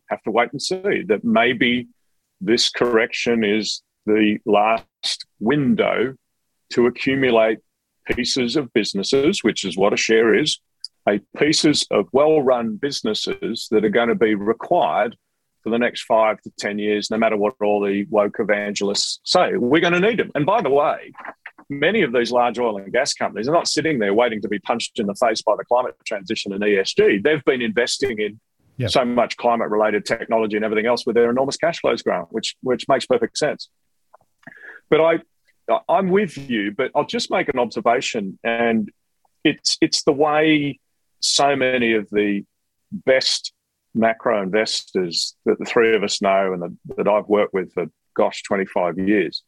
have 0.10 0.22
to 0.24 0.32
wait 0.32 0.52
and 0.52 0.62
see 0.62 1.04
that 1.08 1.24
maybe 1.24 1.88
this 2.40 2.70
correction 2.70 3.44
is 3.44 3.82
the 4.06 4.38
last 4.46 4.84
window 5.40 6.16
to 6.72 6.86
accumulate 6.88 7.60
pieces 8.06 8.56
of 8.56 8.72
businesses, 8.74 9.44
which 9.44 9.64
is 9.64 9.78
what 9.78 9.94
a 9.94 9.98
share 9.98 10.34
is, 10.34 10.60
a 11.08 11.20
pieces 11.38 11.86
of 11.92 12.08
well-run 12.12 12.76
businesses 12.76 13.68
that 13.72 13.86
are 13.86 13.90
going 13.90 14.10
to 14.10 14.16
be 14.16 14.36
required 14.36 15.16
for 15.64 15.70
the 15.70 15.78
next 15.78 16.04
five 16.04 16.42
to 16.42 16.52
ten 16.58 16.80
years, 16.80 17.12
no 17.12 17.18
matter 17.18 17.38
what 17.38 17.54
all 17.62 17.82
the 17.82 18.06
woke 18.10 18.38
evangelists 18.40 19.20
say. 19.24 19.56
We're 19.56 19.82
going 19.82 19.94
to 19.94 20.00
need 20.00 20.20
them. 20.20 20.32
And 20.36 20.46
by 20.46 20.62
the 20.62 20.70
way, 20.70 21.12
many 21.70 22.02
of 22.04 22.14
these 22.14 22.32
large 22.32 22.60
oil 22.60 22.78
and 22.78 22.92
gas 22.92 23.14
companies 23.14 23.48
are 23.48 23.54
not 23.54 23.68
sitting 23.68 24.00
there 24.00 24.14
waiting 24.14 24.42
to 24.42 24.48
be 24.48 24.60
punched 24.60 25.00
in 25.00 25.08
the 25.08 25.16
face 25.16 25.42
by 25.42 25.56
the 25.58 25.66
climate 25.66 25.96
transition 26.06 26.54
and 26.54 26.64
ESG. 26.64 27.24
They've 27.24 27.44
been 27.44 27.62
investing 27.62 28.20
in 28.20 28.40
yep. 28.78 28.92
so 28.92 29.04
much 29.06 29.38
climate 29.38 29.70
related 29.70 30.06
technology 30.06 30.56
and 30.56 30.64
everything 30.64 30.86
else 30.86 31.06
with 31.06 31.16
their 31.16 31.30
enormous 31.30 31.58
cash 31.58 31.80
flows 31.80 32.02
growing, 32.02 32.28
which 32.30 32.56
which 32.62 32.88
makes 32.88 33.06
perfect 33.06 33.38
sense. 33.38 33.70
But 34.90 35.02
I 35.02 35.20
I'm 35.90 36.10
with 36.10 36.38
you, 36.38 36.72
but 36.72 36.92
I'll 36.96 37.06
just 37.06 37.30
make 37.30 37.50
an 37.50 37.60
observation, 37.60 38.40
and 38.44 38.90
it's 39.44 39.78
it's 39.82 40.04
the 40.04 40.14
way 40.14 40.80
so 41.20 41.56
many 41.56 41.94
of 41.94 42.10
the 42.10 42.46
best 42.92 43.54
macro 43.94 44.42
investors 44.42 45.36
that 45.46 45.58
the 45.60 45.66
three 45.66 45.96
of 45.96 46.04
us 46.04 46.22
know 46.22 46.54
and 46.54 46.62
the, 46.62 46.96
that 46.96 47.08
I've 47.08 47.28
worked 47.28 47.54
with 47.54 47.74
for 47.74 47.88
gosh 48.16 48.44
25 48.44 49.00
years. 49.00 49.44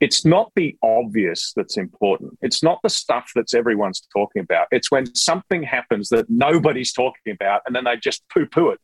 It's 0.00 0.24
not 0.24 0.52
the 0.56 0.76
obvious 0.82 1.52
that's 1.54 1.76
important. 1.76 2.38
It's 2.42 2.62
not 2.62 2.80
the 2.82 2.90
stuff 2.90 3.30
that's 3.34 3.54
everyone's 3.54 4.02
talking 4.12 4.42
about. 4.42 4.66
It's 4.70 4.90
when 4.90 5.14
something 5.14 5.62
happens 5.62 6.10
that 6.10 6.28
nobody's 6.28 6.92
talking 6.92 7.32
about 7.32 7.62
and 7.66 7.74
then 7.74 7.84
they 7.84 7.96
just 7.96 8.22
poo 8.28 8.46
poo 8.46 8.70
it. 8.70 8.80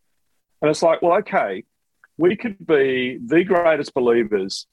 And 0.62 0.70
it's 0.70 0.82
like, 0.82 1.02
well, 1.02 1.18
okay, 1.18 1.64
we 2.16 2.36
could 2.36 2.66
be 2.66 3.18
the 3.24 3.44
greatest 3.44 3.92
believers 3.94 4.66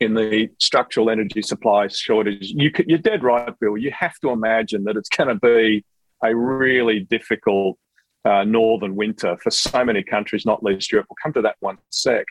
in 0.00 0.14
the 0.14 0.48
structural 0.58 1.10
energy 1.10 1.42
supply 1.42 1.88
shortage. 1.88 2.50
You 2.54 2.70
you're 2.86 2.98
dead 2.98 3.22
right, 3.22 3.52
Bill. 3.60 3.76
You 3.76 3.90
have 3.90 4.18
to 4.20 4.30
imagine 4.30 4.84
that 4.84 4.96
it's 4.96 5.08
going 5.08 5.28
to 5.28 5.34
be 5.34 5.84
a 6.22 6.34
really 6.34 7.00
difficult 7.00 7.78
uh, 8.24 8.44
northern 8.44 8.94
winter 8.96 9.36
for 9.42 9.50
so 9.50 9.84
many 9.84 10.02
countries, 10.02 10.44
not 10.44 10.62
least 10.62 10.92
Europe. 10.92 11.06
We'll 11.08 11.16
come 11.22 11.32
to 11.34 11.42
that 11.42 11.56
one 11.60 11.78
sec. 11.90 12.26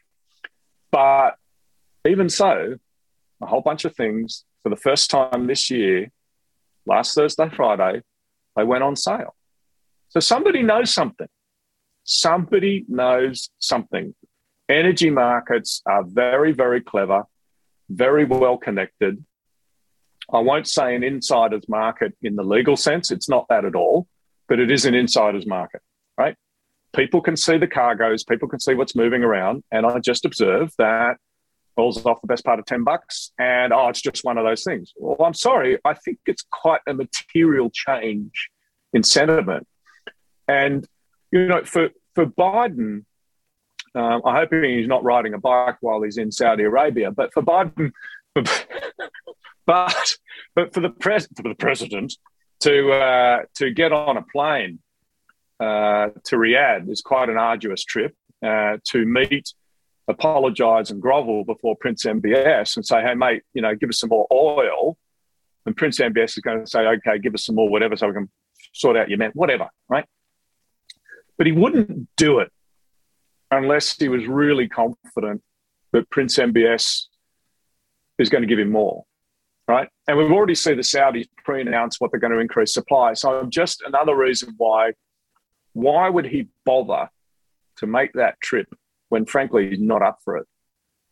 But 0.92 1.36
even 2.08 2.30
so, 2.30 2.76
a 3.42 3.46
whole 3.46 3.62
bunch 3.62 3.86
of 3.86 3.96
things 3.96 4.46
for 4.64 4.70
the 4.70 4.76
first 4.76 5.10
time 5.10 5.48
this 5.48 5.70
year, 5.70 6.12
last 6.86 7.16
Thursday, 7.16 7.50
Friday, 7.50 8.02
they 8.56 8.64
went 8.64 8.84
on 8.84 8.96
sale. 8.96 9.36
So 10.10 10.20
somebody 10.20 10.64
knows 10.64 10.94
something. 10.94 11.28
Somebody 12.04 12.86
knows 12.88 13.50
something. 13.60 14.16
Energy 14.70 15.10
markets 15.10 15.82
are 15.86 16.04
very, 16.06 16.54
very 16.54 16.82
clever 16.82 17.24
very 17.90 18.26
well 18.26 18.58
connected. 18.58 19.24
I 20.32 20.40
won't 20.40 20.68
say 20.68 20.96
an 20.96 21.04
insider's 21.04 21.68
market 21.70 22.14
in 22.22 22.36
the 22.36 22.44
legal 22.44 22.76
sense, 22.76 23.12
it's 23.12 23.30
not 23.30 23.46
that 23.50 23.66
at 23.66 23.76
all, 23.76 24.08
but 24.48 24.60
it 24.60 24.70
is 24.72 24.86
an 24.86 24.94
insider's 24.94 25.46
market, 25.46 25.82
right? 26.18 26.36
People 26.94 27.22
can 27.22 27.38
see 27.38 27.58
the 27.58 27.68
cargoes, 27.68 28.24
people 28.24 28.48
can 28.48 28.60
see 28.60 28.74
what's 28.74 28.96
moving 28.96 29.24
around. 29.24 29.64
And 29.72 29.86
I 29.86 30.00
just 30.00 30.26
observe 30.26 30.72
that 30.78 31.18
oil's 31.80 32.06
off 32.06 32.20
the 32.22 32.28
best 32.28 32.44
part 32.44 32.60
of 32.60 32.66
10 32.66 32.84
bucks 32.84 33.32
and 33.38 33.72
oh, 33.72 33.88
it's 33.88 34.02
just 34.02 34.24
one 34.24 34.38
of 34.38 34.46
those 34.46 34.64
things. 34.64 34.94
Well, 34.98 35.16
I'm 35.26 35.34
sorry, 35.34 35.78
I 35.86 35.94
think 35.94 36.20
it's 36.26 36.44
quite 36.52 36.82
a 36.88 36.94
material 36.94 37.70
change 37.72 38.50
in 38.94 39.04
sentiment. 39.04 39.68
And, 40.48 40.88
you 41.32 41.48
know, 41.48 41.64
for, 41.66 41.90
for 42.16 42.26
Biden, 42.26 43.06
um, 43.98 44.22
I'm 44.26 44.36
hoping 44.36 44.64
he's 44.64 44.88
not 44.88 45.04
riding 45.04 45.34
a 45.34 45.40
bike 45.40 45.78
while 45.82 46.04
he's 46.04 46.18
in 46.18 46.32
Saudi 46.32 46.64
Arabia. 46.64 47.10
But 47.12 47.34
for 47.34 47.42
Biden, 47.42 47.92
but 49.66 50.18
but 50.56 50.74
for 50.74 50.82
the 50.82 50.90
pres- 50.90 51.28
for 51.36 51.42
the 51.42 51.56
president 51.56 52.14
to 52.60 52.92
uh, 52.92 53.40
to 53.56 53.72
get 53.72 53.92
on 53.92 54.18
a 54.18 54.22
plane 54.22 54.80
uh, 55.60 56.10
to 56.26 56.36
Riyadh 56.36 56.92
is 56.92 57.02
quite 57.02 57.30
an 57.30 57.38
arduous 57.38 57.84
trip. 57.84 58.16
Uh, 58.46 58.78
to 58.84 59.04
meet, 59.04 59.52
apologise, 60.08 60.92
and 60.92 61.02
grovel 61.02 61.44
before 61.44 61.76
Prince 61.76 62.06
MBS 62.06 62.76
and 62.76 62.86
say, 62.86 63.02
"Hey, 63.02 63.16
mate, 63.16 63.42
you 63.56 63.64
know, 63.64 63.74
give 63.74 63.90
us 63.90 64.00
some 64.00 64.10
more 64.10 64.28
oil." 64.32 64.96
And 65.66 65.76
Prince 65.76 66.00
MBS 66.00 66.38
is 66.38 66.44
going 66.44 66.60
to 66.60 66.68
say, 66.68 66.82
"Okay, 66.82 67.18
give 67.18 67.34
us 67.34 67.46
some 67.46 67.56
more, 67.56 67.68
whatever, 67.68 67.96
so 67.96 68.08
we 68.08 68.14
can 68.14 68.30
sort 68.74 68.96
out 68.96 69.10
your 69.10 69.18
man, 69.18 69.32
whatever." 69.34 69.70
Right? 69.90 70.06
But 71.36 71.48
he 71.48 71.52
wouldn't 71.52 72.10
do 72.16 72.40
it 72.40 72.52
unless 73.52 73.96
he 73.96 74.10
was 74.10 74.26
really 74.28 74.68
confident 74.68 75.42
that 75.92 76.10
Prince 76.10 76.38
MBS 76.38 77.04
is 78.20 78.30
going 78.30 78.42
to 78.42 78.48
give 78.48 78.60
him 78.60 78.72
more, 78.72 79.06
right? 79.68 79.88
And 80.08 80.18
we've 80.18 80.32
already 80.32 80.56
seen 80.56 80.78
the 80.78 80.84
Saudis 80.84 81.28
pre-announce 81.44 82.00
what 82.00 82.12
they're 82.12 82.20
going 82.20 82.34
to 82.34 82.40
increase 82.40 82.74
supply. 82.74 83.14
So 83.14 83.46
just 83.50 83.82
another 83.86 84.16
reason 84.16 84.54
why, 84.58 84.94
why 85.74 86.10
would 86.10 86.26
he 86.26 86.48
bother 86.66 87.10
to 87.78 87.88
make 87.88 88.14
that 88.14 88.40
trip 88.42 88.68
when 89.10 89.26
frankly 89.26 89.70
he's 89.70 89.80
not 89.80 90.02
up 90.02 90.20
for 90.24 90.38
it, 90.38 90.48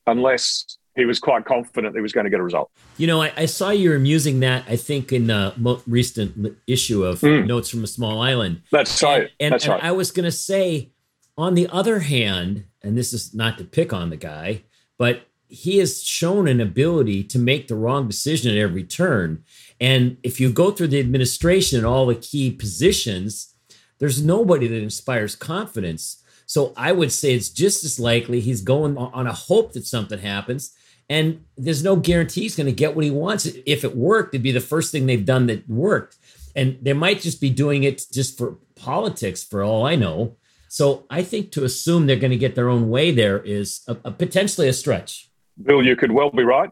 unless 0.07 0.77
he 0.95 1.05
was 1.05 1.19
quite 1.19 1.45
confident 1.45 1.93
he 1.95 2.01
was 2.01 2.13
going 2.13 2.23
to 2.23 2.29
get 2.29 2.39
a 2.39 2.43
result. 2.43 2.71
You 2.97 3.07
know, 3.07 3.21
I, 3.21 3.33
I 3.35 3.45
saw 3.45 3.69
you 3.69 3.89
were 3.89 3.99
musing 3.99 4.39
that, 4.39 4.63
I 4.67 4.77
think, 4.77 5.11
in 5.11 5.27
the 5.27 5.53
most 5.57 5.83
recent 5.87 6.57
issue 6.67 7.03
of 7.03 7.19
mm. 7.19 7.45
Notes 7.45 7.69
from 7.69 7.83
a 7.83 7.87
Small 7.87 8.21
Island. 8.21 8.61
That's 8.71 9.03
right. 9.03 9.23
And, 9.23 9.31
and, 9.39 9.53
That's 9.53 9.65
and 9.65 9.73
right. 9.73 9.83
I 9.83 9.91
was 9.91 10.11
going 10.11 10.23
to 10.23 10.31
say, 10.31 10.91
on 11.37 11.53
the 11.55 11.67
other 11.69 11.99
hand, 11.99 12.65
and 12.81 12.97
this 12.97 13.13
is 13.13 13.33
not 13.33 13.57
to 13.57 13.63
pick 13.63 13.91
on 13.91 14.09
the 14.09 14.17
guy, 14.17 14.63
but 14.97 15.27
he 15.47 15.77
has 15.77 16.03
shown 16.03 16.47
an 16.47 16.59
ability 16.59 17.23
to 17.23 17.39
make 17.39 17.67
the 17.67 17.75
wrong 17.75 18.07
decision 18.07 18.51
at 18.51 18.57
every 18.57 18.83
turn. 18.83 19.43
And 19.79 20.17
if 20.23 20.39
you 20.39 20.51
go 20.51 20.71
through 20.71 20.87
the 20.87 20.99
administration 20.99 21.77
and 21.77 21.85
all 21.85 22.05
the 22.05 22.15
key 22.15 22.51
positions, 22.51 23.53
there's 23.99 24.23
nobody 24.23 24.67
that 24.67 24.81
inspires 24.81 25.35
confidence. 25.35 26.23
So 26.45 26.73
I 26.75 26.91
would 26.91 27.11
say 27.11 27.33
it's 27.33 27.49
just 27.49 27.83
as 27.83 27.99
likely 27.99 28.39
he's 28.39 28.61
going 28.61 28.97
on 28.97 29.27
a 29.27 29.33
hope 29.33 29.73
that 29.73 29.85
something 29.85 30.19
happens. 30.19 30.73
And 31.09 31.45
there's 31.55 31.83
no 31.83 31.95
guarantee 31.95 32.41
he's 32.41 32.55
going 32.55 32.65
to 32.65 32.73
get 32.73 32.95
what 32.95 33.05
he 33.05 33.11
wants. 33.11 33.45
If 33.45 33.83
it 33.83 33.95
worked, 33.95 34.33
it'd 34.33 34.43
be 34.43 34.51
the 34.51 34.59
first 34.59 34.91
thing 34.91 35.05
they've 35.05 35.25
done 35.25 35.45
that 35.47 35.69
worked. 35.69 36.17
And 36.55 36.79
they 36.81 36.93
might 36.93 37.21
just 37.21 37.39
be 37.39 37.49
doing 37.49 37.83
it 37.83 38.03
just 38.11 38.37
for 38.37 38.57
politics, 38.75 39.43
for 39.43 39.63
all 39.63 39.85
I 39.85 39.95
know. 39.95 40.37
So 40.75 41.05
I 41.09 41.23
think 41.23 41.53
to 41.53 41.63
assume 41.63 42.05
they're 42.05 42.17
going 42.17 42.31
to 42.31 42.37
get 42.37 42.55
their 42.55 42.67
own 42.67 42.89
way 42.89 43.09
there 43.11 43.39
is 43.39 43.79
a, 43.87 43.95
a 44.03 44.11
potentially 44.11 44.67
a 44.67 44.73
stretch. 44.73 45.29
Bill, 45.63 45.81
you 45.81 45.95
could 45.95 46.11
well 46.11 46.31
be 46.31 46.43
right. 46.43 46.69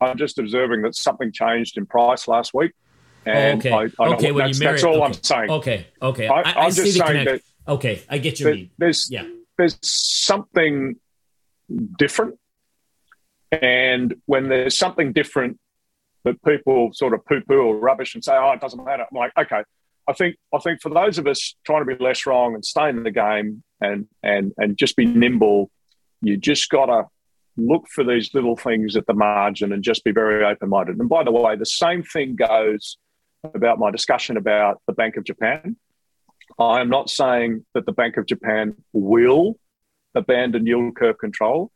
I'm 0.00 0.16
just 0.16 0.38
observing 0.38 0.80
that 0.84 0.96
something 0.96 1.32
changed 1.32 1.76
in 1.76 1.84
price 1.84 2.28
last 2.28 2.54
week. 2.54 2.72
And 3.26 3.62
oh, 3.66 3.76
okay. 3.76 3.92
I, 3.98 4.02
I 4.02 4.14
okay. 4.14 4.32
When 4.32 4.46
that's, 4.46 4.58
that's 4.58 4.84
all 4.84 4.94
okay. 4.94 5.04
I'm 5.04 5.12
saying. 5.12 5.50
Okay. 5.50 5.86
Okay. 6.00 6.28
I, 6.28 6.64
am 6.64 6.72
just 6.72 6.96
saying 6.96 7.26
that. 7.26 7.42
Okay. 7.68 8.02
I 8.08 8.16
get 8.16 8.40
your 8.40 8.56
there, 8.56 8.64
There's, 8.78 9.10
yeah. 9.10 9.28
there's 9.58 9.76
something 9.82 10.96
different. 11.98 12.38
And 13.52 14.14
when 14.24 14.48
there's 14.48 14.78
something 14.78 15.12
different 15.12 15.60
that 16.24 16.42
people 16.42 16.94
sort 16.94 17.12
of 17.12 17.22
poo 17.26 17.42
poo 17.46 17.60
or 17.60 17.76
rubbish 17.76 18.14
and 18.14 18.24
say, 18.24 18.32
oh, 18.34 18.52
it 18.52 18.62
doesn't 18.62 18.82
matter. 18.82 19.04
I'm 19.12 19.18
like, 19.18 19.32
okay, 19.36 19.62
I 20.08 20.12
think 20.12 20.36
I 20.54 20.58
think 20.58 20.80
for 20.80 20.90
those 20.90 21.18
of 21.18 21.26
us 21.26 21.56
trying 21.64 21.84
to 21.86 21.96
be 21.96 22.02
less 22.02 22.26
wrong 22.26 22.54
and 22.54 22.64
stay 22.64 22.88
in 22.88 23.02
the 23.02 23.10
game 23.10 23.62
and 23.80 24.06
and 24.22 24.52
and 24.56 24.76
just 24.76 24.96
be 24.96 25.04
nimble, 25.04 25.70
you 26.20 26.36
just 26.36 26.68
gotta 26.70 27.04
look 27.56 27.88
for 27.88 28.04
these 28.04 28.34
little 28.34 28.56
things 28.56 28.96
at 28.96 29.06
the 29.06 29.14
margin 29.14 29.72
and 29.72 29.82
just 29.82 30.04
be 30.04 30.12
very 30.12 30.44
open 30.44 30.68
minded. 30.68 30.98
And 30.98 31.08
by 31.08 31.24
the 31.24 31.32
way, 31.32 31.56
the 31.56 31.66
same 31.66 32.02
thing 32.02 32.36
goes 32.36 32.98
about 33.42 33.78
my 33.78 33.90
discussion 33.90 34.36
about 34.36 34.80
the 34.86 34.92
Bank 34.92 35.16
of 35.16 35.24
Japan. 35.24 35.76
I 36.58 36.80
am 36.80 36.88
not 36.88 37.10
saying 37.10 37.64
that 37.74 37.86
the 37.86 37.92
Bank 37.92 38.16
of 38.16 38.26
Japan 38.26 38.76
will 38.92 39.58
abandon 40.14 40.66
yield 40.66 40.96
curve 40.96 41.18
control. 41.18 41.70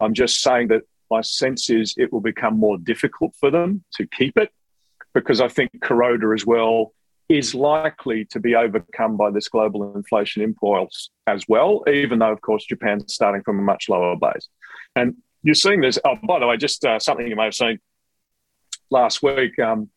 I'm 0.00 0.14
just 0.14 0.42
saying 0.42 0.68
that 0.68 0.82
my 1.10 1.22
sense 1.22 1.70
is 1.70 1.94
it 1.96 2.12
will 2.12 2.20
become 2.20 2.58
more 2.58 2.78
difficult 2.78 3.34
for 3.40 3.50
them 3.50 3.84
to 3.94 4.06
keep 4.06 4.36
it 4.36 4.50
because 5.14 5.40
I 5.40 5.48
think 5.48 5.72
Kuroda 5.80 6.34
as 6.34 6.46
well 6.46 6.92
is 7.28 7.54
likely 7.54 8.24
to 8.26 8.40
be 8.40 8.54
overcome 8.54 9.16
by 9.16 9.30
this 9.30 9.48
global 9.48 9.94
inflation 9.94 10.42
impulse 10.42 11.10
as 11.26 11.44
well, 11.46 11.84
even 11.86 12.18
though, 12.18 12.32
of 12.32 12.40
course, 12.40 12.64
Japan's 12.64 13.12
starting 13.12 13.42
from 13.42 13.58
a 13.58 13.62
much 13.62 13.88
lower 13.88 14.16
base. 14.16 14.48
And 14.96 15.16
you're 15.42 15.54
seeing 15.54 15.80
this. 15.80 15.98
Oh, 16.04 16.16
by 16.26 16.38
the 16.38 16.46
way, 16.46 16.56
just 16.56 16.84
uh, 16.84 16.98
something 16.98 17.26
you 17.26 17.36
may 17.36 17.44
have 17.44 17.54
seen 17.54 17.78
last 18.90 19.22
week. 19.22 19.58
Um, 19.58 19.90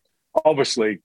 obviously, 0.46 1.00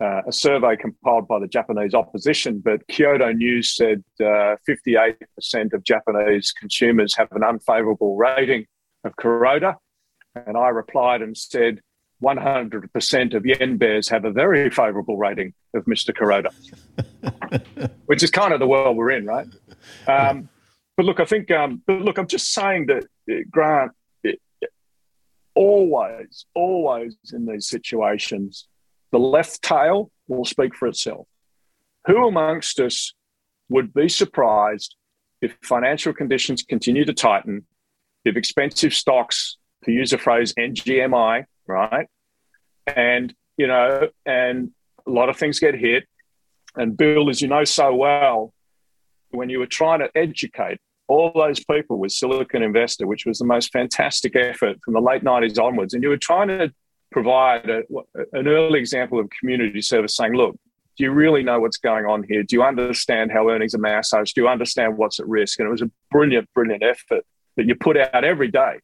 uh, 0.00 0.22
a 0.26 0.32
survey 0.32 0.76
compiled 0.76 1.26
by 1.26 1.38
the 1.38 1.48
Japanese 1.48 1.94
opposition, 1.94 2.60
but 2.60 2.86
Kyodo 2.88 3.36
News 3.36 3.74
said 3.74 4.04
uh, 4.20 4.56
58% 4.68 5.72
of 5.72 5.82
Japanese 5.82 6.52
consumers 6.52 7.16
have 7.16 7.28
an 7.32 7.42
unfavorable 7.42 8.16
rating 8.16 8.66
of 9.04 9.16
Kuroda. 9.16 9.76
And 10.34 10.56
I 10.56 10.68
replied 10.68 11.22
and 11.22 11.36
said, 11.36 11.80
100% 12.22 13.34
of 13.34 13.46
yen 13.46 13.76
bears 13.76 14.08
have 14.08 14.24
a 14.24 14.30
very 14.30 14.70
favorable 14.70 15.16
rating 15.16 15.54
of 15.74 15.84
Mr. 15.84 16.12
Kuroda, 16.12 16.52
which 18.06 18.22
is 18.22 18.30
kind 18.30 18.52
of 18.52 18.60
the 18.60 18.66
world 18.66 18.96
we're 18.96 19.10
in, 19.10 19.24
right? 19.24 19.46
Um, 20.06 20.48
but 20.96 21.06
look, 21.06 21.20
I 21.20 21.24
think, 21.24 21.50
um, 21.50 21.82
but 21.86 22.00
look, 22.02 22.18
I'm 22.18 22.26
just 22.26 22.52
saying 22.52 22.86
that, 22.86 23.04
uh, 23.30 23.42
Grant, 23.50 23.92
it, 24.24 24.40
always, 25.54 26.46
always 26.54 27.16
in 27.32 27.46
these 27.46 27.68
situations, 27.68 28.66
the 29.12 29.18
left 29.18 29.62
tail 29.62 30.10
will 30.26 30.44
speak 30.44 30.74
for 30.74 30.88
itself. 30.88 31.26
Who 32.06 32.26
amongst 32.26 32.80
us 32.80 33.14
would 33.68 33.94
be 33.94 34.08
surprised 34.08 34.96
if 35.40 35.56
financial 35.62 36.12
conditions 36.12 36.62
continue 36.62 37.04
to 37.04 37.12
tighten, 37.12 37.66
if 38.24 38.36
expensive 38.36 38.92
stocks, 38.92 39.56
to 39.84 39.92
use 39.92 40.12
a 40.12 40.18
phrase, 40.18 40.52
NGMI, 40.58 41.44
right? 41.68 42.08
And, 42.86 43.34
you 43.56 43.66
know, 43.66 44.08
and 44.26 44.70
a 45.06 45.10
lot 45.10 45.28
of 45.28 45.36
things 45.36 45.58
get 45.58 45.74
hit. 45.74 46.04
And 46.76 46.96
Bill, 46.96 47.30
as 47.30 47.40
you 47.40 47.48
know 47.48 47.64
so 47.64 47.94
well, 47.94 48.52
when 49.30 49.50
you 49.50 49.58
were 49.58 49.66
trying 49.66 50.00
to 50.00 50.10
educate 50.14 50.78
all 51.06 51.32
those 51.34 51.62
people 51.64 51.98
with 51.98 52.12
Silicon 52.12 52.62
Investor, 52.62 53.06
which 53.06 53.26
was 53.26 53.38
the 53.38 53.44
most 53.44 53.72
fantastic 53.72 54.36
effort 54.36 54.78
from 54.84 54.94
the 54.94 55.00
late 55.00 55.22
90s 55.22 55.62
onwards, 55.62 55.94
and 55.94 56.02
you 56.02 56.08
were 56.08 56.18
trying 56.18 56.48
to 56.48 56.72
provide 57.10 57.68
a, 57.70 57.82
an 58.32 58.46
early 58.48 58.78
example 58.78 59.18
of 59.18 59.28
community 59.30 59.80
service 59.80 60.14
saying, 60.16 60.34
look, 60.34 60.56
do 60.96 61.04
you 61.04 61.12
really 61.12 61.42
know 61.42 61.60
what's 61.60 61.76
going 61.76 62.04
on 62.06 62.24
here? 62.24 62.42
Do 62.42 62.56
you 62.56 62.62
understand 62.62 63.30
how 63.32 63.48
earnings 63.48 63.74
are 63.74 63.78
massaged? 63.78 64.34
Do 64.34 64.42
you 64.42 64.48
understand 64.48 64.98
what's 64.98 65.20
at 65.20 65.28
risk? 65.28 65.60
And 65.60 65.68
it 65.68 65.70
was 65.70 65.82
a 65.82 65.90
brilliant, 66.10 66.48
brilliant 66.54 66.82
effort 66.82 67.24
that 67.56 67.66
you 67.66 67.74
put 67.76 67.96
out 67.96 68.24
every 68.24 68.50
day. 68.50 68.80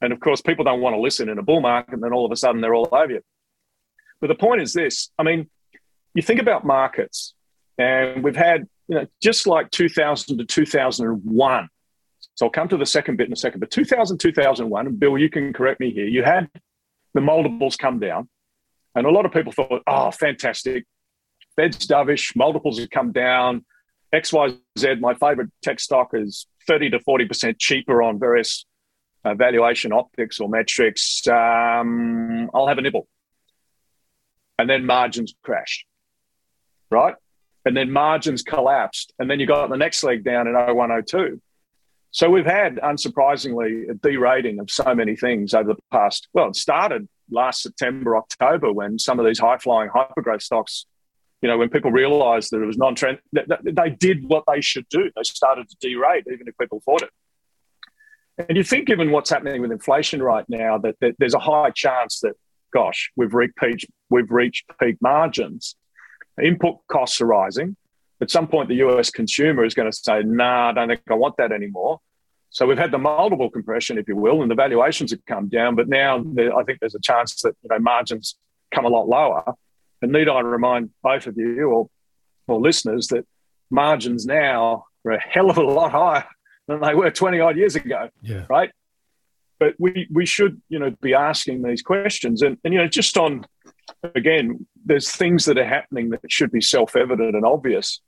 And 0.00 0.12
of 0.12 0.20
course, 0.20 0.40
people 0.40 0.64
don't 0.64 0.80
want 0.80 0.94
to 0.94 1.00
listen 1.00 1.28
in 1.28 1.38
a 1.38 1.42
bull 1.42 1.60
market, 1.60 1.94
and 1.94 2.02
then 2.02 2.12
all 2.12 2.24
of 2.24 2.32
a 2.32 2.36
sudden 2.36 2.60
they're 2.60 2.74
all 2.74 2.88
over 2.92 3.12
you. 3.12 3.22
But 4.20 4.28
the 4.28 4.34
point 4.34 4.62
is 4.62 4.72
this 4.72 5.10
I 5.18 5.22
mean, 5.22 5.48
you 6.14 6.22
think 6.22 6.40
about 6.40 6.64
markets, 6.64 7.34
and 7.78 8.22
we've 8.22 8.36
had, 8.36 8.68
you 8.88 8.96
know, 8.96 9.06
just 9.22 9.46
like 9.46 9.70
2000 9.70 10.38
to 10.38 10.44
2001. 10.44 11.68
So 12.34 12.46
I'll 12.46 12.50
come 12.50 12.68
to 12.68 12.76
the 12.76 12.86
second 12.86 13.16
bit 13.16 13.26
in 13.26 13.32
a 13.32 13.36
second. 13.36 13.60
But 13.60 13.70
2000, 13.70 14.18
2001, 14.18 14.86
and 14.86 15.00
Bill, 15.00 15.18
you 15.18 15.28
can 15.28 15.52
correct 15.52 15.80
me 15.80 15.90
here, 15.90 16.06
you 16.06 16.22
had 16.22 16.48
the 17.14 17.20
multiples 17.20 17.76
come 17.76 17.98
down. 17.98 18.28
And 18.94 19.06
a 19.06 19.10
lot 19.10 19.26
of 19.26 19.32
people 19.32 19.52
thought, 19.52 19.82
oh, 19.86 20.10
fantastic. 20.10 20.84
Fed's 21.56 21.86
dovish, 21.86 22.36
multiples 22.36 22.78
have 22.78 22.90
come 22.90 23.12
down. 23.12 23.64
XYZ, 24.14 25.00
my 25.00 25.14
favorite 25.14 25.50
tech 25.62 25.80
stock, 25.80 26.10
is 26.14 26.46
30 26.66 26.90
to 26.90 26.98
40% 27.00 27.56
cheaper 27.58 28.02
on 28.02 28.18
various 28.18 28.64
uh, 29.24 29.34
valuation 29.34 29.92
optics 29.92 30.40
or 30.40 30.48
metrics. 30.48 31.26
Um, 31.26 32.50
I'll 32.54 32.68
have 32.68 32.78
a 32.78 32.82
nibble 32.82 33.06
and 34.58 34.68
then 34.68 34.84
margins 34.84 35.34
crashed, 35.42 35.86
right? 36.90 37.14
And 37.64 37.76
then 37.76 37.90
margins 37.90 38.42
collapsed. 38.42 39.12
And 39.18 39.30
then 39.30 39.40
you 39.40 39.46
got 39.46 39.70
the 39.70 39.76
next 39.76 40.02
leg 40.02 40.24
down 40.24 40.46
in 40.48 40.54
0102. 40.54 41.40
So 42.10 42.30
we've 42.30 42.46
had, 42.46 42.76
unsurprisingly, 42.76 43.90
a 43.90 43.94
derating 43.94 44.58
of 44.58 44.70
so 44.70 44.94
many 44.94 45.14
things 45.14 45.54
over 45.54 45.74
the 45.74 45.82
past. 45.92 46.28
Well, 46.32 46.48
it 46.48 46.56
started 46.56 47.06
last 47.30 47.62
September, 47.62 48.16
October, 48.16 48.72
when 48.72 48.98
some 48.98 49.20
of 49.20 49.26
these 49.26 49.38
high 49.38 49.58
flying 49.58 49.90
hypergrowth 49.90 50.42
stocks, 50.42 50.86
you 51.42 51.48
know, 51.48 51.58
when 51.58 51.68
people 51.68 51.92
realized 51.92 52.50
that 52.50 52.62
it 52.62 52.66
was 52.66 52.78
non 52.78 52.94
trend, 52.94 53.18
they 53.32 53.90
did 53.90 54.26
what 54.26 54.44
they 54.52 54.60
should 54.60 54.88
do. 54.88 55.10
They 55.14 55.22
started 55.22 55.68
to 55.68 55.76
derate, 55.86 56.24
even 56.32 56.48
if 56.48 56.56
people 56.58 56.80
thought 56.84 57.02
it. 57.02 57.10
And 58.38 58.56
you 58.56 58.62
think, 58.62 58.86
given 58.86 59.10
what's 59.10 59.30
happening 59.30 59.60
with 59.60 59.72
inflation 59.72 60.22
right 60.22 60.44
now, 60.48 60.78
that, 60.78 60.96
that 61.00 61.16
there's 61.18 61.34
a 61.34 61.40
high 61.40 61.70
chance 61.70 62.20
that 62.20 62.34
gosh, 62.72 63.10
we've 63.16 63.34
reached 63.34 63.86
we've 64.10 64.30
reached 64.30 64.66
peak 64.80 64.96
margins. 65.00 65.76
Input 66.42 66.78
costs 66.88 67.20
are 67.20 67.26
rising. 67.26 67.76
At 68.20 68.30
some 68.30 68.48
point, 68.48 68.68
the 68.68 68.76
US 68.76 69.10
consumer 69.10 69.64
is 69.64 69.74
going 69.74 69.90
to 69.90 69.96
say, 69.96 70.22
nah, 70.22 70.70
I 70.70 70.72
don't 70.72 70.88
think 70.88 71.02
I 71.10 71.14
want 71.14 71.36
that 71.38 71.52
anymore. 71.52 72.00
So 72.50 72.66
we've 72.66 72.78
had 72.78 72.90
the 72.90 72.98
multiple 72.98 73.50
compression, 73.50 73.98
if 73.98 74.08
you 74.08 74.16
will, 74.16 74.42
and 74.42 74.50
the 74.50 74.54
valuations 74.54 75.10
have 75.10 75.24
come 75.26 75.48
down. 75.48 75.74
But 75.74 75.88
now 75.88 76.18
I 76.18 76.62
think 76.64 76.80
there's 76.80 76.94
a 76.94 77.00
chance 77.00 77.42
that 77.42 77.54
you 77.62 77.68
know 77.70 77.78
margins 77.78 78.36
come 78.72 78.84
a 78.84 78.88
lot 78.88 79.08
lower. 79.08 79.54
And 80.00 80.12
need 80.12 80.28
I 80.28 80.40
remind 80.40 80.90
both 81.02 81.26
of 81.26 81.36
you 81.36 81.70
or, 81.70 81.88
or 82.46 82.60
listeners 82.60 83.08
that 83.08 83.26
margins 83.70 84.26
now 84.26 84.84
are 85.04 85.12
a 85.12 85.20
hell 85.20 85.50
of 85.50 85.58
a 85.58 85.62
lot 85.62 85.90
higher 85.90 86.24
than 86.68 86.80
they 86.80 86.94
were 86.94 87.10
20 87.10 87.40
odd 87.40 87.56
years 87.56 87.74
ago. 87.74 88.10
Yeah. 88.22 88.44
Right? 88.48 88.70
But 89.58 89.74
we 89.78 90.06
we 90.12 90.24
should 90.24 90.62
you 90.68 90.78
know 90.78 90.94
be 91.00 91.14
asking 91.14 91.62
these 91.62 91.82
questions. 91.82 92.42
And 92.42 92.58
and 92.62 92.72
you 92.72 92.78
know 92.78 92.86
just 92.86 93.16
on 93.18 93.44
again 94.14 94.66
there's 94.84 95.10
things 95.10 95.46
that 95.46 95.58
are 95.58 95.66
happening 95.66 96.10
that 96.10 96.20
should 96.28 96.52
be 96.52 96.60
self-evident 96.60 97.34
and 97.34 97.44
obvious. 97.44 98.00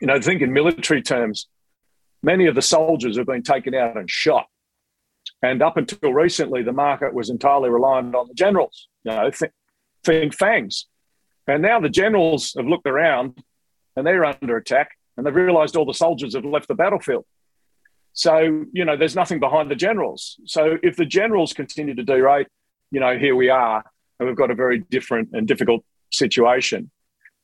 You 0.00 0.08
know 0.08 0.14
I 0.14 0.20
think 0.20 0.42
in 0.42 0.52
military 0.52 1.02
terms 1.02 1.46
many 2.20 2.46
of 2.46 2.56
the 2.56 2.62
soldiers 2.62 3.16
have 3.16 3.26
been 3.26 3.44
taken 3.44 3.74
out 3.74 3.96
and 3.96 4.10
shot. 4.10 4.46
And 5.40 5.62
up 5.62 5.76
until 5.76 6.12
recently 6.12 6.62
the 6.64 6.72
market 6.72 7.14
was 7.14 7.30
entirely 7.30 7.70
reliant 7.70 8.16
on 8.16 8.26
the 8.26 8.34
generals 8.34 8.88
you 9.04 9.12
know 9.12 9.30
th- 9.30 9.52
think 10.02 10.36
FAANGs. 10.36 10.86
And 11.46 11.62
now 11.62 11.80
the 11.80 11.88
generals 11.88 12.54
have 12.56 12.66
looked 12.66 12.88
around 12.88 13.40
and 13.94 14.06
they're 14.06 14.24
under 14.24 14.56
attack 14.56 14.90
and 15.16 15.24
they've 15.24 15.34
realized 15.34 15.76
all 15.76 15.86
the 15.86 15.94
soldiers 15.94 16.34
have 16.34 16.44
left 16.44 16.66
the 16.66 16.74
battlefield 16.74 17.24
so, 18.18 18.64
you 18.72 18.84
know, 18.84 18.96
there's 18.96 19.14
nothing 19.14 19.38
behind 19.38 19.70
the 19.70 19.76
generals. 19.76 20.40
So 20.44 20.76
if 20.82 20.96
the 20.96 21.06
generals 21.06 21.52
continue 21.52 21.94
to 21.94 22.02
derate, 22.02 22.46
you 22.90 22.98
know, 22.98 23.16
here 23.16 23.36
we 23.36 23.48
are, 23.48 23.84
and 24.18 24.26
we've 24.26 24.36
got 24.36 24.50
a 24.50 24.56
very 24.56 24.80
different 24.80 25.28
and 25.34 25.46
difficult 25.46 25.84
situation. 26.10 26.90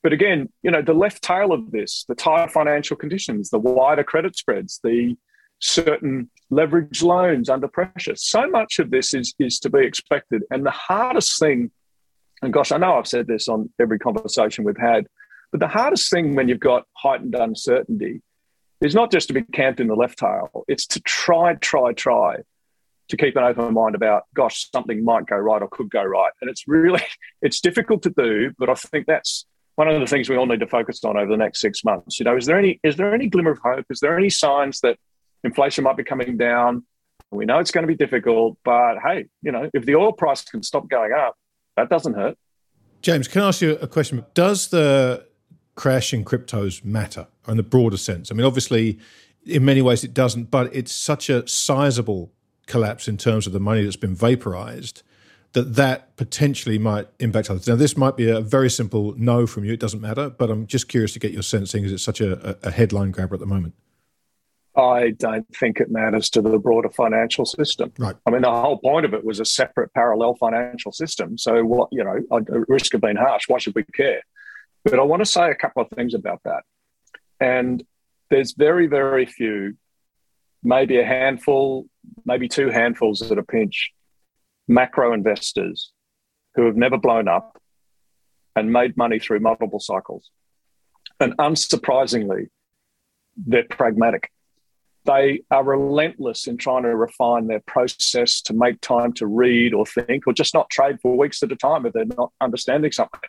But 0.03 0.11
again, 0.11 0.49
you 0.63 0.71
know, 0.71 0.81
the 0.81 0.93
left 0.93 1.21
tail 1.21 1.53
of 1.53 1.71
this, 1.71 2.03
the 2.09 2.13
tighter 2.13 2.51
financial 2.51 2.97
conditions, 2.97 3.51
the 3.51 3.57
wider 3.57 4.03
credit 4.03 4.35
spreads, 4.35 4.81
the 4.83 5.15
certain 5.59 6.29
leverage 6.49 7.01
loans 7.01 7.47
under 7.47 7.69
pressure. 7.69 8.17
So 8.17 8.45
much 8.49 8.77
of 8.77 8.91
this 8.91 9.13
is, 9.13 9.33
is 9.39 9.59
to 9.59 9.69
be 9.69 9.79
expected. 9.79 10.41
And 10.51 10.65
the 10.65 10.71
hardest 10.71 11.39
thing, 11.39 11.71
and 12.41 12.51
gosh, 12.51 12.73
I 12.73 12.77
know 12.77 12.97
I've 12.97 13.07
said 13.07 13.27
this 13.27 13.47
on 13.47 13.69
every 13.79 13.97
conversation 13.97 14.65
we've 14.65 14.75
had, 14.75 15.07
but 15.53 15.61
the 15.61 15.69
hardest 15.69 16.11
thing 16.11 16.35
when 16.35 16.49
you've 16.49 16.59
got 16.59 16.83
heightened 16.97 17.33
uncertainty 17.33 18.21
is 18.81 18.95
not 18.95 19.11
just 19.11 19.27
to 19.27 19.33
be 19.33 19.41
camped 19.41 19.79
in 19.79 19.87
the 19.87 19.95
left 19.95 20.19
tail, 20.19 20.63
it's 20.67 20.85
to 20.87 20.99
try, 21.01 21.55
try, 21.55 21.93
try 21.93 22.37
to 23.09 23.17
keep 23.17 23.35
an 23.35 23.43
open 23.43 23.73
mind 23.73 23.95
about, 23.95 24.23
gosh, 24.33 24.69
something 24.71 25.03
might 25.03 25.25
go 25.27 25.37
right 25.37 25.61
or 25.61 25.67
could 25.69 25.89
go 25.89 26.03
right. 26.03 26.31
And 26.41 26.49
it's 26.49 26.67
really, 26.67 27.03
it's 27.41 27.59
difficult 27.59 28.03
to 28.03 28.09
do, 28.09 28.51
but 28.57 28.69
I 28.69 28.73
think 28.73 29.05
that's 29.05 29.45
one 29.75 29.87
of 29.87 29.99
the 29.99 30.07
things 30.07 30.29
we 30.29 30.37
all 30.37 30.45
need 30.45 30.61
to 30.61 30.67
focus 30.67 31.03
on 31.03 31.17
over 31.17 31.29
the 31.29 31.37
next 31.37 31.59
six 31.59 31.83
months. 31.83 32.19
You 32.19 32.23
know, 32.25 32.35
is 32.35 32.45
there 32.45 32.57
any, 32.57 32.79
is 32.83 32.95
there 32.95 33.13
any 33.13 33.27
glimmer 33.27 33.51
of 33.51 33.59
hope? 33.59 33.85
Is 33.89 33.99
there 33.99 34.17
any 34.17 34.29
signs 34.29 34.79
that 34.81 34.97
inflation 35.43 35.83
might 35.83 35.97
be 35.97 36.03
coming 36.03 36.37
down? 36.37 36.85
We 37.31 37.45
know 37.45 37.59
it's 37.59 37.71
going 37.71 37.83
to 37.83 37.87
be 37.87 37.95
difficult, 37.97 38.57
but 38.63 38.97
hey, 39.05 39.25
you 39.41 39.51
know, 39.51 39.69
if 39.73 39.85
the 39.85 39.95
oil 39.95 40.13
price 40.13 40.43
can 40.43 40.63
stop 40.63 40.87
going 40.89 41.11
up, 41.11 41.35
that 41.75 41.89
doesn't 41.89 42.13
hurt. 42.13 42.37
James, 43.01 43.27
can 43.27 43.41
I 43.41 43.49
ask 43.49 43.61
you 43.61 43.71
a 43.73 43.87
question? 43.87 44.25
Does 44.33 44.69
the 44.69 45.25
crash 45.75 46.13
in 46.13 46.23
cryptos 46.23 46.83
matter 46.85 47.27
in 47.47 47.57
the 47.57 47.63
broader 47.63 47.97
sense? 47.97 48.31
I 48.31 48.35
mean, 48.35 48.45
obviously, 48.45 48.99
in 49.45 49.65
many 49.65 49.81
ways 49.81 50.03
it 50.03 50.13
doesn't, 50.13 50.51
but 50.51 50.73
it's 50.75 50.91
such 50.91 51.29
a 51.29 51.47
sizable 51.47 52.31
collapse 52.67 53.07
in 53.07 53.17
terms 53.17 53.45
of 53.47 53.53
the 53.53 53.59
money 53.59 53.83
that's 53.83 53.95
been 53.95 54.15
vaporized 54.15 55.03
that 55.53 55.75
that 55.75 56.15
potentially 56.17 56.77
might 56.77 57.07
impact 57.19 57.49
others. 57.49 57.65
Now, 57.65 57.75
this 57.75 57.95
might 57.95 58.17
be 58.17 58.29
a 58.29 58.41
very 58.41 58.69
simple 58.69 59.13
no 59.17 59.47
from 59.47 59.63
you. 59.63 59.71
It 59.71 59.79
doesn't 59.79 60.01
matter, 60.01 60.29
but 60.29 60.49
I'm 60.49 60.67
just 60.67 60.89
curious 60.89 61.13
to 61.13 61.19
get 61.19 61.31
your 61.31 61.43
sense, 61.43 61.71
seeing 61.71 61.85
as 61.85 61.93
it's 61.93 62.03
such 62.03 62.19
a, 62.19 62.57
a 62.61 62.71
headline 62.71 63.11
grabber 63.11 63.35
at 63.35 63.39
the 63.39 63.45
moment. 63.45 63.73
I 64.75 65.11
don't 65.11 65.47
think 65.55 65.79
it 65.79 65.89
matters 65.89 66.29
to 66.31 66.41
the 66.41 66.59
broader 66.59 66.89
financial 66.89 67.45
system. 67.45 67.93
Right. 67.97 68.17
I 68.25 68.31
mean, 68.31 68.41
the 68.41 68.51
whole 68.51 68.77
point 68.77 69.05
of 69.05 69.13
it 69.13 69.23
was 69.23 69.39
a 69.39 69.45
separate 69.45 69.93
parallel 69.93 70.35
financial 70.35 70.91
system. 70.91 71.37
So, 71.37 71.63
what 71.63 71.87
you 71.93 72.03
know, 72.03 72.19
at 72.37 72.49
risk 72.67 72.93
of 72.93 72.99
being 72.99 73.15
harsh, 73.15 73.45
why 73.47 73.57
should 73.57 73.75
we 73.75 73.83
care? 73.83 74.21
But 74.83 74.99
I 74.99 75.03
want 75.03 75.21
to 75.21 75.25
say 75.25 75.49
a 75.49 75.55
couple 75.55 75.81
of 75.81 75.89
things 75.95 76.13
about 76.13 76.41
that. 76.43 76.63
And 77.39 77.83
there's 78.29 78.53
very, 78.53 78.87
very 78.87 79.25
few, 79.25 79.77
maybe 80.63 80.99
a 80.99 81.05
handful, 81.05 81.85
maybe 82.25 82.47
two 82.47 82.69
handfuls 82.69 83.21
at 83.31 83.37
a 83.37 83.43
pinch, 83.43 83.91
macro 84.67 85.13
investors 85.13 85.91
who 86.55 86.65
have 86.65 86.75
never 86.75 86.97
blown 86.97 87.27
up 87.27 87.57
and 88.55 88.71
made 88.71 88.97
money 88.97 89.19
through 89.19 89.41
multiple 89.41 89.79
cycles. 89.79 90.31
And 91.19 91.35
unsurprisingly, 91.37 92.47
they're 93.37 93.65
pragmatic. 93.69 94.31
They 95.03 95.43
are 95.51 95.63
relentless 95.63 96.47
in 96.47 96.57
trying 96.57 96.83
to 96.83 96.95
refine 96.95 97.47
their 97.47 97.59
process 97.59 98.41
to 98.41 98.53
make 98.53 98.81
time 98.81 99.13
to 99.13 99.27
read 99.27 99.73
or 99.73 99.85
think 99.85 100.25
or 100.25 100.33
just 100.33 100.53
not 100.53 100.69
trade 100.69 100.97
for 101.01 101.15
weeks 101.15 101.43
at 101.43 101.51
a 101.51 101.55
time 101.55 101.85
if 101.85 101.93
they're 101.93 102.05
not 102.05 102.31
understanding 102.41 102.91
something. 102.91 103.19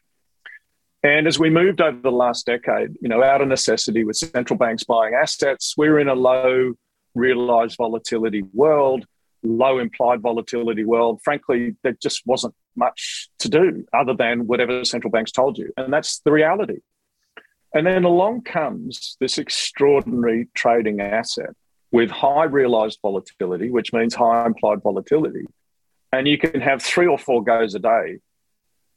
And 1.07 1.29
as 1.29 1.39
we 1.39 1.51
moved 1.51 1.81
over 1.81 2.01
the 2.01 2.11
last 2.11 2.47
decade, 2.47 2.97
you 3.01 3.09
know, 3.09 3.23
out 3.23 3.41
of 3.41 3.47
necessity 3.47 4.03
with 4.03 4.17
central 4.17 4.59
banks 4.59 4.83
buying 4.83 5.15
assets, 5.15 5.75
we're 5.77 6.01
in 6.01 6.09
a 6.09 6.17
low 6.17 6.73
realized 7.15 7.77
volatility 7.77 8.43
world. 8.53 9.07
low 9.45 9.79
implied 9.79 10.21
volatility 10.21 10.85
world, 10.85 11.21
frankly, 11.23 11.77
there 11.85 11.97
just 12.03 12.27
wasn't 12.27 12.53
much 12.75 13.29
to 13.39 13.49
do 13.49 13.85
other 13.93 14.15
than 14.15 14.49
whatever 14.49 14.85
central 14.85 15.13
banks 15.13 15.31
told 15.31 15.57
you. 15.57 15.73
And 15.77 15.93
that's 15.93 16.19
the 16.25 16.33
reality. 16.33 16.79
And 17.73 17.87
then 17.87 18.03
along 18.03 18.43
comes 18.43 19.17
this 19.21 19.39
extraordinary 19.39 20.49
trading 20.55 21.01
asset 21.01 21.51
with 21.93 22.11
high 22.11 22.47
realized 22.47 22.99
volatility, 23.01 23.71
which 23.71 23.93
means 23.93 24.13
high 24.13 24.45
implied 24.45 24.83
volatility. 24.83 25.47
And 26.13 26.27
you 26.27 26.37
can 26.37 26.61
have 26.61 26.83
three 26.83 27.07
or 27.07 27.19
four 27.19 27.45
goes 27.45 27.77
a 27.77 27.79
day 27.79 28.19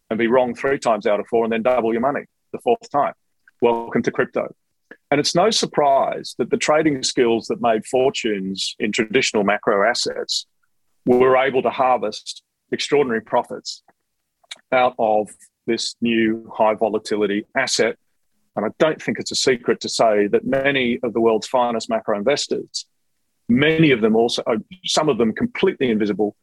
and 0.10 0.18
be 0.18 0.28
wrong 0.28 0.56
three 0.56 0.80
times 0.80 1.06
out 1.06 1.20
of 1.20 1.28
four 1.28 1.44
and 1.44 1.54
then 1.54 1.62
double 1.62 1.94
your 1.94 2.02
money 2.02 2.26
the 2.52 2.60
fourth 2.60 2.90
time. 2.92 3.14
Welcome 3.62 4.02
to 4.04 4.12
crypto. 4.12 4.54
And 5.12 5.20
it's 5.20 5.36
no 5.36 5.50
surprise 5.50 6.36
that 6.38 6.50
the 6.50 6.58
trading 6.58 7.04
skills 7.04 7.48
that 7.48 7.62
made 7.62 7.86
fortunes 7.86 8.76
in 8.80 8.92
traditional 8.92 9.44
macro 9.44 9.88
assets 9.88 10.48
were 11.06 11.38
able 11.38 11.62
to 11.64 11.70
harvest 11.70 12.44
extraordinary 12.72 13.22
profits 13.22 13.84
out 14.72 14.96
of 15.00 15.30
this 15.66 15.96
new 16.02 16.52
high 16.56 16.74
volatility 16.74 17.46
asset. 17.56 17.98
And 18.56 18.66
I 18.66 18.70
don't 18.80 19.02
think 19.02 19.20
it's 19.20 19.32
a 19.32 19.36
secret 19.36 19.80
to 19.82 19.90
say 19.90 20.28
that 20.28 20.46
many 20.46 21.00
of 21.04 21.14
the 21.14 21.22
world's 21.22 21.48
finest 21.48 21.90
macro 21.90 22.18
investors, 22.18 22.86
many 23.48 23.92
of 23.92 24.02
them 24.02 24.16
also, 24.16 24.44
some 24.86 25.10
of 25.10 25.18
them 25.18 25.34
completely 25.34 25.90
invisible, 25.90 26.36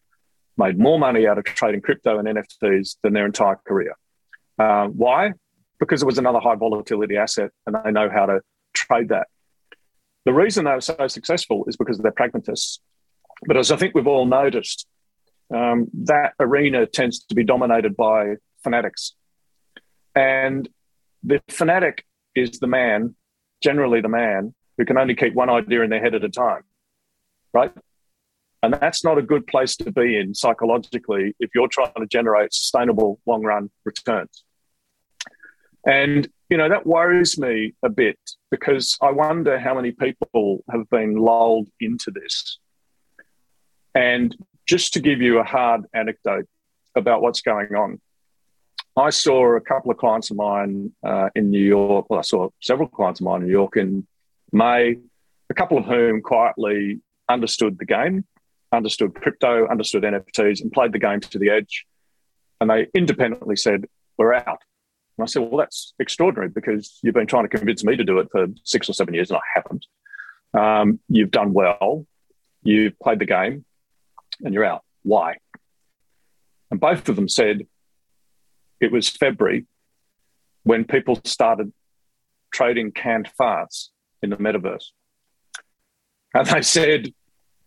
made 0.57 0.78
more 0.78 0.99
money 0.99 1.27
out 1.27 1.39
of 1.39 1.45
trading 1.45 1.81
crypto 1.81 2.19
and 2.19 2.28
NFTs 2.28 2.97
than 3.03 3.12
their 3.12 3.27
entire 3.27 3.57
career. 3.66 3.95
Um, 4.59 4.93
why? 4.93 5.33
Because 5.78 6.03
it 6.03 6.07
was 6.07 6.19
another 6.19 6.41
high 6.41 6.55
volatility 6.55 7.16
asset 7.16 7.51
and 7.66 7.77
they 7.85 7.91
know 7.91 8.09
how 8.09 8.27
to 8.27 8.41
trade 8.74 9.11
that. 9.11 9.28
The 10.24 10.33
reason 10.33 10.65
they 10.65 10.73
were 10.73 10.81
so 10.81 11.07
successful 11.07 11.65
is 11.69 11.77
because 11.77 11.99
they're 11.99 12.11
pragmatists. 12.11 12.81
But 13.47 13.57
as 13.57 13.70
I 13.70 13.77
think 13.77 13.95
we've 13.95 14.07
all 14.07 14.27
noticed, 14.27 14.87
um, 15.55 15.89
that 16.05 16.33
arena 16.41 16.87
tends 16.87 17.24
to 17.27 17.35
be 17.35 17.45
dominated 17.45 17.97
by 17.97 18.37
fanatics. 18.65 19.15
And 20.15 20.69
the 21.23 21.41
fanatic 21.49 22.05
is 22.35 22.59
the 22.59 22.66
man, 22.66 23.15
generally 23.62 24.01
the 24.01 24.09
man, 24.09 24.55
who 24.78 24.85
can 24.85 24.99
only 24.99 25.15
keep 25.15 25.35
one 25.35 25.51
idea 25.51 25.83
in 25.83 25.91
their 25.91 26.01
head 26.01 26.15
at 26.15 26.24
a 26.24 26.28
time, 26.28 26.62
right? 27.53 27.73
And 28.62 28.74
that's 28.74 29.05
not 29.05 29.19
a 29.19 29.23
good 29.23 29.47
place 29.47 29.77
to 29.77 29.93
be 29.93 30.16
in 30.16 30.35
psychologically 30.35 31.35
if 31.39 31.51
you're 31.55 31.69
trying 31.69 31.93
to 31.99 32.07
generate 32.07 32.53
sustainable 32.53 33.20
long 33.27 33.43
run 33.43 33.70
returns. 33.85 34.45
And, 35.87 36.28
you 36.49 36.57
know, 36.57 36.69
that 36.69 36.87
worries 36.87 37.39
me 37.39 37.74
a 37.85 37.89
bit 37.89 38.19
because 38.51 38.97
I 39.01 39.12
wonder 39.12 39.59
how 39.59 39.74
many 39.74 39.93
people 39.93 40.65
have 40.70 40.89
been 40.91 41.15
lulled 41.15 41.69
into 41.81 42.11
this. 42.11 42.59
And 43.95 44.37
just 44.66 44.95
to 44.95 45.01
give 45.01 45.23
you 45.23 45.39
a 45.39 45.45
hard 45.45 45.85
anecdote 45.95 46.47
about 46.97 47.23
what's 47.23 47.41
going 47.41 47.74
on, 47.74 48.01
I 48.97 49.11
saw 49.11 49.57
a 49.57 49.61
couple 49.61 49.91
of 49.91 49.99
clients 49.99 50.31
of 50.31 50.39
mine 50.39 50.93
uh, 51.05 51.28
in 51.35 51.51
New 51.51 51.65
York. 51.65 52.07
Well, 52.09 52.19
I 52.19 52.23
saw 52.23 52.49
several 52.61 52.89
clients 52.89 53.20
of 53.20 53.27
mine 53.27 53.43
in 53.43 53.47
New 53.47 53.53
York 53.53 53.77
in 53.77 54.07
May, 54.53 54.97
a 55.51 55.55
couple 55.55 55.78
of 55.78 55.85
whom 55.85 56.23
quietly 56.23 57.01
understood 57.28 57.78
the 57.78 57.85
game, 57.85 58.24
understood 58.77 59.15
crypto, 59.15 59.66
understood 59.69 60.05
NFTs, 60.05 60.61
and 60.61 60.73
played 60.73 60.93
the 60.93 60.98
game 60.98 61.20
to 61.20 61.39
the 61.39 61.51
edge. 61.51 61.86
And 62.61 62.70
they 62.70 62.89
independently 62.94 63.57
said, 63.57 63.86
We're 64.16 64.35
out. 64.35 64.62
And 65.19 65.23
I 65.23 65.27
said, 65.27 65.43
Well, 65.43 65.59
that's 65.59 65.94
extraordinary 65.98 66.48
because 66.48 66.98
you've 67.03 67.15
been 67.15 67.27
trying 67.27 67.48
to 67.48 67.57
convince 67.57 67.85
me 67.85 67.97
to 67.97 68.05
do 68.05 68.19
it 68.19 68.28
for 68.31 68.47
six 68.65 68.89
or 68.89 68.93
seven 68.93 69.15
years 69.15 69.31
and 69.31 69.39
I 69.39 69.61
haven't. 69.61 69.86
Um, 70.55 71.01
you've 71.09 71.31
done 71.31 71.53
well. 71.53 72.07
You've 72.62 72.98
played 72.98 73.19
the 73.19 73.27
game 73.27 73.65
and 74.43 74.55
you're 74.55 74.65
out. 74.65 74.82
Why? 75.03 75.36
And 76.70 76.81
both 76.81 77.09
of 77.09 77.16
them 77.16 77.28
said 77.28 77.66
it 78.81 78.93
was 78.93 79.09
February 79.09 79.66
when 80.65 80.85
people 80.85 81.20
started 81.24 81.73
trading 82.53 82.90
canned 82.93 83.31
farts 83.39 83.89
in 84.23 84.31
the 84.31 84.36
metaverse. 84.36 84.86
And 86.35 86.47
they 86.47 86.62
said 86.62 87.12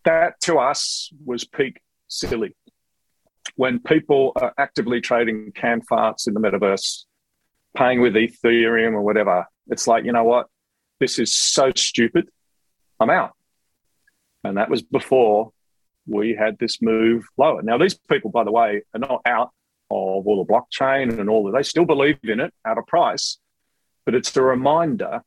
that 0.06 0.40
to 0.42 0.58
us 0.58 1.12
was 1.26 1.46
peak 1.46 1.82
silly. 2.08 2.56
When 3.56 3.80
people 3.80 4.32
are 4.36 4.54
actively 4.58 5.02
trading 5.02 5.52
canned 5.54 5.88
farts 5.88 6.28
in 6.28 6.34
the 6.34 6.40
metaverse, 6.40 7.06
paying 7.76 8.02
with 8.02 8.14
Ethereum 8.14 8.94
or 8.94 9.02
whatever, 9.02 9.46
it's 9.68 9.88
like, 9.88 10.06
you 10.06 10.12
know 10.12 10.24
what? 10.24 10.48
This 11.00 11.20
is 11.20 11.36
so 11.36 11.72
stupid. 11.76 12.30
I'm 13.00 13.10
out. 13.10 13.34
And 14.44 14.58
that 14.58 14.70
was 14.70 14.82
before 14.82 15.52
we 16.08 16.36
had 16.36 16.58
this 16.60 16.82
move 16.82 17.26
lower. 17.38 17.62
Now, 17.62 17.78
these 17.78 17.98
people, 18.10 18.32
by 18.32 18.44
the 18.44 18.52
way, 18.52 18.82
are 18.94 19.00
not 19.00 19.22
out 19.26 19.52
of 19.92 20.28
all 20.28 20.46
the 20.46 20.52
blockchain 20.52 21.20
and 21.20 21.30
all 21.30 21.44
that. 21.46 21.58
They 21.58 21.64
still 21.64 21.86
believe 21.86 22.20
in 22.24 22.40
it 22.40 22.54
at 22.66 22.78
a 22.78 22.84
price, 22.84 23.38
but 24.06 24.16
it's 24.16 24.36
a 24.36 24.42
reminder 24.42 25.22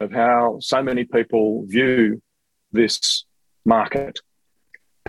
of 0.00 0.12
how 0.12 0.58
so 0.60 0.82
many 0.82 1.04
people 1.04 1.64
view 1.66 2.22
this 2.72 3.24
market. 3.64 4.20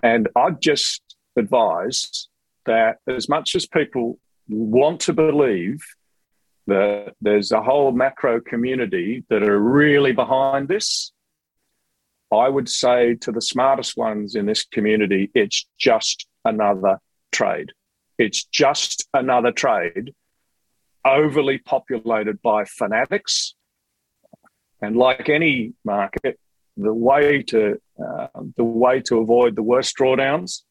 And 0.03 0.29
I'd 0.35 0.61
just 0.61 1.01
advise 1.37 2.27
that 2.65 2.97
as 3.07 3.29
much 3.29 3.55
as 3.55 3.65
people 3.65 4.19
want 4.47 5.01
to 5.01 5.13
believe 5.13 5.83
that 6.67 7.13
there's 7.21 7.51
a 7.51 7.61
whole 7.61 7.91
macro 7.91 8.41
community 8.41 9.23
that 9.29 9.43
are 9.43 9.59
really 9.59 10.11
behind 10.11 10.67
this, 10.67 11.11
I 12.31 12.49
would 12.49 12.67
say 12.67 13.15
to 13.15 13.31
the 13.31 13.41
smartest 13.41 13.95
ones 13.95 14.35
in 14.35 14.45
this 14.45 14.65
community, 14.65 15.29
it's 15.35 15.67
just 15.77 16.27
another 16.43 16.99
trade. 17.31 17.71
It's 18.17 18.45
just 18.45 19.07
another 19.13 19.51
trade 19.51 20.13
overly 21.05 21.59
populated 21.59 22.41
by 22.41 22.65
fanatics. 22.65 23.53
And 24.81 24.95
like 24.95 25.29
any 25.29 25.73
market, 25.83 26.39
the 26.75 26.93
way 26.93 27.43
to 27.43 27.79
uh, 28.03 28.27
the 28.57 28.63
way 28.63 29.01
to 29.01 29.19
avoid 29.19 29.55
the 29.55 29.63
worst 29.63 29.95
drawdowns, 29.97 30.61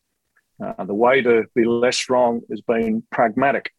uh, 0.62 0.84
the 0.84 0.94
way 0.94 1.22
to 1.22 1.44
be 1.55 1.64
less 1.64 2.09
wrong 2.09 2.42
is 2.51 2.60
being 2.60 3.02
pragmatic. 3.10 3.72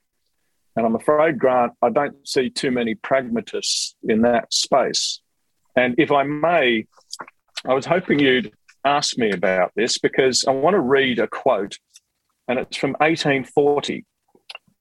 And 0.76 0.86
I'm 0.86 0.96
afraid, 0.96 1.40
Grant, 1.40 1.74
I 1.82 1.90
don't 1.90 2.28
see 2.28 2.50
too 2.50 2.72
many 2.72 2.96
pragmatists 2.96 3.96
in 4.04 4.22
that 4.24 4.54
space. 4.54 5.22
And 5.76 5.96
if 5.98 6.12
I 6.12 6.24
may, 6.24 6.86
I 7.66 7.74
was 7.74 7.86
hoping 7.86 8.20
you'd 8.20 8.52
ask 8.84 9.18
me 9.18 9.32
about 9.32 9.72
this 9.76 9.98
because 9.98 10.46
I 10.46 10.52
want 10.52 10.76
to 10.76 10.80
read 10.80 11.20
a 11.20 11.28
quote, 11.28 11.78
and 12.48 12.60
it's 12.60 12.78
from 12.78 12.92
1840. 12.92 14.06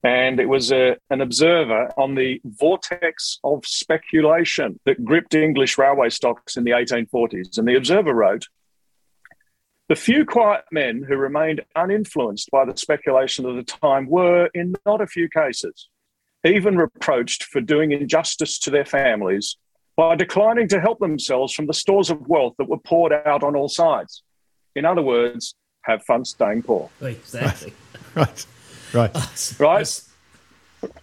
And 0.03 0.39
it 0.39 0.47
was 0.47 0.71
a, 0.71 0.97
an 1.09 1.21
observer 1.21 1.89
on 1.97 2.13
the 2.13 2.39
vortex 2.45 3.39
of 3.43 3.65
speculation 3.65 4.79
that 4.85 5.03
gripped 5.03 5.33
English 5.33 5.79
railway 5.79 6.09
stocks 6.09 6.57
in 6.57 6.63
the 6.63 6.71
1840s. 6.71 7.57
And 7.57 7.67
the 7.67 7.75
observer 7.75 8.13
wrote 8.13 8.45
The 9.87 9.95
few 9.95 10.25
quiet 10.25 10.65
men 10.71 11.03
who 11.07 11.15
remained 11.15 11.61
uninfluenced 11.75 12.49
by 12.51 12.65
the 12.65 12.75
speculation 12.75 13.45
of 13.45 13.55
the 13.55 13.63
time 13.63 14.07
were, 14.07 14.49
in 14.53 14.75
not 14.85 15.01
a 15.01 15.07
few 15.07 15.29
cases, 15.29 15.89
even 16.43 16.77
reproached 16.77 17.43
for 17.43 17.61
doing 17.61 17.91
injustice 17.91 18.57
to 18.59 18.71
their 18.71 18.85
families 18.85 19.57
by 19.95 20.15
declining 20.15 20.67
to 20.69 20.81
help 20.81 20.99
themselves 20.99 21.53
from 21.53 21.67
the 21.67 21.73
stores 21.73 22.09
of 22.09 22.27
wealth 22.27 22.55
that 22.57 22.67
were 22.67 22.79
poured 22.79 23.13
out 23.13 23.43
on 23.43 23.55
all 23.55 23.69
sides. 23.69 24.23
In 24.75 24.85
other 24.85 25.01
words, 25.01 25.55
have 25.83 26.03
fun 26.03 26.25
staying 26.25 26.63
poor. 26.63 26.89
Exactly. 27.01 27.73
Right. 28.15 28.45
Right. 28.93 29.55
right. 29.59 30.01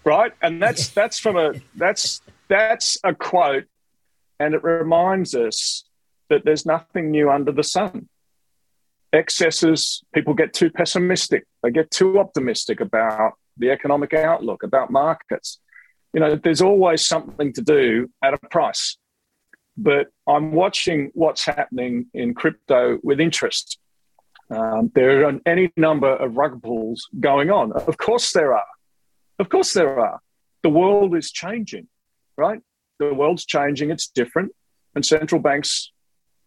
Right. 0.02 0.32
And 0.40 0.62
that's 0.62 0.88
that's 0.88 1.18
from 1.18 1.36
a 1.36 1.52
that's 1.74 2.22
that's 2.48 2.96
a 3.04 3.14
quote 3.14 3.66
and 4.40 4.54
it 4.54 4.64
reminds 4.64 5.34
us 5.34 5.84
that 6.30 6.44
there's 6.44 6.64
nothing 6.64 7.10
new 7.10 7.30
under 7.30 7.52
the 7.52 7.62
sun. 7.62 8.09
Excesses, 9.12 10.02
people 10.14 10.34
get 10.34 10.52
too 10.52 10.70
pessimistic. 10.70 11.44
They 11.62 11.70
get 11.70 11.90
too 11.90 12.18
optimistic 12.18 12.80
about 12.80 13.34
the 13.59 13.70
economic 13.70 14.14
outlook, 14.14 14.62
about 14.62 14.90
markets 14.90 15.59
you 16.12 16.20
know, 16.20 16.36
there's 16.36 16.60
always 16.60 17.06
something 17.06 17.52
to 17.55 17.62
do 17.62 18.10
at 18.22 18.34
a 18.34 18.39
price. 18.51 18.97
But 19.76 20.09
I'm 20.28 20.52
watching 20.52 21.10
what's 21.14 21.44
happening 21.44 22.06
in 22.12 22.34
crypto 22.34 22.98
with 23.02 23.20
interest. 23.20 23.78
Um, 24.51 24.93
there 24.94 25.26
are 25.26 25.40
any 25.47 25.72
number 25.78 26.14
of 26.14 26.36
rug 26.36 26.62
pulls 26.62 27.09
going 27.18 27.51
on. 27.51 27.72
Of 27.72 27.97
course, 27.97 28.32
there 28.32 28.52
are. 28.55 28.66
Of 29.39 29.48
course, 29.48 29.72
there 29.72 29.98
are. 29.98 30.20
The 30.62 30.68
world 30.68 31.16
is 31.16 31.32
changing, 31.32 31.89
right? 32.36 32.60
The 32.98 33.14
world's 33.14 33.47
changing, 33.47 33.90
it's 33.90 34.09
different, 34.09 34.52
and 34.94 35.05
central 35.05 35.40
banks 35.40 35.90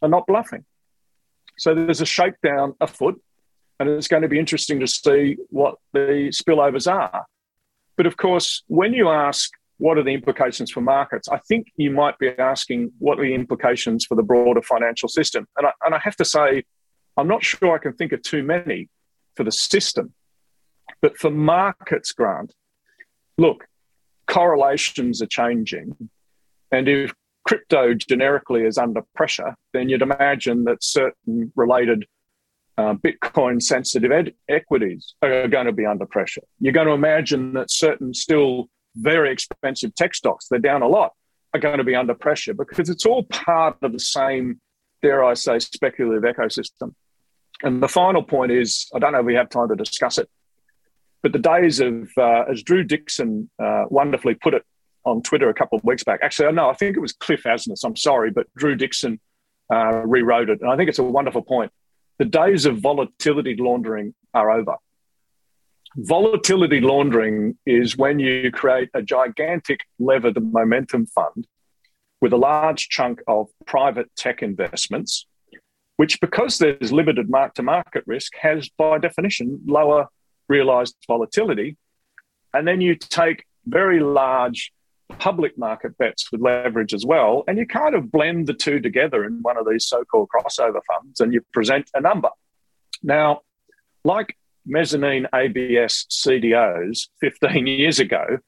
are 0.04 0.08
not 0.08 0.28
bluffing. 0.28 0.66
So 1.58 1.74
there's 1.74 2.02
a 2.02 2.06
shakedown 2.06 2.76
afoot, 2.82 3.22
and 3.80 3.90
it's 3.90 4.08
going 4.08 4.24
to 4.24 4.30
be 4.30 4.40
interesting 4.40 4.80
to 4.80 4.88
see 4.88 5.38
what 5.50 5.76
the 5.94 6.32
spillovers 6.32 6.92
are. 6.92 7.26
But 7.98 8.06
of 8.06 8.18
course, 8.18 8.64
when 8.68 8.94
you 8.94 9.10
ask 9.10 9.52
what 9.78 9.98
are 9.98 10.04
the 10.04 10.12
implications 10.12 10.72
for 10.72 10.82
markets, 10.82 11.28
I 11.28 11.38
think 11.48 11.68
you 11.76 11.92
might 11.92 12.18
be 12.18 12.30
asking 12.30 12.92
what 13.00 13.20
are 13.20 13.24
the 13.24 13.34
implications 13.34 14.06
for 14.06 14.16
the 14.16 14.24
broader 14.24 14.62
financial 14.62 15.10
system. 15.10 15.48
And 15.58 15.68
I, 15.68 15.72
and 15.86 15.96
I 15.96 16.00
have 16.00 16.16
to 16.18 16.26
say, 16.26 16.64
I'm 17.18 17.28
not 17.28 17.44
sure 17.44 17.76
I 17.76 17.80
can 17.80 17.94
think 17.94 18.12
of 18.12 18.22
too 18.22 18.44
many 18.44 18.90
for 19.36 19.44
the 19.44 19.52
system. 19.52 20.14
But 21.02 21.18
for 21.18 21.30
markets, 21.30 22.12
Grant, 22.12 22.54
look, 23.38 23.66
correlations 24.28 25.22
are 25.22 25.28
changing. 25.28 26.10
And 26.72 26.88
if 26.88 27.14
crypto 27.46 27.94
generically 27.94 28.64
is 28.64 28.78
under 28.78 29.02
pressure, 29.16 29.56
then 29.74 29.88
you'd 29.90 30.02
imagine 30.02 30.64
that 30.66 30.84
certain 30.84 31.52
related 31.56 32.06
uh, 32.78 32.96
Bitcoin 32.96 33.62
sensitive 33.62 34.12
ed- 34.12 34.34
equities 34.50 35.16
are 35.22 35.48
going 35.48 35.66
to 35.66 35.72
be 35.72 35.86
under 35.86 36.06
pressure. 36.06 36.42
You're 36.60 36.74
going 36.74 36.88
to 36.88 36.94
imagine 36.94 37.54
that 37.54 37.72
certain 37.72 38.14
still 38.14 38.70
very 38.96 39.32
expensive 39.32 39.94
tech 39.96 40.16
stocks, 40.16 40.48
they're 40.50 40.60
down 40.60 40.82
a 40.82 40.88
lot, 40.88 41.14
are 41.54 41.60
going 41.60 41.78
to 41.78 41.84
be 41.84 41.96
under 41.96 42.14
pressure 42.14 42.54
because 42.54 42.90
it's 42.90 43.06
all 43.06 43.24
part 43.24 43.78
of 43.82 43.94
the 43.94 44.00
same, 44.00 44.60
dare 45.02 45.24
I 45.24 45.34
say, 45.36 45.60
speculative 45.60 46.24
ecosystem. 46.24 46.94
And 47.64 47.82
the 47.82 47.88
final 47.88 48.24
point 48.24 48.52
is 48.52 48.90
I 48.94 49.00
don't 49.00 49.14
know 49.14 49.20
if 49.20 49.26
we 49.26 49.36
have 49.36 49.50
time 49.50 49.70
to 49.70 49.76
discuss 49.76 50.18
it, 50.18 50.30
but 51.24 51.32
the 51.32 51.40
days 51.40 51.80
of, 51.80 52.10
uh, 52.18 52.44
as 52.52 52.62
Drew 52.64 52.84
Dixon 52.84 53.50
uh, 53.62 53.86
wonderfully 53.90 54.36
put 54.36 54.54
it 54.54 54.64
on 55.06 55.22
Twitter 55.22 55.50
a 55.50 55.54
couple 55.54 55.78
of 55.78 55.84
weeks 55.84 56.04
back, 56.04 56.20
actually, 56.24 56.52
no, 56.54 56.70
I 56.70 56.74
think 56.74 56.98
it 56.98 57.00
was 57.00 57.14
Cliff 57.14 57.44
Asness, 57.44 57.84
I'm 57.84 57.96
sorry, 57.96 58.32
but 58.32 58.48
Drew 58.56 58.76
Dixon 58.76 59.20
uh, 59.74 60.02
rewrote 60.06 60.50
it. 60.50 60.62
And 60.62 60.70
I 60.70 60.76
think 60.76 60.90
it's 60.90 61.00
a 61.00 61.04
wonderful 61.04 61.42
point. 61.42 61.72
The 62.18 62.26
days 62.26 62.66
of 62.66 62.80
volatility 62.80 63.56
laundering 63.58 64.14
are 64.34 64.52
over. 64.52 64.76
Volatility 65.98 66.82
laundering 66.82 67.58
is 67.66 67.98
when 67.98 68.20
you 68.20 68.52
create 68.52 68.90
a 68.94 69.02
gigantic 69.02 69.82
levered 69.98 70.38
momentum 70.42 71.06
fund 71.06 71.48
with 72.22 72.34
a 72.34 72.38
large 72.38 72.90
chunk 72.90 73.22
of 73.28 73.48
private 73.66 74.10
tech 74.16 74.42
investments, 74.42 75.26
which, 75.98 76.20
because 76.20 76.58
there's 76.58 76.92
limited 76.92 77.30
mark 77.30 77.54
to 77.54 77.64
market 77.64 78.04
risk, 78.06 78.34
has 78.42 78.70
by 78.70 78.98
definition 78.98 79.62
lower 79.66 80.08
realized 80.50 80.96
volatility. 81.08 81.78
And 82.54 82.68
then 82.68 82.82
you 82.82 82.96
take 82.96 83.46
very 83.66 84.00
large 84.00 84.72
public 85.20 85.58
market 85.58 85.98
bets 85.98 86.32
with 86.32 86.42
leverage 86.42 86.94
as 86.94 87.06
well. 87.06 87.44
And 87.48 87.58
you 87.58 87.66
kind 87.66 87.96
of 87.96 88.12
blend 88.12 88.48
the 88.48 88.54
two 88.54 88.80
together 88.80 89.24
in 89.24 89.40
one 89.42 89.58
of 89.58 89.68
these 89.70 89.86
so 89.86 90.04
called 90.04 90.30
crossover 90.36 90.82
funds 90.88 91.22
and 91.22 91.34
you 91.34 91.42
present 91.54 91.90
a 91.94 92.02
number. 92.02 92.30
Now, 93.04 93.42
like 94.04 94.38
mezzanine 94.66 95.28
ABS 95.34 96.06
CDOs 96.10 97.08
15 97.22 97.68
years 97.68 98.00
ago, 98.00 98.40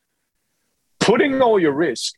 putting 1.00 1.42
all 1.42 1.60
your 1.60 1.74
risk 1.74 2.14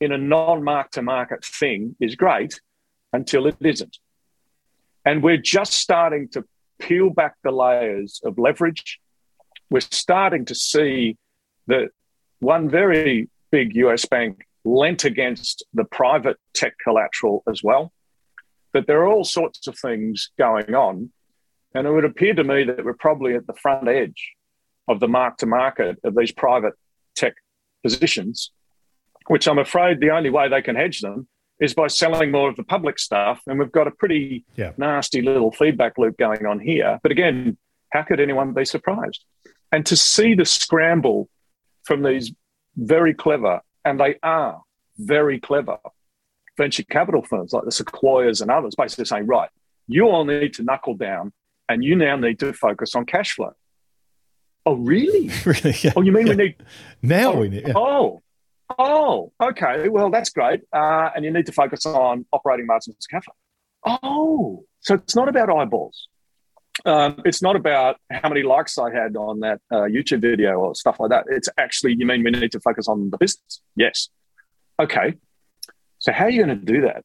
in 0.00 0.12
a 0.12 0.18
non 0.18 0.64
mark 0.64 0.90
to 0.92 1.02
market 1.02 1.44
thing 1.44 1.96
is 2.00 2.16
great 2.16 2.60
until 3.12 3.46
it 3.46 3.56
isn't. 3.60 3.98
And 5.04 5.22
we're 5.22 5.36
just 5.36 5.74
starting 5.74 6.28
to 6.30 6.44
peel 6.78 7.10
back 7.10 7.34
the 7.44 7.50
layers 7.50 8.20
of 8.24 8.38
leverage. 8.38 9.00
We're 9.70 9.80
starting 9.80 10.44
to 10.46 10.54
see 10.54 11.16
that 11.68 11.88
one 12.40 12.68
very 12.68 13.28
big 13.54 13.76
US 13.76 14.04
bank 14.04 14.48
lent 14.64 15.04
against 15.04 15.64
the 15.72 15.84
private 15.84 16.36
tech 16.54 16.74
collateral 16.82 17.44
as 17.48 17.62
well. 17.62 17.92
But 18.72 18.88
there 18.88 19.00
are 19.02 19.06
all 19.06 19.22
sorts 19.22 19.68
of 19.68 19.78
things 19.78 20.30
going 20.36 20.74
on. 20.74 21.12
And 21.72 21.86
it 21.86 21.92
would 21.92 22.04
appear 22.04 22.34
to 22.34 22.42
me 22.42 22.64
that 22.64 22.84
we're 22.84 22.94
probably 22.94 23.36
at 23.36 23.46
the 23.46 23.54
front 23.54 23.86
edge 23.86 24.32
of 24.88 24.98
the 24.98 25.06
mark 25.06 25.36
to 25.38 25.46
market 25.46 25.98
of 26.02 26.16
these 26.16 26.32
private 26.32 26.72
tech 27.14 27.34
positions, 27.84 28.50
which 29.28 29.46
I'm 29.46 29.60
afraid 29.60 30.00
the 30.00 30.10
only 30.10 30.30
way 30.30 30.48
they 30.48 30.62
can 30.62 30.74
hedge 30.74 31.00
them 31.00 31.28
is 31.60 31.74
by 31.74 31.86
selling 31.86 32.32
more 32.32 32.48
of 32.48 32.56
the 32.56 32.64
public 32.64 32.98
stuff. 32.98 33.40
And 33.46 33.60
we've 33.60 33.70
got 33.70 33.86
a 33.86 33.92
pretty 33.92 34.44
yeah. 34.56 34.72
nasty 34.76 35.22
little 35.22 35.52
feedback 35.52 35.96
loop 35.96 36.18
going 36.18 36.44
on 36.44 36.58
here. 36.58 36.98
But 37.04 37.12
again, 37.12 37.56
how 37.90 38.02
could 38.02 38.18
anyone 38.18 38.52
be 38.52 38.64
surprised? 38.64 39.24
And 39.70 39.86
to 39.86 39.94
see 39.94 40.34
the 40.34 40.44
scramble 40.44 41.28
from 41.84 42.02
these 42.02 42.32
very 42.76 43.14
clever, 43.14 43.60
and 43.84 44.00
they 44.00 44.16
are 44.22 44.62
very 44.98 45.40
clever 45.40 45.78
venture 46.56 46.84
capital 46.84 47.22
firms 47.22 47.52
like 47.52 47.64
the 47.64 47.72
Sequoias 47.72 48.40
and 48.40 48.50
others, 48.50 48.74
basically 48.76 49.04
saying, 49.04 49.26
right, 49.26 49.50
you 49.86 50.04
all 50.04 50.24
need 50.24 50.54
to 50.54 50.62
knuckle 50.62 50.94
down 50.94 51.32
and 51.68 51.82
you 51.82 51.96
now 51.96 52.16
need 52.16 52.38
to 52.40 52.52
focus 52.52 52.94
on 52.94 53.06
cash 53.06 53.34
flow. 53.34 53.52
Oh, 54.66 54.74
really? 54.74 55.30
really? 55.44 55.74
Yeah. 55.82 55.92
Oh, 55.96 56.02
you 56.02 56.12
mean 56.12 56.26
yeah. 56.26 56.34
we 56.34 56.44
need 56.44 56.56
now 57.02 57.32
oh, 57.32 57.40
we 57.40 57.48
need? 57.48 57.66
Yeah. 57.66 57.74
Oh, 57.76 58.22
oh, 58.78 59.32
okay. 59.42 59.88
Well, 59.88 60.10
that's 60.10 60.30
great. 60.30 60.62
Uh, 60.72 61.10
and 61.14 61.24
you 61.24 61.30
need 61.30 61.46
to 61.46 61.52
focus 61.52 61.84
on 61.86 62.24
operating 62.32 62.66
margins 62.66 62.96
and 62.96 63.10
cash 63.10 63.24
flow. 63.24 63.98
Oh, 64.02 64.64
so 64.80 64.94
it's 64.94 65.14
not 65.14 65.28
about 65.28 65.50
eyeballs. 65.50 66.08
Um, 66.86 67.22
it's 67.24 67.40
not 67.40 67.56
about 67.56 67.96
how 68.10 68.28
many 68.28 68.42
likes 68.42 68.76
I 68.76 68.90
had 68.90 69.16
on 69.16 69.40
that 69.40 69.60
uh, 69.70 69.84
YouTube 69.84 70.20
video 70.20 70.56
or 70.56 70.74
stuff 70.74 71.00
like 71.00 71.10
that. 71.10 71.24
It's 71.28 71.48
actually, 71.56 71.94
you 71.94 72.04
mean 72.04 72.22
we 72.22 72.30
need 72.30 72.52
to 72.52 72.60
focus 72.60 72.88
on 72.88 73.10
the 73.10 73.16
business? 73.16 73.62
Yes. 73.74 74.10
Okay. 74.78 75.14
So, 75.98 76.12
how 76.12 76.26
are 76.26 76.30
you 76.30 76.44
going 76.44 76.58
to 76.58 76.64
do 76.64 76.82
that? 76.82 77.02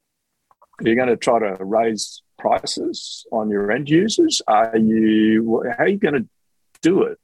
Are 0.80 0.88
you 0.88 0.96
going 0.96 1.08
to 1.08 1.16
try 1.16 1.38
to 1.38 1.56
raise 1.60 2.22
prices 2.38 3.24
on 3.32 3.48
your 3.48 3.70
end 3.70 3.88
users? 3.88 4.42
Are 4.46 4.76
you, 4.76 5.62
how 5.76 5.84
are 5.84 5.88
you 5.88 5.98
going 5.98 6.14
to 6.14 6.28
do 6.82 7.04
it? 7.04 7.18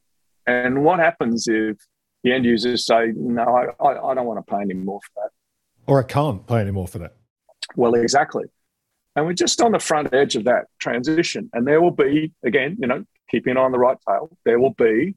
And 0.47 0.85
what 0.85 0.99
happens 0.99 1.49
if 1.49 1.77
the 2.23 2.33
end 2.33 2.45
users 2.45 2.87
say, 2.87 3.13
no, 3.15 3.43
I, 3.81 4.11
I, 4.11 4.15
don't 4.15 4.27
want 4.27 4.45
to 4.45 4.51
pay 4.51 4.61
any 4.61 4.75
more 4.75 5.01
for 5.01 5.23
that? 5.23 5.31
Or 5.87 6.01
I 6.01 6.05
can't 6.05 6.47
pay 6.47 6.61
any 6.61 6.71
more 6.71 6.87
for 6.87 6.99
that. 6.99 7.17
Well, 7.75 7.95
exactly. 7.95 8.45
And 9.17 9.27
we're 9.27 9.33
just 9.33 9.61
on 9.63 9.73
the 9.73 9.79
front 9.81 10.13
edge 10.13 10.37
of 10.37 10.45
that 10.45 10.67
transition. 10.79 11.49
And 11.55 11.67
there 11.67 11.81
will 11.81 11.91
be, 11.91 12.33
again, 12.45 12.77
you 12.79 12.87
know, 12.87 13.05
keeping 13.31 13.53
an 13.53 13.57
eye 13.57 13.63
on 13.63 13.73
the 13.73 13.79
right 13.79 13.97
tail, 14.07 14.29
there 14.45 14.61
will 14.61 14.75
be 14.75 15.17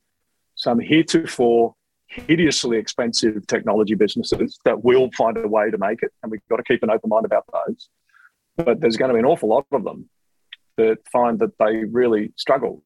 some 0.55 0.79
heretofore 0.79 1.75
hideously 2.07 2.77
expensive 2.77 3.45
technology 3.45 3.93
businesses 3.95 4.57
that 4.65 4.83
will 4.83 5.11
find 5.15 5.37
a 5.37 5.47
way 5.47 5.69
to 5.69 5.77
make 5.77 6.01
it. 6.01 6.11
And 6.23 6.31
we've 6.31 6.41
got 6.49 6.57
to 6.57 6.63
keep 6.63 6.81
an 6.81 6.89
open 6.89 7.09
mind 7.09 7.25
about 7.25 7.43
those. 7.53 7.89
But 8.55 8.79
there's 8.79 8.97
going 8.97 9.09
to 9.09 9.13
be 9.13 9.19
an 9.19 9.25
awful 9.25 9.49
lot 9.49 9.67
of 9.71 9.83
them 9.83 10.09
that 10.77 10.97
find 11.11 11.37
that 11.39 11.57
they 11.59 11.83
really 11.83 12.31
struggle 12.35 12.81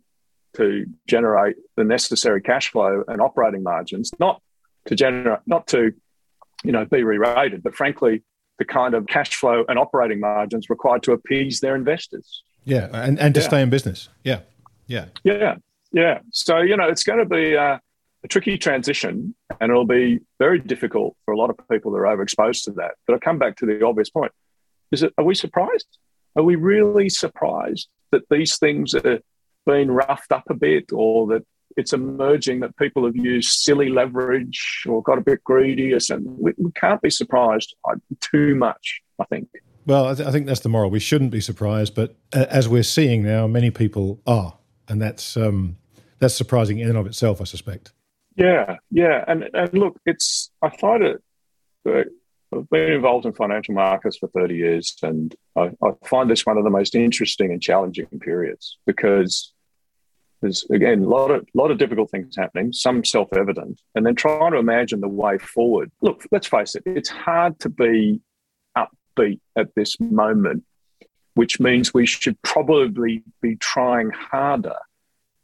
to 0.55 0.85
generate 1.07 1.55
the 1.77 1.83
necessary 1.83 2.41
cash 2.41 2.71
flow 2.71 3.03
and 3.07 3.21
operating 3.21 3.63
margins, 3.63 4.11
not 4.19 4.41
to 4.87 4.95
generate, 4.95 5.39
not 5.45 5.67
to, 5.67 5.93
you 6.63 6.71
know, 6.71 6.85
be 6.85 7.03
re-rated, 7.03 7.63
but 7.63 7.75
frankly, 7.75 8.23
the 8.59 8.65
kind 8.65 8.93
of 8.93 9.07
cash 9.07 9.35
flow 9.35 9.65
and 9.67 9.79
operating 9.79 10.19
margins 10.19 10.69
required 10.69 11.03
to 11.03 11.11
appease 11.11 11.59
their 11.59 11.75
investors. 11.75 12.43
Yeah, 12.65 12.89
and, 12.93 13.19
and 13.19 13.33
to 13.33 13.41
yeah. 13.41 13.47
stay 13.47 13.61
in 13.61 13.69
business. 13.69 14.09
Yeah, 14.23 14.39
yeah, 14.87 15.05
yeah, 15.23 15.55
yeah. 15.91 16.19
So 16.31 16.59
you 16.59 16.77
know, 16.77 16.87
it's 16.87 17.03
going 17.03 17.19
to 17.19 17.25
be 17.25 17.53
a, 17.55 17.81
a 18.23 18.27
tricky 18.27 18.57
transition, 18.57 19.35
and 19.59 19.71
it'll 19.71 19.85
be 19.85 20.19
very 20.39 20.59
difficult 20.59 21.15
for 21.25 21.33
a 21.33 21.37
lot 21.37 21.49
of 21.49 21.57
people 21.69 21.91
that 21.91 21.97
are 21.97 22.17
overexposed 22.17 22.63
to 22.65 22.71
that. 22.73 22.95
But 23.05 23.15
I 23.15 23.19
come 23.19 23.37
back 23.37 23.57
to 23.57 23.65
the 23.65 23.85
obvious 23.85 24.09
point: 24.09 24.31
is 24.91 25.03
it? 25.03 25.13
Are 25.17 25.25
we 25.25 25.35
surprised? 25.35 25.87
Are 26.35 26.43
we 26.43 26.55
really 26.55 27.09
surprised 27.09 27.89
that 28.11 28.23
these 28.29 28.57
things 28.57 28.95
are 28.95 29.19
being 29.65 29.91
roughed 29.91 30.31
up 30.31 30.43
a 30.49 30.53
bit, 30.53 30.91
or 30.93 31.27
that 31.27 31.45
it's 31.77 31.93
emerging 31.93 32.59
that 32.61 32.75
people 32.77 33.05
have 33.05 33.15
used 33.15 33.49
silly 33.49 33.89
leverage 33.89 34.83
or 34.87 35.01
got 35.01 35.17
a 35.17 35.21
bit 35.21 35.43
greedy 35.43 35.93
or 35.93 35.99
something. 35.99 36.35
We, 36.39 36.53
we 36.57 36.71
can't 36.71 37.01
be 37.01 37.09
surprised 37.09 37.75
too 38.19 38.55
much, 38.55 39.01
I 39.19 39.25
think. 39.25 39.49
Well, 39.85 40.07
I, 40.07 40.15
th- 40.15 40.27
I, 40.27 40.31
think 40.31 40.47
that's 40.47 40.61
the 40.61 40.69
moral. 40.69 40.89
We 40.89 40.99
shouldn't 40.99 41.31
be 41.31 41.41
surprised, 41.41 41.93
but 41.93 42.15
uh, 42.33 42.45
as 42.49 42.69
we're 42.69 42.83
seeing 42.83 43.23
now, 43.23 43.47
many 43.47 43.69
people 43.69 44.21
are, 44.25 44.57
and 44.87 45.01
that's 45.01 45.35
um, 45.35 45.77
that's 46.19 46.35
surprising 46.35 46.79
in 46.79 46.87
and 46.87 46.97
of 46.97 47.05
itself, 47.05 47.41
I 47.41 47.43
suspect. 47.43 47.91
Yeah, 48.35 48.77
yeah, 48.91 49.25
and 49.27 49.49
and 49.53 49.73
look, 49.73 49.99
it's 50.05 50.51
I 50.61 50.69
find 50.77 51.03
it. 51.03 51.23
Uh, 51.87 52.03
I've 52.55 52.69
been 52.69 52.91
involved 52.91 53.25
in 53.25 53.33
financial 53.33 53.73
markets 53.73 54.17
for 54.17 54.27
30 54.27 54.55
years, 54.55 54.95
and 55.01 55.35
I, 55.55 55.71
I 55.83 55.91
find 56.05 56.29
this 56.29 56.45
one 56.45 56.57
of 56.57 56.63
the 56.63 56.69
most 56.69 56.95
interesting 56.95 57.51
and 57.51 57.61
challenging 57.61 58.07
periods 58.21 58.77
because 58.85 59.53
there's 60.43 60.65
again 60.69 61.03
a 61.03 61.07
lot 61.07 61.31
of 61.31 61.47
lot 61.53 61.71
of 61.71 61.77
difficult 61.77 62.11
things 62.11 62.35
happening, 62.35 62.71
some 62.73 63.03
self-evident, 63.03 63.81
and 63.95 64.05
then 64.05 64.13
trying 64.13 64.51
to 64.51 64.57
imagine 64.57 64.99
the 64.99 65.07
way 65.07 65.37
forward. 65.37 65.91
Look, 66.01 66.25
let's 66.31 66.47
face 66.47 66.75
it, 66.75 66.83
it's 66.85 67.09
hard 67.09 67.59
to 67.61 67.69
be 67.69 68.21
upbeat 68.77 69.39
at 69.55 69.73
this 69.75 69.99
moment, 69.99 70.63
which 71.33 71.59
means 71.59 71.93
we 71.93 72.05
should 72.05 72.39
probably 72.41 73.23
be 73.41 73.55
trying 73.55 74.11
harder 74.11 74.77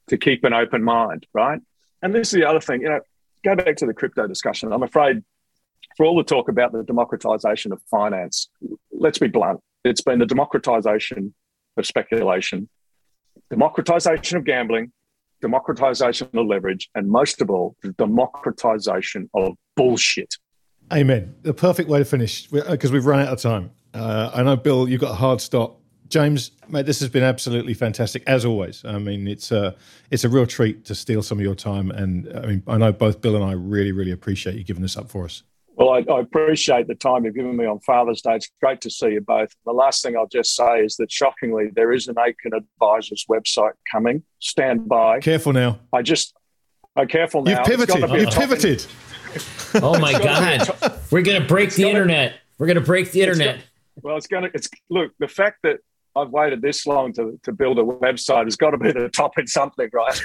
to 0.08 0.18
keep 0.18 0.44
an 0.44 0.54
open 0.54 0.84
mind, 0.84 1.26
right? 1.34 1.62
And 2.02 2.14
this 2.14 2.34
is 2.34 2.40
the 2.40 2.48
other 2.48 2.62
thing, 2.62 2.82
you 2.82 2.90
know, 2.90 3.00
go 3.44 3.56
back 3.56 3.78
to 3.78 3.86
the 3.86 3.94
crypto 3.94 4.28
discussion. 4.28 4.74
I'm 4.74 4.84
afraid 4.84 5.24
for 5.96 6.06
all 6.06 6.18
the 6.18 6.24
talk 6.24 6.50
about 6.50 6.72
the 6.72 6.84
democratization 6.84 7.72
of 7.72 7.82
finance, 7.90 8.50
let's 8.92 9.18
be 9.18 9.28
blunt, 9.28 9.62
it's 9.84 10.02
been 10.02 10.20
the 10.20 10.26
democratization 10.26 11.34
of 11.78 11.86
speculation 11.86 12.68
democratization 13.49 14.38
of 14.38 14.45
gambling, 14.45 14.91
democratization 15.41 16.30
of 16.34 16.45
leverage, 16.45 16.90
and 16.95 17.10
most 17.10 17.41
of 17.41 17.49
all, 17.49 17.76
the 17.82 17.91
democratization 17.94 19.30
of 19.34 19.56
bullshit. 19.76 20.36
Amen. 20.91 21.36
The 21.44 21.53
perfect 21.53 21.90
way 21.90 21.99
to 21.99 22.06
finish 22.06 22.48
because 22.48 22.91
we've 22.91 23.06
run 23.06 23.20
out 23.20 23.30
of 23.30 23.40
time. 23.40 23.72
Uh, 23.94 24.32
I 24.34 24.44
know, 24.44 24.56
Bill, 24.56 24.88
you've 24.90 25.02
got 25.02 25.11
a 25.11 25.16
hard 25.16 25.41
stop 25.41 25.80
James, 26.10 26.52
mate, 26.68 26.86
this 26.86 26.99
has 26.99 27.10
been 27.10 27.24
absolutely 27.24 27.76
fantastic 27.76 28.24
as 28.26 28.44
always. 28.44 28.84
I 28.84 28.98
mean, 28.98 29.28
it's 29.28 29.52
a 29.52 29.76
it's 30.10 30.24
a 30.24 30.30
real 30.30 30.48
treat 30.48 30.86
to 30.86 30.95
steal 30.95 31.22
some 31.22 31.38
of 31.38 31.44
your 31.44 31.56
time, 31.56 31.91
and 31.91 32.32
I 32.36 32.45
mean, 32.48 32.64
I 32.68 32.78
know 32.78 32.91
both 32.91 33.22
Bill 33.22 33.36
and 33.36 33.45
I 33.45 33.53
really, 33.53 33.91
really 33.91 34.11
appreciate 34.11 34.56
you 34.56 34.64
giving 34.64 34.82
this 34.82 34.98
up 34.98 35.10
for 35.10 35.26
us. 35.26 35.44
Well, 35.80 35.92
I, 35.92 36.04
I, 36.12 36.20
appreciate 36.20 36.88
the 36.88 36.96
time 36.96 37.24
you've 37.24 37.36
given 37.36 37.56
me 37.56 37.66
on 37.66 37.80
Father's 37.80 38.22
Day. 38.22 38.36
It's 38.36 38.52
great 38.62 38.82
to 38.82 38.90
see 38.90 39.12
you 39.12 39.22
both. 39.22 39.56
The 39.66 39.72
last 39.72 40.04
thing 40.04 40.18
I'll 40.18 40.28
just 40.28 40.54
say 40.54 40.82
is 40.82 40.98
that 40.98 41.10
shockingly, 41.10 41.70
there 41.74 41.94
is 41.94 42.10
an 42.10 42.16
Aitken 42.20 42.52
Advisors 42.54 43.26
website 43.30 43.72
coming. 43.90 44.24
Stand 44.40 44.90
by. 44.90 45.22
Careful 45.22 45.54
now. 45.54 45.80
I 45.94 46.02
just, 46.02 46.36
I'm 46.98 47.08
careful 47.08 47.44
now. 47.44 47.60
You've 47.60 47.66
pivoted. 47.66 48.12
You've 48.12 48.30
pivoted. 48.32 48.86
oh 49.76 49.98
my 49.98 50.12
God. 50.12 50.68
We're 51.12 51.22
going 51.22 51.42
to 51.42 51.48
break 51.48 51.74
the 51.74 51.88
internet. 51.88 52.42
We're 52.58 52.68
going 52.68 52.76
to 52.76 52.82
break 52.82 53.12
the 53.12 53.22
internet. 53.22 53.62
well, 54.02 54.18
it's 54.18 54.28
going 54.28 54.44
to, 54.44 54.52
it's, 54.54 54.68
look, 54.90 55.14
the 55.20 55.30
fact 55.30 55.60
that 55.64 55.78
I've 56.14 56.30
waited 56.30 56.62
this 56.62 56.86
long 56.88 57.14
to, 57.14 57.40
to 57.44 57.54
build 57.54 57.80
a 57.80 57.84
website 57.84 58.44
has 58.46 58.58
got 58.58 58.72
to 58.72 58.78
be 58.78 58.92
the 58.92 59.08
top 59.08 59.38
in 59.38 59.48
something, 59.48 59.90
right? 59.94 60.22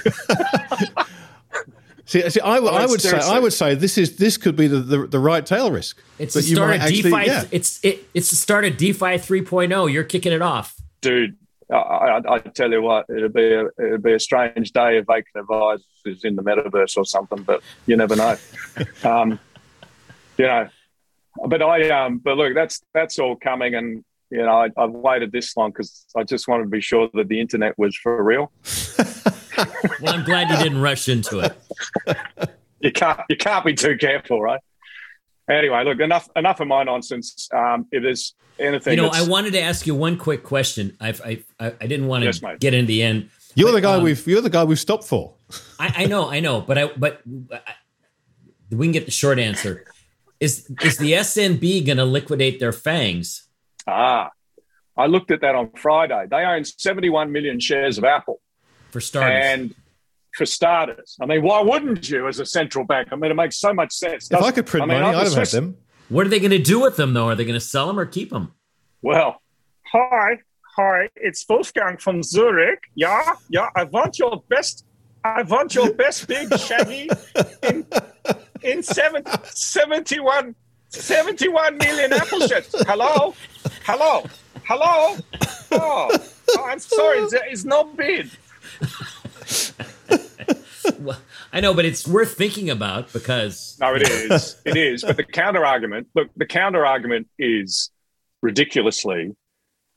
See, 2.05 2.29
see 2.29 2.39
I, 2.39 2.57
I 2.57 2.85
would 2.85 3.01
say 3.01 3.19
I 3.19 3.39
would 3.39 3.53
say 3.53 3.73
this 3.75 3.97
is 3.97 4.17
this 4.17 4.37
could 4.37 4.55
be 4.55 4.67
the, 4.67 4.79
the, 4.79 5.07
the 5.07 5.19
right 5.19 5.45
tail 5.45 5.71
risk. 5.71 6.01
It's 6.19 6.35
the 6.35 6.43
start 6.43 6.75
of 6.75 6.87
DeFi. 6.87 7.09
Yeah. 7.09 7.45
It's 7.51 7.83
it, 7.83 8.07
it's 8.13 8.29
the 8.29 8.35
start 8.35 8.63
of 8.63 8.77
DeFi 8.77 9.17
3.0. 9.17 9.91
You're 9.91 10.03
kicking 10.03 10.31
it 10.31 10.41
off, 10.41 10.75
dude. 11.01 11.35
I, 11.71 11.75
I, 11.75 12.33
I, 12.35 12.39
tell 12.39 12.71
you 12.71 12.83
what, 12.83 13.07
it'll 13.09 13.29
be 13.29 13.51
a 13.51 13.65
it'll 13.79 13.97
be 13.97 14.13
a 14.13 14.19
strange 14.19 14.71
day 14.71 14.99
if 14.99 15.09
Aitken 15.09 15.41
Advisors 15.41 15.85
is 16.05 16.23
in 16.23 16.35
the 16.35 16.43
metaverse 16.43 16.95
or 16.95 17.05
something, 17.05 17.41
but 17.41 17.63
you 17.87 17.95
never 17.97 18.15
know. 18.15 18.37
um, 19.03 19.39
you 20.37 20.45
know, 20.45 20.69
but 21.47 21.63
I 21.63 21.89
um, 21.89 22.19
but 22.19 22.37
look, 22.37 22.53
that's 22.53 22.83
that's 22.93 23.17
all 23.17 23.35
coming, 23.35 23.73
and 23.73 24.05
you 24.35 24.45
know, 24.45 24.61
I, 24.61 24.69
have 24.77 24.91
waited 24.91 25.31
this 25.31 25.55
long 25.55 25.71
because 25.71 26.05
I 26.15 26.23
just 26.23 26.47
wanted 26.47 26.63
to 26.63 26.69
be 26.69 26.81
sure 26.81 27.09
that 27.13 27.29
the 27.29 27.39
internet 27.39 27.77
was 27.77 27.95
for 27.95 28.21
real. 28.21 28.51
well, 30.01 30.13
I'm 30.13 30.25
glad 30.25 30.49
you 30.49 30.57
didn't 30.57 30.81
rush 30.81 31.07
into 31.07 31.39
it. 31.39 31.55
you 32.81 32.91
can't 32.91 33.21
you 33.29 33.37
can't 33.37 33.65
be 33.65 33.73
too 33.73 33.97
careful, 33.97 34.41
right? 34.41 34.59
Anyway, 35.49 35.83
look 35.85 36.01
enough 36.01 36.27
enough 36.35 36.59
of 36.59 36.67
my 36.67 36.83
nonsense. 36.83 37.47
Um, 37.53 37.87
if 37.91 38.03
there's 38.03 38.35
anything, 38.59 38.97
you 38.97 39.01
know, 39.03 39.09
I 39.13 39.25
wanted 39.25 39.53
to 39.53 39.61
ask 39.61 39.87
you 39.87 39.95
one 39.95 40.17
quick 40.17 40.43
question. 40.43 40.97
I've, 40.99 41.21
I 41.21 41.43
I, 41.59 41.73
I 41.79 41.87
didn't 41.87 42.07
want 42.07 42.23
to 42.23 42.25
yes, 42.25 42.41
get 42.59 42.73
in 42.73 42.87
the 42.87 43.03
end. 43.03 43.29
You're 43.53 43.69
but, 43.69 43.75
the 43.75 43.81
guy 43.81 43.95
um, 43.95 44.03
we've 44.03 44.27
you're 44.27 44.41
the 44.41 44.49
guy 44.49 44.65
we've 44.65 44.79
stopped 44.79 45.05
for. 45.05 45.35
I, 45.79 46.03
I 46.03 46.05
know, 46.07 46.29
I 46.29 46.41
know, 46.41 46.59
but 46.59 46.77
I 46.77 46.87
but 46.87 47.21
I, 47.51 47.59
we 48.69 48.85
can 48.85 48.91
get 48.91 49.05
the 49.05 49.11
short 49.11 49.39
answer. 49.39 49.85
Is 50.41 50.69
is 50.83 50.97
the 50.97 51.13
SNB 51.13 51.85
going 51.85 51.97
to 51.97 52.05
liquidate 52.05 52.59
their 52.59 52.73
FAANGs? 52.73 53.44
Ah, 53.87 54.31
I 54.97 55.07
looked 55.07 55.31
at 55.31 55.41
that 55.41 55.55
on 55.55 55.71
Friday. 55.75 56.25
They 56.29 56.43
own 56.43 56.63
71 56.63 57.31
million 57.31 57.59
shares 57.59 57.97
of 57.97 58.03
Apple. 58.03 58.41
For 58.91 59.01
starters. 59.01 59.41
And 59.43 59.75
for 60.35 60.45
starters, 60.45 61.17
I 61.21 61.25
mean, 61.25 61.43
why 61.43 61.61
wouldn't 61.61 62.09
you 62.09 62.27
as 62.27 62.39
a 62.39 62.45
central 62.45 62.85
bank? 62.85 63.09
I 63.11 63.15
mean, 63.15 63.31
it 63.31 63.35
makes 63.35 63.57
so 63.57 63.73
much 63.73 63.93
sense. 63.93 64.31
If 64.31 64.41
I 64.41 64.51
could 64.51 64.65
print 64.65 64.83
I 64.83 64.87
mean, 64.87 65.01
money, 65.01 65.17
I'd 65.17 65.27
have 65.27 65.33
had 65.33 65.47
them. 65.47 65.77
What 66.09 66.25
are 66.25 66.29
they 66.29 66.39
going 66.39 66.51
to 66.51 66.59
do 66.59 66.81
with 66.81 66.97
them, 66.97 67.13
though? 67.13 67.27
Are 67.27 67.35
they 67.35 67.45
going 67.45 67.55
to 67.55 67.59
sell 67.59 67.87
them 67.87 67.99
or 67.99 68.05
keep 68.05 68.29
them? 68.29 68.53
Well, 69.01 69.41
hi, 69.91 70.39
hi, 70.77 71.09
it's 71.15 71.45
Wolfgang 71.47 71.97
from 71.97 72.23
Zurich. 72.23 72.79
Yeah, 72.95 73.35
yeah, 73.49 73.69
I 73.75 73.83
want 73.85 74.19
your 74.19 74.43
best. 74.49 74.85
I 75.23 75.41
want 75.41 75.73
your 75.73 75.93
best 75.93 76.27
big 76.27 76.55
shaggy 76.59 77.09
in, 77.63 77.87
in 78.61 78.83
seven, 78.83 79.23
71, 79.43 80.55
71 80.95 81.77
million 81.77 82.13
Apple 82.13 82.47
shares. 82.47 82.73
Hello, 82.87 83.33
hello, 83.83 84.23
hello. 84.63 85.17
Oh, 85.71 86.09
oh 86.11 86.65
I'm 86.65 86.79
sorry, 86.79 87.27
there 87.29 87.51
is 87.51 87.65
no 87.65 87.83
bid. 87.83 88.31
well, 90.99 91.19
I 91.51 91.59
know, 91.59 91.73
but 91.73 91.85
it's 91.85 92.07
worth 92.07 92.37
thinking 92.37 92.69
about 92.69 93.11
because 93.13 93.77
no, 93.79 93.95
it 93.95 94.03
is, 94.03 94.61
it 94.65 94.77
is. 94.77 95.03
But 95.03 95.17
the 95.17 95.23
counter 95.23 95.65
argument, 95.65 96.07
look, 96.15 96.29
the 96.35 96.45
counter 96.45 96.85
argument 96.85 97.27
is 97.37 97.91
ridiculously, 98.41 99.35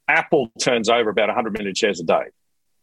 Apple 0.09 0.51
turns 0.59 0.89
over 0.89 1.11
about 1.11 1.29
100 1.29 1.53
million 1.53 1.75
shares 1.75 2.01
a 2.01 2.05
day, 2.05 2.25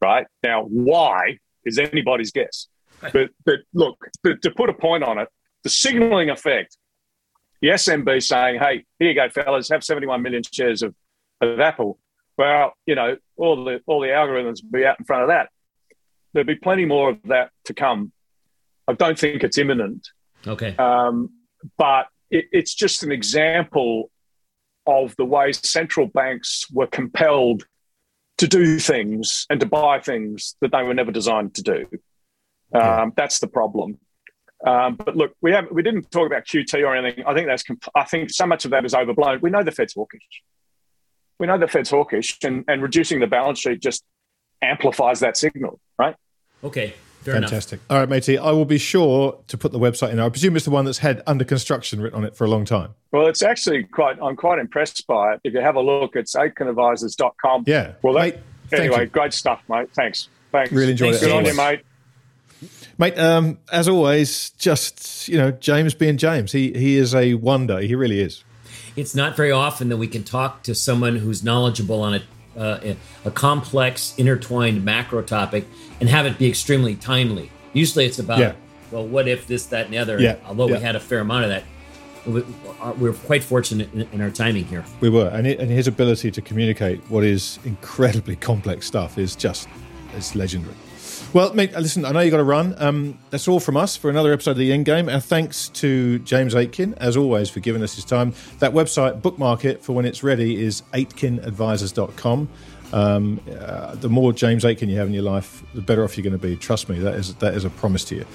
right? 0.02 0.28
Now, 0.44 0.64
why 0.64 1.40
is 1.66 1.80
anybody's 1.80 2.32
guess? 2.32 2.68
But 3.02 3.32
but 3.46 3.60
look, 3.74 3.98
to, 4.26 4.38
to 4.38 4.52
put 4.52 4.70
a 4.70 4.74
point 4.74 5.04
on 5.04 5.18
it, 5.18 5.28
the 5.64 5.70
signaling 5.70 6.30
effect, 6.30 6.78
the 7.62 7.70
SNB 7.70 8.22
saying, 8.22 8.60
"Hey, 8.60 8.86
here 9.00 9.10
you 9.10 9.16
go, 9.16 9.30
fellas, 9.30 9.70
have 9.70 9.84
71 9.84 10.22
million 10.22 10.44
shares 10.44 10.82
of, 10.82 10.96
of 11.42 11.60
Apple." 11.60 12.00
Well, 12.38 12.74
you 12.86 12.96
know, 12.96 13.18
all 13.38 13.64
the 13.64 13.82
all 13.86 14.02
the 14.02 14.08
algorithms 14.08 14.64
will 14.64 14.80
be 14.80 14.86
out 14.86 15.00
in 15.00 15.06
front 15.06 15.24
of 15.24 15.30
that 15.30 15.50
there'll 16.36 16.46
be 16.46 16.56
plenty 16.56 16.86
more 16.86 17.12
of 17.12 17.18
that 17.24 17.50
to 17.64 17.74
come. 17.74 18.12
I 18.88 18.94
don't 18.94 19.18
think 19.18 19.44
it's 19.44 19.58
imminent. 19.58 20.10
Okay. 20.46 20.76
Um, 20.76 21.32
but 21.78 22.08
it, 22.30 22.46
it's 22.52 22.76
just 22.76 23.02
an 23.04 23.12
example 23.12 24.12
of 24.86 25.16
the 25.18 25.26
way 25.26 25.54
central 25.54 26.06
banks 26.06 26.70
were 26.72 26.88
compelled 26.88 27.66
to 28.38 28.48
do 28.48 28.78
things 28.78 29.48
and 29.50 29.62
to 29.62 29.66
buy 29.66 30.00
things 30.00 30.56
that 30.60 30.74
they 30.74 30.84
were 30.84 30.94
never 30.94 31.12
designed 31.12 31.56
to 31.56 31.64
do. 31.64 31.88
Um, 32.74 33.14
that's 33.16 33.40
the 33.40 33.48
problem. 33.48 33.98
Um, 34.66 34.96
but 34.96 35.16
look, 35.16 35.34
we 35.42 35.52
have 35.52 35.66
we 35.72 35.84
didn't 35.84 36.10
talk 36.12 36.28
about 36.28 36.46
QT 36.46 36.74
or 36.84 36.96
anything. 36.96 37.24
I 37.26 37.34
think 37.34 37.48
that's 37.48 37.64
I 37.94 38.04
think 38.04 38.30
so 38.30 38.46
much 38.46 38.66
of 38.66 38.72
that 38.72 38.86
is 38.86 38.94
overblown. 38.94 39.40
We 39.42 39.50
know 39.50 39.64
the 39.64 39.72
Fed's 39.72 39.94
hawkish. 39.94 40.42
We 41.40 41.48
know 41.48 41.58
the 41.58 41.68
Fed's 41.68 41.90
hawkish, 41.90 42.38
and, 42.44 42.64
and 42.68 42.82
reducing 42.82 43.20
the 43.20 43.28
balance 43.28 43.60
sheet 43.60 43.82
just 43.82 44.04
amplifies 44.62 45.20
that 45.20 45.36
signal, 45.38 45.80
right? 46.00 46.16
Okay. 46.64 46.94
Fantastic. 47.34 47.80
Enough. 47.80 47.92
All 47.92 47.98
right, 47.98 48.10
matey. 48.10 48.38
I 48.38 48.52
will 48.52 48.66
be 48.66 48.78
sure 48.78 49.40
to 49.48 49.58
put 49.58 49.72
the 49.72 49.80
website 49.80 50.12
in. 50.12 50.20
I 50.20 50.30
presume 50.30 50.56
it's 50.56 50.66
the 50.66 50.72
one 50.72 50.86
that's 50.86 51.00
had 51.00 51.24
under 51.26 51.44
construction 51.44 52.00
written 52.00 52.20
on 52.20 52.24
it 52.24 52.36
for 52.36 52.46
a 52.46 52.48
long 52.48 52.66
time. 52.66 52.94
Well, 53.12 53.26
it's 53.28 53.42
actually 53.42 53.84
quite, 53.84 54.18
I'm 54.22 54.36
quite 54.36 54.60
impressed 54.60 55.08
by 55.08 55.34
it. 55.34 55.42
If 55.44 55.54
you 55.54 55.62
have 55.62 55.76
a 55.76 55.82
look, 55.82 56.16
it's 56.16 56.36
aitkenadvisors.com. 56.36 57.64
Yeah. 57.66 57.94
Well, 58.04 58.14
that, 58.14 58.42
mate, 58.72 58.80
anyway, 58.80 59.08
great 59.08 59.34
stuff, 59.34 59.64
mate. 59.68 59.90
Thanks. 59.94 60.30
Thanks. 60.52 60.72
Really 60.72 60.92
enjoyed 60.92 61.14
Thanks, 61.14 61.24
it. 61.24 61.28
Good 61.28 61.36
on 61.36 61.46
you, 61.46 61.56
mate. 61.56 61.82
Mate, 62.98 63.18
um, 63.20 63.58
as 63.72 63.88
always, 63.88 64.52
just, 64.52 65.28
you 65.28 65.38
know, 65.38 65.52
James 65.52 65.94
being 65.94 66.18
James. 66.18 66.52
He, 66.52 66.72
he 66.74 66.98
is 66.98 67.14
a 67.14 67.34
wonder. 67.34 67.80
He 67.80 67.96
really 67.96 68.22
is. 68.22 68.44
It's 68.96 69.14
not 69.14 69.36
very 69.36 69.52
often 69.52 69.90
that 69.90 69.98
we 69.98 70.08
can 70.08 70.24
talk 70.24 70.64
to 70.64 70.74
someone 70.74 71.18
who's 71.18 71.44
knowledgeable 71.44 72.02
on 72.02 72.16
a 72.16 72.22
uh, 72.58 72.96
a 73.26 73.32
complex, 73.32 74.14
intertwined 74.18 74.86
macro 74.86 75.22
topic 75.22 75.66
and 76.00 76.10
have 76.10 76.26
it 76.26 76.38
be 76.38 76.48
extremely 76.48 76.96
timely. 76.96 77.52
Usually 77.74 78.06
it's 78.06 78.20
about, 78.20 78.40
yeah. 78.40 78.54
well, 78.92 79.06
what 79.06 79.28
if 79.28 79.48
this, 79.48 79.66
that, 79.68 79.86
and 79.86 79.94
the 79.94 79.98
other. 79.98 80.20
Yeah. 80.20 80.38
Although 80.46 80.70
yeah. 80.70 80.78
we 80.78 80.82
had 80.82 80.96
a 80.96 81.00
fair 81.00 81.20
amount 81.20 81.46
of 81.46 81.50
that, 81.50 82.98
we're 82.98 83.14
quite 83.14 83.44
fortunate 83.44 83.94
in, 83.94 84.22
our 84.22 84.32
timing 84.32 84.66
here. 84.66 84.84
We 85.00 85.10
were, 85.10 85.28
and, 85.28 85.46
it, 85.46 85.60
and 85.60 85.70
his 85.70 85.88
ability 85.88 86.32
to 86.32 86.42
communicate 86.42 87.00
what 87.10 87.24
is 87.24 87.60
incredibly 87.66 88.36
complex 88.36 88.88
stuff 88.88 89.18
is 89.18 89.36
just 89.36 89.68
it's 90.16 90.34
legendary. 90.34 90.74
Well, 91.34 91.54
mate, 91.54 91.74
listen, 91.74 92.06
I 92.06 92.12
know 92.12 92.22
you 92.22 92.32
got 92.32 92.38
to 92.38 92.44
run. 92.44 92.76
Um, 92.78 93.20
that's 93.30 93.48
all 93.48 93.60
from 93.60 93.76
us 93.76 93.98
for 93.98 94.10
another 94.10 94.32
episode 94.32 94.52
of 94.52 94.58
the 94.58 94.72
End 94.72 94.86
Game. 94.86 95.10
And 95.10 95.22
thanks 95.22 95.68
to 95.70 96.20
James 96.20 96.56
Aitken, 96.56 96.94
as 96.96 97.18
always, 97.18 97.50
for 97.50 97.60
giving 97.60 97.84
us 97.84 97.96
his 97.96 98.06
time. 98.06 98.34
That 98.60 98.72
website, 98.72 99.22
bookmark 99.22 99.66
it 99.66 99.84
for 99.84 99.92
when 99.94 100.06
it's 100.06 100.24
ready, 100.24 100.64
is 100.64 100.82
aitkenadvisors.com. 100.94 102.48
Um, 102.94 103.42
uh, 103.60 103.96
the 103.96 104.08
more 104.08 104.32
James 104.32 104.64
Aitken 104.64 104.88
you 104.88 104.98
have 104.98 105.08
in 105.08 105.14
your 105.14 105.24
life, 105.24 105.64
the 105.74 105.82
better 105.82 106.04
off 106.06 106.16
you're 106.16 106.24
going 106.24 106.40
to 106.40 106.48
be. 106.48 106.56
Trust 106.56 106.88
me, 106.88 107.00
that 107.00 107.16
is 107.16 107.34
that 107.36 107.54
is 107.54 107.66
a 107.66 107.70
promise 107.70 108.06
to 108.06 108.16
you. 108.16 108.26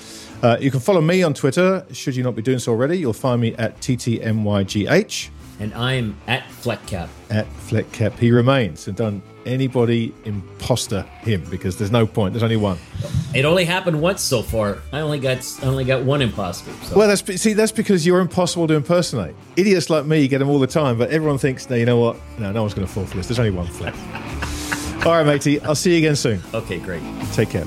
Uh, 0.43 0.59
you 0.61 0.71
can 0.71 0.81
follow 0.81 1.01
me 1.01 1.23
on 1.23 1.33
Twitter. 1.33 1.87
Should 1.93 2.17
you 2.17 2.23
not 2.23 2.35
be 2.35 2.43
doing 2.43 2.59
so 2.59 2.73
already, 2.73 2.99
you'll 2.99 3.13
find 3.13 3.41
me 3.41 3.55
at 3.55 3.81
ttmygh. 3.81 5.31
And 5.61 5.75
I'm 5.75 6.17
at 6.27 6.43
Fleckcap. 6.49 7.09
At 7.31 7.47
Fleckcap. 7.69 8.19
He 8.19 8.31
remains 8.33 8.89
and 8.89 8.97
done 8.97 9.23
anybody 9.47 10.15
imposter 10.25 11.03
him 11.23 11.45
because 11.51 11.79
there's 11.79 11.91
no 11.91 12.07
point. 12.07 12.33
There's 12.33 12.43
only 12.43 12.57
one. 12.57 12.79
It 13.35 13.45
only 13.45 13.65
happened 13.65 14.01
once 14.01 14.23
so 14.23 14.43
far. 14.43 14.79
I 14.93 15.01
only 15.01 15.19
got 15.19 15.39
I 15.63 15.67
only 15.67 15.85
got 15.85 16.05
one 16.05 16.23
imposter. 16.23 16.73
So. 16.85 16.97
Well, 16.97 17.09
that's 17.09 17.41
see 17.41 17.53
that's 17.53 17.73
because 17.73 18.07
you're 18.07 18.21
impossible 18.21 18.67
to 18.69 18.75
impersonate. 18.75 19.35
Idiots 19.57 19.91
like 19.91 20.07
me 20.07 20.27
get 20.29 20.39
them 20.39 20.49
all 20.49 20.59
the 20.59 20.67
time, 20.67 20.99
but 20.99 21.11
everyone 21.11 21.39
thinks, 21.39 21.69
no, 21.71 21.77
you 21.77 21.87
know 21.87 21.99
what? 21.99 22.17
No, 22.39 22.53
no 22.53 22.63
one's 22.63 22.75
going 22.75 22.87
to 22.87 22.93
fall 22.93 23.07
for 23.07 23.17
this. 23.17 23.29
There's 23.29 23.39
only 23.39 23.51
one 23.51 23.67
Fleck. 23.67 23.95
all 25.07 25.13
right, 25.13 25.27
matey. 25.27 25.61
I'll 25.61 25.75
see 25.75 25.93
you 25.93 25.99
again 25.99 26.17
soon. 26.17 26.41
Okay, 26.55 26.79
great. 26.79 27.03
Take 27.33 27.51
care. 27.51 27.67